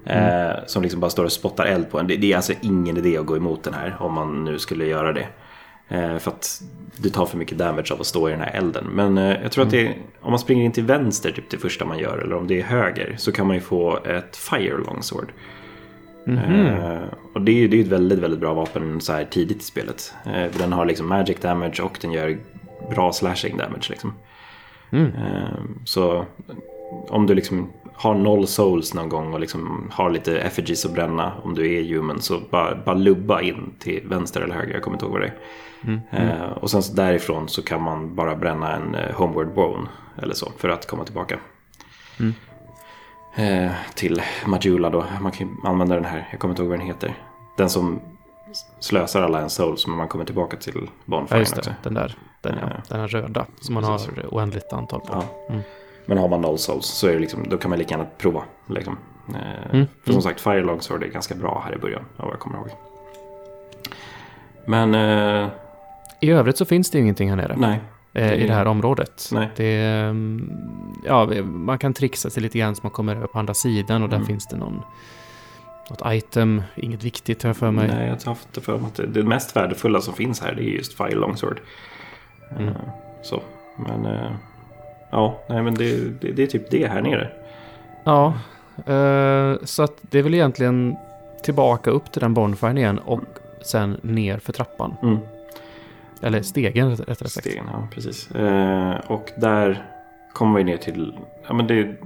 Mm. 0.06 0.48
Eh, 0.50 0.56
som 0.66 0.82
liksom 0.82 1.00
bara 1.00 1.10
står 1.10 1.24
och 1.24 1.32
spottar 1.32 1.66
eld 1.66 1.90
på 1.90 1.98
en. 1.98 2.06
Det, 2.06 2.16
det 2.16 2.32
är 2.32 2.36
alltså 2.36 2.52
ingen 2.60 2.96
idé 2.96 3.18
att 3.18 3.26
gå 3.26 3.36
emot 3.36 3.62
den 3.62 3.74
här. 3.74 3.96
Om 4.00 4.12
man 4.14 4.44
nu 4.44 4.58
skulle 4.58 4.86
göra 4.86 5.12
det. 5.12 5.26
Eh, 5.88 6.18
för 6.18 6.30
att 6.30 6.62
du 6.96 7.10
tar 7.10 7.26
för 7.26 7.38
mycket 7.38 7.58
damage 7.58 7.92
av 7.92 8.00
att 8.00 8.06
stå 8.06 8.28
i 8.28 8.32
den 8.32 8.40
här 8.40 8.54
elden. 8.54 8.84
Men 8.92 9.18
eh, 9.18 9.42
jag 9.42 9.52
tror 9.52 9.64
att 9.64 9.70
det 9.70 9.86
är, 9.86 9.94
om 10.20 10.30
man 10.30 10.38
springer 10.38 10.64
in 10.64 10.72
till 10.72 10.84
vänster 10.84 11.32
typ 11.32 11.50
det 11.50 11.58
första 11.58 11.84
man 11.84 11.98
gör. 11.98 12.18
Eller 12.18 12.36
om 12.36 12.46
det 12.46 12.60
är 12.60 12.64
höger. 12.64 13.14
Så 13.18 13.32
kan 13.32 13.46
man 13.46 13.56
ju 13.56 13.62
få 13.62 13.98
ett 14.04 14.36
fire 14.36 14.78
longsword. 14.86 15.32
Mhm. 16.26 16.66
Eh, 16.66 17.02
och 17.34 17.40
det 17.40 17.52
är 17.52 17.56
ju 17.56 17.68
det 17.68 17.76
är 17.76 17.80
ett 17.80 17.86
väldigt, 17.86 18.18
väldigt 18.18 18.40
bra 18.40 18.54
vapen 18.54 19.00
så 19.00 19.12
här 19.12 19.24
tidigt 19.24 19.62
i 19.62 19.64
spelet. 19.64 20.14
För 20.24 20.58
den 20.58 20.72
har 20.72 20.84
liksom 20.84 21.08
magic 21.08 21.40
damage 21.40 21.82
och 21.82 21.98
den 22.00 22.12
gör 22.12 22.38
bra 22.90 23.12
slashing 23.12 23.56
damage. 23.56 23.86
Liksom. 23.90 24.12
Mm. 24.90 25.06
Eh, 25.06 25.58
så 25.84 26.26
om 27.08 27.26
du 27.26 27.34
liksom 27.34 27.72
har 27.94 28.14
noll 28.14 28.46
souls 28.46 28.94
någon 28.94 29.08
gång 29.08 29.34
och 29.34 29.40
liksom 29.40 29.90
har 29.92 30.10
lite 30.10 30.40
effigies 30.40 30.84
att 30.86 30.92
bränna 30.92 31.32
om 31.42 31.54
du 31.54 31.74
är 31.74 31.94
human 31.94 32.20
så 32.20 32.40
bara, 32.50 32.74
bara 32.84 32.94
lubba 32.94 33.40
in 33.40 33.74
till 33.78 34.02
vänster 34.08 34.40
eller 34.40 34.54
höger, 34.54 34.74
jag 34.74 34.82
kommer 34.82 34.94
inte 34.94 35.04
ihåg 35.04 35.12
vad 35.12 35.22
det 35.22 35.26
är. 35.26 35.38
Mm. 35.84 36.00
Eh, 36.10 36.50
och 36.50 36.70
sen 36.70 36.82
så 36.82 36.94
därifrån 36.94 37.48
så 37.48 37.62
kan 37.62 37.82
man 37.82 38.14
bara 38.14 38.36
bränna 38.36 38.76
en 38.76 38.94
eh, 38.94 39.14
homeward 39.14 39.54
bone 39.54 39.88
eller 40.22 40.34
så 40.34 40.52
för 40.58 40.68
att 40.68 40.86
komma 40.86 41.04
tillbaka. 41.04 41.38
Mm. 42.20 42.34
Eh, 43.36 43.72
till 43.94 44.22
Majula 44.46 44.90
då. 44.90 45.04
Man 45.20 45.32
kan 45.32 45.56
använda 45.64 45.94
den 45.94 46.04
här, 46.04 46.28
jag 46.30 46.40
kommer 46.40 46.52
inte 46.52 46.62
ihåg 46.62 46.70
vad 46.70 46.78
den 46.78 46.86
heter. 46.86 47.14
Den 47.56 47.70
som 47.70 48.00
slösar 48.80 49.22
alla 49.22 49.40
en 49.40 49.50
souls 49.50 49.86
men 49.86 49.96
man 49.96 50.08
kommer 50.08 50.24
tillbaka 50.24 50.56
till 50.56 50.72
Ja, 50.74 50.90
Bonfire 51.04 51.38
just 51.38 51.58
också. 51.58 51.74
Den 51.82 51.94
där. 51.94 52.18
Den, 52.40 52.54
ja. 52.60 52.68
Ja. 52.70 52.82
den 52.88 53.00
här 53.00 53.08
röda 53.08 53.46
som 53.60 53.74
man 53.74 53.84
Precis. 53.84 54.16
har 54.16 54.34
oändligt 54.34 54.72
antal 54.72 55.00
på. 55.00 55.24
Ja. 55.48 55.54
Mm. 56.06 56.14
Men 56.14 56.18
har 56.18 56.28
man 56.28 56.40
noll 56.40 56.58
souls 56.58 56.86
så 56.86 57.06
är 57.08 57.12
det 57.12 57.18
liksom, 57.18 57.48
då 57.48 57.56
kan 57.58 57.68
man 57.70 57.78
lika 57.78 57.94
gärna 57.94 58.06
prova. 58.18 58.42
Liksom. 58.66 58.98
Eh, 59.28 59.70
Mm. 59.72 59.86
För 60.04 60.12
som 60.12 60.22
sagt, 60.22 60.40
Fire 60.40 60.62
Longsword 60.62 61.02
är 61.02 61.08
ganska 61.08 61.34
bra 61.34 61.62
här 61.66 61.74
i 61.74 61.78
början 61.78 62.02
av 62.16 62.24
vad 62.24 62.32
jag 62.34 62.40
kommer 62.40 62.56
ihåg. 62.58 62.68
Men 64.64 64.94
eh, 64.94 65.48
I 66.20 66.30
övrigt 66.30 66.56
så 66.56 66.64
finns 66.64 66.90
det 66.90 66.98
ingenting 66.98 67.28
här 67.28 67.36
nere. 67.36 67.54
nej, 67.58 67.80
eh, 68.12 68.32
i 68.32 68.46
det 68.46 68.52
här 68.54 68.66
området. 68.66 69.28
Nej. 69.32 69.48
Det, 69.56 69.74
mm, 69.80 70.50
ja, 71.04 71.26
man 71.44 71.78
kan 71.78 71.94
trixa 71.94 72.30
sig 72.30 72.42
lite 72.42 72.58
grann 72.58 72.74
så 72.76 72.80
man 72.82 72.90
kommer 72.92 73.16
över 73.16 73.26
på 73.26 73.38
andra 73.38 73.54
sidan 73.54 74.02
och 74.02 74.08
där 74.08 74.16
Mm. 74.16 74.26
finns 74.26 74.46
det 74.46 74.56
någon, 74.56 74.82
något 75.90 76.02
item, 76.06 76.62
inget 76.76 77.04
viktigt 77.04 77.42
har 77.42 77.48
jag 77.48 77.56
för 77.56 77.70
mig. 77.70 77.88
nej, 77.88 78.06
jag 78.08 78.16
har 78.16 78.24
haft 78.24 78.48
det 78.54 78.60
för 78.60 78.78
mig 78.78 78.86
att 78.86 78.94
det, 78.94 79.06
det 79.06 79.22
mest 79.22 79.56
värdefulla 79.56 80.00
som 80.00 80.14
finns 80.14 80.40
här 80.40 80.54
det 80.54 80.62
är 80.62 80.70
just 80.76 80.96
Fire 80.96 81.14
Longsword. 81.14 81.60
Mm. 82.56 82.68
Eh, 82.68 82.74
så, 83.22 83.42
men 83.76 84.06
ja, 85.16 85.38
nej 85.48 85.62
men 85.62 85.74
det, 85.74 86.20
det, 86.20 86.32
det 86.32 86.42
är 86.42 86.46
typ 86.46 86.70
det 86.70 86.86
här 86.86 87.02
nere. 87.02 87.30
Ja, 88.04 88.26
eh, 88.76 89.64
så 89.64 89.82
att 89.82 89.92
det 90.00 90.18
är 90.18 90.22
väl 90.22 90.34
egentligen 90.34 90.96
tillbaka 91.42 91.90
upp 91.90 92.12
till 92.12 92.20
den 92.20 92.34
bonfiren 92.34 92.78
igen 92.78 92.98
och 92.98 93.20
sen 93.62 93.96
ner 94.02 94.38
för 94.38 94.52
trappan. 94.52 94.94
Mm. 95.02 95.18
Eller 96.22 96.42
stegen 96.42 96.90
rätt- 96.90 97.00
rättare 97.08 97.28
sagt. 97.28 97.46
Stegen, 97.46 97.64
ja 97.72 97.88
precis. 97.94 98.30
Eh, 98.30 98.94
och 99.06 99.30
där 99.36 99.84
kommer 100.32 100.58
vi 100.58 100.64
ner 100.64 100.76
till, 100.76 101.18
ja 101.46 101.54
men 101.54 101.66
det 101.66 101.74
är 101.74 101.96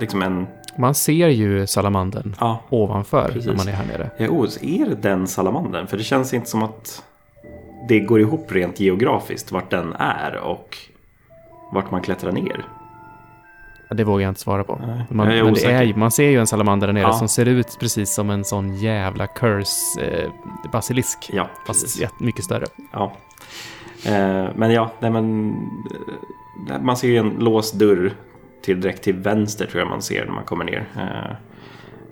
liksom 0.00 0.22
en, 0.22 0.46
Man 0.76 0.94
ser 0.94 1.28
ju 1.28 1.66
salamandern 1.66 2.36
ja, 2.40 2.60
ovanför 2.68 3.28
Precis. 3.28 3.46
när 3.46 3.54
man 3.56 3.68
är 3.68 3.72
här 3.72 3.86
nere. 3.86 4.10
Ja, 4.16 4.28
oh, 4.28 4.48
är 4.62 4.86
det 4.88 4.94
den 4.94 5.26
salamandern? 5.26 5.86
För 5.86 5.96
det 5.96 6.02
känns 6.02 6.34
inte 6.34 6.50
som 6.50 6.62
att 6.62 7.02
det 7.88 8.00
går 8.00 8.20
ihop 8.20 8.52
rent 8.52 8.80
geografiskt 8.80 9.52
vart 9.52 9.70
den 9.70 9.92
är 9.98 10.36
och 10.36 10.76
vart 11.72 11.90
man 11.90 12.02
klättrar 12.02 12.32
ner. 12.32 12.64
Ja, 13.88 13.94
Det 13.96 14.04
vågar 14.04 14.22
jag 14.22 14.30
inte 14.30 14.40
svara 14.40 14.64
på. 14.64 14.78
Nej, 14.86 14.88
Man, 15.10 15.26
men 15.28 15.54
det 15.54 15.64
är, 15.64 15.94
man 15.94 16.10
ser 16.10 16.30
ju 16.30 16.40
en 16.40 16.46
salamander 16.46 16.86
där 16.86 16.94
nere 16.94 17.02
Ja. 17.04 17.12
som 17.12 17.28
ser 17.28 17.46
ut 17.46 17.76
precis 17.80 18.14
som 18.14 18.30
en 18.30 18.44
sån 18.44 18.74
jävla 18.74 19.26
curse 19.26 20.00
eh, 20.02 20.30
basilisk. 20.72 21.30
Ja, 21.32 21.48
Fast 21.66 21.82
precis. 21.84 22.08
mycket 22.20 22.44
större. 22.44 22.66
Ja. 22.92 23.12
Eh, 24.06 24.46
men 24.54 24.72
ja, 24.72 24.90
nej 25.00 25.10
men 25.10 25.50
eh, 26.70 26.80
man 26.82 26.96
ser 26.96 27.08
ju 27.08 27.16
en 27.16 27.30
låst 27.38 27.74
dörr 27.74 28.12
till 28.62 28.80
direkt 28.80 29.02
till 29.02 29.14
vänster 29.16 29.66
tror 29.66 29.78
jag 29.80 29.88
man 29.88 30.02
ser 30.02 30.24
när 30.26 30.32
man 30.32 30.44
kommer 30.44 30.64
ner. 30.64 30.84
Eh, 30.96 31.36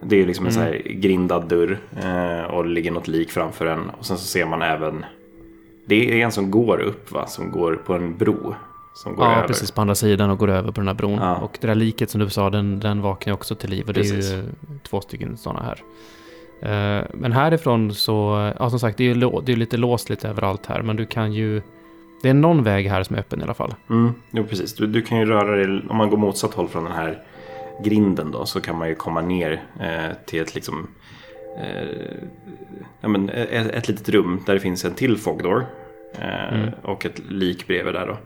det 0.02 0.16
är 0.16 0.20
ju 0.20 0.26
liksom 0.26 0.46
en 0.46 0.52
Mm. 0.52 0.64
sån 0.64 0.72
här 0.72 0.92
grindad 0.92 1.48
dörr 1.48 1.78
eh, 2.04 2.50
och 2.54 2.64
det 2.64 2.70
ligger 2.70 2.90
något 2.90 3.09
lik 3.09 3.30
framför 3.30 3.64
den. 3.64 3.90
Och 3.90 4.07
sen 4.07 4.18
så 4.18 4.24
ser 4.26 4.46
man 4.46 4.62
även, 4.62 5.04
det 5.86 6.20
är 6.20 6.24
en 6.24 6.32
som 6.32 6.50
går 6.50 6.78
upp 6.80 7.12
va, 7.12 7.26
som 7.26 7.50
går 7.50 7.76
på 7.86 7.94
en 7.94 8.16
bro. 8.16 8.54
Som 8.97 9.14
går 9.16 9.24
Ja, 9.26 9.36
över. 9.36 9.47
precis 9.47 9.70
på 9.70 9.80
andra 9.80 9.94
sidan 9.94 10.30
och 10.30 10.38
går 10.38 10.51
över 10.51 10.72
på 10.72 10.80
den 10.80 10.88
här 10.88 10.94
bron. 10.94 11.18
Ja. 11.22 11.36
Och 11.36 11.59
det 11.61 11.66
där 11.66 11.74
liket 11.74 12.11
som 12.11 12.20
du 12.20 12.30
sa, 12.30 12.51
den, 12.51 12.80
den 12.80 13.01
vaknar 13.03 13.34
också 13.34 13.55
till 13.55 13.70
liv. 13.70 13.86
Och 13.86 13.92
det 13.94 14.01
Precis. 14.01 14.32
är 14.32 14.36
ju 14.36 14.42
två 14.88 15.01
stycken 15.01 15.36
sådana 15.36 15.62
här. 15.62 15.82
Eh, 16.62 17.05
men 17.14 17.32
härifrån 17.32 17.94
så, 17.94 18.53
ja 18.59 18.70
som 18.70 18.78
sagt, 18.78 18.99
det 18.99 19.05
är 19.11 19.14
ju 19.14 19.40
det 19.44 19.53
är 19.53 19.57
lite 19.57 19.76
låst 19.76 20.11
lite 20.11 20.28
överallt 20.28 20.66
här. 20.66 20.82
Men 20.82 20.97
du 20.97 21.07
kan 21.07 21.32
ju, 21.32 21.62
det 22.22 22.28
är 22.28 22.34
någon 22.34 22.62
väg 22.62 22.88
här 22.88 23.03
som 23.03 23.16
är 23.16 23.20
öppen 23.20 23.40
i 23.40 23.42
alla 23.42 23.55
fall. 23.55 23.74
Mm, 23.90 24.12
jo, 24.30 24.44
precis. 24.44 24.74
Du, 24.74 24.86
du 24.86 25.03
kan 25.03 25.18
ju 25.18 25.24
röra 25.26 25.57
dig, 25.57 25.82
om 25.88 25.97
man 25.97 26.11
går 26.11 26.16
motsatt 26.18 26.55
håll 26.55 26.68
från 26.68 26.84
den 26.84 26.92
här 26.92 27.18
grinden 27.84 28.30
då, 28.30 28.47
så 28.47 28.61
kan 28.61 28.78
man 28.78 28.88
ju 28.88 28.94
komma 28.94 29.20
ner 29.20 29.62
eh, 29.80 30.16
till 30.26 30.40
ett 30.42 30.55
liksom 30.55 30.86
eh, 31.59 31.88
ja, 33.01 33.09
men 33.09 33.28
ett, 33.28 33.66
ett 33.70 33.88
litet 33.88 34.09
rum 34.09 34.42
där 34.47 34.55
det 34.55 34.61
finns 34.61 34.84
en 34.84 34.94
till 34.94 35.16
fogdoor 35.16 35.66
eh, 36.18 36.55
Mm. 36.55 36.70
och 36.82 37.07
ett 37.07 37.20
lik 37.28 37.66
bredvid 37.66 37.94
där 37.94 38.07
då. 38.07 38.16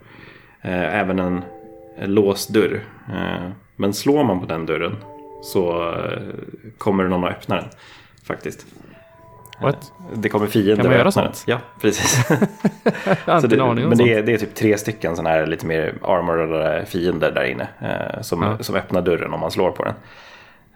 Eh, 0.62 0.98
även 1.00 1.18
en, 1.18 1.42
låst 1.98 2.48
dörr. 2.48 2.80
Eh, 3.08 3.50
men 3.76 3.94
slår 3.94 4.24
man 4.24 4.40
på 4.40 4.46
den 4.46 4.66
dörren 4.66 4.96
så 5.42 5.92
eh, 5.92 6.18
kommer 6.78 7.04
någon 7.04 7.24
att 7.24 7.30
öppna 7.30 7.56
den 7.56 7.68
faktiskt. 8.24 8.66
What? 9.60 9.92
Det 10.14 10.28
kommer 10.28 10.46
fiender 10.46 10.76
Kan 10.76 10.86
man 10.86 10.94
göra 10.98 11.10
sånt? 11.10 11.44
Ja, 11.46 11.58
precis. 11.80 12.26
Så 13.40 13.46
det, 13.46 13.74
men 13.74 13.98
det 13.98 14.14
är, 14.14 14.22
det 14.22 14.32
är 14.32 14.38
typ 14.38 14.54
tre 14.54 14.78
stycken 14.78 15.16
sådana 15.16 15.30
här 15.30 15.46
lite 15.46 15.66
mer 15.66 15.94
armorade 16.02 16.84
fiender 16.86 17.30
där 17.30 17.44
inne. 17.44 17.68
Eh, 17.80 18.20
som, 18.22 18.42
Ja. 18.42 18.58
som 18.60 18.74
öppnar 18.74 19.02
dörren 19.02 19.32
om 19.32 19.40
man 19.40 19.50
slår 19.50 19.70
på 19.70 19.84
den. 19.84 19.94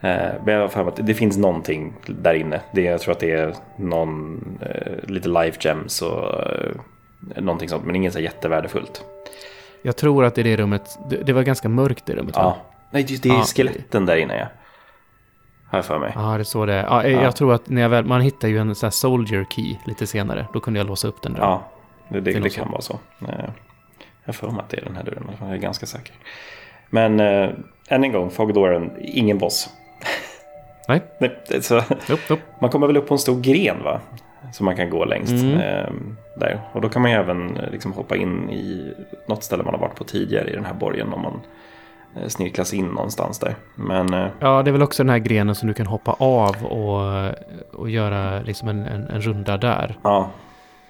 Eh, 0.00 0.32
men 0.44 0.54
jag 0.54 0.60
har 0.60 0.68
för 0.68 0.88
att 0.88 1.06
det 1.06 1.14
finns 1.14 1.36
någonting 1.36 1.92
där 2.06 2.34
inne. 2.34 2.60
Det, 2.72 2.82
jag 2.82 3.00
tror 3.00 3.12
att 3.12 3.20
det 3.20 3.30
är 3.32 3.54
någon, 3.76 4.40
eh, 4.60 5.10
lite 5.10 5.28
life 5.28 5.58
gems 5.60 6.02
och 6.02 6.40
eh, 6.40 6.70
någonting 7.36 7.68
sånt. 7.68 7.84
Men 7.84 7.96
inget 7.96 8.12
så 8.12 8.20
jättevärdefullt. 8.20 9.04
Jag 9.86 9.96
tror 9.96 10.24
att 10.24 10.38
i 10.38 10.42
det 10.42 10.56
rummet, 10.56 10.98
det, 11.10 11.16
det 11.16 11.32
var 11.32 11.42
ganska 11.42 11.68
mörkt 11.68 12.08
i 12.08 12.14
rummet 12.14 12.36
va? 12.36 12.42
Ja. 12.42 12.56
Nej, 12.90 13.02
det, 13.02 13.22
det 13.22 13.28
är 13.28 13.34
Ja. 13.34 13.42
skeletten 13.42 14.06
där 14.06 14.16
inne 14.16 14.36
ja. 14.38 14.46
Har 15.70 15.78
jag 15.78 15.84
för 15.84 15.98
mig. 15.98 16.12
Ja, 16.14 16.20
det 16.22 16.40
är 16.40 16.44
så 16.44 16.66
det 16.66 16.74
är. 16.74 16.82
Ja, 16.82 17.02
jag, 17.02 17.12
Ja. 17.12 17.22
jag 17.22 17.36
tror 17.36 17.54
att 17.54 17.68
när 17.68 17.82
jag 17.82 17.88
väl, 17.88 18.04
man 18.04 18.20
hittar 18.20 18.48
ju 18.48 18.58
en 18.58 18.74
sån 18.74 18.86
här 18.86 18.90
soldier 18.90 19.46
key 19.50 19.76
lite 19.86 20.06
senare. 20.06 20.46
Då 20.52 20.60
kunde 20.60 20.80
jag 20.80 20.86
låsa 20.86 21.08
upp 21.08 21.22
den 21.22 21.32
där. 21.32 21.40
Ja, 21.40 21.62
det, 22.08 22.14
det, 22.14 22.20
Det 22.20 22.36
är 22.38 22.40
det, 22.40 22.50
kan 22.50 22.70
vara 22.70 22.80
så. 22.80 22.98
Eh, 23.28 23.28
Jag 24.24 24.34
för 24.34 24.50
mig 24.50 24.60
att 24.60 24.68
det 24.68 24.76
är 24.76 24.84
den 24.84 24.96
här 24.96 25.02
dörren. 25.04 25.30
Jag 25.40 25.50
är 25.50 25.56
ganska 25.56 25.86
säker. 25.86 26.14
Men 26.90 27.20
eh, 27.20 27.50
än 27.88 28.04
en 28.04 28.12
gång, 28.12 28.30
Fogdoren, 28.30 28.90
ingen 29.00 29.38
boss. 29.38 29.70
Nej. 30.88 31.02
Nej, 31.20 31.38
det- 31.48 31.62
så, 31.62 31.78
Upp, 31.78 32.30
upp. 32.30 32.40
man 32.60 32.70
kommer 32.70 32.86
väl 32.86 32.96
upp 32.96 33.08
på 33.08 33.14
en 33.14 33.18
stor 33.18 33.40
gren 33.40 33.82
va? 33.82 34.00
Som 34.54 34.64
man 34.64 34.76
kan 34.76 34.90
gå 34.90 35.04
längst. 35.04 35.32
Mm. 35.32 35.60
Eh, 35.60 35.90
där. 36.36 36.60
Och 36.72 36.80
då 36.80 36.88
kan 36.88 37.02
man 37.02 37.10
ju 37.10 37.16
även 37.16 37.56
eh, 37.56 37.70
liksom, 37.70 37.92
hoppa 37.92 38.16
in 38.16 38.50
i 38.50 38.94
något 39.26 39.44
ställe 39.44 39.62
man 39.62 39.74
har 39.74 39.80
varit 39.80 39.94
på 39.94 40.04
tidigare 40.04 40.50
i 40.50 40.54
den 40.54 40.64
här 40.64 40.74
borgen. 40.74 41.12
Om 41.12 41.22
man 41.22 41.40
eh, 42.16 42.28
snirklas 42.28 42.74
in 42.74 42.86
någonstans 42.86 43.38
där. 43.38 43.54
Men 43.74 44.14
eh, 44.14 44.26
Ja, 44.40 44.62
det 44.62 44.70
är 44.70 44.72
väl 44.72 44.82
också 44.82 45.02
den 45.02 45.10
här 45.10 45.18
grenen 45.18 45.54
som 45.54 45.68
du 45.68 45.74
kan 45.74 45.86
hoppa 45.86 46.12
av 46.18 46.64
och, 46.64 47.34
och 47.80 47.90
göra 47.90 48.42
liksom 48.42 48.68
en, 48.68 48.86
en, 48.86 49.06
en 49.08 49.20
runda 49.20 49.56
där. 49.56 49.98
ja, 50.02 50.30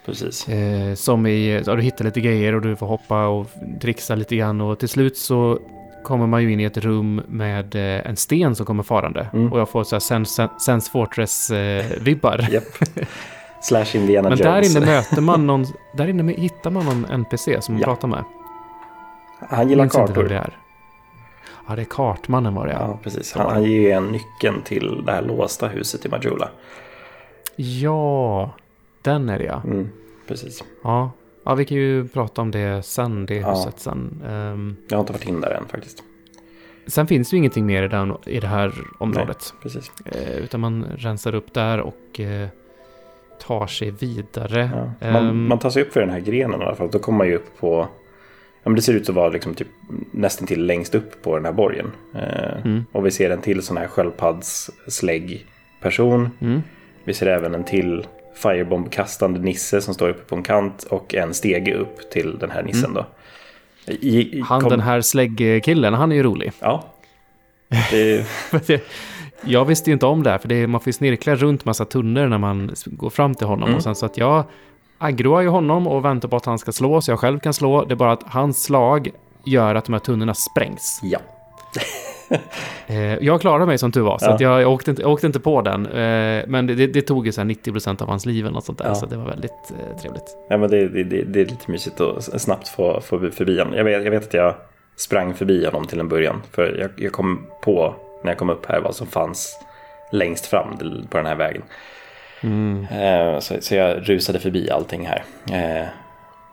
precis. 0.06 0.48
Eh, 0.48 0.94
som 0.94 1.26
i, 1.26 1.62
ja, 1.66 1.74
du 1.74 1.82
hittar 1.82 2.04
lite 2.04 2.20
grejer 2.20 2.54
och 2.54 2.62
du 2.62 2.76
får 2.76 2.86
hoppa 2.86 3.26
och 3.26 3.46
trixa 3.80 4.14
lite 4.14 4.36
grann 4.36 4.60
och 4.60 4.78
till 4.78 4.88
slut 4.88 5.16
så 5.16 5.58
kommer 6.04 6.26
man 6.26 6.42
ju 6.42 6.52
in 6.52 6.60
i 6.60 6.64
ett 6.64 6.76
rum 6.76 7.22
med 7.26 7.74
eh, 7.74 8.06
en 8.10 8.16
sten 8.16 8.54
som 8.54 8.66
kommer 8.66 8.82
farande. 8.82 9.28
Mm. 9.32 9.52
Och 9.52 9.60
jag 9.60 9.68
får 9.68 9.84
så 9.84 9.94
här 9.94 10.00
Sense, 10.00 10.48
Sense 10.60 10.90
Fortress-vibbar. 10.90 12.48
Japp. 12.50 12.64
Slash 13.64 13.86
Indiana 13.96 14.28
Men 14.28 14.38
Jones. 14.38 14.72
där 14.74 14.78
inne 14.80 14.86
möter 14.86 15.20
man 15.22 15.46
någon, 15.46 15.66
där 15.92 16.06
inne 16.08 16.32
hittar 16.32 16.70
man 16.70 16.84
någon 16.84 17.04
NPC 17.04 17.60
som 17.62 17.74
man 17.74 17.80
Ja. 17.80 17.86
pratar 17.86 18.08
med. 18.08 18.24
Han 19.50 19.68
gillar 19.68 19.84
Minns 19.84 19.94
inte 19.94 20.06
vem 20.06 20.14
kartor. 20.14 20.28
det 20.28 20.36
är. 20.36 20.58
Ja, 21.68 21.76
det 21.76 21.82
är 21.82 21.86
kartmannen 21.86 22.54
var 22.54 22.66
det 22.66 22.72
ja. 22.72 22.98
Precis. 23.02 23.32
Han, 23.34 23.50
han 23.50 23.62
ger 23.62 23.80
ju 23.80 23.90
en 23.90 24.06
nyckeln 24.06 24.62
till 24.62 25.02
det 25.06 25.12
här 25.12 25.22
låsta 25.22 25.68
huset 25.68 26.06
i 26.06 26.08
Majula. 26.08 26.48
Ja, 27.56 28.50
den 29.02 29.28
är 29.28 29.38
det 29.38 29.44
ja. 29.44 29.62
Mm, 29.64 29.88
precis. 30.28 30.64
Ja. 30.82 31.10
ja, 31.44 31.54
vi 31.54 31.64
kan 31.64 31.76
ju 31.76 32.08
prata 32.08 32.42
om 32.42 32.50
det 32.50 32.82
sen, 32.84 33.26
det 33.26 33.34
Ja. 33.34 33.50
huset 33.50 33.80
sen. 33.80 34.22
Ehm, 34.28 34.76
Jag 34.88 34.96
har 34.96 35.00
inte 35.00 35.12
varit 35.12 35.28
in 35.28 35.40
där 35.40 35.50
än 35.50 35.64
faktiskt. 35.68 36.02
sen 36.86 37.06
finns 37.06 37.30
det 37.30 37.34
ju 37.36 37.38
ingenting 37.38 37.66
mer 37.66 37.82
i, 37.82 37.88
den, 37.88 38.16
i 38.26 38.40
det 38.40 38.46
här 38.46 38.72
området. 38.98 39.54
Precis. 39.62 39.92
Eh, 40.04 40.36
utan 40.38 40.60
man 40.60 40.84
rensar 40.96 41.34
upp 41.34 41.54
där 41.54 41.80
och 41.80 42.20
eh, 42.20 42.48
tar 43.40 43.66
sig 43.66 43.90
vidare. 43.90 44.70
Ja. 45.00 45.12
Man, 45.12 45.28
Ehm, 45.28 45.48
man 45.48 45.58
tar 45.58 45.70
sig 45.70 45.82
upp 45.82 45.92
för 45.92 46.00
den 46.00 46.10
här 46.10 46.20
grenen 46.20 46.60
i 46.60 46.64
alla 46.64 46.74
fall. 46.74 46.90
Då 46.90 46.98
kommer 46.98 47.18
man 47.18 47.26
ju 47.26 47.34
upp 47.36 47.58
på... 47.60 47.88
Ja, 48.62 48.70
men 48.70 48.74
det 48.76 48.82
ser 48.82 48.94
ut 48.94 49.08
att 49.08 49.14
vara 49.14 49.28
liksom 49.28 49.54
typ 49.54 49.68
nästan 50.10 50.46
till 50.46 50.66
längst 50.66 50.94
upp 50.94 51.22
på 51.22 51.36
den 51.36 51.44
här 51.44 51.52
borgen. 51.52 51.90
Eh, 52.14 52.56
Mm. 52.64 52.84
Och 52.92 53.06
vi 53.06 53.10
ser 53.10 53.30
en 53.30 53.40
till 53.40 53.62
sån 53.62 53.76
här 53.76 53.86
sköldpaddslägg-person. 53.86 56.30
mm. 56.40 56.62
Vi 57.04 57.14
ser 57.14 57.26
även 57.26 57.54
en 57.54 57.64
till 57.64 58.06
firebombkastande 58.42 59.40
nisse 59.40 59.80
som 59.80 59.94
står 59.94 60.08
uppe 60.08 60.24
på 60.24 60.36
en 60.36 60.42
kant 60.42 60.82
och 60.82 61.14
en 61.14 61.34
stege 61.34 61.74
upp 61.74 62.10
till 62.10 62.38
den 62.38 62.50
här 62.50 62.62
nissen 62.62 62.94
då. 62.94 63.06
I, 63.86 64.38
i, 64.38 64.40
Han 64.40 64.60
kom- 64.60 64.70
den 64.70 64.80
här 64.80 65.00
släggkillen, 65.00 65.94
han 65.94 66.12
är 66.12 66.16
ju 66.16 66.22
rolig. 66.22 66.52
Ja. 66.60 66.84
Det- 67.90 68.26
jag 69.46 69.64
visste 69.64 69.90
ju 69.90 69.94
inte 69.94 70.06
om 70.06 70.22
det 70.22 70.30
här, 70.30 70.38
för 70.38 70.48
det 70.48 70.54
är, 70.54 70.66
man 70.66 70.80
får 70.80 70.88
ju 70.88 70.92
snirkla 70.92 71.34
runt 71.34 71.64
massa 71.64 71.84
tunnor 71.84 72.26
när 72.26 72.38
man 72.38 72.70
går 72.86 73.10
fram 73.10 73.34
till 73.34 73.46
honom. 73.46 73.64
Mm. 73.64 73.76
Och 73.76 73.82
sen 73.82 73.94
så 73.94 74.06
att 74.06 74.16
jag 74.18 74.44
aggroar 74.98 75.40
ju 75.40 75.48
honom 75.48 75.86
och 75.86 76.04
väntar 76.04 76.28
på 76.28 76.36
att 76.36 76.44
han 76.46 76.58
ska 76.58 76.72
slå, 76.72 77.00
så 77.00 77.10
jag 77.10 77.18
själv 77.18 77.38
kan 77.38 77.54
slå. 77.54 77.84
Det 77.84 77.94
är 77.94 77.96
bara 77.96 78.12
att 78.12 78.22
hans 78.26 78.62
slag 78.62 79.10
gör 79.44 79.74
att 79.74 79.84
de 79.84 79.92
här 79.92 80.00
tunnorna 80.00 80.34
sprängs. 80.34 81.00
ja. 81.02 81.18
Eh, 82.86 82.96
jag 83.24 83.40
klarade 83.40 83.66
mig 83.66 83.78
som 83.78 83.92
tur 83.92 84.00
var, 84.00 84.18
så 84.18 84.26
Ja. 84.26 84.36
jag, 84.40 84.62
jag, 84.62 84.72
åkte 84.72 84.90
inte, 84.90 85.02
jag 85.02 85.10
åkte 85.10 85.26
inte 85.26 85.40
på 85.40 85.62
den. 85.62 85.86
Eh, 85.86 86.44
men 86.46 86.66
det, 86.66 86.74
det 86.86 87.02
tog 87.02 87.26
ju 87.26 87.32
så 87.32 87.40
här 87.40 87.48
90% 87.48 88.02
av 88.02 88.08
hans 88.08 88.26
liv 88.26 88.44
eller 88.44 88.54
något 88.54 88.64
sånt 88.64 88.78
där, 88.78 88.86
Ja. 88.86 88.94
så 88.94 89.06
det 89.06 89.16
var 89.16 89.24
väldigt 89.24 89.50
eh, 89.70 89.98
trevligt. 90.00 90.36
ja 90.48 90.56
men 90.56 90.70
det, 90.70 90.88
det, 90.88 91.04
det, 91.04 91.40
är 91.40 91.44
lite 91.44 91.70
mysigt 91.70 92.00
att 92.00 92.40
snabbt 92.42 92.68
få, 92.68 93.00
få 93.00 93.30
förbi 93.30 93.58
honom. 93.58 93.74
Jag 93.74 93.84
vet, 93.84 94.04
jag 94.04 94.10
vet 94.10 94.24
att 94.26 94.34
jag 94.34 94.54
sprang 94.96 95.34
förbi 95.34 95.64
honom 95.64 95.86
till 95.86 96.00
en 96.00 96.08
början. 96.08 96.42
För 96.52 96.76
jag, 96.80 96.90
jag 96.96 97.12
kom 97.12 97.46
på 97.62 97.94
när 98.24 98.30
jag 98.30 98.38
kom 98.38 98.50
upp 98.50 98.66
här 98.66 98.80
vad 98.80 98.94
som 98.94 99.06
fanns 99.06 99.58
längst 100.12 100.46
fram 100.46 100.76
på 101.10 101.16
den 101.16 101.26
här 101.26 101.34
vägen. 101.36 101.62
Mm. 102.42 102.86
Eh, 102.92 103.38
Så, 103.40 103.54
så 103.60 103.74
jag 103.74 104.08
rusade 104.08 104.38
förbi 104.40 104.70
allting 104.70 105.06
här. 105.06 105.24
Eh, 105.52 105.86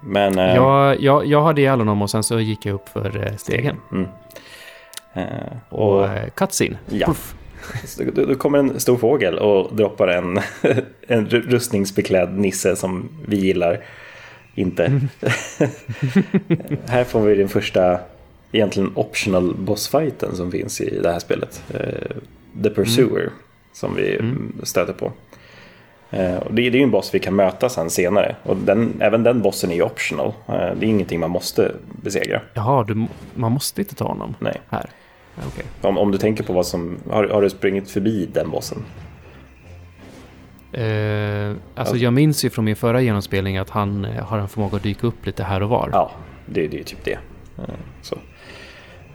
Men... 0.02 0.40
eh, 0.40 0.56
Jag, 0.56 1.02
jag, 1.02 1.26
jag 1.26 1.42
hade 1.44 1.62
ihjäl 1.62 1.80
honom 1.80 2.02
och 2.02 2.10
sen 2.10 2.24
så 2.24 2.40
gick 2.40 2.66
jag 2.66 2.74
upp 2.76 2.90
för 2.90 3.34
stegen. 3.38 3.78
Mm. 3.92 4.08
Och 5.70 6.02
Och 6.02 6.10
cutscene. 6.36 6.78
Ja. 6.90 7.08
Puff. 7.08 7.36
då, 8.16 8.26
då 8.26 8.36
kommer 8.36 8.58
en 8.60 8.80
stor 8.80 8.98
fågel 8.98 9.38
och 9.40 9.76
droppar 9.76 10.08
en, 10.08 10.38
en 11.08 11.28
ru- 11.30 11.50
rustningsbeklädd 11.50 12.38
nisse 12.40 12.76
som 12.76 13.10
vi 13.28 13.38
gillar 13.38 13.80
inte. 14.56 14.84
här 16.88 17.04
får 17.04 17.22
vi 17.22 17.36
den 17.36 17.50
första 17.50 18.00
egentligen 18.52 18.92
optional 18.96 19.54
bossfighten 19.56 20.36
som 20.36 20.52
finns 20.52 20.82
i 20.82 21.00
det 21.00 21.12
här 21.12 21.20
spelet. 21.20 21.64
Eh, 21.74 22.16
The 22.64 22.70
Pursuer 22.70 23.30
som 23.74 23.96
vi 23.96 24.16
Mm. 24.16 24.54
stöter 24.64 24.94
på. 24.94 25.12
Eh, 26.10 26.36
och 26.38 26.54
det, 26.54 26.68
är 26.68 26.72
ju 26.72 26.84
en 26.84 26.92
boss 26.92 27.14
vi 27.14 27.20
kan 27.20 27.36
möta 27.36 27.70
sen 27.70 27.90
senare. 27.90 28.36
Och 28.44 28.58
den, 28.58 28.94
även 29.00 29.24
den 29.24 29.42
bossen 29.42 29.72
är 29.72 29.76
ju 29.76 29.82
optional. 29.84 30.28
Eh, 30.48 30.54
det 30.54 30.86
är 30.86 30.90
ingenting 30.90 31.20
man 31.20 31.30
måste 31.30 31.72
besegra. 32.04 32.42
Jaha, 32.54 32.84
du, 32.84 33.08
man 33.36 33.52
måste 33.52 33.82
inte 33.82 33.96
ta 33.96 34.06
honom 34.08 34.36
Nej. 34.40 34.62
här. 34.70 34.90
Okej. 35.48 35.66
Om, 35.82 35.98
om 35.98 36.12
du 36.12 36.18
tänker 36.18 36.44
på 36.44 36.54
vad 36.54 36.66
som... 36.66 36.98
Har, 37.10 37.28
har 37.28 37.42
du 37.42 37.50
sprungit 37.50 37.90
förbi 37.92 38.30
den 38.34 38.50
bossen? 38.50 38.78
Eh, 40.74 41.56
alltså 41.76 41.96
Ja. 41.96 42.02
jag 42.04 42.14
minns 42.14 42.46
ju 42.46 42.50
från 42.50 42.66
min 42.66 42.76
förra 42.76 43.02
genomspelning 43.02 43.58
att 43.58 43.70
han 43.70 44.06
har 44.06 44.38
en 44.40 44.48
förmåga 44.50 44.78
att 44.78 44.84
dyka 44.84 45.08
upp 45.08 45.26
lite 45.26 45.44
här 45.44 45.64
och 45.64 45.70
var. 45.70 45.90
Ja, 45.94 46.12
det, 46.46 46.68
det 46.68 46.80
är 46.80 46.84
typ 46.84 47.04
det. 47.04 47.18
Så. 48.02 48.18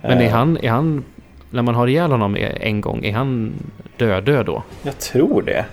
Men 0.09 0.19
är 0.21 0.25
Eh, 0.25 0.31
han, 0.33 0.57
är 0.57 0.71
han, 0.71 1.05
när 1.51 1.63
man 1.63 1.75
har 1.75 1.87
ihjäl 1.87 2.11
honom 2.11 2.37
en 2.61 2.81
gång, 2.81 3.05
är 3.05 3.13
han 3.13 3.53
död 3.97 4.25
död 4.25 4.47
då? 4.47 4.63
Jag 4.83 4.99
tror 4.99 5.43
det. 5.43 5.65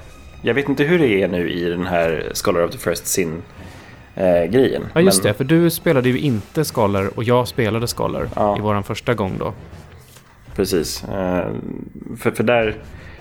Jag 0.41 0.53
vet 0.53 0.69
inte 0.69 0.83
hur 0.83 0.99
det 0.99 1.21
är 1.23 1.27
nu 1.27 1.49
i 1.51 1.69
den 1.69 1.85
här 1.85 2.31
Scholar 2.33 2.63
of 2.63 2.71
the 2.71 2.77
First 2.77 3.07
Sin-grejen. 3.07 4.83
Ja 4.93 5.01
just 5.01 5.23
det, 5.23 5.33
för 5.33 5.43
du 5.43 5.69
spelade 5.69 6.09
ju 6.09 6.19
inte 6.19 6.63
Scholar 6.63 7.09
och 7.15 7.23
jag 7.23 7.47
spelade 7.47 7.87
Scholar 7.87 8.27
Ja. 8.35 8.57
i 8.57 8.61
våran 8.61 8.83
första 8.83 9.13
gång 9.13 9.31
då. 9.39 9.53
Precis. 10.55 11.03
Eh, 11.03 11.47
För, 12.17 12.31
för 12.31 12.43
där... 12.43 12.75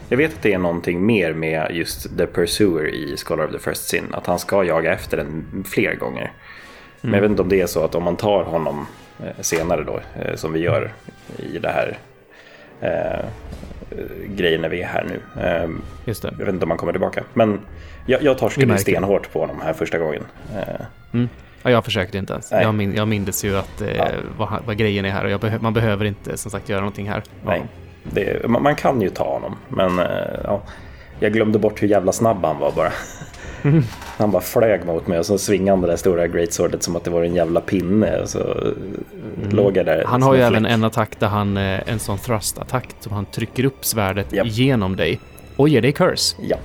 Jag 0.09 0.17
vet 0.17 0.35
att 0.35 0.43
det 0.43 0.53
är 0.53 0.59
någonting 0.59 1.07
mer 1.07 1.33
med 1.33 1.71
just 1.71 2.19
The 2.19 2.27
Pursuer 2.27 2.95
i 2.95 3.17
Scholar 3.17 3.45
of 3.45 3.53
the 3.53 3.59
First 3.59 3.89
Sin. 3.89 4.05
Att 4.15 4.27
han 4.27 4.39
ska 4.39 4.65
jaga 4.65 4.93
efter 4.93 5.17
den 5.17 5.65
fler 5.69 5.95
gånger. 5.95 6.33
Men 7.01 7.15
jag 7.15 7.21
vet 7.21 7.31
inte 7.31 7.43
om 7.43 7.49
det 7.49 7.61
är 7.61 7.67
så 7.67 7.85
att 7.85 7.95
om 7.95 8.03
man 8.03 8.17
tar 8.17 8.43
honom 8.45 8.79
eh, 8.79 8.85
senare 9.41 9.85
då, 9.85 10.01
eh, 10.23 10.35
som 10.35 10.53
vi 10.53 10.61
gör 10.61 10.93
i 11.37 11.59
det 11.59 11.69
här 11.69 11.99
eh, 12.81 13.25
grejen 14.37 14.61
när 14.61 14.69
vi 14.69 14.83
är 14.83 14.87
här 14.87 15.05
nu. 15.05 15.43
Eh, 15.43 15.69
Just 16.05 16.23
det. 16.23 16.35
Jag 16.39 16.45
vet 16.47 16.55
inte 16.55 16.65
om 16.65 16.71
han 16.71 16.79
kommer 16.79 16.93
tillbaka. 16.93 17.23
Men 17.35 17.61
jag, 18.07 18.23
jag 18.23 18.39
torskade 18.39 18.79
stenhårt 18.79 19.33
på 19.33 19.41
honom 19.41 19.61
här 19.65 19.73
första 19.73 19.99
gången. 19.99 20.23
Eh, 20.57 20.87
Mm. 21.15 21.29
Ja, 21.63 21.71
jag 21.71 21.85
försökte 21.85 22.19
inte 22.19 22.33
ens. 22.33 22.51
Nej. 22.53 22.63
Jag, 22.63 22.75
min, 22.75 22.95
jag 22.95 23.09
mindes 23.09 23.45
ju 23.45 23.57
att, 23.59 23.81
eh, 23.81 23.97
Ja. 23.97 24.09
vad, 24.39 24.49
vad 24.67 24.77
grejen 24.77 25.05
är 25.05 25.11
här 25.11 25.35
och 25.35 25.41
behö, 25.41 25.59
man 25.61 25.75
behöver 25.75 26.05
inte 26.05 26.37
som 26.37 26.51
sagt 26.51 26.69
göra 26.69 26.81
någonting 26.81 27.09
här. 27.11 27.23
Nej, 27.45 27.63
det, 28.03 28.49
man, 28.49 28.63
man 28.63 28.75
kan 28.75 29.01
ju 29.01 29.09
ta 29.11 29.25
honom. 29.33 29.57
Men 29.69 29.99
eh, 29.99 30.07
ja, 30.45 30.63
jag 31.21 31.33
glömde 31.33 31.59
bort 31.59 31.83
hur 31.83 31.89
jävla 31.89 32.13
snabb 32.13 32.45
han 32.45 32.59
var 32.59 32.73
bara. 32.73 32.93
Han 34.17 34.31
bara 34.31 34.43
flög 34.43 34.87
mot 34.87 35.07
mig 35.07 35.19
och 35.19 35.27
så 35.27 35.39
svingade 35.39 35.71
han 35.71 35.81
det 35.81 35.87
där 35.87 35.97
stora 35.97 36.27
greatswordet 36.27 36.83
som 36.83 36.97
att 36.97 37.05
det 37.05 37.11
var 37.11 37.23
en 37.23 37.35
jävla 37.35 37.61
pinne. 37.61 38.21
Och 38.21 38.29
så 38.29 38.39
eh, 38.39 39.51
låg 39.51 39.77
jag 39.77 39.87
där. 39.87 39.95
Mm. 39.95 40.07
Han 40.07 40.23
har 40.23 40.35
ju 40.35 40.41
en 40.41 40.47
även 40.47 40.67
en 40.67 40.85
attack 40.85 41.19
där 41.19 41.29
han, 41.29 41.57
eh, 41.57 41.81
en 41.87 41.99
sån 41.99 42.19
thrust-attack 42.19 42.89
som 43.01 43.13
han 43.13 43.25
trycker 43.25 43.65
upp 43.65 43.85
svärdet 43.85 44.33
Japp. 44.33 44.47
genom 44.47 44.97
dig 44.97 45.21
och 45.57 45.69
ger 45.69 45.81
dig 45.83 45.93
curse. 45.93 46.37
Ja. 46.41 46.57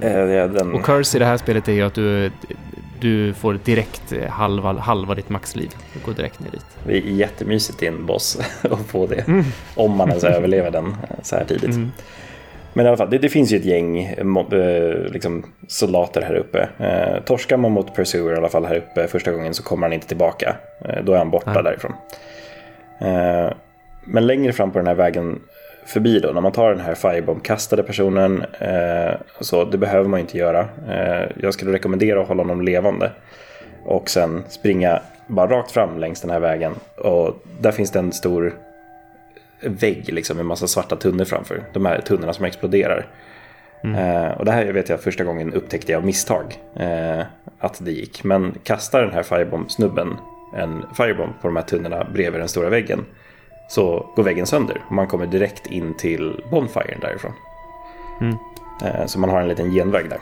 Eh, 0.00 0.12
det 0.12 0.34
är 0.34 0.48
den... 0.48 0.74
Och 0.74 0.84
curse 0.84 1.16
i 1.16 1.20
det 1.20 1.26
här 1.26 1.36
spelet 1.36 1.68
är 1.68 1.72
ju 1.72 1.82
att 1.82 1.94
du, 1.94 2.30
du 3.00 3.34
får 3.34 3.58
direkt 3.64 4.12
eh, 4.12 4.28
halva, 4.30 4.72
halva 4.72 5.14
ditt 5.14 5.28
maxliv. 5.28 5.70
Du 5.94 6.00
går 6.06 6.12
direkt 6.12 6.40
ner 6.40 6.50
dit. 6.50 6.66
Det 6.86 6.96
är 6.96 7.00
jättemysigt 7.00 7.82
i 7.82 7.86
en 7.86 8.06
boss 8.06 8.38
att 8.62 8.86
få 8.86 9.06
det. 9.06 9.44
Om 9.74 9.96
man 9.96 10.08
ens 10.08 10.24
överlever 10.36 10.70
den 10.70 10.86
eh, 10.86 11.16
så 11.22 11.36
här 11.36 11.44
tidigt. 11.44 11.74
Mm. 11.74 11.92
Men 12.72 12.86
i 12.86 12.88
alla 12.88 12.96
fall, 12.96 13.10
det, 13.10 13.18
det 13.18 13.28
finns 13.28 13.52
ju 13.52 13.56
ett 13.56 13.64
gäng 13.64 13.98
eh, 14.04 15.12
liksom, 15.12 15.44
soldater 15.66 16.22
här 16.22 16.34
uppe. 16.34 16.68
Eh, 16.78 17.22
torskar 17.24 17.56
man 17.56 17.72
mot 17.72 17.96
Pursuer 17.96 18.34
i 18.34 18.36
alla 18.36 18.48
fall 18.48 18.64
här 18.64 18.76
uppe 18.76 19.06
första 19.06 19.32
gången 19.32 19.54
så 19.54 19.62
kommer 19.62 19.86
han 19.86 19.92
inte 19.92 20.06
tillbaka. 20.06 20.56
Eh, 20.84 21.04
då 21.04 21.12
är 21.12 21.18
han 21.18 21.30
borta 21.30 21.52
Nej. 21.52 21.62
därifrån. 21.62 21.92
Eh, 23.00 23.52
men 24.04 24.26
längre 24.26 24.52
fram 24.52 24.70
på 24.70 24.78
den 24.78 24.86
här 24.86 24.94
vägen 24.94 25.40
förbi 25.86 26.20
då, 26.20 26.28
när 26.28 26.40
man 26.40 26.52
tar 26.52 26.70
den 26.70 26.80
här 26.80 26.94
firebomb-kastade 26.94 27.82
personen, 27.82 28.44
eh, 28.58 29.14
så 29.40 29.64
det 29.64 29.78
behöver 29.78 30.08
man 30.08 30.20
inte 30.20 30.38
göra. 30.38 30.68
Jag 31.40 31.54
skulle 31.54 31.72
rekommendera 31.72 32.20
att 32.20 32.28
hålla 32.28 32.42
honom 32.42 32.62
levande. 32.62 33.10
Och 33.84 34.10
sen 34.10 34.44
springa 34.48 35.00
bara 35.26 35.50
rakt 35.50 35.70
fram 35.70 35.98
längs 35.98 36.20
den 36.20 36.30
här 36.30 36.40
vägen. 36.40 36.72
Och 36.96 37.42
där 37.60 37.72
finns 37.72 37.90
det 37.90 37.98
en 37.98 38.12
stor 38.12 38.52
vägg 39.60 40.12
liksom 40.12 40.36
med 40.36 40.46
massa 40.46 40.66
svarta 40.66 40.96
tunnor 40.96 41.24
framför. 41.24 41.62
De 41.72 41.86
här 41.86 42.00
tunnorna 42.00 42.32
som 42.32 42.44
exploderar. 42.44 43.06
Eh, 43.82 44.38
och 44.38 44.44
det 44.44 44.52
här 44.52 44.72
vet 44.72 44.88
jag 44.88 45.00
första 45.00 45.24
gången 45.24 45.54
upptäckte 45.54 45.92
jag 45.92 45.98
av 45.98 46.06
misstag 46.06 46.58
eh, 46.76 47.20
att 47.58 47.84
det 47.84 47.92
gick. 47.92 48.24
Men 48.24 48.54
kastar 48.62 49.02
den 49.02 49.12
här 49.12 49.22
firebomb-snubben 49.22 50.16
en 50.54 50.84
firebomb 50.96 51.32
på 51.40 51.48
de 51.48 51.56
här 51.56 51.62
tunnorna 51.62 52.04
bredvid 52.14 52.40
den 52.40 52.48
stora 52.48 52.70
väggen 52.70 53.04
så 53.68 54.12
går 54.16 54.22
väggen 54.22 54.46
sönder. 54.46 54.84
Man 54.90 55.06
kommer 55.06 55.26
direkt 55.26 55.66
in 55.66 55.94
till 55.96 56.44
bonfiren 56.50 57.00
därifrån. 57.00 57.32
Mm. 58.20 58.36
Eh, 58.84 59.06
så 59.06 59.20
man 59.20 59.30
har 59.30 59.40
en 59.40 59.48
liten 59.48 59.70
genväg 59.70 60.10
där. 60.10 60.18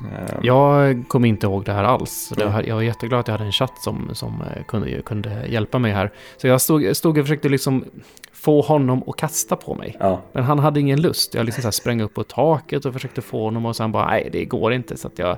Eh, 0.00 0.34
Jag 0.42 1.04
kommer 1.08 1.28
inte 1.28 1.46
ihåg 1.46 1.64
det 1.64 1.72
här 1.72 1.84
alls. 1.84 2.32
Det 2.36 2.44
var, 2.44 2.62
jag 2.62 2.74
var 2.74 2.82
jätteglad 2.82 3.20
att 3.20 3.28
jag 3.28 3.32
hade 3.32 3.44
en 3.44 3.52
chatt 3.52 3.78
som, 3.82 4.10
som 4.12 4.42
eh, 4.56 4.64
kunde, 4.64 5.02
kunde 5.02 5.46
hjälpa 5.48 5.78
mig 5.78 5.92
här. 5.92 6.10
Så 6.36 6.46
jag 6.46 6.60
stod, 6.60 6.96
stod 6.96 7.18
och 7.18 7.24
försökte 7.24 7.48
liksom 7.48 7.84
få 8.32 8.60
honom 8.60 9.02
att 9.06 9.16
kasta 9.16 9.56
på 9.56 9.74
mig. 9.74 9.96
ja, 10.00 10.20
Men 10.32 10.44
han 10.44 10.58
hade 10.58 10.80
ingen 10.80 11.00
lust. 11.00 11.34
Jag 11.34 11.46
liksom 11.46 11.62
så 11.62 11.66
här 11.66 11.72
sprang 11.72 12.00
upp 12.00 12.14
på 12.14 12.24
taket 12.24 12.84
och 12.84 12.92
försökte 12.92 13.22
få 13.22 13.44
honom 13.44 13.66
och 13.66 13.76
sen 13.76 13.92
bara 13.92 14.06
nej, 14.06 14.28
det 14.32 14.44
går 14.44 14.72
inte. 14.72 14.96
Så 14.96 15.10
jag, 15.16 15.36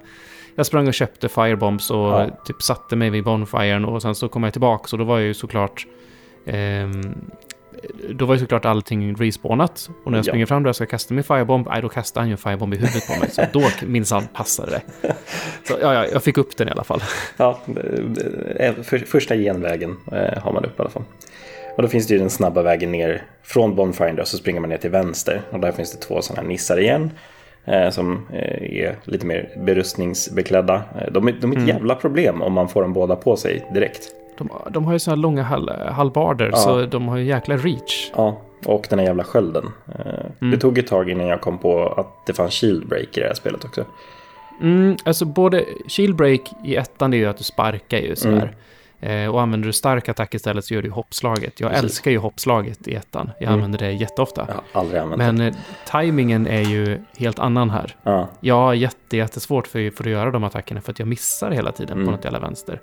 jag 0.55 0.67
sprang 0.67 0.89
och 0.89 0.95
köpte 0.95 1.29
firebombs 1.29 1.91
och 1.91 1.97
Ja. 1.99 2.29
typ 2.45 2.63
satte 2.63 2.97
mig 2.97 3.11
vid 3.11 3.25
bonfiren 3.25 3.85
och 3.85 4.03
sen 4.03 4.15
så 4.15 4.29
kom 4.29 4.43
jag 4.45 4.53
tillbaka 4.53 4.89
och 4.93 4.99
då 4.99 5.05
var 5.05 5.19
jag 5.19 5.27
ju 5.27 5.35
såklart 5.35 5.87
ehm, 6.47 7.15
då 8.11 8.27
var 8.27 8.35
ju 8.35 8.41
såklart 8.41 8.65
allting 8.65 9.15
respawnat. 9.15 9.91
Och 10.05 10.11
när 10.11 10.19
jag 10.19 10.27
Ja. 10.27 10.31
springer 10.31 10.47
fram 10.47 10.63
där 10.63 10.71
och 10.71 10.77
ska 10.77 10.87
kasta 10.87 11.15
min 11.15 11.25
firebomb, 11.25 11.67
nej 11.71 11.83
då 11.83 11.89
kastar 11.89 12.21
han 12.21 12.29
ju 12.29 12.33
en 12.33 12.39
firebomb 12.39 12.75
i 12.75 12.77
huvudet 12.77 13.07
på 13.07 13.21
mig. 13.21 13.31
Så 13.31 13.43
då 13.53 13.63
minsann 13.87 14.27
passade 14.35 14.71
det. 14.71 14.83
Så 15.69 15.75
ja, 15.83 15.95
ja, 15.95 16.07
jag 16.13 16.23
fick 16.23 16.39
upp 16.39 16.57
den 16.57 16.69
i 16.69 16.71
alla 16.71 16.85
fall. 16.85 17.03
Ja, 17.37 17.61
eh, 18.61 18.75
för, 18.83 18.99
första 18.99 19.37
genvägen 19.37 19.97
eh, 20.13 20.43
har 20.43 20.53
man 20.53 20.65
upp 20.65 20.79
i 20.79 20.83
alla 20.83 20.91
fall. 20.91 21.05
Och 21.77 21.83
då 21.83 21.89
finns 21.89 22.07
det 22.07 22.15
ju 22.15 22.21
den 22.21 22.31
snabba 22.31 22.63
vägen 22.63 22.93
ner 22.93 23.23
från 23.43 23.75
Bonfire 23.77 24.21
och 24.21 24.29
så 24.29 24.37
springer 24.37 24.61
man 24.61 24.71
ner 24.71 24.77
till 24.79 24.91
vänster. 24.91 25.43
Och 25.51 25.61
där 25.61 25.73
finns 25.73 25.93
det 25.93 25.99
två 26.01 26.23
sådana 26.23 26.43
här 26.43 26.49
nissar 26.49 26.81
igen. 26.81 27.11
Eh, 27.65 27.91
som 27.91 28.27
eh, 28.33 28.79
är 28.81 28.97
lite 29.05 29.27
mer 29.27 29.49
berustningsbeklädda. 29.57 30.75
Eh, 30.75 31.13
de, 31.13 31.29
är, 31.29 31.33
de 31.41 31.53
är 31.53 31.57
ett 31.57 31.69
jävla 31.69 31.95
problem 31.95 32.43
om 32.43 32.53
man 32.53 32.69
får 32.69 32.83
dem 32.83 32.93
båda 32.93 33.17
på 33.17 33.37
sig 33.37 33.67
direkt. 33.75 34.03
De, 34.39 34.51
de 34.71 34.85
har 34.85 34.93
ju 34.93 34.99
sådana 34.99 35.23
långa 35.23 35.43
hall, 35.43 35.71
halvbarder, 35.91 36.49
Ja. 36.53 36.57
så 36.57 36.87
de 36.87 37.09
har 37.09 37.17
ju 37.17 37.25
jäkla 37.25 37.57
reach. 37.57 38.11
Ja, 38.17 38.41
och 38.67 38.87
den 38.91 38.99
här 38.99 39.07
jävla 39.07 39.25
skölden. 39.25 39.65
Eh, 39.99 40.49
Det 40.51 40.57
tog 40.59 40.79
ett 40.79 40.87
tag 40.87 41.11
innan 41.11 41.27
jag 41.27 41.41
kom 41.41 41.59
på 41.59 41.87
att 41.97 42.27
det 42.27 42.33
fanns 42.35 42.55
shield 42.55 42.89
break 42.89 43.17
i 43.17 43.21
det 43.21 43.27
här 43.27 43.35
spelet 43.35 43.65
också. 43.65 43.85
Mm, 44.61 44.97
alltså 45.05 45.25
både 45.25 45.65
shield 45.89 46.17
break 46.17 46.41
i 46.65 46.77
ettan 46.77 47.11
det 47.11 47.17
är 47.17 47.19
ju 47.19 47.27
att 47.27 47.39
du 47.39 47.45
sparkar 47.45 47.99
ju 47.99 48.17
sådär. 48.17 48.57
Eh, 49.01 49.35
och 49.35 49.41
använder 49.43 49.67
du 49.67 49.73
stark 49.73 50.09
attack 50.09 50.35
istället 50.35 50.65
så 50.65 50.75
gör 50.75 50.83
du 50.83 50.91
hoppslaget. 50.91 51.61
Jag 51.61 51.71
Precis. 51.71 51.85
älskar 51.85 52.11
ju 52.11 52.19
hoppslaget 52.19 52.89
i 52.89 52.95
ettan. 52.95 53.31
Jag 53.41 53.53
använder 53.53 53.79
det 53.79 53.93
jätteofta. 53.93 54.47
Jag 54.49 54.81
aldrig 54.81 55.01
använt. 55.01 55.19
Men 55.19 55.41
eh, 55.49 55.55
timingen 55.91 56.47
är 56.47 56.61
ju 56.61 57.01
helt 57.19 57.39
annan 57.39 57.71
här. 57.71 57.97
Ja, 58.03 58.29
Jag 58.41 58.55
har 58.55 58.75
jätte, 58.75 59.17
jättesvårt 59.17 59.67
för, 59.67 59.91
för 59.97 60.05
att 60.05 60.11
göra 60.11 60.31
de 60.31 60.45
attackerna 60.45 60.81
för 60.81 60.93
att 60.93 60.99
jag 60.99 61.09
missar 61.09 61.51
hela 61.51 61.73
tiden 61.73 61.93
Mm. 61.93 62.05
på 62.07 62.11
något 62.13 62.25
jävla 62.25 62.39
vänster. 62.39 62.81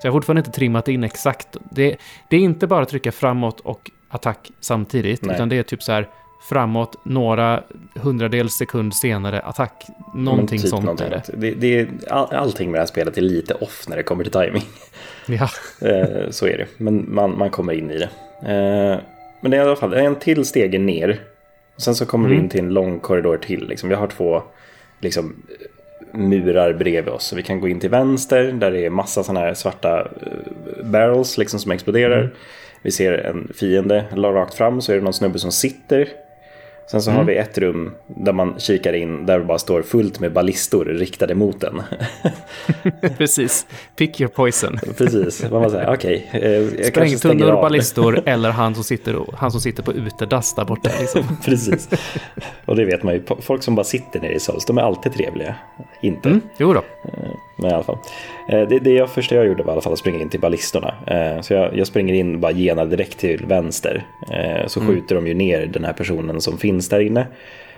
Så 0.00 0.06
jag 0.06 0.12
har 0.12 0.16
fortfarande 0.18 0.40
inte 0.40 0.50
trimmat 0.50 0.88
in 0.88 1.04
exakt. 1.04 1.56
Det, 1.70 1.96
det 2.30 2.36
är 2.36 2.40
inte 2.40 2.66
bara 2.66 2.82
att 2.82 2.88
trycka 2.88 3.12
framåt 3.12 3.60
och 3.60 3.90
attack 4.08 4.50
samtidigt, 4.60 5.22
Nej. 5.24 5.34
utan 5.34 5.48
det 5.48 5.58
är 5.58 5.62
typ 5.62 5.82
så 5.82 5.92
här 5.92 6.08
framåt, 6.48 6.96
några 7.04 7.62
hundradels 7.94 8.52
sekund 8.52 8.94
senare 8.94 9.40
attack. 9.40 9.84
Någonting 10.14 10.58
typ 10.58 10.68
sånt 10.70 10.84
någonting 10.84 11.06
är 11.06 11.10
det. 11.10 11.22
det, 11.36 11.50
det 11.50 11.78
är, 11.78 11.88
all, 12.10 12.34
allting 12.34 12.70
med 12.70 12.78
det 12.78 12.82
här 12.82 12.86
spelet 12.86 13.18
är 13.18 13.22
lite 13.22 13.54
off 13.54 13.84
när 13.88 13.96
det 13.96 14.02
kommer 14.02 14.24
till 14.24 14.32
timing. 14.32 14.62
Ja. 15.30 15.48
Eh, 15.88 16.30
så 16.30 16.46
är 16.46 16.58
det, 16.58 16.66
men 16.76 17.14
man, 17.14 17.38
man 17.38 17.50
kommer 17.50 17.72
in 17.72 17.90
i 17.90 17.98
det. 17.98 18.08
Eh, 18.42 19.00
men 19.40 19.50
det 19.50 19.56
är 19.56 19.60
i 19.60 19.66
alla 19.66 19.76
fall 19.76 19.94
en 19.94 20.16
till 20.16 20.44
stege 20.44 20.78
ner. 20.78 21.20
Sen 21.76 21.94
så 21.94 22.06
kommer 22.06 22.28
vi 22.28 22.34
Mm. 22.34 22.44
in 22.44 22.50
till 22.50 22.60
en 22.60 22.74
lång 22.74 23.00
korridor 23.00 23.36
till. 23.36 23.68
Liksom. 23.68 23.88
Vi 23.88 23.94
har 23.94 24.06
två 24.06 24.42
liksom, 25.00 25.36
murar 26.12 26.72
bredvid 26.72 27.12
oss. 27.12 27.24
Så 27.24 27.36
vi 27.36 27.42
kan 27.42 27.60
gå 27.60 27.68
in 27.68 27.80
till 27.80 27.90
vänster 27.90 28.52
där 28.52 28.70
det 28.70 28.86
är 28.86 28.90
massa 28.90 29.22
sådana 29.22 29.40
här 29.40 29.54
svarta 29.54 30.00
eh, 30.00 30.84
barrels 30.84 31.38
liksom, 31.38 31.60
som 31.60 31.70
exploderar. 31.72 32.18
Mm. 32.18 32.30
Vi 32.82 32.90
ser 32.90 33.12
en 33.12 33.52
fiende 33.54 34.04
rakt 34.16 34.54
fram 34.54 34.80
så 34.80 34.92
är 34.92 34.96
det 34.96 35.02
någon 35.02 35.12
snubbe 35.12 35.38
som 35.38 35.52
sitter. 35.52 36.08
Sen 36.90 37.02
så 37.02 37.10
har 37.10 37.16
Mm. 37.16 37.26
vi 37.26 37.36
ett 37.36 37.58
rum 37.58 37.94
där 38.06 38.32
man 38.32 38.54
kikar 38.58 38.92
in 38.92 39.26
där 39.26 39.38
det 39.38 39.44
bara 39.44 39.58
står 39.58 39.82
fullt 39.82 40.20
med 40.20 40.32
ballistor 40.32 40.84
riktade 40.84 41.34
mot 41.34 41.60
den. 41.60 41.82
Precis. 43.18 43.66
Pick 43.96 44.20
your 44.20 44.28
poison. 44.30 44.78
Precis, 44.98 45.42
man 45.42 45.50
bara 45.50 45.70
säger 45.70 45.94
okej. 45.94 46.28
eh, 46.32 46.40
kanske 46.40 46.88
stänger 46.90 47.16
Sprängtunnor, 47.16 47.52
ballistor 47.62 48.22
eller 48.26 48.50
han 48.50 48.74
som 48.74 48.84
sitter, 48.84 49.24
han 49.36 49.50
som 49.50 49.60
sitter 49.60 49.82
på 49.82 49.92
utedass 49.92 50.54
där 50.54 50.64
borta. 50.64 50.90
Liksom. 51.00 51.22
Precis. 51.44 51.88
Och 52.64 52.76
det 52.76 52.84
vet 52.84 53.02
man 53.02 53.14
ju, 53.14 53.22
folk 53.40 53.62
som 53.62 53.74
bara 53.74 53.84
sitter 53.84 54.20
nere 54.20 54.32
i 54.34 54.40
Souls, 54.40 54.64
de 54.64 54.78
är 54.78 54.82
alltid 54.82 55.12
trevliga. 55.12 55.54
Inte, 56.02 56.28
Mm, 56.28 56.40
jo 56.58 56.72
då. 56.72 56.82
Men 57.58 57.70
i 57.70 57.74
alla 57.74 57.82
fall. 57.82 57.98
Eh, 58.48 58.68
Det, 58.68 58.78
det 58.78 58.90
jag, 58.92 59.10
första 59.10 59.34
jag 59.34 59.46
gjorde 59.46 59.62
var 59.62 59.72
i 59.72 59.74
alla 59.74 59.80
fall 59.82 59.92
att 59.92 59.98
springa 59.98 60.20
in 60.20 60.28
till 60.28 60.40
ballistorna. 60.40 60.94
Eh, 61.06 61.40
Så 61.40 61.54
jag, 61.54 61.76
jag 61.76 61.86
springer 61.86 62.14
in 62.14 62.40
bara 62.40 62.52
genar 62.52 62.86
direkt 62.86 63.18
till 63.18 63.46
vänster. 63.46 64.06
Eh, 64.30 64.66
Så 64.66 64.80
skjuter 64.80 65.14
de 65.14 65.26
ju 65.26 65.34
ner 65.34 65.66
den 65.66 65.84
här 65.84 65.92
personen 65.92 66.40
som 66.40 66.58
finns 66.58 66.88
där 66.88 67.00
inne. 67.00 67.26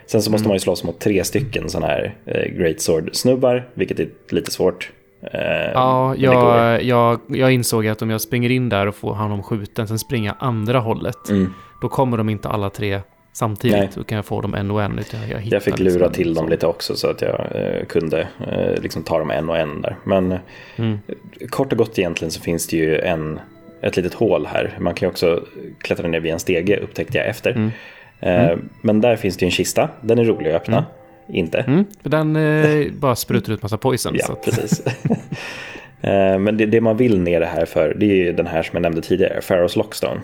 Sen 0.07 0.23
så 0.23 0.31
måste 0.31 0.49
man 0.49 0.55
ju 0.55 0.61
slåss 0.61 0.85
mot 0.85 1.01
tre 1.01 1.25
stycken 1.25 1.69
sådana 1.69 1.87
här 1.87 2.15
Great 2.59 2.81
Sword-snubbar, 2.81 3.69
vilket 3.75 4.01
är 4.01 4.09
lite 4.31 4.51
svårt. 4.51 4.91
Ja, 5.75 6.15
jag, 6.19 6.83
jag, 6.85 7.21
jag 7.29 7.53
insåg 7.53 7.87
att 7.87 8.03
om 8.03 8.11
jag 8.11 8.21
springer 8.21 8.51
in 8.51 8.69
där 8.69 8.87
och 8.87 8.95
får 8.95 9.15
honom 9.15 9.43
skjuten, 9.43 9.89
sen 9.89 9.99
springer 9.99 10.29
jag 10.29 10.37
andra 10.41 10.79
hållet, 10.79 11.29
Mm. 11.31 11.53
då 11.83 11.89
kommer 11.89 12.17
de 12.19 12.29
inte 12.29 12.49
alla 12.49 12.71
tre 12.71 13.01
samtidigt. 13.33 13.97
Nej. 13.97 14.05
Kan 14.07 14.17
jag 14.17 14.25
få 14.25 14.41
dem 14.41 14.55
en 14.55 14.71
och 14.71 14.83
en. 14.83 14.99
Utan 14.99 15.21
jag, 15.31 15.43
Jag 15.47 15.63
fick 15.63 15.79
liksom 15.79 15.99
lura 16.01 16.11
till 16.11 16.35
dem 16.35 16.49
lite 16.49 16.67
också 16.67 16.95
så 16.97 17.11
att 17.11 17.23
jag 17.23 17.47
eh, 17.55 17.85
kunde 17.87 18.21
eh, 18.53 18.83
liksom 18.83 19.03
ta 19.03 19.19
dem 19.19 19.31
en 19.31 19.51
och 19.51 19.59
en 19.59 19.83
där. 19.83 19.97
Men 20.05 20.39
Mm. 20.77 20.99
kort 21.51 21.73
och 21.73 21.79
gott 21.79 21.99
egentligen 21.99 22.31
så 22.31 22.41
finns 22.41 22.67
det 22.67 22.77
ju 22.77 22.99
en, 22.99 23.41
ett 23.83 23.97
litet 23.97 24.15
hål 24.15 24.47
här. 24.47 24.77
Man 24.81 24.95
kan 24.95 25.07
ju 25.07 25.11
också 25.11 25.45
klättra 25.79 26.09
ner 26.09 26.21
via 26.21 26.33
en 26.33 26.41
stege 26.41 26.77
upptäckte 26.77 27.19
jag 27.19 27.27
efter. 27.27 27.51
Mm. 27.51 27.71
Eh, 28.21 28.57
Men 28.83 29.01
där 29.01 29.17
finns 29.17 29.37
det 29.37 29.43
ju 29.43 29.47
en 29.47 29.51
kista. 29.53 29.89
Den 30.01 30.19
är 30.19 30.25
rolig 30.25 30.51
att 30.51 30.57
öppna. 30.63 30.85
Inte. 31.29 31.59
Mm, 31.59 31.85
den 32.03 32.37
eh, 32.37 32.93
bara 32.99 33.17
sprutar 33.17 33.53
ut 33.53 33.63
massa 33.63 33.79
poison. 33.79 34.13
Ja, 34.17 34.33
att, 34.33 34.45
precis. 34.45 34.83
Eh, 36.03 36.39
Men 36.39 36.57
det, 36.57 36.67
det 36.67 36.81
man 36.81 36.97
vill 36.97 37.21
ner 37.21 37.41
det 37.41 37.47
här 37.47 37.65
för 37.67 37.95
det 37.95 38.07
är 38.07 38.15
ju 38.15 38.33
den 38.33 38.47
här 38.47 38.63
som 38.63 38.71
jag 38.77 38.83
nämnde 38.83 39.03
tidigare, 39.03 39.41
Pharaohs 39.49 39.77
Lockstone. 39.77 40.21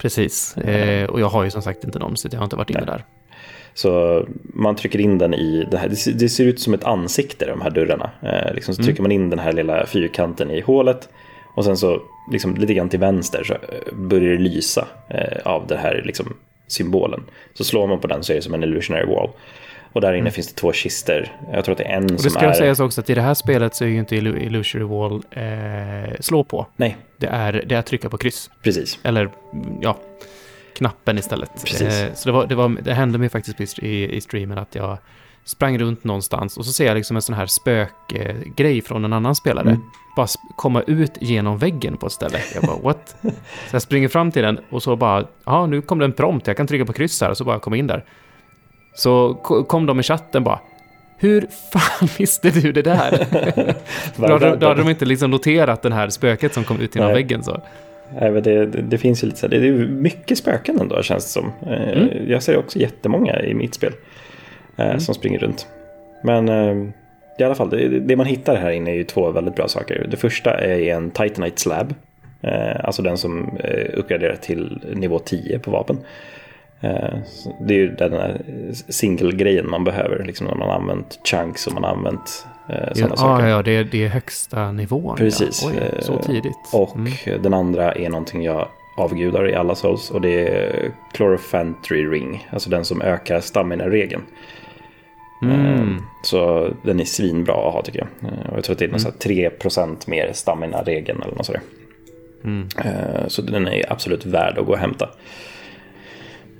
Precis. 0.00 0.56
Eh, 0.56 1.10
och 1.10 1.20
jag 1.20 1.28
har 1.28 1.44
ju 1.44 1.50
som 1.50 1.62
sagt 1.62 1.84
inte 1.84 1.98
någon, 1.98 2.16
så 2.16 2.28
jag 2.32 2.38
har 2.38 2.44
inte 2.44 2.56
varit 2.56 2.70
inne 2.70 2.84
där. 2.84 3.04
Så 3.74 4.24
man 4.42 4.76
trycker 4.76 4.98
in 5.00 5.18
den 5.18 5.34
i, 5.34 5.66
det, 5.70 5.78
här, 5.78 5.88
det 6.18 6.28
ser- 6.28 6.44
ut 6.44 6.60
som 6.60 6.74
ett 6.74 6.84
ansikte 6.84 7.46
de 7.46 7.60
här 7.60 7.70
dörrarna. 7.70 8.10
Eh, 8.22 8.54
liksom 8.54 8.74
så 8.74 8.82
trycker 8.82 9.02
man 9.02 9.12
in 9.12 9.30
den 9.30 9.38
här 9.38 9.52
lilla 9.52 9.86
fyrkanten 9.86 10.50
i 10.50 10.60
hålet. 10.60 11.08
Och 11.54 11.64
sen 11.64 11.76
så 11.76 12.02
liksom 12.32 12.54
lite 12.54 12.74
grann 12.74 12.88
till 12.88 13.00
vänster 13.00 13.44
så 13.44 13.52
eh, 13.52 13.94
börjar 13.94 14.32
det 14.32 14.38
lysa 14.42 14.88
eh, 15.10 15.46
av 15.52 15.66
den 15.66 15.78
här 15.78 16.02
liksom, 16.06 16.36
symbolen. 16.66 17.20
Så 17.54 17.64
slår 17.64 17.86
man 17.86 18.00
på 18.00 18.06
den 18.06 18.22
så 18.24 18.32
är 18.32 18.36
det 18.36 18.42
som 18.42 18.54
en 18.54 18.62
illusionary 18.62 19.06
wall. 19.06 19.30
Och 19.92 20.00
där 20.00 20.12
inne 20.12 20.30
finns 20.30 20.48
det 20.48 20.54
två 20.60 20.72
kister. 20.72 21.32
Jag 21.52 21.64
tror 21.64 21.72
att 21.72 21.78
det 21.78 21.84
är 21.84 21.96
en 21.96 22.04
Och 22.04 22.10
det 22.10 22.18
som 22.18 22.30
ska 22.30 22.40
är... 22.46 22.52
sägas 22.52 22.80
också 22.80 23.00
att 23.00 23.10
i 23.10 23.14
det 23.14 23.20
här 23.22 23.34
spelet 23.34 23.74
så 23.74 23.84
är 23.84 23.88
ju 23.88 23.98
inte 23.98 24.14
Illu- 24.16 24.38
Illusory 24.42 24.84
Wall 24.84 25.22
eh, 25.30 26.14
slå 26.20 26.44
på. 26.44 26.66
Nej, 26.76 26.96
Det 27.16 27.26
är, 27.26 27.52
det 27.66 27.74
är 27.74 27.78
att 27.78 27.86
trycka 27.86 28.08
på 28.08 28.18
kryss. 28.18 28.50
precis. 28.62 28.98
Eller, 29.02 29.20
mm, 29.52 29.78
ja, 29.80 29.96
knappen 30.76 31.18
istället. 31.18 31.50
Precis. 31.64 31.82
Eh, 32.02 32.14
så 32.14 32.28
det, 32.28 32.32
var, 32.32 32.46
det, 32.46 32.54
var, 32.54 32.76
det 32.82 32.94
hände 32.94 33.18
mig 33.18 33.28
faktiskt 33.28 33.78
i, 33.78 34.16
i 34.16 34.20
streamen 34.20 34.58
att 34.58 34.74
jag 34.74 34.98
sprang 35.44 35.78
runt 35.78 36.04
någonstans 36.04 36.56
och 36.56 36.66
så 36.66 36.72
ser 36.72 36.86
jag 36.86 36.94
liksom 36.94 37.16
en 37.16 37.22
sån 37.22 37.34
här 37.34 37.46
spökgrej 37.46 38.82
från 38.82 39.04
en 39.04 39.12
annan 39.12 39.34
spelare. 39.34 39.68
Mm. 39.70 39.82
Bara 40.16 40.26
komma 40.56 40.82
ut 40.82 41.12
genom 41.20 41.58
väggen 41.58 41.96
på 41.96 42.06
ett 42.06 42.12
ställe. 42.12 42.38
Jag 42.54 42.62
bara, 42.64 42.76
what? 42.82 43.16
Så 43.70 43.74
jag 43.74 43.82
springer 43.82 44.08
fram 44.08 44.32
till 44.32 44.42
den 44.42 44.60
och 44.70 44.82
så 44.82 44.96
bara, 44.96 45.26
ja, 45.44 45.66
nu 45.66 45.82
kom 45.82 45.98
det 45.98 46.04
en 46.04 46.12
prompt, 46.12 46.46
jag 46.46 46.56
kan 46.56 46.66
trycka 46.66 46.84
på 46.84 46.92
kryss 46.92 47.20
här 47.20 47.30
och 47.30 47.36
så 47.36 47.44
bara 47.44 47.58
komma 47.58 47.76
in 47.76 47.86
där. 47.86 48.04
Så 48.94 49.34
ko- 49.42 49.64
kom 49.64 49.86
de 49.86 50.00
i 50.00 50.02
chatten 50.02 50.44
bara, 50.44 50.60
hur 51.18 51.46
fan 51.72 52.08
visste 52.18 52.50
du 52.50 52.72
det 52.72 52.82
där? 52.82 53.26
då, 54.16 54.26
hade, 54.32 54.56
då 54.56 54.66
hade 54.68 54.80
de 54.82 54.90
inte 54.90 55.04
liksom 55.04 55.30
noterat 55.30 55.82
den 55.82 55.92
här 55.92 56.08
spöket 56.08 56.54
som 56.54 56.64
kom 56.64 56.80
ut 56.80 56.94
genom 56.94 57.12
väggen 57.12 57.42
så. 57.42 57.60
Nej, 58.20 58.30
men 58.30 58.42
det, 58.42 58.66
det, 58.66 58.82
det 58.82 58.98
finns 58.98 59.22
ju 59.22 59.26
lite 59.26 59.38
så 59.38 59.46
här, 59.48 59.58
det 59.60 59.68
är 59.68 59.72
mycket 59.86 60.38
spöken 60.38 60.80
ändå 60.80 61.02
känns 61.02 61.24
det 61.24 61.30
som. 61.30 61.52
Eh, 61.72 61.90
Mm. 61.98 62.30
Jag 62.30 62.42
ser 62.42 62.56
också 62.58 62.78
jättemånga 62.78 63.42
i 63.42 63.54
mitt 63.54 63.74
spel 63.74 63.92
eh, 64.76 64.98
som 64.98 65.14
springer 65.14 65.38
runt. 65.38 65.66
Men 66.24 66.48
eh, 66.48 66.88
i 67.38 67.44
alla 67.44 67.54
fall, 67.54 67.70
det, 67.70 67.88
det 67.88 68.16
man 68.16 68.26
hittar 68.26 68.56
här 68.56 68.70
inne 68.70 68.90
är 68.90 68.94
ju 68.94 69.04
två 69.04 69.30
väldigt 69.30 69.54
bra 69.56 69.68
saker. 69.68 70.06
Det 70.10 70.16
första 70.16 70.50
är 70.60 70.94
en 70.94 71.10
Titanite 71.10 71.60
Slab. 71.60 71.94
Alltså 72.84 73.02
den 73.02 73.16
som 73.18 73.58
uppgraderar 73.94 74.36
till 74.36 74.80
nivå 74.94 75.18
10 75.18 75.58
på 75.58 75.70
vapen. 75.70 75.98
Eh, 76.80 77.18
det 77.60 77.74
är 77.74 77.78
ju 77.78 77.90
den 77.94 78.12
här 78.12 78.40
single-grejen 78.88 79.70
man 79.70 79.84
behöver, 79.84 80.24
liksom 80.24 80.46
när 80.46 80.54
man 80.54 80.68
har 80.68 80.74
använt 80.76 81.18
chunks 81.24 81.66
och 81.66 81.72
man 81.74 81.84
har 81.84 81.90
använt 81.90 82.46
eh, 82.68 82.92
sådana 82.92 83.12
ja, 83.12 83.16
saker. 83.16 83.46
ja 83.46 83.62
det, 83.62 83.70
är, 83.76 83.84
det 83.84 84.04
är 84.04 84.08
högsta 84.08 84.72
nivån. 84.72 85.16
Precis. 85.16 85.62
Ja. 85.62 85.70
Oj, 85.70 86.02
så 86.02 86.12
Eh, 86.12 86.20
tidigt. 86.20 86.56
Och 86.72 86.96
Mm. 86.96 87.42
den 87.42 87.54
andra 87.54 87.92
är 87.92 88.08
någonting 88.08 88.42
jag 88.44 88.68
avgudar 88.96 89.48
i 89.50 89.54
alla 89.54 89.74
souls 89.74 90.10
och 90.10 90.20
det 90.20 90.48
är 90.48 90.90
Chlorophantery 91.16 92.06
Ring. 92.06 92.48
Alltså 92.50 92.70
den 92.70 92.84
som 92.84 93.02
ökar 93.02 93.40
stamina-regeln. 93.40 94.22
Mm. 95.42 96.02
Så 96.22 96.70
den 96.82 97.00
är 97.00 97.04
svinbra 97.04 97.54
att 97.68 97.72
ha 97.74 97.82
tycker 97.82 97.98
jag. 97.98 98.32
Eh, 98.32 98.50
Och 98.50 98.56
jag 98.56 98.64
tror 98.64 98.74
att 98.74 98.78
det 98.78 98.84
är 98.84 98.88
Mm. 98.88 98.92
något 98.92 99.02
så 99.02 99.08
här 99.08 99.18
3% 99.18 100.06
mer 100.06 100.30
stamina-regeln 100.32 101.22
eller 101.22 101.34
något 101.36 101.46
sådär. 101.46 101.60
Mm. 102.44 102.68
Eh, 102.84 103.26
Så 103.28 103.42
den 103.42 103.68
är 103.68 103.92
absolut 103.92 104.26
värd 104.26 104.58
att 104.58 104.66
gå 104.66 104.72
och 104.72 104.78
hämta. 104.78 105.08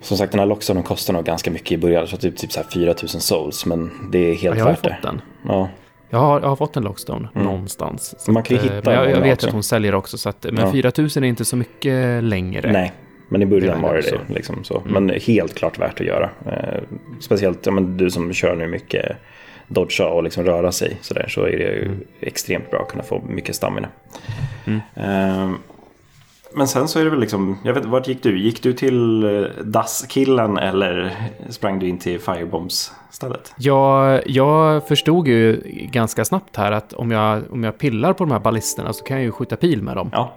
Som 0.03 0.17
sagt, 0.17 0.33
den 0.33 0.39
här 0.39 0.47
Lockstonen 0.47 0.83
kostar 0.83 1.13
nog 1.15 1.25
ganska 1.25 1.51
mycket 1.51 1.73
i 1.73 1.79
början. 1.79 2.07
Så 2.07 2.17
typ, 2.17 2.37
typ 2.37 2.53
så 2.53 2.61
här 2.61 2.67
4000 2.71 3.21
souls, 3.21 3.67
men 3.67 3.91
det 4.13 4.19
är 4.19 4.29
Ja, 4.29 4.35
helt 4.35 4.45
jag 4.45 4.51
har 4.53 4.57
ju 4.59 4.65
värt 4.65 4.83
det. 4.83 4.95
fått 4.95 5.03
den. 5.03 5.21
Ja, 5.49 5.69
Jag 6.11 6.19
har, 6.19 6.41
jag 6.41 6.49
har 6.49 6.57
fått 6.57 6.77
en 6.77 6.83
Lockstone 6.83 7.29
någonstans. 7.35 8.15
Mm. 8.29 8.35
Man 8.35 8.43
kan 8.43 8.57
ju 8.57 8.63
att, 8.63 8.69
eh, 8.71 8.75
hitta 8.77 8.91
men 8.91 8.99
jag, 8.99 9.11
jag 9.11 9.21
vet 9.21 9.33
också. 9.35 9.47
att 9.47 9.53
hon 9.53 9.63
säljer 9.63 9.95
också, 9.95 10.19
så 10.19 10.29
att, 10.29 10.47
men 10.53 10.65
Ja. 10.67 10.73
4000 10.73 11.25
är 11.25 11.29
inte 11.29 11.45
så 11.45 11.57
mycket 11.57 12.25
längre. 12.25 12.73
Nej, 12.73 12.93
men 13.29 13.43
i 13.43 13.47
början 13.47 13.83
var 13.83 13.95
det 13.95 14.01
det. 14.29 14.35
Liksom 14.35 14.65
så. 14.65 14.83
Men 14.87 15.09
helt 15.27 15.55
klart 15.55 15.79
värt 15.79 16.01
att 16.01 16.07
göra. 16.07 16.31
Eh, 16.47 16.81
speciellt 17.21 17.67
ja, 17.67 17.73
men 17.73 17.97
du 17.97 18.11
som 18.11 18.33
kör 18.33 18.57
nu 18.57 18.67
mycket 18.67 19.17
dodga 19.69 20.07
och 20.07 20.23
liksom 20.23 20.45
röra 20.45 20.73
sig 20.73 20.99
så, 21.01 21.15
där, 21.15 21.27
så 21.29 21.43
är 21.45 21.51
det 21.59 21.65
ju 21.65 21.91
extremt 22.21 22.71
bra 22.71 22.81
att 22.81 22.89
kunna 22.89 23.03
få 23.03 23.23
mycket 23.29 23.55
stamina. 23.57 23.89
Mm. 24.67 24.81
Eh, 24.95 25.51
men 26.55 26.69
sen 26.69 26.89
så 26.89 26.99
är 27.01 27.05
det 27.05 27.11
väl 27.11 27.21
liksom, 27.21 27.59
jag 27.65 27.75
vet 27.75 27.85
vart 27.85 28.09
gick 28.09 28.23
du? 28.23 28.39
Gick 28.39 28.63
du 28.63 28.73
till 28.73 29.25
eh, 29.25 29.51
dasskillen 29.65 30.59
eller 30.59 31.17
sprang 31.49 31.79
du 31.79 31.89
in 31.89 31.99
till 31.99 32.21
Firebombs-stället? 32.21 33.55
Jag, 33.59 34.23
jag 34.27 34.89
förstod 34.89 35.29
ju 35.29 35.63
ganska 35.93 36.25
snabbt 36.25 36.57
här 36.57 36.73
att 36.73 36.93
om 36.93 37.11
jag, 37.11 37.43
om 37.53 37.65
jag 37.65 37.79
pillar 37.79 38.13
på 38.13 38.25
de 38.25 38.31
här 38.31 38.41
ballisterna 38.41 38.93
så 38.93 39.05
kan 39.05 39.17
jag 39.17 39.25
ju 39.25 39.33
skjuta 39.33 39.57
pil 39.57 39.83
med 39.83 39.97
dem. 39.97 40.11
Ja, 40.13 40.35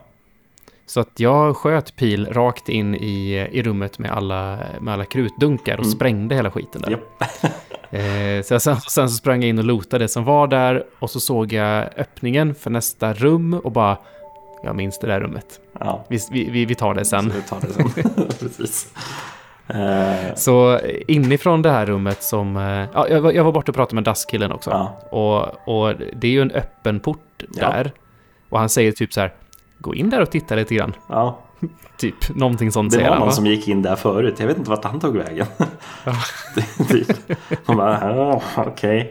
Så 0.86 1.00
att 1.00 1.20
jag 1.20 1.58
sköt 1.58 1.96
pil 1.96 2.26
rakt 2.34 2.70
in 2.70 2.96
i, 2.96 3.48
i 3.52 3.64
rummet 3.64 4.00
med 4.00 4.12
alla, 4.12 4.60
med 4.82 4.94
alla 4.94 5.06
krutdunkar 5.06 5.78
och 5.80 5.86
sprängde 5.86 6.36
hela 6.36 6.52
skiten 6.52 6.82
där. 6.82 6.92
japp. 6.92 7.24
Eh, 7.94 8.44
så 8.44 8.54
jag, 8.54 8.62
sen, 8.62 8.76
sen 8.76 9.10
så 9.10 9.16
sprang 9.16 9.42
jag 9.42 9.50
in 9.50 9.58
och 9.58 9.64
lootade 9.64 10.04
det 10.04 10.08
som 10.08 10.24
var 10.24 10.48
där 10.48 10.84
och 11.00 11.10
så 11.10 11.20
såg 11.20 11.54
jag 11.54 11.90
öppningen 11.98 12.56
för 12.56 12.70
nästa 12.70 13.14
rum 13.14 13.54
och 13.54 13.72
bara, 13.72 13.98
jag 14.64 14.76
minns 14.76 15.00
det 15.00 15.08
där 15.08 15.20
rummet. 15.20 15.60
ja. 15.80 16.06
Vi, 16.08 16.20
vi, 16.32 16.66
vi- 16.66 16.76
tar 16.76 16.94
det 16.94 17.06
sen. 17.06 17.30
Så 17.32 17.36
vi 17.36 17.42
tar 17.42 17.62
det 17.62 17.74
sen. 17.74 18.26
Precis. 18.40 18.94
Eh, 19.68 20.36
Så 20.36 20.80
inifrån 21.08 21.62
det 21.62 21.72
här 21.72 21.86
rummet 21.86 22.24
som... 22.24 22.58
eh, 22.58 22.64
Ja, 22.94 23.08
jag, 23.10 23.22
var- 23.22 23.32
jag 23.32 23.44
var 23.44 23.52
borta 23.52 23.72
och 23.72 23.76
pratade 23.76 23.96
med 23.96 24.04
dasskillen 24.04 24.52
också. 24.52 24.70
Ja. 24.70 25.00
Och, 25.18 25.68
och 25.88 25.94
det 26.16 26.28
är 26.28 26.32
ju 26.32 26.42
en 26.42 26.52
öppen 26.52 27.00
port 27.00 27.44
Ja. 27.54 27.70
där. 27.70 27.92
Och 28.50 28.60
han 28.60 28.70
säger 28.70 28.92
typ 28.92 29.14
så 29.14 29.22
här, 29.22 29.34
gå 29.80 29.96
in 29.96 30.10
där 30.10 30.22
och 30.22 30.32
titta 30.32 30.56
lite 30.56 30.76
grann. 30.76 30.94
ja, 31.10 31.40
Typ, 31.98 32.36
någonting 32.36 32.72
sånt 32.72 32.92
det 32.94 32.98
var 33.02 33.10
han. 33.10 33.18
någon 33.20 33.28
va? 33.28 33.34
som 33.34 33.46
gick 33.46 33.68
in 33.68 33.82
där 33.82 33.96
förut. 33.96 34.36
Jag 34.40 34.48
vet 34.48 34.58
inte 34.58 34.70
vart 34.70 34.84
han 34.84 35.00
tog 35.00 35.18
vägen. 35.18 35.46
typ. 36.90 37.08
Man 37.66 37.78
bara, 37.78 38.16
"Ja, 38.16 38.42
okej. 38.56 39.00
Eh, 39.00 39.08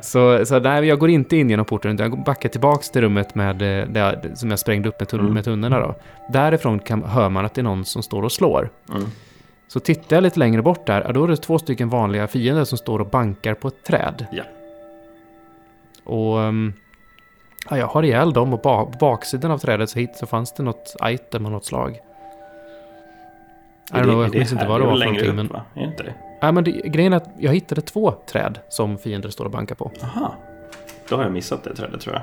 Så, 0.00 0.46
så 0.46 0.58
nej, 0.58 0.84
jag 0.84 0.98
går 0.98 1.10
inte 1.10 1.36
in 1.36 1.50
genom 1.50 1.64
porten, 1.66 1.94
utan 1.94 2.10
jag 2.10 2.24
backar 2.24 2.48
tillbaks 2.48 2.90
till 2.90 3.00
rummet 3.02 3.34
med, 3.34 3.62
eh, 3.80 3.88
där, 3.88 4.30
som 4.34 4.50
jag 4.50 4.58
sprängde 4.58 4.88
upp 4.88 5.00
med, 5.00 5.08
tun- 5.08 5.18
Mm. 5.20 5.34
med 5.34 5.44
tunnorna 5.44 5.80
då. 5.80 5.94
Därifrån 6.32 6.78
kan, 6.78 7.02
hör 7.04 7.28
man 7.28 7.44
att 7.44 7.54
det 7.54 7.60
är 7.60 7.62
någon 7.62 7.84
som 7.84 8.02
står 8.02 8.22
och 8.22 8.32
slår. 8.32 8.70
Mm. 8.90 9.04
Så 9.68 9.80
tittar 9.80 10.16
jag 10.16 10.22
lite 10.22 10.38
längre 10.38 10.62
bort 10.62 10.86
där, 10.86 11.12
då 11.12 11.24
är 11.24 11.28
det 11.28 11.36
två 11.36 11.58
stycken 11.58 11.88
vanliga 11.88 12.26
fiender 12.26 12.64
som 12.64 12.78
står 12.78 12.98
och 12.98 13.06
bankar 13.06 13.54
på 13.54 13.68
ett 13.68 13.82
träd. 13.84 14.26
Ja. 14.32 14.42
Och 16.04 16.40
ehm, 16.42 16.72
ja, 17.70 17.78
jag 17.78 17.86
har 17.86 18.02
ihjäl 18.02 18.32
dem 18.32 18.52
och 18.52 18.62
på 18.62 18.92
baksidan 19.00 19.50
av 19.50 19.58
trädet 19.58 19.90
så, 19.90 19.98
hit, 19.98 20.16
så 20.16 20.26
fanns 20.26 20.52
det 20.54 20.62
något 20.62 20.96
item 21.04 21.46
av 21.46 21.52
något 21.52 21.64
slag. 21.64 21.98
Är 23.92 24.00
don't 24.00 24.04
know, 24.04 24.22
jag 24.22 24.34
minns 24.34 24.52
inte 24.52 24.66
vad 24.66 24.80
det 24.80 24.84
var 24.86 24.92
för 24.98 25.04
någonting. 25.04 25.28
upp, 25.28 25.34
Men, 25.36 25.46
va? 25.48 25.62
Är 25.74 25.80
det 25.80 25.86
inte 25.86 26.02
det? 26.02 26.14
Nej, 26.42 26.52
men 26.52 26.64
det, 26.64 26.70
grejen 26.70 27.12
är 27.12 27.16
att 27.16 27.28
jag 27.38 27.52
hittade 27.52 27.80
två 27.80 28.10
träd 28.26 28.58
som 28.68 28.98
fiender 28.98 29.28
står 29.28 29.44
och 29.44 29.50
bankar 29.50 29.74
på. 29.74 29.90
Aha. 30.02 30.34
Då 31.08 31.16
har 31.16 31.22
jag 31.22 31.32
missat 31.32 31.64
det 31.64 31.74
trädet 31.74 32.00
tror 32.00 32.14
jag. 32.14 32.22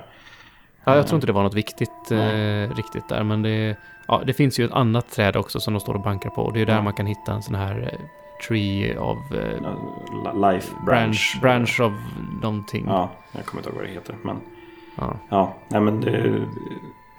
Ja, 0.83 0.95
jag 0.95 1.07
tror 1.07 1.17
inte 1.17 1.27
det 1.27 1.33
var 1.33 1.43
något 1.43 1.53
viktigt 1.53 2.11
eh, 2.11 2.75
riktigt 2.75 3.09
där, 3.09 3.23
men 3.23 3.41
det, 3.41 3.75
ja, 4.07 4.21
det 4.25 4.33
finns 4.33 4.59
ju 4.59 4.65
ett 4.65 4.71
annat 4.71 5.11
träd 5.11 5.35
också 5.35 5.59
som 5.59 5.73
de 5.73 5.79
står 5.79 5.93
och 5.93 6.01
bankar 6.01 6.29
på. 6.29 6.51
Det 6.51 6.61
är 6.61 6.65
där 6.65 6.73
Ja. 6.75 6.81
man 6.81 6.93
kan 6.93 7.05
hitta 7.05 7.33
en 7.33 7.41
sån 7.43 7.55
här 7.55 7.81
eh, 7.93 7.99
tree 8.47 8.97
of... 8.97 9.17
Eh, 9.31 9.51
Ja, 10.25 10.51
Life 10.51 10.73
branch. 10.85 10.85
branch, 10.85 11.37
branch 11.41 11.79
of 11.81 11.93
någonting. 12.41 12.85
Ja, 12.87 13.09
jag 13.31 13.45
kommer 13.45 13.59
inte 13.61 13.69
ihåg 13.69 13.77
vad 13.77 13.87
det 13.87 13.93
heter. 13.93 14.15
Men 14.23 14.37
Ja. 14.97 15.13
ja, 15.29 15.55
nej, 15.67 15.81
men 15.81 16.01
det, 16.01 16.41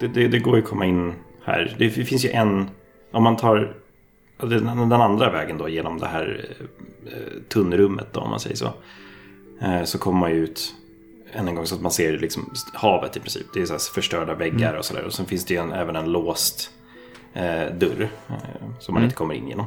det, 0.01 0.07
det, 0.09 0.29
det 0.29 0.39
går 0.39 0.57
ju 0.57 0.63
att 0.63 0.69
komma 0.69 0.85
in 0.87 1.15
här. 1.45 1.77
Det 1.79 1.91
finns 1.91 2.25
ju 2.25 2.31
en, 2.31 2.71
om 3.13 3.23
man 3.23 3.37
tar 3.37 3.75
den, 4.37 4.89
den 4.89 4.93
andra 4.93 5.31
vägen 5.31 5.59
då 5.59 5.69
genom 5.69 5.99
det 5.99 6.07
här 6.07 6.51
eh, 7.07 7.43
tunnrummet 7.49 8.07
då 8.13 8.21
om 8.21 8.31
man 8.31 8.41
säger 8.41 8.57
så. 8.57 8.73
Eh, 9.61 9.85
så 9.85 9.99
kommer 9.99 10.21
man 10.21 10.31
ju 10.31 10.37
ut 10.37 10.75
än 11.33 11.49
en 11.49 11.55
gång 11.55 11.67
så 11.67 11.75
att 11.75 11.81
man 11.81 11.93
ser 11.93 12.19
liksom 12.19 12.51
havet 12.75 13.17
i 13.17 13.21
princip. 13.21 13.47
Det 13.55 13.61
är 13.63 13.67
så 13.67 13.93
förstörda 13.93 14.35
väggar 14.35 14.75
och 14.75 14.85
sådär. 14.85 15.05
Och 15.05 15.13
sen 15.13 15.27
finns 15.27 15.45
det 15.45 15.55
ju 15.55 15.61
en, 15.61 15.73
även 15.73 15.97
en 15.97 16.13
låst 16.13 16.71
eh, 17.35 17.73
dörr 17.75 18.09
eh, 18.29 18.35
som 18.79 18.95
man 18.95 18.97
Mm. 18.97 19.05
inte 19.05 19.17
kommer 19.17 19.35
in 19.35 19.49
genom. 19.49 19.67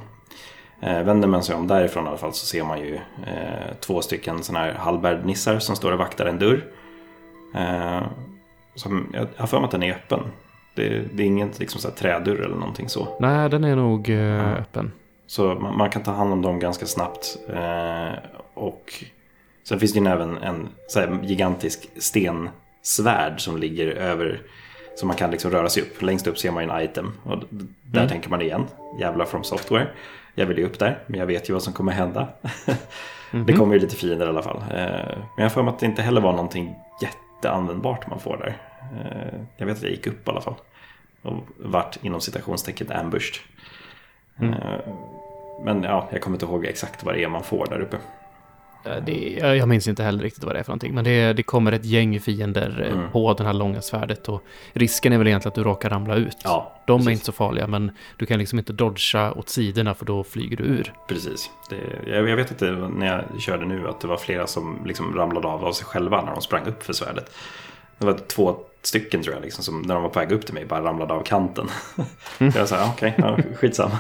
Eh, 0.81 1.03
vänder 1.03 1.27
man 1.27 1.43
sig 1.43 1.55
om 1.55 1.67
därifrån 1.67 2.05
i 2.05 2.07
alla 2.07 2.17
fall 2.17 2.33
så 2.33 2.45
ser 2.45 2.63
man 2.63 2.79
ju 2.79 2.95
eh, 3.27 3.73
två 3.79 4.01
stycken 4.01 4.43
sådana 4.43 4.65
här 4.65 4.73
halvbärdnissar 4.73 5.59
som 5.59 5.75
står 5.75 5.91
och 5.91 5.99
vaktar 5.99 6.25
en 6.25 6.39
dörr. 6.39 6.65
Eh, 7.55 8.01
som, 8.75 9.09
jag 9.13 9.27
jag 9.35 9.41
har 9.41 9.47
för 9.47 9.57
mig 9.59 9.65
att 9.65 9.71
den 9.71 9.83
är 9.83 9.91
öppen. 9.93 10.19
Det, 10.79 11.03
det 11.13 11.23
är 11.23 11.27
ingen 11.27 11.51
liksom, 11.59 11.81
så 11.81 11.87
här, 11.87 11.95
trädörr 11.95 12.35
eller 12.41 12.55
någonting 12.55 12.89
så. 12.89 13.07
Nej, 13.19 13.49
den 13.49 13.63
är 13.63 13.75
nog 13.75 14.09
eh, 14.09 14.53
öppen. 14.53 14.91
Så 15.27 15.43
man, 15.55 15.77
man 15.77 15.89
kan 15.89 16.03
ta 16.03 16.11
hand 16.11 16.33
om 16.33 16.41
dem 16.41 16.59
ganska 16.59 16.85
snabbt. 16.85 17.37
Eh, 17.53 18.09
och 18.53 18.93
sen 19.63 19.79
finns 19.79 19.93
det 19.93 19.99
ju 19.99 20.07
även 20.07 20.37
en 20.37 20.67
så 20.87 20.99
här, 20.99 21.19
gigantisk 21.23 21.89
stensvärd 21.97 23.41
som 23.41 23.57
ligger 23.57 23.87
över. 23.87 24.41
Så 24.95 25.05
man 25.05 25.15
kan 25.15 25.31
liksom 25.31 25.51
röra 25.51 25.69
sig 25.69 25.83
upp. 25.83 26.01
Längst 26.01 26.27
upp 26.27 26.37
ser 26.37 26.51
man 26.51 26.69
en 26.69 26.81
item. 26.81 27.11
Och 27.23 27.37
där 27.83 27.99
Mm. 27.99 28.09
tänker 28.09 28.29
man 28.29 28.41
igen. 28.41 28.65
Jävlar 28.99 29.25
from 29.25 29.43
software. 29.43 29.87
Jag 30.35 30.45
vill 30.45 30.57
ju 30.57 30.65
upp 30.65 30.79
där. 30.79 31.03
Men 31.07 31.19
jag 31.19 31.27
vet 31.27 31.49
ju 31.49 31.53
vad 31.53 31.63
som 31.63 31.73
kommer 31.73 31.91
hända. 31.91 32.27
Det 33.45 33.53
kommer 33.53 33.73
ju 33.73 33.79
lite 33.79 33.95
fiender 33.95 34.25
i 34.25 34.29
alla 34.29 34.41
fall. 34.41 34.57
Eh, 34.57 34.65
men 34.75 35.23
jag 35.37 35.43
har 35.43 35.49
för 35.49 35.63
mig 35.63 35.73
att 35.73 35.79
det 35.79 35.85
inte 35.85 36.01
heller 36.01 36.21
var 36.21 36.31
någonting 36.31 36.75
jätteanvändbart 37.01 38.09
man 38.09 38.19
får 38.19 38.37
där. 38.37 38.57
Eh, 38.99 39.39
jag 39.57 39.65
vet 39.65 39.77
att 39.77 39.83
jag 39.83 39.91
gick 39.91 40.07
upp 40.07 40.27
i 40.27 40.31
alla 40.31 40.41
fall. 40.41 40.55
Och 41.21 41.43
vart 41.57 41.97
inom 42.03 42.21
citationstecken 42.21 42.91
ambushed. 42.91 43.35
Mm. 44.39 44.53
Eh, 44.53 44.79
Men 45.63 45.83
ja, 45.83 46.07
jag 46.11 46.21
kommer 46.21 46.35
inte 46.35 46.45
ihåg 46.45 46.65
exakt 46.65 47.03
vad 47.03 47.13
det 47.15 47.23
är 47.23 47.29
man 47.29 47.43
får 47.43 47.65
där 47.69 47.79
uppe. 47.81 47.97
Eh, 48.85 49.03
Det, 49.05 49.29
jag 49.55 49.67
minns 49.67 49.87
inte 49.87 50.03
heller 50.03 50.23
riktigt 50.23 50.43
vad 50.43 50.55
det 50.55 50.59
är 50.59 50.63
för 50.63 50.71
någonting, 50.71 50.93
men 50.95 51.03
det, 51.03 51.33
det 51.33 51.43
kommer 51.43 51.71
ett 51.71 51.85
gäng 51.85 52.19
fiender 52.19 52.85
eh, 52.87 52.93
Mm. 52.99 53.11
på 53.11 53.33
det 53.33 53.43
här 53.43 53.53
långa 53.53 53.81
svärdet 53.81 54.29
och 54.29 54.43
risken 54.73 55.13
är 55.13 55.17
väl 55.17 55.27
egentligen 55.27 55.49
att 55.51 55.55
du 55.55 55.63
råkar 55.63 55.89
ramla 55.89 56.15
ut. 56.15 56.37
Ja, 56.43 56.73
De 56.85 56.93
är 56.93 56.97
precis. 56.97 57.11
inte 57.11 57.25
så 57.25 57.31
farliga, 57.31 57.67
men 57.67 57.91
du 58.17 58.25
kan 58.25 58.39
liksom 58.39 58.59
inte 58.59 58.73
dodga 58.73 59.31
åt 59.33 59.49
sidorna 59.49 59.93
för 59.93 60.05
då 60.05 60.23
flyger 60.23 60.57
du 60.57 60.63
ur. 60.63 60.93
Precis. 61.07 61.49
Det, 61.69 61.75
jag, 62.11 62.29
jag 62.29 62.35
vet 62.35 62.61
var- 62.61 62.89
när 62.89 63.05
jag 63.33 63.41
körde 63.41 63.65
nu 63.65 63.87
att 63.89 64.01
det 64.01 64.07
var 64.07 64.17
flera 64.17 64.47
som 64.47 64.79
liksom 64.85 65.15
ramlade 65.15 65.47
av 65.47 65.65
av 65.65 65.71
sig 65.73 65.85
själva 65.85 66.21
när 66.25 66.31
de 66.31 66.41
sprang 66.41 66.65
upp 66.65 66.83
för 66.83 66.93
svärdet. 66.93 67.31
Det 67.97 68.05
var 68.05 68.13
två 68.13 68.55
stycken 68.81 69.21
tror 69.23 69.35
jag, 69.35 69.43
liksom, 69.43 69.63
som 69.63 69.81
när 69.81 69.93
de 69.93 70.03
var 70.03 70.09
på 70.09 70.19
väg 70.19 70.31
upp 70.31 70.45
till 70.45 70.53
mig 70.53 70.65
bara 70.65 70.83
ramlade 70.83 71.13
av 71.13 71.23
kanten. 71.23 71.67
jag 72.55 72.67
sa, 72.69 72.89
okej, 72.93 73.13
ja, 73.17 73.37
skitsamma. 73.55 73.97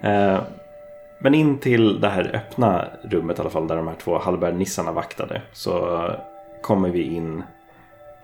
Eh, 0.00 0.38
Men 1.18 1.34
in 1.34 1.58
till 1.58 2.00
det 2.00 2.08
här 2.08 2.30
öppna 2.34 2.84
rummet 3.02 3.38
i 3.38 3.40
alla 3.40 3.50
fall, 3.50 3.66
där 3.68 3.76
de 3.76 3.88
här 3.88 3.94
två 3.94 4.18
halvbärdnissarna 4.18 4.92
vaktade, 4.92 5.42
så 5.52 6.08
kommer 6.62 6.88
vi 6.88 7.02
in 7.02 7.42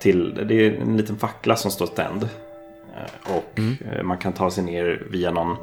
till, 0.01 0.47
det 0.49 0.55
är 0.55 0.81
en 0.81 0.97
liten 0.97 1.17
fackla 1.17 1.57
som 1.57 1.71
står 1.71 1.87
tänd. 1.87 2.23
Eh, 2.97 3.35
Och 3.37 3.59
eh, 3.93 4.03
man 4.03 4.19
kan 4.19 4.33
ta 4.33 4.51
sig 4.51 4.65
ner 4.65 5.07
via 5.11 5.31
någon 5.31 5.57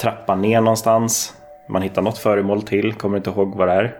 trappa 0.00 0.34
ner 0.34 0.60
någonstans. 0.60 1.34
Man 1.68 1.82
hittar 1.82 2.02
något 2.02 2.18
föremål 2.18 2.62
till, 2.62 2.92
kommer 2.94 3.16
inte 3.16 3.30
ihåg 3.30 3.54
vad 3.56 3.68
det 3.68 3.74
är. 3.74 3.96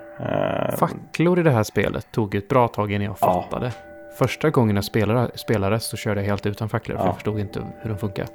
Facklor 0.77 1.39
i 1.39 1.43
det 1.43 1.51
här 1.51 1.63
spelet 1.63 2.13
tog 2.13 2.35
ett 2.35 2.49
bra 2.49 2.69
tag 2.69 2.93
innan 2.93 3.05
jag 3.05 3.17
Ja. 3.21 3.27
Första 4.19 4.51
gången 4.51 4.77
jag 4.77 4.85
spelade, 5.39 5.81
så 5.81 5.97
körde 5.97 6.21
jag 6.21 6.29
helt 6.29 6.47
utan 6.47 6.69
facklor, 6.69 6.97
för 6.97 7.03
Ja. 7.05 7.09
jag 7.09 7.15
förstod 7.15 7.41
inte 7.41 7.67
hur 7.83 7.91
de 7.91 7.99
funkar. 7.99 8.27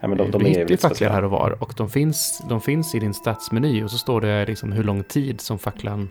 ja, 0.00 0.08
men 0.08 0.18
de, 0.18 0.30
de 0.30 0.42
är 0.42 0.48
hittar 0.48 0.70
ju 0.70 0.76
facklor 0.76 1.08
här 1.08 1.24
och 1.24 1.30
var 1.30 1.62
och 1.62 1.72
de 1.76 1.90
finns, 1.90 2.42
de 2.48 2.60
finns 2.60 2.94
i 2.94 2.98
din 2.98 3.14
statsmeny 3.14 3.84
och 3.84 3.90
så 3.90 3.98
står 3.98 4.20
det 4.20 4.46
liksom 4.46 4.72
hur 4.72 4.84
lång 4.84 5.02
tid 5.04 5.40
som 5.40 5.58
facklan 5.58 6.10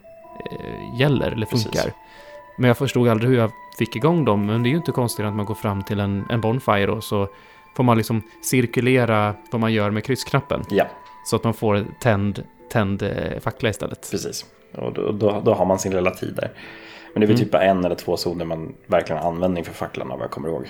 eh, 0.52 1.00
gäller 1.00 1.32
eller 1.32 1.46
Precis. 1.46 1.64
funkar. 1.66 1.92
Men 2.58 2.68
jag 2.68 2.78
förstod 2.78 3.08
aldrig 3.08 3.30
hur 3.32 3.38
jag 3.38 3.52
fick 3.78 3.96
igång 3.96 4.26
dem, 4.26 4.46
men 4.46 4.64
det 4.64 4.70
är 4.70 4.72
ju 4.72 4.78
inte 4.78 4.92
konstigt 4.92 5.26
att 5.26 5.34
man 5.34 5.46
går 5.46 5.56
fram 5.56 5.84
till 5.84 6.00
en, 6.00 6.26
en 6.30 6.42
bonfire 6.42 6.92
och 6.92 7.04
så 7.04 7.28
får 7.76 7.84
man 7.84 7.98
liksom 7.98 8.22
cirkulera 8.44 9.36
vad 9.52 9.62
man 9.62 9.74
gör 9.74 9.90
med 9.92 10.04
kryssknappen 10.04 10.64
Ja, 10.70 10.86
så 11.26 11.36
att 11.36 11.44
man 11.44 11.54
får 11.54 11.86
tänd, 12.02 12.44
tänd 12.72 13.02
eh, 13.02 13.40
fackla 13.40 13.70
istället. 13.70 14.08
precis. 14.12 14.46
Och 14.76 14.94
då, 14.94 15.12
då, 15.12 15.42
då 15.46 15.54
har 15.54 15.66
man 15.66 15.80
sin 15.80 15.96
lilla 15.96 16.12
tid 16.12 16.34
där. 16.36 16.52
Men 17.14 17.22
det 17.22 17.26
är 17.26 17.28
väl 17.28 17.36
Mm. 17.36 17.38
typ 17.38 17.52
bara 17.52 17.64
en 17.64 17.86
eller 17.86 17.96
två 17.96 18.18
zoner 18.18 18.46
man 18.46 18.74
verkligen 18.88 19.22
har 19.22 19.30
användning 19.32 19.64
för 19.64 19.74
facklan 19.74 20.12
av 20.12 20.18
vad 20.18 20.24
jag 20.26 20.32
kommer 20.32 20.48
ihåg. 20.50 20.66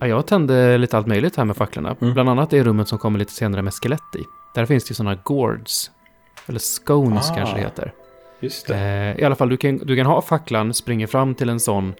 Ja, 0.00 0.06
jag 0.06 0.26
tände 0.26 0.78
lite 0.78 0.96
allt 0.96 1.06
möjligt 1.06 1.36
här 1.36 1.44
med 1.44 1.56
facklorna. 1.56 1.96
Mm. 2.00 2.14
Bland 2.14 2.28
annat 2.28 2.50
det 2.50 2.62
rummet 2.64 2.88
som 2.88 2.98
kommer 2.98 3.18
lite 3.18 3.32
senare 3.32 3.62
med 3.62 3.74
skelett 3.74 4.16
i. 4.16 4.22
Där 4.54 4.66
finns 4.66 4.84
det 4.84 4.90
ju 4.90 4.94
sådana 4.94 5.18
gourds. 5.24 5.90
Eller 6.46 6.58
scones 6.58 7.30
Ah. 7.30 7.34
kanske 7.34 7.54
det 7.56 7.60
heter. 7.60 7.92
Just 8.40 8.66
det. 8.66 8.76
Eh, 8.76 9.20
I 9.20 9.24
alla 9.24 9.34
fall, 9.34 9.48
du 9.48 9.56
kan, 9.56 9.76
du 9.78 9.96
kan 9.96 10.06
ha 10.06 10.22
facklan, 10.22 10.74
springa 10.74 11.06
fram 11.06 11.34
till 11.34 11.48
en 11.48 11.60
sån 11.60 11.94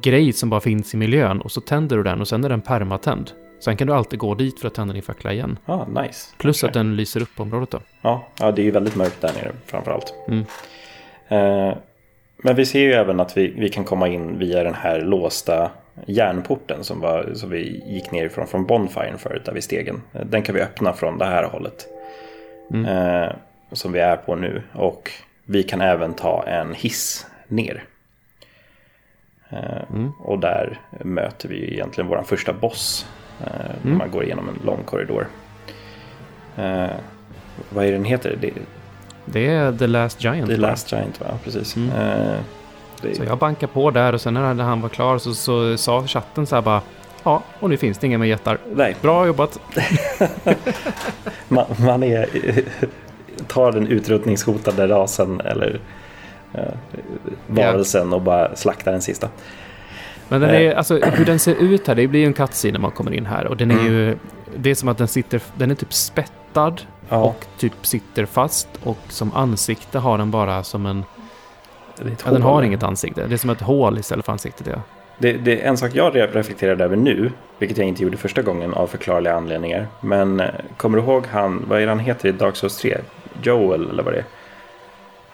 grej 0.00 0.32
som 0.32 0.50
bara 0.50 0.60
finns 0.60 0.94
i 0.94 0.96
miljön 0.96 1.40
och 1.40 1.52
så 1.52 1.60
tänder 1.60 1.96
du 1.96 2.02
den 2.02 2.20
och 2.20 2.28
sen 2.28 2.44
är 2.44 2.48
den 2.48 2.60
permatänd. 2.60 3.30
Sen 3.60 3.76
kan 3.76 3.86
du 3.86 3.92
alltid 3.94 4.18
gå 4.18 4.34
dit 4.34 4.60
för 4.60 4.66
att 4.68 4.74
tända 4.74 4.94
din 4.94 5.02
fackla 5.02 5.32
igen. 5.32 5.58
Ah, 5.66 5.84
nice. 6.02 6.28
Plus 6.38 6.62
Okej. 6.62 6.68
att 6.68 6.74
den 6.74 6.96
lyser 6.96 7.22
upp 7.22 7.40
området 7.40 7.70
då. 7.70 7.80
Ja, 8.02 8.26
ja, 8.40 8.52
det 8.52 8.62
är 8.62 8.64
ju 8.64 8.70
väldigt 8.70 8.96
mörkt 8.96 9.20
där 9.20 9.32
nere 9.34 9.52
framförallt. 9.66 10.14
Mm. 10.28 10.44
Eh, 11.28 11.76
men 12.42 12.56
vi 12.56 12.66
ser 12.66 12.80
ju 12.80 12.92
även 12.92 13.20
att 13.20 13.36
vi, 13.36 13.48
vi 13.56 13.68
kan 13.68 13.84
komma 13.84 14.08
in 14.08 14.38
via 14.38 14.64
den 14.64 14.74
här 14.74 15.00
låsta 15.00 15.70
järnporten 16.06 16.84
som, 16.84 17.00
var, 17.00 17.30
som 17.34 17.50
vi 17.50 17.82
gick 17.86 18.10
ner 18.10 18.24
ifrån 18.24 18.46
från 18.46 18.66
Bonfiren 18.66 19.18
förut, 19.18 19.44
där 19.44 19.52
vid 19.52 19.64
stegen. 19.64 20.02
Den 20.12 20.42
kan 20.42 20.54
vi 20.54 20.60
öppna 20.60 20.92
från 20.92 21.18
det 21.18 21.24
här 21.24 21.44
hållet. 21.44 21.86
Mm. 22.70 22.86
Eh, 22.86 23.32
som 23.72 23.92
vi 23.92 24.00
är 24.00 24.16
på 24.16 24.34
nu. 24.36 24.62
Och 24.72 25.10
vi 25.44 25.62
kan 25.62 25.80
även 25.80 26.14
ta 26.14 26.44
en 26.46 26.74
hiss 26.74 27.26
ner. 27.48 27.84
Eh, 29.50 29.82
Mm. 29.92 30.12
Och 30.18 30.38
där 30.38 30.80
möter 31.04 31.48
vi 31.48 31.72
egentligen 31.72 32.08
vår 32.08 32.22
första 32.22 32.52
boss 32.52 33.06
Eh, 33.40 33.84
Mm. 33.84 33.98
Man 33.98 34.10
går 34.10 34.24
igenom 34.24 34.48
en 34.48 34.66
lång 34.66 34.82
korridor. 34.84 35.26
Eh, 36.56 36.90
vad 37.70 37.84
är 37.84 37.92
den 37.92 38.04
heter? 38.04 38.38
Det, 38.40 38.52
Det 39.24 39.46
är 39.48 39.72
The 39.72 39.86
Last 39.86 40.24
Giant. 40.24 40.46
The 40.48 40.56
va? 40.56 40.68
Last 40.68 40.92
Giant 40.92 41.20
va? 41.20 41.26
Precis. 41.44 41.76
Mm. 41.76 41.90
Eh, 41.90 42.36
det, 43.02 43.14
Så 43.14 43.24
jag 43.24 43.38
bankade 43.38 43.72
på 43.72 43.90
där 43.90 44.12
och 44.12 44.20
sen 44.20 44.34
när 44.34 44.54
han 44.62 44.80
var 44.80 44.88
klar 44.88 45.18
så, 45.18 45.34
så 45.34 45.76
sa 45.76 46.06
chatten 46.06 46.46
så 46.46 46.54
här 46.54 46.62
bara 46.62 46.80
Ja, 47.24 47.42
och 47.60 47.70
nu 47.70 47.76
finns 47.76 47.98
det 47.98 48.06
inga 48.06 48.18
mer 48.18 48.26
jättar. 48.26 48.58
Nej, 48.74 48.96
Bra 49.00 49.26
jobbat! 49.26 49.58
man, 51.48 51.64
man 51.78 52.02
är, 52.02 52.26
tar 53.46 53.72
den 53.72 53.86
utrotningshotade 53.86 54.86
rasen 54.88 55.40
eller 55.40 55.80
eh, 56.54 56.62
varelsen 57.46 58.12
och 58.12 58.22
bara 58.22 58.56
slaktar 58.56 58.92
den 58.92 59.00
sista. 59.00 59.28
Men 60.28 60.40
den 60.40 60.50
Eh. 60.50 60.56
är, 60.60 60.74
alltså 60.74 60.96
hur 60.98 61.24
den 61.24 61.38
ser 61.38 61.54
ut 61.54 61.86
här, 61.88 61.94
det 61.94 62.06
blir 62.06 62.20
ju 62.20 62.26
en 62.26 62.32
cutscene 62.32 62.72
när 62.72 62.80
man 62.80 62.90
kommer 62.90 63.12
in 63.14 63.26
här 63.26 63.46
och 63.46 63.56
den 63.56 63.70
är 63.70 63.74
Mm. 63.74 63.92
ju... 63.92 64.16
Det 64.56 64.70
är 64.70 64.74
som 64.74 64.88
att 64.88 64.98
den 64.98 65.08
sitter, 65.08 65.40
den 65.56 65.70
är 65.70 65.74
typ 65.74 65.92
spettad 65.92 66.74
Ja, 67.08 67.16
och 67.18 67.46
typ 67.58 67.86
sitter 67.86 68.26
fast 68.26 68.68
och 68.82 68.98
som 69.08 69.32
ansikte 69.34 69.98
har 69.98 70.18
den 70.18 70.30
bara 70.30 70.62
som 70.62 70.86
en... 70.86 71.04
Ja, 72.24 72.30
den 72.30 72.42
har 72.42 72.62
inget 72.62 72.82
ansikte. 72.82 73.26
Det 73.26 73.34
är 73.34 73.38
som 73.38 73.50
ett 73.50 73.60
hål 73.60 73.98
istället 73.98 74.24
för 74.24 74.32
ansiktet, 74.32 74.66
ja. 74.66 74.82
Det, 75.18 75.32
det 75.32 75.60
är 75.62 75.68
en 75.68 75.76
sak 75.76 75.90
jag 75.94 76.14
re- 76.16 76.32
reflekterade 76.32 76.84
över 76.84 76.96
nu, 76.96 77.32
vilket 77.58 77.78
jag 77.78 77.88
inte 77.88 78.02
gjorde 78.02 78.16
första 78.16 78.42
gången 78.42 78.74
av 78.74 78.86
förklarliga 78.86 79.34
anledningar. 79.34 79.86
Men 80.00 80.40
eh, 80.40 80.46
kommer 80.76 80.98
du 80.98 81.04
ihåg 81.04 81.26
han, 81.26 81.64
vad 81.68 81.80
är 81.82 81.86
han 81.86 81.98
heter 81.98 82.28
i 82.28 82.32
Dark 82.32 82.56
Souls 82.56 82.76
3? 82.76 82.98
Joel 83.42 83.90
eller 83.90 84.02
vad 84.02 84.12
det 84.12 84.18
är? 84.18 84.24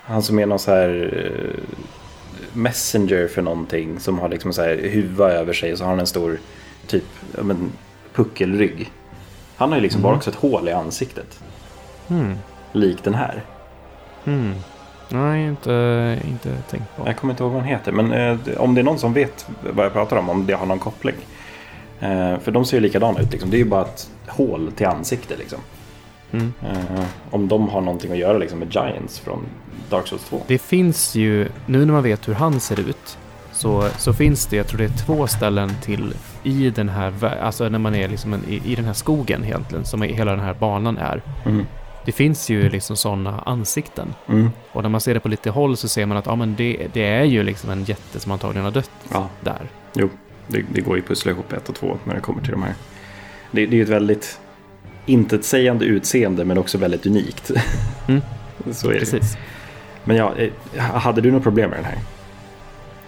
Han 0.02 0.22
som 0.22 0.38
är 0.38 0.46
någon 0.46 0.58
så 0.58 0.70
här 0.70 1.12
eh, 1.24 1.64
messenger 2.52 3.28
för 3.28 3.42
någonting 3.42 4.00
som 4.00 4.18
har 4.18 4.28
liksom 4.28 4.52
så 4.52 4.62
här 4.62 4.76
huva 4.92 5.30
över 5.32 5.52
sig 5.52 5.72
och 5.72 5.78
så 5.78 5.84
har 5.84 5.90
han 5.90 6.00
en 6.00 6.06
stor 6.06 6.38
typ 6.86 7.04
men, 7.42 7.72
puckelrygg. 8.14 8.92
Han 9.56 9.68
har 9.68 9.76
ju 9.76 9.82
liksom 9.82 10.02
bara 10.02 10.16
också 10.16 10.30
ett 10.30 10.36
hål 10.36 10.68
i 10.68 10.72
ansiktet, 10.72 11.40
Hmm. 12.08 12.38
likt 12.72 13.04
den 13.04 13.14
här. 13.14 13.42
Hmm. 14.24 14.54
Nej, 15.08 15.46
inte, 15.46 16.18
inte 16.28 16.62
tänkt 16.70 16.96
på. 16.96 17.02
Jag 17.06 17.16
kommer 17.16 17.32
inte 17.32 17.42
ihåg 17.42 17.52
vad 17.52 17.60
han 17.60 17.70
heter, 17.70 17.92
men 17.92 18.12
eh, 18.12 18.38
om 18.58 18.74
det 18.74 18.80
är 18.80 18.82
någon 18.82 18.98
som 18.98 19.12
vet 19.12 19.48
vad 19.72 19.86
jag 19.86 19.92
pratar 19.92 20.16
om, 20.16 20.30
om 20.30 20.46
det 20.46 20.52
har 20.52 20.66
någon 20.66 20.78
koppling. 20.78 21.16
Eh, 22.00 22.38
för 22.38 22.50
de 22.50 22.64
ser 22.64 22.76
ju 22.76 22.80
likadana 22.80 23.20
ut, 23.20 23.32
liksom. 23.32 23.50
det 23.50 23.56
är 23.56 23.58
ju 23.58 23.64
bara 23.64 23.84
ett 23.84 24.10
hål 24.26 24.72
till 24.76 24.86
ansikte. 24.86 25.36
Liksom. 25.36 25.58
Mm. 26.32 26.52
Eh, 26.62 27.04
om 27.30 27.48
de 27.48 27.68
har 27.68 27.80
någonting 27.80 28.12
att 28.12 28.18
göra 28.18 28.38
liksom, 28.38 28.58
med 28.58 28.74
Giants 28.74 29.18
från 29.18 29.46
Dark 29.90 30.06
Souls 30.06 30.24
2. 30.24 30.40
Det 30.46 30.58
finns 30.58 31.14
ju, 31.14 31.48
nu 31.66 31.84
när 31.84 31.92
man 31.92 32.02
vet 32.02 32.28
hur 32.28 32.34
han 32.34 32.60
ser 32.60 32.80
ut, 32.80 33.18
så, 33.52 33.88
så 33.98 34.12
finns 34.12 34.46
det, 34.46 34.56
jag 34.56 34.66
tror 34.66 34.78
det 34.78 34.84
är 34.84 35.06
två 35.06 35.26
ställen 35.26 35.70
till 35.82 36.14
i 36.42 36.70
den 36.70 36.88
här, 36.88 37.38
alltså 37.42 37.68
när 37.68 37.78
man 37.78 37.94
är 37.94 38.08
liksom 38.08 38.32
en, 38.32 38.44
i, 38.48 38.62
i 38.64 38.74
den 38.74 38.84
här 38.84 38.92
skogen 38.92 39.44
egentligen, 39.44 39.84
som 39.84 40.02
hela 40.02 40.30
den 40.30 40.40
här 40.40 40.54
banan 40.54 40.98
är. 40.98 41.22
Mm. 41.46 41.66
Det 42.08 42.12
finns 42.12 42.50
ju 42.50 42.68
liksom 42.68 42.96
sådana 42.96 43.42
ansikten. 43.46 44.14
Mm. 44.28 44.50
Och 44.72 44.82
när 44.82 44.88
man 44.88 45.00
ser 45.00 45.14
det 45.14 45.20
på 45.20 45.28
lite 45.28 45.50
håll 45.50 45.76
så 45.76 45.88
ser 45.88 46.06
man 46.06 46.16
att 46.16 46.26
ja, 46.26 46.36
men 46.36 46.54
det, 46.56 46.86
det 46.92 47.06
är 47.06 47.24
ju 47.24 47.42
liksom 47.42 47.70
en 47.70 47.84
jätte 47.84 48.20
som 48.20 48.32
antagligen 48.32 48.64
har 48.64 48.70
dött 48.72 48.90
Ja, 49.12 49.28
där. 49.40 49.68
det, 50.46 50.62
det 50.72 50.80
går 50.80 50.96
ju 50.96 51.02
pussla 51.02 51.32
ihop 51.32 51.52
ett 51.52 51.68
och 51.68 51.74
två 51.74 51.98
när 52.04 52.14
det 52.14 52.20
kommer 52.20 52.42
till 52.42 52.50
de 52.50 52.62
här. 52.62 52.74
Det, 53.50 53.66
det 53.66 53.72
är 53.74 53.76
ju 53.76 53.82
ett 53.82 53.88
väldigt 53.88 54.40
intetsägande 55.06 55.84
utseende 55.84 56.44
men 56.44 56.58
också 56.58 56.78
väldigt 56.78 57.06
unikt. 57.06 57.50
Mm. 58.08 58.20
Så 58.70 58.88
är 58.88 58.92
det. 58.92 58.98
Precis. 58.98 59.36
Men 60.04 60.16
ja, 60.16 60.34
eh, 60.36 60.82
hade 60.82 61.20
du 61.20 61.30
något 61.30 61.42
problem 61.42 61.70
med 61.70 61.78
den 61.78 61.86
här? 61.86 61.98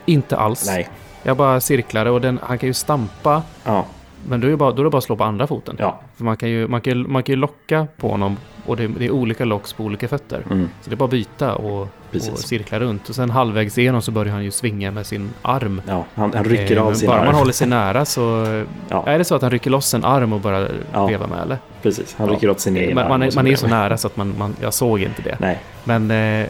Inte 0.07 0.37
alls. 0.37 0.67
Nej. 0.67 0.89
Jag 1.23 1.37
bara 1.37 1.61
cirklade 1.61 2.11
och 2.11 2.21
den, 2.21 2.41
han 2.43 2.59
kan 2.59 2.67
ju 2.67 2.75
stampa, 2.75 3.43
Ja, 3.65 3.87
men 4.29 4.41
då 4.41 4.47
är 4.47 4.51
det 4.51 4.57
bara, 4.57 4.73
då 4.73 4.83
är 4.83 4.85
det 4.85 4.91
bara 4.91 4.99
att 4.99 5.05
slå 5.05 5.17
på 5.17 5.25
andra 5.25 5.47
foten. 5.47 5.77
ja. 5.79 6.01
För 6.17 6.25
man 6.25 6.37
kan 6.37 6.51
ju, 6.51 6.69
man 6.69 6.81
kan, 6.81 7.13
man 7.13 7.23
kan 7.23 7.33
ju 7.33 7.37
locka 7.37 7.87
på 7.97 8.09
honom 8.09 8.37
och 8.71 8.77
det, 8.77 8.87
det 8.87 9.05
är 9.07 9.11
olika 9.11 9.45
locks 9.45 9.73
på 9.73 9.85
olika 9.85 10.09
fötter. 10.09 10.43
Mm. 10.51 10.69
Så 10.83 10.91
det 10.91 10.95
är 10.95 10.97
bara 10.97 11.05
att 11.05 11.11
byta 11.11 11.55
och, 11.55 11.81
och 12.13 12.39
cirkla 12.39 12.81
runt. 12.81 13.09
Och 13.09 13.15
sen 13.15 13.31
halvvägs 13.31 13.79
igenom 13.79 14.03
så 14.03 14.11
börjar 14.13 14.33
han 14.33 14.45
ju 14.45 14.51
svinga 14.51 14.91
med 14.91 15.07
sin 15.07 15.31
arm. 15.43 15.83
ja 15.89 16.05
han, 16.15 16.33
han 16.35 16.45
rycker 16.45 16.77
Eh, 16.77 16.87
av 16.87 16.95
sin 16.95 17.07
Bara 17.09 17.19
arm. 17.19 17.27
man 17.27 17.35
håller 17.35 17.53
sig 17.53 17.69
nära 17.69 18.05
så... 18.05 18.47
Ja. 18.89 19.05
Är 19.07 19.19
det 19.19 19.25
så 19.25 19.35
att 19.35 19.43
han 19.43 19.51
rycker 19.51 19.71
loss 19.71 19.95
en 19.95 20.05
arm 20.05 20.33
och 20.33 20.41
börjar 20.41 20.71
Ja. 20.93 21.07
veva 21.07 21.27
med 21.27 21.43
eller? 21.43 21.59
Precis, 21.83 22.15
han 22.19 22.27
Ja. 22.29 22.33
rycker 22.35 22.51
åt 22.51 22.61
sin 22.61 22.77
egen 22.77 22.95
Man, 22.95 23.05
arm 23.05 23.09
man, 23.09 23.23
är, 23.23 23.33
man 23.35 23.47
är 23.47 23.57
så 23.57 23.67
nära 23.67 23.97
så 23.97 24.07
att 24.07 24.17
man, 24.17 24.35
man... 24.39 24.57
Jag 24.61 24.75
såg 24.75 25.01
inte 25.01 25.23
det. 25.23 25.37
Nej, 25.41 25.59
Men, 25.85 26.11
eh, 26.11 26.47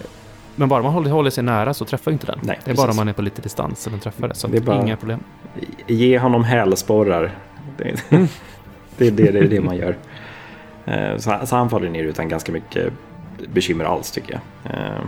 men 0.56 0.68
bara 0.68 0.82
man 0.82 0.92
håller, 0.92 1.10
håller 1.10 1.30
sig 1.30 1.44
nära 1.44 1.74
så 1.74 1.84
träffar 1.84 2.10
inte 2.12 2.26
den. 2.26 2.38
Nej, 2.42 2.58
det 2.64 2.70
är 2.70 2.74
bara 2.74 2.86
precis. 2.86 2.90
om 2.90 2.96
man 2.96 3.08
är 3.08 3.12
på 3.12 3.22
lite 3.22 3.42
distans 3.42 3.82
så 3.82 3.90
den 3.90 3.98
träffar 4.00 4.28
det. 4.28 4.34
Så 4.34 4.46
Det 4.48 4.56
är 4.56 4.60
bara- 4.60 4.82
inga 4.82 4.96
problem. 4.96 5.20
ge 5.86 6.18
honom 6.18 6.44
hälsporrar. 6.44 7.30
Det, 7.76 7.94
Mm. 8.10 8.28
det, 8.96 9.06
är 9.06 9.10
det, 9.10 9.30
det 9.30 9.38
är 9.38 9.48
det 9.48 9.60
man 9.60 9.76
gör. 9.76 9.96
Eh, 10.84 11.16
Så, 11.16 11.46
så 11.46 11.56
han 11.56 11.70
faller 11.70 11.88
ner 11.90 12.04
utan 12.04 12.28
ganska 12.28 12.52
mycket 12.52 12.92
bekymmer 13.52 13.84
alls 13.84 14.10
tycker 14.10 14.32
jag. 14.64 14.74
Eh, 14.74 15.00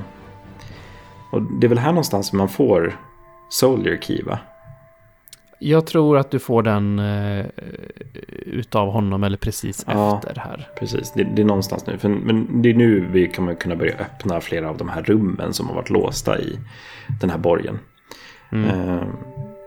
Och 1.33 1.43
det 1.43 1.67
är 1.67 1.69
väl 1.69 1.79
här 1.79 1.93
någonstans 1.93 2.33
man 2.33 2.49
får 2.49 2.97
Soldier 3.51 3.99
Key 4.01 4.23
va? 4.23 4.39
Jag 5.59 5.87
tror 5.87 6.19
att 6.19 6.31
du 6.31 6.39
får 6.39 6.63
den 6.63 6.99
eh, 6.99 7.47
utav 8.47 8.91
honom 8.93 9.25
eller 9.25 9.37
precis 9.37 9.85
Ja. 9.89 10.17
efter 10.25 10.41
här. 10.41 10.69
Precis, 10.79 11.13
det, 11.13 11.25
det 11.25 11.43
är 11.43 11.47
någonstans 11.47 11.87
nu. 11.87 11.99
För, 11.99 12.09
men 12.09 12.63
det 12.63 12.71
är 12.71 12.75
nu 12.75 13.01
vi 13.13 13.29
kommer 13.29 13.55
kunna 13.55 13.77
börja 13.77 13.95
öppna 13.99 14.41
flera 14.41 14.69
av 14.69 14.77
de 14.77 14.89
här 14.89 15.03
rummen 15.03 15.53
som 15.53 15.67
har 15.69 15.75
varit 15.75 15.91
låsta 15.91 16.39
i 16.39 16.59
den 17.21 17.31
här 17.31 17.39
borgen. 17.39 17.79
Mm. 18.53 18.71
Eh, 18.71 19.03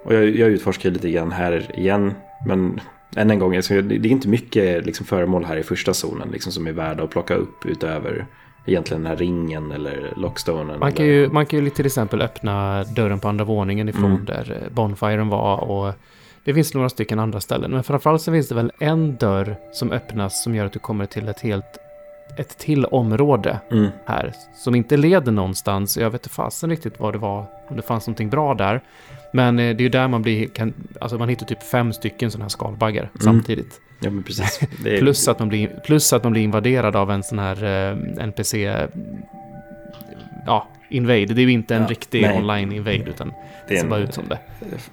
och 0.04 0.14
jag, 0.14 0.24
jag 0.36 0.50
utforskar 0.50 0.90
lite 0.90 1.10
grann 1.12 1.32
här 1.32 1.80
igen. 1.80 2.14
Men 2.48 2.80
än 3.16 3.32
en 3.32 3.40
gång, 3.40 3.52
det, 3.52 3.60
är 3.68 4.06
inte 4.06 4.28
mycket 4.28 4.86
liksom, 4.86 5.06
föremål 5.06 5.46
här 5.46 5.58
i 5.58 5.64
första 5.64 5.94
zonen 5.94 6.30
liksom, 6.32 6.52
som 6.52 6.68
är 6.68 6.72
värda 6.72 7.04
att 7.04 7.10
plocka 7.10 7.34
upp 7.36 7.66
utöver 7.66 8.26
egentligen 8.66 9.04
den 9.04 9.12
här 9.12 9.18
ringen 9.18 9.72
eller 9.72 10.14
lockstonen. 10.16 10.80
Man 10.80 10.92
kan, 10.92 11.06
eller... 11.06 11.16
ju, 11.16 11.30
man 11.30 11.46
kan 11.46 11.64
ju 11.64 11.70
till 11.70 11.86
exempel 11.86 12.22
öppna 12.22 12.84
dörren 12.84 13.20
på 13.20 13.28
andra 13.28 13.46
våningen 13.46 13.90
ifrån 13.90 14.06
Mm. 14.06 14.26
där 14.26 14.62
eh, 14.62 14.74
Bonfiren 14.74 15.30
var 15.30 15.58
och 15.58 15.94
det 16.44 16.54
finns 16.54 16.74
några 16.74 16.90
stycken 16.90 17.20
andra 17.20 17.42
ställen. 17.42 17.72
Men 17.72 17.84
framförallt 17.84 18.22
så 18.22 18.32
finns 18.32 18.48
det 18.48 18.56
väl 18.56 18.72
en 18.80 19.16
dörr 19.16 19.56
som 19.74 19.92
öppnas 19.92 20.44
som 20.44 20.56
gör 20.56 20.66
att 20.66 20.74
du 20.74 20.80
kommer 20.80 21.06
till 21.06 21.28
ett 21.28 21.40
helt 21.40 21.80
ett 22.38 22.58
till 22.58 22.86
område 22.86 23.60
Mm, 23.72 23.88
här 24.06 24.34
som 24.56 24.76
inte 24.76 24.98
leder 24.98 25.32
någonstans. 25.32 25.98
Jag 25.98 26.10
vet 26.10 26.22
inte 26.22 26.36
fasen 26.36 26.70
riktigt 26.70 27.00
vad 27.00 27.14
det 27.14 27.18
var, 27.18 27.46
om 27.68 27.76
det 27.76 27.82
fanns 27.82 28.08
någonting 28.08 28.30
bra 28.30 28.54
där. 28.54 28.82
Men 29.36 29.60
eh, 29.60 29.76
det 29.76 29.82
är 29.82 29.84
ju 29.84 29.90
där 29.90 30.08
man 30.08 30.22
blir, 30.22 30.48
kan, 30.48 30.74
alltså 31.02 31.18
man 31.18 31.30
hittar 31.30 31.46
typ 31.46 31.64
fem 31.64 31.94
stycken 31.94 32.32
sådana 32.32 32.44
här 32.46 32.50
skalbaggar 32.50 33.10
samtidigt. 33.24 33.82
ja, 34.00 34.10
men 34.10 34.24
precis. 34.24 34.60
Är, 34.86 35.00
Plus 35.00 35.28
att, 35.28 35.40
man 35.40 35.48
blir, 35.50 35.68
plus 35.86 36.14
att 36.14 36.24
man 36.24 36.32
blir 36.32 36.42
invaderad 36.42 36.96
av 36.96 37.12
en 37.12 37.24
sån 37.24 37.40
här 37.40 37.64
eh, 37.64 38.24
NPC... 38.24 38.86
Ja, 40.46 40.68
invade. 40.90 41.26
Det 41.26 41.42
är 41.42 41.46
ju 41.46 41.52
inte 41.52 41.76
en 41.76 41.82
Ja, 41.82 41.88
riktig 41.88 42.22
nej. 42.22 42.38
online 42.38 42.72
invade 42.72 42.98
utan 43.10 43.34
det 43.68 43.78
ser 43.78 43.88
bara 43.88 44.00
en 44.00 44.08
ut 44.08 44.14
som 44.14 44.24
det. 44.28 44.40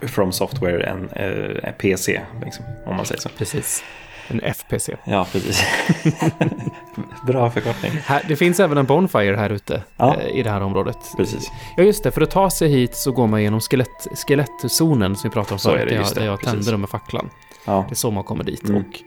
From 0.09 0.33
Software, 0.33 0.83
en 0.83 1.09
eh, 1.09 1.73
PC, 1.73 2.21
liksom, 2.45 2.65
om 2.87 2.97
man 2.97 3.07
säger 3.07 3.21
så. 3.21 3.29
Precis. 3.29 3.85
En 4.33 4.41
FPC. 4.41 4.97
Ja, 5.05 5.27
precis. 5.33 5.65
Bra 7.27 7.51
förkortning. 7.51 7.93
Här, 8.05 8.23
det 8.29 8.37
finns 8.37 8.61
även 8.61 8.79
en 8.79 8.87
Bonfire 8.87 9.37
här 9.37 9.51
ute 9.51 9.83
Ja. 9.97 10.17
eh, 10.21 10.37
i 10.39 10.43
det 10.43 10.51
här 10.51 10.61
området. 10.61 10.99
Precis. 11.17 11.51
Ja, 11.77 11.83
just 11.83 12.05
det. 12.05 12.11
För 12.11 12.21
att 12.21 12.31
ta 12.31 12.51
sig 12.51 12.69
hit 12.69 12.95
så 12.97 13.13
går 13.13 13.27
man 13.27 13.43
genom 13.43 13.61
skelett, 13.61 14.07
skelettzonen 14.27 15.17
som 15.17 15.31
vi 15.31 15.35
pratade 15.35 15.53
om 15.55 15.59
Så 15.59 15.71
är 15.71 15.73
förut. 15.73 15.89
det, 15.89 15.95
där 15.95 16.01
just 16.01 16.11
jag, 16.17 16.23
det, 16.23 16.27
där 16.27 16.31
jag 16.31 16.41
tände 16.41 16.71
dem 16.71 16.81
med 16.81 16.91
facklan. 16.91 17.31
Ja. 17.65 17.85
Det 17.89 17.93
är 17.93 17.97
så 17.97 18.11
man 18.11 18.25
kommer 18.25 18.45
dit. 18.45 18.69
Mm. 18.69 18.77
Och 18.83 19.01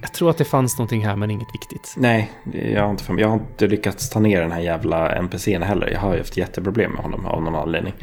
jag 0.00 0.12
tror 0.12 0.30
att 0.30 0.38
det 0.38 0.44
fanns 0.44 0.78
någonting 0.78 1.06
här, 1.06 1.16
men 1.16 1.30
inget 1.30 1.54
viktigt. 1.54 1.94
Nej, 1.96 2.30
jag 2.74 2.82
har, 2.82 2.90
inte, 2.90 3.04
för- 3.04 3.18
jag 3.18 3.28
har 3.28 3.34
inte 3.34 3.66
lyckats 3.66 4.10
ta 4.10 4.20
ner 4.20 4.40
den 4.40 4.52
här 4.52 4.60
jävla 4.60 5.14
NPCn 5.22 5.62
heller. 5.62 5.86
Jag 5.90 6.00
har 6.00 6.12
ju 6.12 6.18
haft 6.18 6.36
jätteproblem 6.36 6.92
med 6.92 7.02
honom 7.02 7.26
av 7.26 7.42
någon 7.42 7.54
anledning. 7.54 7.94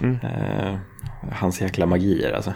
Mm. 0.00 0.18
Eh, 0.22 0.76
hans 1.32 1.60
jäkla 1.60 1.86
magier 1.86 2.32
alltså. 2.32 2.52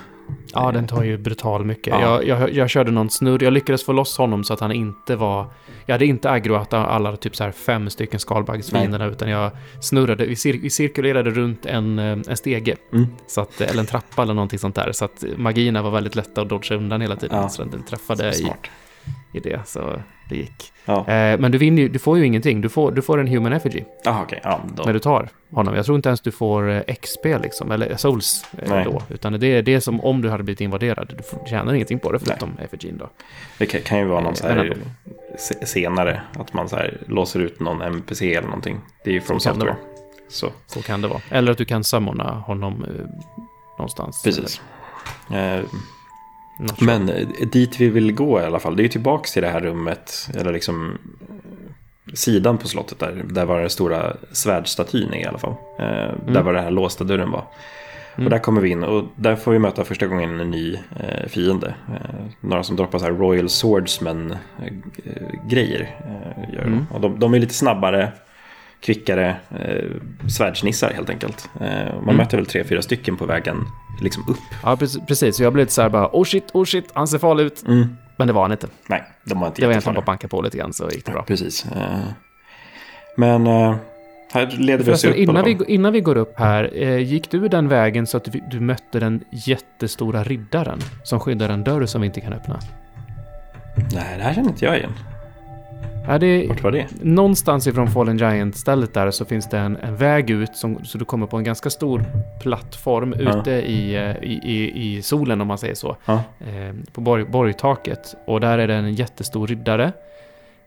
Ja, 0.55 0.72
den 0.72 0.86
tar 0.86 1.02
ju 1.02 1.18
brutal 1.18 1.64
mycket. 1.64 1.86
Ja. 1.86 2.22
Jag, 2.22 2.40
jag, 2.40 2.52
jag 2.52 2.70
körde 2.70 2.90
någon 2.90 3.10
snurr, 3.10 3.43
jag 3.43 3.52
lyckades 3.52 3.85
få 3.85 3.93
loss 3.93 4.18
honom 4.18 4.44
så 4.44 4.55
att 4.55 4.60
han 4.60 4.72
inte 4.72 5.16
var... 5.16 5.47
Jag 5.86 5.94
hade 5.94 6.06
inte 6.06 6.31
aggroat 6.31 6.72
alla 6.72 7.16
typ 7.16 7.36
så 7.36 7.44
här 7.44 7.51
fem 7.51 7.90
stycken 7.90 8.20
skalbaggsfienderna 8.20 9.06
utan 9.06 9.31
jag 9.31 9.51
snurrade, 9.81 10.26
vi, 10.26 10.36
cir 10.36 10.60
vi 10.62 10.70
cirkulerade 10.70 11.31
runt 11.31 11.66
en, 11.66 11.98
eh, 11.98 12.05
en 12.05 12.36
stege. 12.36 12.76
Mm. 12.93 13.06
Så 13.26 13.40
att, 13.40 13.60
eller 13.60 13.81
en 13.81 13.86
trappa 13.86 14.22
eller 14.22 14.35
någonting 14.35 14.59
sånt 14.59 14.74
där. 14.74 14.93
Så 14.93 15.05
att 15.05 15.24
magierna 15.36 15.82
var 15.82 15.90
väldigt 15.90 16.14
lätta 16.14 16.43
att 16.43 16.48
dodga 16.48 16.76
undan 16.76 17.01
hela 17.01 17.16
tiden. 17.16 17.39
Ja. 17.43 17.48
Så 17.48 17.64
den 17.64 17.82
träffade 17.82 18.31
i, 18.31 18.32
Smart. 18.32 18.59
I 19.32 19.40
det, 19.40 19.60
så 19.66 20.02
det 20.28 20.36
gick. 20.36 20.72
Ja, 20.85 20.98
Eh, 21.09 21.39
men 21.40 21.52
du, 21.52 21.59
vinner, 21.59 21.82
ju- 21.82 21.89
du 21.89 21.98
får 21.98 22.18
ju 22.18 22.26
ingenting, 22.26 22.60
du 22.60 22.68
får, 22.68 22.93
du 22.93 23.02
får 23.02 23.18
en 23.20 23.28
human 23.28 23.52
effigy 23.52 23.85
ah, 24.05 24.22
okej. 24.22 24.40
Ja, 24.43 24.60
då. 24.76 24.82
när 24.82 24.93
du 24.93 24.98
tar 24.98 25.28
honom. 25.51 25.74
Jag 25.74 25.85
tror 25.85 25.97
inte 25.97 26.09
ens 26.09 26.20
du 26.20 26.31
får 26.31 26.70
eh, 26.70 26.94
XP 27.01 27.24
liksom, 27.24 27.70
eller 27.72 27.97
souls 27.97 28.47
eh, 28.59 28.70
Nej. 28.70 28.85
då. 28.85 29.02
Utan 29.09 29.40
det 29.40 29.47
är 29.47 29.62
det 29.62 29.81
som 29.81 30.01
om 30.01 30.22
du 30.22 30.31
hade 30.31 30.43
blivit 30.43 30.60
invaderad. 30.60 31.14
Du 31.43 31.48
tjänar 31.51 31.74
ingenting 31.74 31.98
på 31.98 32.12
det 32.12 32.18
förutom 32.18 32.56
effigin 32.59 32.97
då. 32.98 33.10
Det 33.59 33.66
kan, 33.66 33.81
kan 33.81 33.98
ju 33.98 34.05
vara 34.05 34.20
någon 34.20 34.32
Eh, 34.32 34.36
så 34.39 34.47
här 34.48 34.76
se- 35.39 35.66
senare. 35.66 36.22
Att 36.39 36.52
man 36.52 36.68
så 36.68 36.76
här 36.76 36.98
låser 37.06 37.40
ut 37.40 37.60
någon 37.60 37.82
NPC 37.82 38.35
eller 38.35 38.48
någonting. 38.48 38.76
Det 39.05 39.10
är 39.10 39.14
ju 39.14 39.20
det 39.20 39.40
Software. 39.40 39.76
Så, 40.28 40.51
Så 40.66 40.82
kan 40.82 41.01
det 41.01 41.09
vara. 41.09 41.20
Eller 41.31 41.52
att 41.52 41.59
du 41.59 41.64
kan 41.64 41.85
summona 41.85 42.32
honom 42.32 42.85
eh, 42.85 43.05
någonstans. 43.78 44.22
precis. 44.24 44.60
Eh, 46.60 46.66
sure. 46.66 46.86
Men 46.86 47.09
eh, 47.09 47.28
dit 47.52 47.81
vi 47.81 47.89
vill 47.89 48.12
gå 48.12 48.40
i 48.40 48.44
alla 48.44 48.59
fall, 48.59 48.76
det 48.76 48.82
är 48.82 48.85
ju 48.85 48.89
tillbaks 48.89 49.32
till 49.32 49.43
det 49.43 49.48
här 49.48 49.60
rummet, 49.60 50.28
eller 50.35 50.52
liksom 50.52 50.98
sidan 52.14 52.59
på 52.59 52.68
slottet 52.68 52.98
där, 52.98 53.24
där 53.31 53.44
var 53.44 53.60
den 53.60 53.70
stora 53.70 54.16
svärdstatyn 54.32 55.14
i 55.14 55.24
alla 55.24 55.39
fall. 55.39 55.55
Eh, 55.78 56.14
Där 56.32 56.43
var 56.43 56.52
den 56.52 56.64
här 56.64 56.70
låsta 56.70 57.05
dörren 57.05 57.31
var. 57.31 57.44
Och 58.16 58.31
där 58.31 58.39
kommer 58.39 58.60
vi 58.60 58.68
in 58.68 58.85
och 58.85 59.05
där 59.16 59.36
får 59.36 59.52
vi 59.52 59.59
möta 59.59 59.85
första 59.85 60.06
gången 60.06 60.40
en 60.40 60.51
ny 60.51 60.74
eh, 60.74 61.26
fiende. 61.28 61.74
Eh, 61.89 61.94
några 62.40 62.62
som 62.62 62.76
droppar 62.76 62.98
så 62.98 63.05
här 63.05 63.12
Royal 63.12 63.48
Swordsman-grejer. 63.48 65.97
Eh, 66.05 66.55
gör 66.55 66.64
de. 66.64 66.86
Och 66.90 67.01
de, 67.01 67.18
de 67.18 67.35
är 67.35 67.39
lite 67.39 67.55
snabbare, 67.55 68.12
kvickare, 68.85 69.36
eh, 69.51 69.90
svärdsnissar 70.28 70.93
helt 70.93 71.11
enkelt. 71.11 71.48
Eh, 71.61 72.02
man 72.06 72.16
möter 72.16 72.36
väl 72.36 72.47
tre, 72.47 72.65
fyra 72.65 72.82
stycken 72.82 73.16
på 73.16 73.27
vägen 73.27 73.56
liksom 74.02 74.24
upp. 74.28 74.39
Ja, 74.62 74.77
precis. 75.09 75.36
Så 75.36 75.43
jag 75.43 75.52
blev 75.52 75.62
lite 75.62 75.73
så 75.73 75.82
här 75.82 75.89
bara, 75.89 76.09
oh 76.12 76.24
shit, 76.24 76.51
oh 76.52 76.65
shit, 76.65 76.90
han 76.94 77.09
ser 77.09 77.19
farlig 77.19 77.44
ut. 77.44 77.65
Men 78.16 78.27
det 78.27 78.32
var 78.32 78.43
han 78.43 78.52
inte. 78.52 78.66
Nej, 78.89 79.02
de 79.24 79.40
var 79.40 79.47
inte 79.47 79.61
Det 79.61 79.66
var 79.66 79.73
egentligen 79.73 79.94
bara 79.94 80.01
att 80.01 80.06
banka 80.06 80.28
på 80.28 80.43
lite 80.43 80.59
grann 80.59 80.73
så 80.73 80.89
gick 80.90 81.06
det 81.06 81.12
bra. 81.12 81.23
Precis. 81.23 81.66
Eh, 81.66 81.98
Men 83.16 83.47
eh, 83.47 83.77
här 84.32 84.47
leder 84.59 84.85
vi 84.85 84.93
oss 84.93 85.05
upp. 85.05 85.16
innan 85.16 85.44
vi, 85.44 85.59
innan 85.69 85.93
vi 85.93 86.01
går 86.01 86.16
upp 86.16 86.39
här, 86.39 86.70
eh, 86.74 86.98
gick 86.98 87.31
du 87.31 87.48
den 87.48 87.69
vägen 87.69 88.06
så 88.06 88.16
att 88.16 88.24
du, 88.24 88.40
du 88.51 88.61
mötte 88.61 89.01
den 89.01 89.24
jättestora 89.47 90.23
riddaren 90.24 90.78
som 91.05 91.20
skyddar 91.20 91.48
en 91.48 91.65
dörr 91.65 91.86
som 91.86 92.01
vi 92.01 92.06
inte 92.06 92.20
kan 92.20 92.32
öppna? 92.32 92.61
Nej, 93.77 94.19
det 94.19 94.23
här 94.23 94.35
känner 94.35 94.48
inte 94.48 94.65
jag 94.65 94.78
igen. 94.78 94.93
Är 96.06 96.18
det, 96.18 96.47
Vart 96.48 96.62
var 96.62 96.70
det? 96.70 96.86
någonstans 97.02 97.66
ifrån 97.66 97.89
Fallen 97.90 98.18
Giant-stället 98.18 98.94
där 98.94 99.10
så 99.10 99.24
finns 99.24 99.48
det 99.48 99.59
en, 99.59 99.76
en 99.76 99.97
väg 99.97 100.31
ut 100.31 100.56
som, 100.56 100.85
så 100.85 100.98
du 100.98 101.05
kommer 101.05 101.26
på 101.26 101.36
en 101.36 101.44
ganska 101.44 101.70
stor 101.70 102.05
plattform 102.40 103.14
Ja. 103.18 103.40
ute 103.40 103.51
i, 103.51 103.94
eh, 103.94 104.10
i, 104.31 104.40
i, 104.44 104.97
i 104.97 105.02
solen 105.02 105.40
om 105.40 105.47
man 105.48 105.59
säger 105.59 105.74
så. 105.74 105.97
Ja. 106.05 106.14
Eh, 106.40 106.74
på 106.93 107.01
borg, 107.01 107.24
borgtaket. 107.24 108.14
Och 108.26 108.40
där 108.40 108.59
är 108.59 108.68
det 108.68 108.74
en 108.74 108.94
jättestor 108.94 109.47
riddare. 109.47 109.93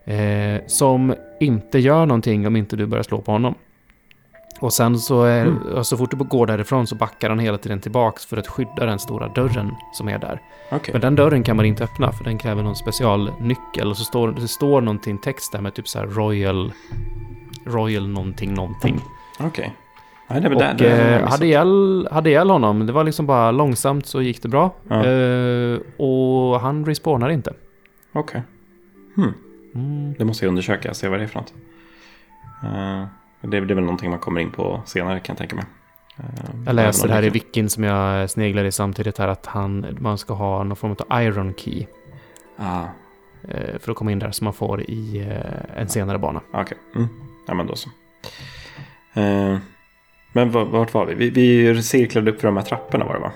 Eh, 0.04 0.60
som 0.66 1.14
inte 1.40 1.78
gör 1.78 2.06
någonting 2.06 2.46
om 2.46 2.56
inte 2.56 2.76
du 2.76 2.86
börjar 2.86 3.02
slå 3.02 3.20
på 3.20 3.32
honom. 3.32 3.54
Och 4.60 4.72
sen 4.72 4.98
så, 4.98 5.22
är, 5.24 5.46
Mm. 5.46 5.84
så 5.84 5.96
fort 5.96 6.10
du 6.10 6.16
går 6.16 6.46
därifrån 6.46 6.86
så 6.86 6.94
backar 6.94 7.28
han 7.30 7.38
hela 7.38 7.58
tiden 7.58 7.80
tillbaks 7.80 8.26
för 8.26 8.36
att 8.36 8.46
skydda 8.48 8.86
den 8.86 8.98
stora 8.98 9.28
dörren 9.28 9.74
som 9.92 10.08
är 10.08 10.18
där. 10.18 10.40
Okej. 10.72 10.92
Men 10.92 11.00
den 11.00 11.14
dörren 11.14 11.42
kan 11.42 11.56
man 11.56 11.66
inte 11.66 11.84
öppna 11.84 12.12
för 12.12 12.24
den 12.24 12.38
kräver 12.38 12.62
någon 12.62 12.76
specialnyckel. 12.76 13.90
Och 13.90 13.96
så 13.96 14.04
står 14.04 14.32
det 14.32 14.48
står 14.48 14.80
någonting 14.80 15.18
text 15.18 15.52
där 15.52 15.60
med 15.60 15.74
typ 15.74 15.88
så 15.88 15.98
här 15.98 16.06
Royal... 16.06 16.72
Royal 17.66 18.08
någonting 18.08 18.54
någonting. 18.54 19.00
Okej. 19.40 19.74
Det 20.28 20.40
var 20.48 20.50
Och 20.54 20.60
där. 20.76 21.18
eh, 21.20 21.28
hade, 21.28 21.46
ihjäl, 21.46 22.08
hade 22.12 22.30
ihjäl 22.30 22.50
honom. 22.50 22.86
Det 22.86 22.92
var 22.92 23.04
liksom 23.04 23.26
bara 23.26 23.50
långsamt 23.50 24.06
så 24.06 24.22
gick 24.22 24.42
det 24.42 24.48
bra. 24.48 24.74
Ja. 24.88 25.04
Eh, 25.06 25.78
och 25.96 26.60
han 26.60 26.84
respawnar 26.86 27.28
inte. 27.30 27.52
Okej. 28.12 28.42
Hmm. 29.16 29.32
Mm. 29.74 30.14
Det 30.18 30.24
måste 30.24 30.44
jag 30.44 30.48
undersöka, 30.48 30.94
se 30.94 31.08
vad 31.08 31.18
det 31.18 31.22
är 31.22 31.26
för 31.28 31.38
något. 31.40 31.54
Eh, 32.64 33.04
det, 33.40 33.48
det 33.60 33.72
är 33.72 33.74
väl 33.74 33.84
någonting 33.84 34.10
man 34.10 34.18
kommer 34.18 34.40
in 34.40 34.50
på 34.50 34.82
senare 34.86 35.20
kan 35.20 35.32
jag 35.32 35.38
tänka 35.38 35.56
mig. 35.56 35.64
Eh, 36.18 36.24
Jag 36.66 36.74
läser 36.74 37.08
här 37.08 37.22
i 37.22 37.30
wikin 37.30 37.70
som 37.70 37.84
jag 37.84 38.30
sneglar 38.30 38.64
i 38.64 38.72
samtidigt 38.72 39.18
här 39.18 39.28
att 39.28 39.46
han, 39.46 39.96
man 40.00 40.18
ska 40.18 40.34
ha 40.34 40.62
någon 40.64 40.76
form 40.76 40.96
av 41.08 41.22
iron 41.22 41.54
key. 41.56 41.86
Ah, 42.56 42.82
eh, 43.48 43.78
För 43.78 43.90
att 43.92 43.96
komma 43.98 44.12
in 44.12 44.18
där 44.18 44.30
som 44.30 44.44
man 44.44 44.54
får 44.54 44.80
i 44.90 45.20
eh, 45.30 45.80
en 45.80 45.88
senare 45.88 46.18
bana. 46.18 46.40
okej. 46.52 46.78
Mm. 46.96 47.08
Ja, 47.46 47.54
men 47.54 47.66
då 47.66 47.74
så. 47.76 47.88
Eh, 49.14 49.58
men 50.32 50.50
va- 50.50 50.64
vart 50.64 50.94
var 50.94 51.06
vi? 51.06 51.14
vi? 51.14 51.30
Vi 51.72 51.82
cirklade 51.82 52.30
upp 52.30 52.40
för 52.40 52.48
de 52.48 52.56
här 52.56 52.64
trapporna 52.64 53.04
var 53.04 53.14
det 53.14 53.20
va? 53.20 53.32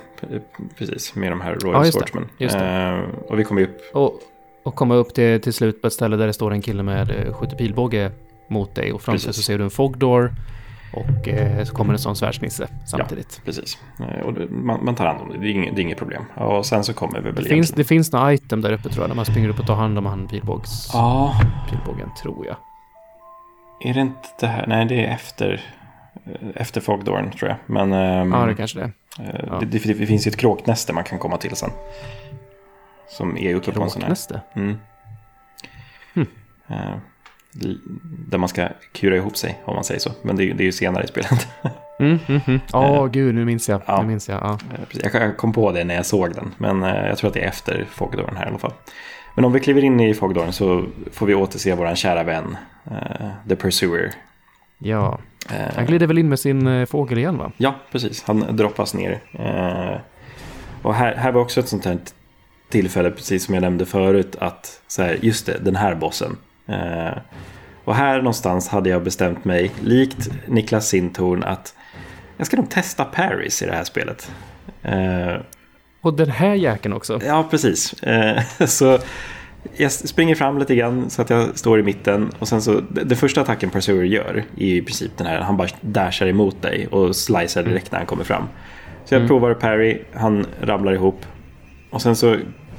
Precis, 0.78 1.14
med 1.14 1.32
de 1.32 1.40
här 1.40 1.54
Royal 1.54 1.86
Ja. 1.86 1.92
Swordsmen. 1.92 2.28
Eh, 2.38 3.00
och 3.28 3.38
vi 3.38 3.44
kom 3.44 3.58
upp. 3.58 3.78
Och, 3.94 4.20
och 4.62 4.74
komma 4.74 4.94
upp 4.94 5.14
till, 5.14 5.40
till 5.40 5.52
slut 5.52 5.80
på 5.80 5.86
ett 5.86 5.92
ställe 5.92 6.16
där 6.16 6.26
det 6.26 6.32
står 6.32 6.50
en 6.52 6.62
kille 6.62 6.82
med 6.82 7.34
skjuter 7.36 7.56
pilbåge 7.56 8.10
mot 8.52 8.74
dig. 8.74 8.92
Och 8.92 9.02
framför 9.02 9.32
så 9.32 9.42
ser 9.42 9.58
du 9.58 9.64
en 9.64 9.70
fogdor. 9.70 10.32
Och 10.94 11.28
eh, 11.28 11.64
så 11.64 11.74
kommer 11.74 11.92
en 11.92 11.98
sån 11.98 12.16
svärdsnisse 12.16 12.68
samtidigt. 12.86 13.40
Precis. 13.44 13.78
Eh, 14.00 14.20
och 14.26 14.34
det, 14.34 14.48
man, 14.50 14.84
man 14.84 14.94
tar 14.94 15.06
hand 15.06 15.20
om 15.20 15.28
det, 15.32 15.38
det 15.38 15.46
är 15.46 15.50
inget, 15.50 15.76
det 15.76 15.80
är 15.80 15.82
inget 15.82 15.98
problem. 15.98 16.24
Och 16.36 16.66
sen 16.66 16.84
så 16.84 16.94
kommer 16.94 17.20
vi 17.20 17.30
väl 17.30 17.42
Det, 17.44 17.48
finns, 17.48 17.70
det 17.70 17.84
finns 17.84 18.12
några 18.12 18.32
item 18.32 18.60
där 18.60 18.72
uppe 18.72 18.88
tror 18.88 19.02
jag. 19.02 19.10
Där 19.10 19.14
man 19.16 19.24
springer 19.24 19.48
upp 19.48 19.58
och 19.60 19.66
tar 19.66 19.74
hand 19.74 19.98
om 19.98 20.06
han 20.06 20.28
pilbågs, 20.28 20.90
Ja, 20.92 21.34
pilbågen, 21.70 22.08
tror 22.22 22.46
jag. 22.46 22.56
är 23.90 23.94
det 23.94 24.00
inte 24.00 24.28
det 24.40 24.46
här? 24.46 24.66
Nej, 24.66 24.86
det 24.86 25.04
är 25.06 25.14
efter, 25.14 25.60
eh, 26.24 26.48
efter 26.54 26.80
Fogdorn 26.80 27.30
tror 27.30 27.48
jag. 27.50 27.58
Men 27.66 27.92
ehm, 27.92 28.32
Ja, 28.32 28.46
det 28.46 28.54
kanske 28.54 28.78
det 28.78 28.84
är. 29.18 29.24
eh, 29.34 29.44
ja. 29.46 29.58
det, 29.60 29.66
det, 29.66 29.94
det 29.94 30.06
finns 30.06 30.26
ju 30.26 30.28
ett 30.28 30.36
kråknäste 30.36 30.92
man 30.92 31.04
kan 31.04 31.18
komma 31.18 31.36
till 31.36 31.56
sen. 31.56 31.70
Som 33.08 33.36
är 33.38 33.54
uppe 33.54 33.72
på 33.72 33.82
en 33.82 33.90
sån 33.90 34.02
här. 34.02 34.06
Kråknäste. 34.08 34.40
Mm. 34.54 34.76
Hmm. 36.14 36.26
Där 38.28 38.38
man 38.38 38.48
ska 38.48 38.68
kura 38.92 39.16
ihop 39.16 39.36
sig, 39.36 39.62
om 39.64 39.74
man 39.74 39.84
säger 39.84 40.00
så. 40.00 40.10
Men 40.22 40.36
det, 40.36 40.42
är 40.42 40.44
ju- 40.46 40.52
det 40.52 40.62
är 40.62 40.66
ju 40.66 40.72
senare 40.72 41.04
i 41.04 41.06
spelet. 41.06 41.48
Mm, 41.98 42.18
mm, 42.28 42.40
mm. 42.46 42.60
Åh, 42.72 43.06
gud, 43.06 43.34
nu 43.34 43.44
minns 43.44 43.68
jag. 43.68 43.82
Ja. 43.86 44.00
Nu 44.02 44.08
minns 44.08 44.28
jag. 44.28 44.38
Ja. 44.42 44.58
Eh, 45.04 45.10
jag, 45.22 45.36
kom 45.36 45.52
på 45.52 45.72
det 45.72 45.84
när 45.84 45.94
jag 45.94 46.06
såg 46.06 46.34
den, 46.34 46.54
men 46.58 46.82
eh, 46.82 47.06
jag 47.06 47.18
tror 47.18 47.28
att 47.28 47.34
det 47.34 47.40
är 47.40 47.48
efter 47.48 47.86
Fogdorn 47.90 48.36
här 48.36 48.46
i 48.46 48.48
alla 48.48 48.58
fall. 48.58 48.72
Men 49.36 49.44
om 49.44 49.52
vi 49.52 49.60
kliver 49.60 49.84
in 49.84 50.00
i 50.00 50.14
Fogdorn 50.14 50.52
så 50.52 50.84
får 51.12 51.26
vi 51.26 51.34
återse 51.34 51.74
våran 51.74 51.96
kära 51.96 52.22
vän, 52.24 52.56
The 53.48 53.56
Pursuer. 53.56 54.12
ja. 54.78 55.18
Han 55.76 55.86
glider 55.86 56.06
väl 56.06 56.18
in 56.18 56.28
med 56.28 56.38
sin 56.38 56.86
fågel 56.86 57.18
igen 57.18 57.38
va? 57.38 57.52
Ja, 57.56 57.74
precis. 57.92 58.22
Han 58.26 58.56
droppas 58.56 58.94
ner. 58.94 59.20
Och 60.82 60.94
här, 60.94 61.14
här 61.14 61.32
var 61.32 61.40
också 61.40 61.60
ett 61.60 61.68
sånt 61.68 61.84
här 61.84 61.98
tillfälle, 62.68 63.10
precis 63.10 63.44
som 63.44 63.54
jag 63.54 63.60
nämnde 63.62 63.86
förut, 63.86 64.36
att 64.40 64.80
så 64.86 65.02
här, 65.02 65.18
just 65.22 65.46
det, 65.46 65.58
den 65.64 65.76
här 65.76 65.94
bossen. 65.94 66.36
Eh, 66.72 67.18
och 67.84 67.94
här 67.94 68.16
någonstans 68.16 68.68
hade 68.68 68.90
jag 68.90 69.02
bestämt 69.02 69.44
mig, 69.44 69.70
likt 69.82 70.30
Niklas 70.46 70.88
Sintorn, 70.88 71.42
att 71.42 71.74
jag 72.36 72.46
ska 72.46 72.56
nog 72.56 72.70
testa 72.70 73.04
Paris 73.04 73.62
i 73.62 73.66
det 73.66 73.72
här 73.72 73.84
spelet. 73.84 74.32
Eh, 74.82 75.36
Och 76.00 76.14
den 76.14 76.30
här 76.30 76.54
jäkeln 76.54 76.94
också. 76.94 77.20
ja, 77.24 77.46
precis. 77.50 78.02
Eh, 78.02 78.42
så 78.66 78.98
jag 79.76 79.92
springer 79.92 80.34
fram 80.34 80.58
lite 80.58 80.74
grann 80.74 81.10
så 81.10 81.22
att 81.22 81.30
jag 81.30 81.58
står 81.58 81.80
i 81.80 81.82
mitten. 81.82 82.30
Och 82.38 82.48
sen 82.48 82.62
så, 82.62 82.80
den 82.90 83.16
första 83.16 83.40
attacken 83.40 83.70
Pursuer 83.70 84.04
gör 84.04 84.44
är 84.56 84.62
i 84.62 84.82
princip 84.82 85.10
den 85.16 85.26
här, 85.26 85.40
han 85.40 85.56
bara 85.56 85.68
dashar 85.80 86.26
emot 86.26 86.62
dig 86.62 86.86
och 86.86 87.16
slicear 87.16 87.62
direkt 87.62 87.92
när 87.92 87.98
han 87.98 88.06
kommer 88.06 88.24
fram. 88.24 88.44
Så 89.04 89.14
jag 89.14 89.26
provar 89.28 89.54
parry, 89.54 90.02
han 90.14 90.46
ramlar 90.60 90.92
ihop. 90.92 91.26
Och 91.90 92.02
sen 92.02 92.16
så 92.16 92.36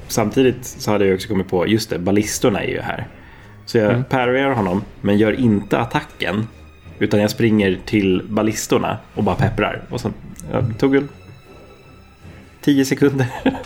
samtidigt 0.08 0.66
så 0.66 0.92
hade 0.92 1.06
jag 1.06 1.16
också 1.16 1.28
kommit 1.28 1.48
på, 1.48 1.68
just 1.68 1.90
det, 1.90 2.00
ballistorna 2.00 2.64
är 2.64 2.68
ju 2.68 2.82
här. 2.82 3.08
Så 3.66 3.78
jag 3.78 4.10
parryar 4.10 4.50
honom, 4.52 4.84
men 5.02 5.18
gör 5.18 5.40
inte 5.40 5.80
attacken. 5.80 6.48
Utan 7.00 7.20
jag 7.22 7.30
springer 7.30 7.80
till 7.86 8.22
ballistorna 8.30 8.98
och 9.16 9.24
bara 9.24 9.36
pepprar. 9.36 9.82
Och 9.90 10.02
sen, 10.02 10.14
jag 10.52 10.78
tog 10.80 10.92
väl 10.92 11.08
10 12.62 12.86
sekunder. 12.86 13.28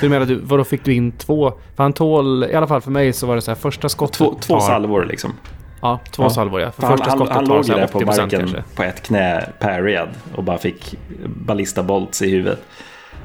Du 0.00 0.08
menar, 0.08 0.26
du, 0.26 0.34
vadå 0.34 0.64
fick 0.64 0.84
du 0.84 0.94
in 0.94 1.12
två? 1.12 1.52
För 1.76 1.82
han 1.82 1.92
tål, 1.92 2.44
i 2.44 2.54
alla 2.54 2.66
fall 2.66 2.80
för 2.80 2.90
mig 2.90 3.12
så 3.12 3.26
var 3.26 3.34
det 3.34 3.40
så 3.42 3.50
här 3.50 3.56
första 3.56 3.88
skottet 3.88 4.16
Två, 4.18 4.34
två 4.40 4.54
tar, 4.54 4.66
salvor 4.66 5.04
liksom. 5.04 5.32
Ja, 5.80 6.00
två 6.10 6.22
Ja. 6.22 6.30
salvor 6.30 6.60
ja. 6.60 6.70
För 6.72 6.82
Han, 6.82 6.96
första 6.98 7.10
han, 7.10 7.18
skottet 7.18 7.34
han 7.34 7.46
tar 7.46 7.54
låg 7.54 7.66
där 7.66 7.86
på 7.86 8.00
80% 8.00 8.04
marken 8.06 8.28
kanske. 8.40 8.62
på 8.76 8.82
ett 8.82 9.02
knä 9.02 9.48
parriad 9.60 10.08
och 10.34 10.44
bara 10.44 10.58
fick 10.58 10.94
ballista 11.26 11.82
bolts 11.82 12.22
i 12.22 12.30
huvudet. 12.30 12.62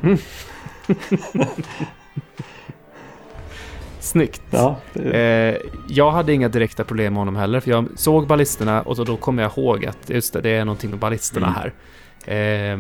Snyggt. 4.04 4.42
Ja, 4.50 4.76
Eh, 4.94 5.56
jag 5.88 6.12
hade 6.12 6.34
inga 6.34 6.50
direkta 6.50 6.84
problem 6.84 7.14
med 7.14 7.22
honom 7.22 7.36
heller, 7.36 7.60
för 7.60 7.70
jag 7.72 7.86
såg 7.96 8.28
ballisterna 8.28 8.82
och 8.82 8.96
så 8.96 9.04
då 9.04 9.18
kom 9.18 9.40
jag 9.40 9.52
ihåg 9.58 9.86
att 9.86 10.10
just 10.10 10.34
det, 10.34 10.42
det 10.42 10.50
är 10.50 10.66
någonting 10.66 10.90
med 10.90 11.00
ballisterna 11.00 11.48
Mm. 11.48 11.60
här. 12.26 12.74
Eh, 12.74 12.80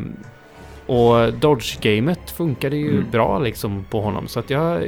och 0.85 1.33
dodge-gamet 1.33 2.29
funkade 2.31 2.75
ju 2.77 2.91
Mm. 2.91 3.05
bra 3.11 3.39
liksom 3.39 3.85
på 3.89 4.01
honom, 4.01 4.27
så 4.27 4.39
att 4.39 4.49
jag, 4.49 4.81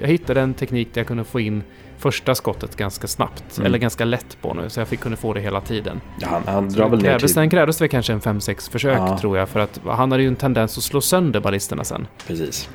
jag 0.00 0.08
hittade 0.08 0.40
en 0.40 0.54
teknik 0.54 0.88
där 0.94 1.00
jag 1.00 1.06
kunde 1.08 1.24
få 1.24 1.40
in 1.40 1.62
första 1.98 2.34
skottet 2.34 2.76
ganska 2.76 3.06
snabbt, 3.06 3.44
Mm. 3.58 3.66
eller 3.66 3.78
ganska 3.78 4.04
lätt 4.04 4.36
på 4.42 4.54
nu, 4.54 4.70
så 4.70 4.80
jag 4.80 4.88
fick 4.88 5.00
kunna 5.00 5.16
få 5.16 5.32
det 5.34 5.40
hela 5.40 5.60
tiden. 5.60 6.00
ja, 6.20 6.28
han, 6.30 6.42
han 6.46 6.68
drar 6.68 6.88
väl 6.88 7.02
ner 7.02 7.18
till... 7.18 7.28
sen 7.28 7.50
krävdes 7.50 7.78
det 7.78 7.88
kanske 7.88 8.12
en 8.12 8.20
5-6 8.20 8.70
försök 8.70 8.98
Ja. 8.98 9.18
tror 9.18 9.38
jag, 9.38 9.48
för 9.48 9.60
att 9.60 9.80
han 9.86 10.10
hade 10.12 10.22
ju 10.22 10.28
en 10.28 10.36
tendens 10.36 10.78
att 10.78 10.84
slå 10.84 11.00
sönder 11.00 11.40
ballisterna 11.40 11.84
sen. 11.84 12.06
Precis. 12.26 12.68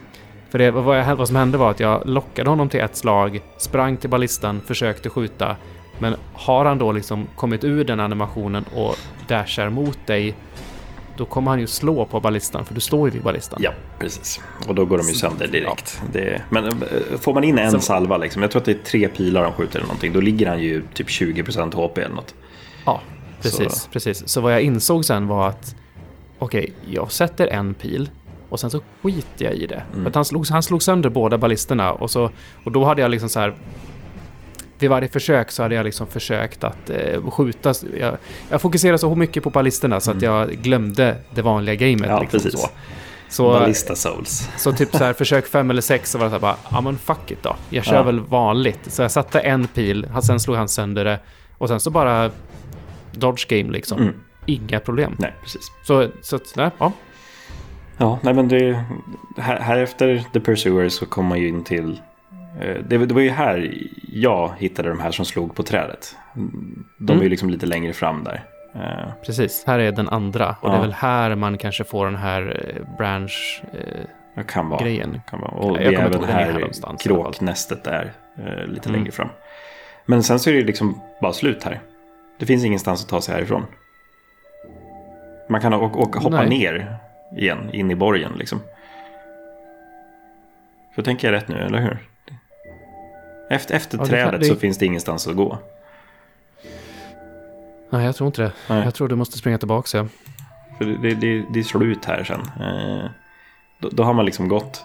För 0.49 0.59
det, 0.59 0.71
vad, 0.71 0.99
jag, 0.99 1.15
vad 1.15 1.27
som 1.27 1.35
hände 1.35 1.57
var 1.57 1.71
att 1.71 1.79
jag 1.79 2.01
lockade 2.05 2.49
honom 2.49 2.69
till 2.69 2.79
ett 2.79 2.95
slag, 2.95 3.41
sprang 3.57 3.97
till 3.97 4.09
ballistan, 4.09 4.61
försökte 4.67 5.09
skjuta. 5.09 5.55
Men 5.99 6.15
har 6.33 6.65
han 6.65 6.77
då 6.77 6.91
liksom 6.91 7.27
kommit 7.35 7.63
ur 7.63 7.83
den 7.83 7.99
animationen 7.99 8.65
och 8.75 8.95
dashar 9.27 9.69
mot 9.69 9.99
dig, 10.07 10.35
då 11.17 11.25
kommer 11.25 11.51
han 11.51 11.59
ju 11.59 11.67
slå 11.67 12.05
på 12.05 12.19
ballistan, 12.19 12.65
för 12.65 12.73
du 12.75 12.79
står 12.81 13.07
ju 13.07 13.13
vid 13.13 13.23
ballistan. 13.23 13.59
Ja, 13.63 13.71
precis. 13.99 14.39
Och 14.67 14.75
då 14.75 14.85
går 14.85 14.97
de 14.97 15.07
ju 15.07 15.13
sönder 15.13 15.47
direkt. 15.47 16.01
Det, 16.13 16.41
men 16.49 16.65
eh, 16.65 16.73
får 17.19 17.33
man 17.33 17.43
in 17.43 17.57
en 17.57 17.71
Så- 17.71 17.79
salva, 17.79 18.17
liksom, 18.17 18.41
jag 18.41 18.51
tror 18.51 18.59
att 18.59 18.65
det 18.65 18.71
är 18.71 18.83
tre 18.83 19.07
pilar 19.07 19.43
de 19.43 19.53
skjuter 19.53 19.75
eller 19.75 19.87
någonting, 19.87 20.13
då 20.13 20.19
ligger 20.21 20.47
han 20.47 20.59
ju 20.59 20.83
typ 20.93 21.07
20% 21.07 21.73
HP 21.75 21.97
eller 21.97 22.15
något. 22.15 22.35
Ja, 22.85 23.01
precis, 23.41 23.73
Så- 23.81 23.89
precis. 23.89 24.27
Så 24.27 24.41
vad 24.41 24.53
jag 24.53 24.61
insåg 24.61 25.05
sen 25.05 25.27
var 25.27 25.47
att 25.49 25.75
okej, 26.39 26.73
jag 26.91 27.11
sätter 27.11 27.47
en 27.47 27.73
pil 27.73 28.09
Och 28.49 28.59
sen 28.59 28.69
så 28.69 28.81
skiter 29.01 29.45
jag 29.45 29.53
i 29.53 29.67
det. 29.67 29.83
För 29.93 30.07
att 30.07 30.15
han, 30.15 30.25
slog, 30.25 30.47
han 30.47 30.63
slog 30.63 30.83
sönder 30.83 31.09
båda 31.09 31.37
ballisterna 31.37 31.91
och, 31.91 32.11
så, 32.11 32.29
och 32.63 32.71
då 32.71 32.85
hade 32.85 33.01
jag 33.01 33.11
liksom 33.11 33.29
så 33.29 33.39
här... 33.39 33.53
Vid 34.79 34.89
varje 34.89 35.07
försök 35.07 35.51
så 35.51 35.63
hade 35.63 35.75
jag 35.75 35.83
liksom 35.83 36.07
försökt 36.07 36.63
att 36.63 36.89
eh, 36.89 37.29
skjuta. 37.31 37.73
Jag, 37.99 38.17
jag 38.49 38.61
fokuserade 38.61 38.97
så 38.97 39.15
mycket 39.15 39.43
på 39.43 39.49
ballisterna 39.49 39.99
så 39.99 40.11
att 40.11 40.21
jag 40.21 40.49
glömde 40.49 41.15
det 41.35 41.41
vanliga 41.41 41.75
gamet. 41.75 42.09
Ja, 42.09 42.19
liksom 42.19 42.39
precis. 42.39 42.61
så. 42.61 42.67
Så, 43.29 43.51
Ballista 43.51 43.95
Souls. 43.95 44.49
så 44.57 44.73
typ 44.73 44.91
så 44.95 45.03
här, 45.03 45.13
försök 45.17 45.47
fem 45.47 45.69
eller 45.69 45.81
sex 45.81 46.11
så 46.11 46.17
var 46.17 46.25
det 46.25 46.29
så 46.29 46.35
här 46.35 46.41
bara, 46.41 46.55
ja 46.71 46.81
men 46.81 46.97
fuck 46.97 47.31
it 47.31 47.43
då. 47.43 47.55
Jag 47.69 47.85
kör 47.85 47.95
Ja. 47.95 48.03
väl 48.03 48.19
vanligt. 48.19 48.79
Så 48.87 49.01
jag 49.01 49.11
satte 49.11 49.39
en 49.39 49.67
pil, 49.67 50.07
sen 50.23 50.39
slog 50.39 50.57
han 50.57 50.67
sönder 50.69 51.05
det. 51.05 51.19
Och 51.57 51.67
sen 51.67 51.79
så 51.79 51.89
bara 51.89 52.31
dodge 53.11 53.47
game 53.49 53.71
liksom. 53.71 54.01
Mm. 54.01 54.13
Inga 54.45 54.79
problem. 54.79 55.15
Nej, 55.19 55.33
precis. 55.43 55.71
Så, 55.83 56.07
så 56.21 56.35
att, 56.35 56.55
nej, 56.55 56.69
ja. 56.77 56.91
Ja, 57.97 58.19
nej 58.21 58.33
men 58.33 58.47
det... 58.47 58.83
Här, 59.37 59.59
här 59.59 59.77
efter 59.77 60.23
The 60.33 60.39
Pursuer 60.39 60.89
så 60.89 61.05
kom 61.05 61.25
man 61.25 61.39
ju 61.39 61.47
in 61.47 61.63
till... 61.63 62.01
eh, 62.61 62.75
Det, 62.87 62.97
var 62.97 63.21
ju 63.21 63.29
här 63.29 63.73
jag 64.11 64.51
hittade 64.57 64.89
de 64.89 64.99
här 64.99 65.11
som 65.11 65.25
slog 65.25 65.55
på 65.55 65.63
trädet. 65.63 66.15
De 66.97 67.09
är 67.09 67.13
Mm. 67.13 67.23
ju 67.23 67.29
liksom 67.29 67.49
lite 67.49 67.65
längre 67.65 67.93
fram 67.93 68.23
där. 68.23 68.43
Eh, 68.75 69.11
Precis. 69.25 69.63
Här 69.67 69.79
är 69.79 69.91
den 69.91 70.09
andra. 70.09 70.55
Och 70.61 70.69
det 70.69 70.75
är 70.77 70.81
väl 70.81 70.93
här 70.93 71.35
man 71.35 71.57
kanske 71.57 71.83
får 71.83 72.05
den 72.05 72.15
här 72.15 72.73
eh, 72.75 72.97
branch... 72.97 73.61
Eh, 73.73 74.43
kan 74.47 74.69
vara. 74.69 74.81
Grejen. 74.83 75.21
Kan 75.29 75.41
vara. 75.41 75.51
Och 75.51 75.69
Jag 75.81 75.93
det 75.93 75.95
är 75.99 76.05
även 76.05 76.23
är 76.23 76.27
här 76.27 76.51
här 76.51 76.97
kråknästet 77.03 77.83
där. 77.83 78.11
eh, 78.37 78.65
Lite 78.67 78.89
Mm. 78.89 78.99
längre 78.99 79.11
fram. 79.11 79.29
Men 80.05 80.23
sen 80.23 80.39
så 80.39 80.49
är 80.49 80.53
det 80.53 80.63
liksom 80.63 81.01
bara 81.21 81.33
slut 81.33 81.63
här. 81.63 81.79
Det 82.39 82.45
finns 82.45 82.65
ingenstans 82.65 83.03
att 83.03 83.09
ta 83.09 83.21
sig 83.21 83.35
härifrån. 83.35 83.65
Man 85.49 85.61
kan 85.61 85.73
åka, 85.73 85.99
åka, 85.99 86.19
hoppa 86.19 86.37
Nej. 86.37 86.49
ner 86.49 86.97
igen, 87.37 87.69
in 87.73 87.91
i 87.91 87.95
borgen 87.95 88.31
liksom. 88.37 88.59
För 90.95 91.01
tänker 91.01 91.27
jag 91.31 91.37
rätt 91.37 91.47
nu, 91.47 91.57
eller 91.57 91.79
hur? 91.81 91.97
Efter, 93.49 93.75
efter 93.75 93.97
Ja, 93.97 94.05
trädet 94.05 94.39
det- 94.41 94.45
så 94.47 94.55
finns 94.55 94.77
det 94.77 94.85
ingenstans 94.85 95.27
att 95.27 95.35
gå. 95.35 95.57
nej, 97.89 98.05
jag 98.05 98.15
tror 98.15 98.27
inte 98.27 98.41
det. 98.41 98.51
Nej. 98.69 98.83
Jag 98.83 98.93
tror 98.95 99.07
du 99.07 99.15
måste 99.15 99.37
springa 99.37 99.57
tillbaka. 99.57 99.97
Ja. 99.97 100.07
För 100.77 100.85
det, 100.85 101.15
det, 101.15 101.43
det, 101.53 101.59
är 101.59 101.63
slut 101.63 102.05
här 102.05 102.23
sen. 102.23 102.41
Eh, 102.41 103.09
då, 103.79 103.89
då 103.91 104.03
har 104.03 104.13
man 104.13 104.25
liksom 104.25 104.47
gått 104.47 104.83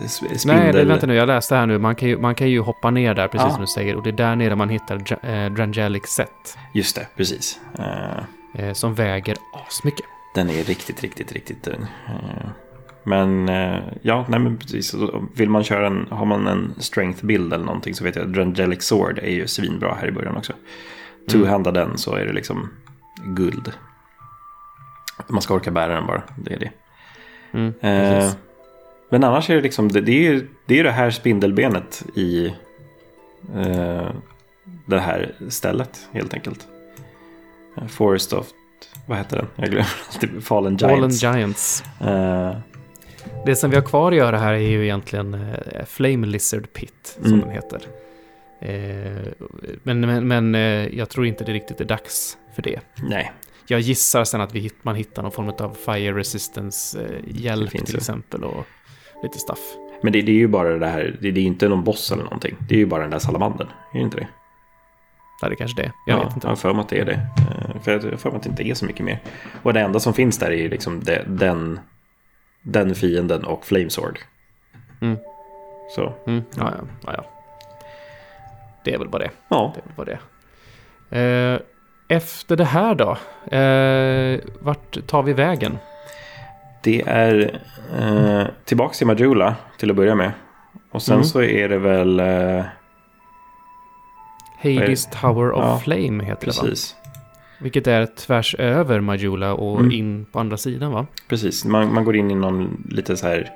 eh, 0.00 0.06
spindel... 0.06 0.38
Nej, 0.46 0.72
det, 0.72 0.84
vänta 0.84 1.06
nu. 1.06 1.14
Jag 1.14 1.26
läste 1.26 1.56
här 1.56 1.66
nu. 1.66 1.78
Man 1.78 1.94
kan 1.94 2.08
ju, 2.08 2.18
man 2.18 2.34
kan 2.34 2.48
ju 2.48 2.60
hoppa 2.60 2.90
ner 2.90 3.14
där, 3.14 3.28
precis 3.28 3.46
Ja. 3.46 3.50
som 3.50 3.60
du 3.60 3.66
säger. 3.66 3.96
Och 3.96 4.02
det 4.02 4.10
är 4.10 4.12
där 4.12 4.36
nere 4.36 4.56
man 4.56 4.68
hittar 4.68 5.26
eh, 5.30 5.50
Drangelic 5.52 6.06
Set. 6.06 6.58
Just 6.74 6.96
det, 6.96 7.06
precis. 7.16 7.60
Eh, 7.78 8.24
Eh, 8.54 8.72
som 8.72 8.94
väger 8.94 9.36
asmycket. 9.66 10.04
Den 10.34 10.50
är 10.50 10.64
riktigt, 10.64 11.02
riktigt, 11.02 11.32
riktigt 11.32 11.62
tung. 11.62 11.86
Eh, 12.08 12.48
Men 13.04 13.48
eh, 13.48 13.78
ja, 14.02 14.26
nej 14.28 14.40
men 14.40 14.56
precis. 14.58 14.94
Vill 15.34 15.50
man 15.50 15.64
köra 15.64 15.86
en, 15.86 16.06
har 16.10 16.26
man 16.26 16.46
en 16.46 16.74
strength-bild 16.78 17.52
eller 17.52 17.64
någonting 17.64 17.94
så 17.94 18.04
vet 18.04 18.16
jag 18.16 18.24
att 18.26 18.32
Drangelic 18.34 18.82
Sword 18.82 19.18
är 19.18 19.30
ju 19.30 19.46
svinbra 19.46 19.94
här 20.00 20.08
i 20.08 20.12
början 20.12 20.36
också. 20.36 20.52
Two-handa 21.28 21.70
den 21.72 21.98
så 21.98 22.14
är 22.14 22.26
det 22.26 22.32
liksom 22.32 22.68
guld. 23.24 23.72
Man 25.28 25.42
ska 25.42 25.54
orka 25.54 25.70
bära 25.70 25.94
den 25.94 26.06
bara, 26.06 26.22
det 26.36 26.54
är 26.54 26.58
det. 26.58 26.70
Mm, 27.52 27.72
Eh, 27.80 28.30
men 29.10 29.24
annars 29.24 29.50
är 29.50 29.54
det 29.54 29.60
liksom, 29.60 29.92
det, 29.92 30.00
det 30.00 30.12
är 30.12 30.32
ju 30.32 30.48
det, 30.66 30.78
är 30.80 30.84
det 30.84 30.90
här 30.90 31.10
spindelbenet 31.10 32.04
i 32.14 32.46
eh, 33.54 34.10
det 34.86 35.00
här 35.00 35.34
stället 35.48 36.08
helt 36.12 36.34
enkelt. 36.34 36.66
Eh, 37.76 37.86
Forest 37.86 38.32
of, 38.32 38.46
vad 39.06 39.18
heter 39.18 39.36
den? 39.36 39.46
Jag 39.56 39.66
glömmer 39.68 39.88
alltid, 40.12 40.44
Fallen 40.44 40.78
Fallen 40.78 40.98
Giants. 41.10 41.22
Giants. 41.22 41.84
Eh, 42.00 42.56
Det 43.46 43.56
som 43.56 43.70
vi 43.70 43.76
har 43.76 43.82
kvar 43.82 44.12
att 44.12 44.18
göra 44.18 44.38
här 44.38 44.52
är 44.52 44.58
ju 44.58 44.84
egentligen 44.84 45.34
eh, 45.34 45.84
Flame 45.86 46.26
Lizard 46.26 46.72
Pit, 46.72 47.18
som 47.22 47.26
Mm. 47.32 47.40
den 47.40 47.50
heter. 47.50 47.80
Eh, 48.60 49.32
men 49.82 50.00
men, 50.00 50.28
men 50.28 50.54
jag 50.92 51.08
tror 51.08 51.26
inte 51.26 51.44
det 51.44 51.52
riktigt 51.52 51.80
är 51.80 51.84
dags 51.84 52.38
för 52.54 52.62
det. 52.62 52.80
nej, 53.08 53.32
Jag 53.66 53.80
gissar 53.80 54.24
sen 54.24 54.40
att 54.40 54.54
vi, 54.54 54.70
man 54.82 54.94
hittar 54.96 55.22
någon 55.22 55.32
form 55.32 55.48
av 55.48 55.76
Fire 55.84 56.12
Resistance-hjälp 56.18 57.70
Det 57.72 57.78
till 57.78 57.94
ju. 57.94 57.96
exempel 57.96 58.44
och 58.44 58.66
lite 59.22 59.38
stuff. 59.38 59.58
men 60.02 60.12
det, 60.12 60.22
det 60.22 60.32
är 60.32 60.36
ju 60.36 60.48
bara 60.48 60.78
det 60.78 60.86
här, 60.86 61.16
det, 61.20 61.30
det 61.30 61.40
är 61.40 61.42
ju 61.42 61.48
inte 61.48 61.68
någon 61.68 61.84
boss 61.84 62.12
eller 62.12 62.22
någonting. 62.24 62.56
Det 62.68 62.74
är 62.74 62.78
ju 62.78 62.86
bara 62.86 63.02
den 63.02 63.10
där 63.10 63.18
salamandern, 63.18 63.68
är 63.92 63.98
det 63.98 64.04
inte 64.04 64.16
det? 64.16 64.28
Det 65.48 65.54
är 65.54 65.56
kanske 65.56 65.82
det. 65.82 65.92
Jag 66.06 66.18
ja, 66.18 66.24
vet 66.24 66.34
inte. 66.34 66.48
Jag 66.48 66.58
för 66.58 66.72
mig 66.72 66.80
att 66.80 66.88
det 66.88 66.98
är 67.00 67.04
det. 67.04 67.12
Eh, 67.14 67.80
För 67.82 67.92
jag 67.92 68.20
för 68.20 68.30
mig 68.30 68.36
att 68.36 68.42
det 68.42 68.48
inte 68.48 68.68
är 68.68 68.74
så 68.74 68.84
mycket 68.84 69.04
mer. 69.06 69.18
Och 69.62 69.72
det 69.72 69.80
enda 69.80 70.00
som 70.00 70.14
finns 70.14 70.38
där 70.38 70.50
är 70.50 70.56
ju 70.56 70.68
liksom 70.68 71.00
det, 71.04 71.22
den, 71.26 71.80
den 72.62 72.94
fienden 72.94 73.44
och 73.44 73.64
Flamesword. 73.66 74.18
Mm. 75.00 75.16
Så, 75.94 76.12
Mm, 76.26 76.42
ja, 76.56 76.72
ja, 76.78 76.84
ja, 77.06 77.12
ja. 77.16 77.24
Det 78.84 78.94
är 78.94 78.98
väl 78.98 79.08
bara 79.08 79.18
det. 79.22 79.30
ja. 79.48 79.72
Det 79.74 79.80
är 79.80 79.84
väl 79.84 79.94
bara 79.96 80.18
det. 81.10 81.20
Eh, 81.20 81.60
efter 82.16 82.56
det 82.56 82.64
här 82.64 82.94
då? 82.94 83.10
Eh, 83.56 84.40
vart 84.60 85.06
tar 85.06 85.22
vi 85.22 85.32
vägen? 85.32 85.78
Det 86.82 87.02
är 87.06 87.60
eh, 87.98 88.46
tillbaks 88.64 88.98
till 88.98 89.06
Majula 89.06 89.54
till 89.78 89.90
att 89.90 89.96
börja 89.96 90.14
med. 90.14 90.32
Och 90.90 91.02
sen 91.02 91.14
Mm. 91.14 91.24
så 91.24 91.42
är 91.42 91.68
det 91.68 91.78
väl... 91.78 92.20
Eh, 92.20 92.64
Hades 94.62 95.06
Tower 95.06 95.52
of 95.52 95.64
Ja, 95.64 95.78
Flame 95.78 96.24
heter 96.24 96.46
det 96.46 96.56
va? 96.56 96.62
precis. 96.62 96.96
Vilket 97.60 97.86
är 97.86 98.06
tvärs 98.06 98.54
över 98.58 99.00
Majula 99.00 99.54
och 99.54 99.80
Mm. 99.80 99.92
in 99.92 100.26
på 100.32 100.40
andra 100.40 100.56
sidan 100.56 100.92
va? 100.92 101.06
Precis, 101.28 101.64
man, 101.64 101.94
man 101.94 102.04
går 102.04 102.16
in 102.16 102.30
i 102.30 102.34
någon 102.34 102.86
lite 102.90 103.16
så 103.16 103.26
här... 103.26 103.50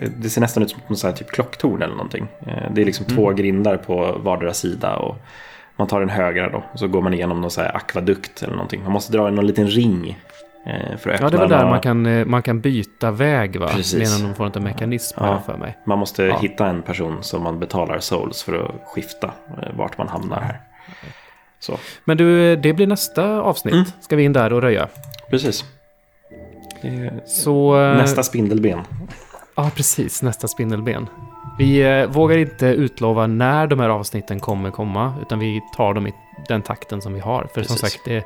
Det, 0.00 0.12
det 0.22 0.30
ser 0.30 0.40
nästan 0.40 0.62
ut 0.62 0.70
som 0.70 0.80
någon 0.88 0.96
så 0.96 1.06
här 1.06 1.14
typ 1.14 1.30
klocktorn 1.30 1.82
eller 1.82 1.94
någonting. 1.94 2.26
Eh, 2.46 2.72
Det 2.74 2.80
är 2.80 2.84
liksom 2.86 3.06
Mm. 3.06 3.16
två 3.16 3.30
grindar 3.32 3.76
på 3.76 4.20
vardera 4.24 4.52
sida. 4.54 4.96
Och 4.96 5.16
man 5.76 5.86
tar 5.88 6.00
den 6.00 6.08
högra 6.08 6.48
då. 6.50 6.64
Och 6.72 6.78
så 6.78 6.88
går 6.88 7.02
man 7.02 7.14
igenom 7.14 7.40
någon 7.40 7.50
så 7.50 7.60
här 7.60 7.76
akvadukt 7.76 8.42
eller 8.42 8.52
någonting. 8.52 8.82
Man 8.82 8.92
måste 8.92 9.12
dra 9.12 9.28
en 9.28 9.34
någon 9.34 9.46
liten 9.46 9.66
ring. 9.68 10.18
Eh, 10.66 10.96
För 10.96 11.10
att 11.10 11.14
öppna 11.14 11.26
Ja, 11.26 11.30
det 11.30 11.36
är 11.36 11.40
väl 11.40 11.48
där 11.48 11.64
man 11.70 11.80
kan, 11.80 12.06
eh, 12.06 12.24
man 12.26 12.42
kan 12.42 12.60
byta 12.60 13.10
väg 13.10 13.60
va? 13.60 13.68
Precis. 13.68 14.12
Med 14.12 14.26
någon 14.28 14.34
form 14.34 14.52
av 14.56 14.62
mekanism 14.62 15.18
Ja. 15.24 15.42
för 15.46 15.56
mig. 15.56 15.78
Man 15.86 15.98
måste 15.98 16.22
Ja. 16.22 16.38
hitta 16.38 16.66
en 16.66 16.82
person 16.82 17.18
som 17.22 17.42
man 17.42 17.58
betalar 17.60 17.98
souls 17.98 18.42
för 18.42 18.64
att 18.64 18.70
skifta 18.88 19.26
eh, 19.62 19.76
vart 19.76 19.98
man 19.98 20.08
hamnar 20.08 20.40
här. 20.40 20.60
Så, 21.60 21.78
Men 22.04 22.16
du, 22.16 22.56
det 22.56 22.72
blir 22.72 22.86
nästa 22.86 23.40
avsnitt. 23.40 23.74
Mm. 23.74 23.86
Ska 24.00 24.16
vi 24.16 24.22
in 24.24 24.32
där 24.32 24.52
och 24.52 24.62
röja. 24.62 24.88
precis. 25.30 25.64
Så... 27.26 27.76
Nästa 27.76 28.22
spindelben. 28.22 28.80
Ja, 29.56 29.70
precis. 29.76 30.22
Nästa 30.22 30.48
spindelben. 30.48 31.06
Vi 31.58 32.06
vågar 32.10 32.38
inte 32.38 32.66
utlova 32.66 33.26
när 33.26 33.66
de 33.66 33.80
här 33.80 33.88
avsnitten 33.88 34.40
kommer 34.40 34.70
komma, 34.70 35.14
utan 35.22 35.38
vi 35.38 35.60
tar 35.76 35.94
dem 35.94 36.06
i 36.06 36.12
den 36.48 36.62
takten 36.62 37.02
som 37.02 37.14
vi 37.14 37.20
har. 37.20 37.40
För 37.54 37.62
som 37.62 37.76
Precis. 37.76 37.80
sagt, 37.92 38.04
det, 38.04 38.24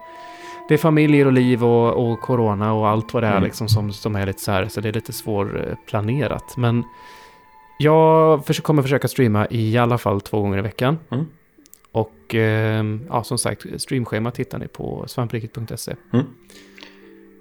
det 0.69 0.75
är 0.75 0.79
familjer 0.79 1.27
och 1.27 1.33
liv 1.33 1.65
och, 1.65 2.11
och 2.11 2.21
corona 2.21 2.73
och 2.73 2.89
allt 2.89 3.15
vad 3.15 3.23
det 3.23 3.27
är 3.27 3.33
Mm. 3.33 3.45
liksom 3.45 3.69
som, 3.69 3.93
som 3.93 4.17
är 4.17 4.27
lite 4.27 4.41
så 4.41 4.53
här, 4.53 4.69
så 4.69 4.81
det 4.81 4.89
är 4.89 4.93
lite 4.93 5.13
svårplanerat. 5.13 6.57
Men 6.57 6.85
jag 7.79 8.45
kommer 8.63 8.83
försöka 8.83 9.09
streama 9.09 9.47
i 9.51 9.79
alla 9.79 9.99
fall 9.99 10.21
två 10.21 10.41
gånger 10.41 10.59
i 10.59 10.63
veckan. 10.63 10.99
Mm. 11.11 11.27
Och 11.93 12.35
eh, 12.35 12.85
ja, 13.09 13.25
som 13.25 13.39
sagt, 13.39 13.67
streamschemat 13.77 14.37
hittar 14.37 14.59
ni 14.59 14.69
på 14.69 15.05
svampriket.se. 15.07 15.95
Mm. 16.13 16.27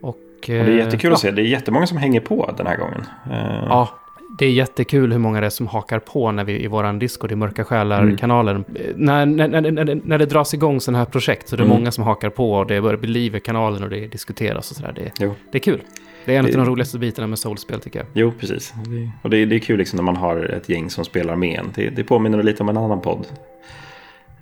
Och, 0.01 0.07
Och 0.07 0.15
det 0.45 0.53
är 0.57 0.67
jättekul 0.67 1.09
ja. 1.09 1.13
att 1.13 1.19
se. 1.19 1.31
Det 1.31 1.41
är 1.41 1.45
jättemånga 1.45 1.87
som 1.87 1.97
hänger 1.97 2.19
på 2.21 2.53
den 2.57 2.67
här 2.67 2.77
gången. 2.77 3.05
Eh, 3.31 3.65
Ja, 3.69 3.89
det 4.38 4.45
är 4.45 4.49
jättekul 4.51 5.11
hur 5.11 5.19
många 5.19 5.39
det 5.39 5.45
är 5.45 5.49
som 5.49 5.68
hakar 5.68 5.99
på 5.99 6.31
när 6.31 6.43
vi 6.43 6.64
i 6.64 6.68
våran 6.68 6.99
Discord 6.99 7.31
i 7.31 7.35
Mörka 7.35 7.64
Själar-kanalen. 7.64 8.64
När, 8.95 9.26
när, 9.26 9.47
när, 9.47 9.61
när, 9.72 10.01
när 10.03 10.18
det 10.18 10.26
dras 10.26 10.53
igång 10.53 10.81
sådana 10.81 10.97
här 10.97 11.05
projekt 11.05 11.49
så 11.49 11.55
är 11.55 11.57
det 11.57 11.64
Mm. 11.64 11.77
många 11.77 11.91
som 11.91 12.03
hakar 12.03 12.30
på 12.30 12.51
och 12.53 12.68
det 12.68 12.81
börjar 12.81 12.97
bli 12.97 13.09
liv 13.09 13.35
i 13.35 13.39
kanalen 13.39 13.84
och 13.84 13.89
det 13.89 14.07
diskuteras 14.07 14.72
och 14.72 14.77
sådär. 14.77 14.93
Det, 14.95 15.11
Jo. 15.19 15.35
det 15.51 15.57
är 15.57 15.59
kul. 15.61 15.81
Det 16.26 16.35
är 16.35 16.39
en 16.39 16.45
av 16.45 16.51
Det- 16.51 16.57
de 16.57 16.65
roligaste 16.65 16.99
bitarna 16.99 17.27
med 17.27 17.39
soulspel 17.39 17.80
tycker 17.80 17.99
jag. 17.99 18.07
Jo, 18.14 18.31
precis. 18.39 18.73
Och 19.22 19.30
det 19.30 19.38
är, 19.38 19.45
det 19.45 19.55
är 19.55 19.59
kul 19.59 19.77
liksom 19.77 19.97
när 19.97 20.03
man 20.03 20.15
har 20.15 20.38
ett 20.38 20.69
gäng 20.69 20.89
som 20.89 21.05
spelar 21.05 21.35
med 21.35 21.59
en. 21.59 21.65
Det, 21.76 21.89
det 21.89 22.03
påminner 22.03 22.43
lite 22.43 22.64
om 22.64 22.69
en 22.69 22.77
annan 22.77 23.01
podd. 23.01 23.26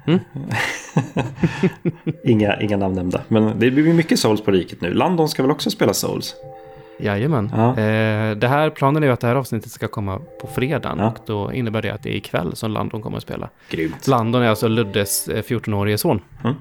Mm. 0.07 0.19
inga, 2.23 2.61
inga 2.61 2.77
namn 2.77 2.95
nämnda. 2.95 3.21
Men 3.27 3.59
det 3.59 3.71
blir 3.71 3.93
mycket 3.93 4.19
Souls 4.19 4.41
på 4.41 4.51
riket 4.51 4.81
nu. 4.81 4.93
Landon 4.93 5.29
ska 5.29 5.41
väl 5.43 5.51
också 5.51 5.69
spela 5.69 5.93
Souls? 5.93 6.35
Jajamän. 6.99 7.51
Ja. 7.55 7.69
Eh, 7.69 8.35
det 8.37 8.47
här, 8.47 8.69
planen 8.69 9.03
är 9.03 9.07
ju 9.07 9.13
att 9.13 9.19
det 9.19 9.27
här 9.27 9.35
avsnittet 9.35 9.71
ska 9.71 9.87
komma 9.87 10.19
på 10.41 10.47
fredagen 10.47 10.97
Ja. 10.99 11.07
och 11.07 11.17
då 11.25 11.53
innebär 11.53 11.81
det 11.81 11.89
att 11.89 12.03
det 12.03 12.09
är 12.09 12.15
ikväll 12.17 12.55
som 12.55 12.71
Landon 12.71 13.01
kommer 13.01 13.17
att 13.17 13.23
spela. 13.23 13.49
Grymt. 13.69 14.07
Landon 14.07 14.41
är 14.41 14.47
alltså 14.49 14.67
Luddes 14.67 15.27
eh, 15.27 15.43
14-årige 15.43 15.97
son. 15.97 16.21
Mm. 16.43 16.55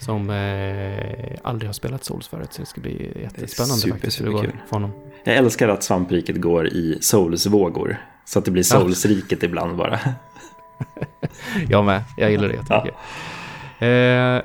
Som 0.00 0.30
eh, 0.30 1.38
aldrig 1.42 1.68
har 1.68 1.72
spelat 1.72 2.04
Souls 2.04 2.28
förut, 2.28 2.52
så 2.52 2.62
det 2.62 2.66
ska 2.66 2.80
bli 2.80 3.12
jättespännande 3.22 3.74
super, 3.80 3.94
faktiskt 3.94 4.20
hur 4.20 4.24
det 4.26 4.32
går 4.32 4.42
för 4.42 4.76
honom. 4.76 4.90
Jag 5.24 5.36
älskar 5.36 5.68
att 5.68 5.82
svampriket 5.82 6.40
går 6.40 6.66
i 6.66 6.98
Souls-vågor. 7.00 7.96
Så 8.24 8.38
att 8.38 8.44
det 8.44 8.50
blir 8.50 8.64
Ja. 8.74 8.78
Souls-riket 8.80 9.42
ibland 9.42 9.76
bara. 9.76 9.98
Jag 11.68 11.84
med, 11.84 12.04
jag 12.16 12.30
gillar 12.30 12.48
det 12.48 12.54
jättemycket. 12.54 12.94
Eh, 12.94 13.00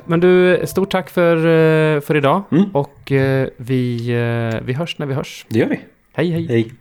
men 0.05 0.19
du, 0.19 0.61
stort 0.67 0.91
tack 0.91 1.09
för, 1.09 1.35
eh, 1.37 2.01
för 2.01 2.15
idag. 2.15 2.43
Mm. 2.51 2.65
Och 2.73 3.11
eh, 3.11 3.47
vi, 3.57 4.09
eh, 4.09 4.61
vi 4.65 4.73
hörs 4.73 4.97
när 4.99 5.05
vi 5.05 5.13
hörs. 5.13 5.45
Det 5.49 5.59
gör 5.59 5.67
vi. 5.67 5.79
Hej, 6.13 6.31
hej. 6.31 6.47
Hej. 6.47 6.71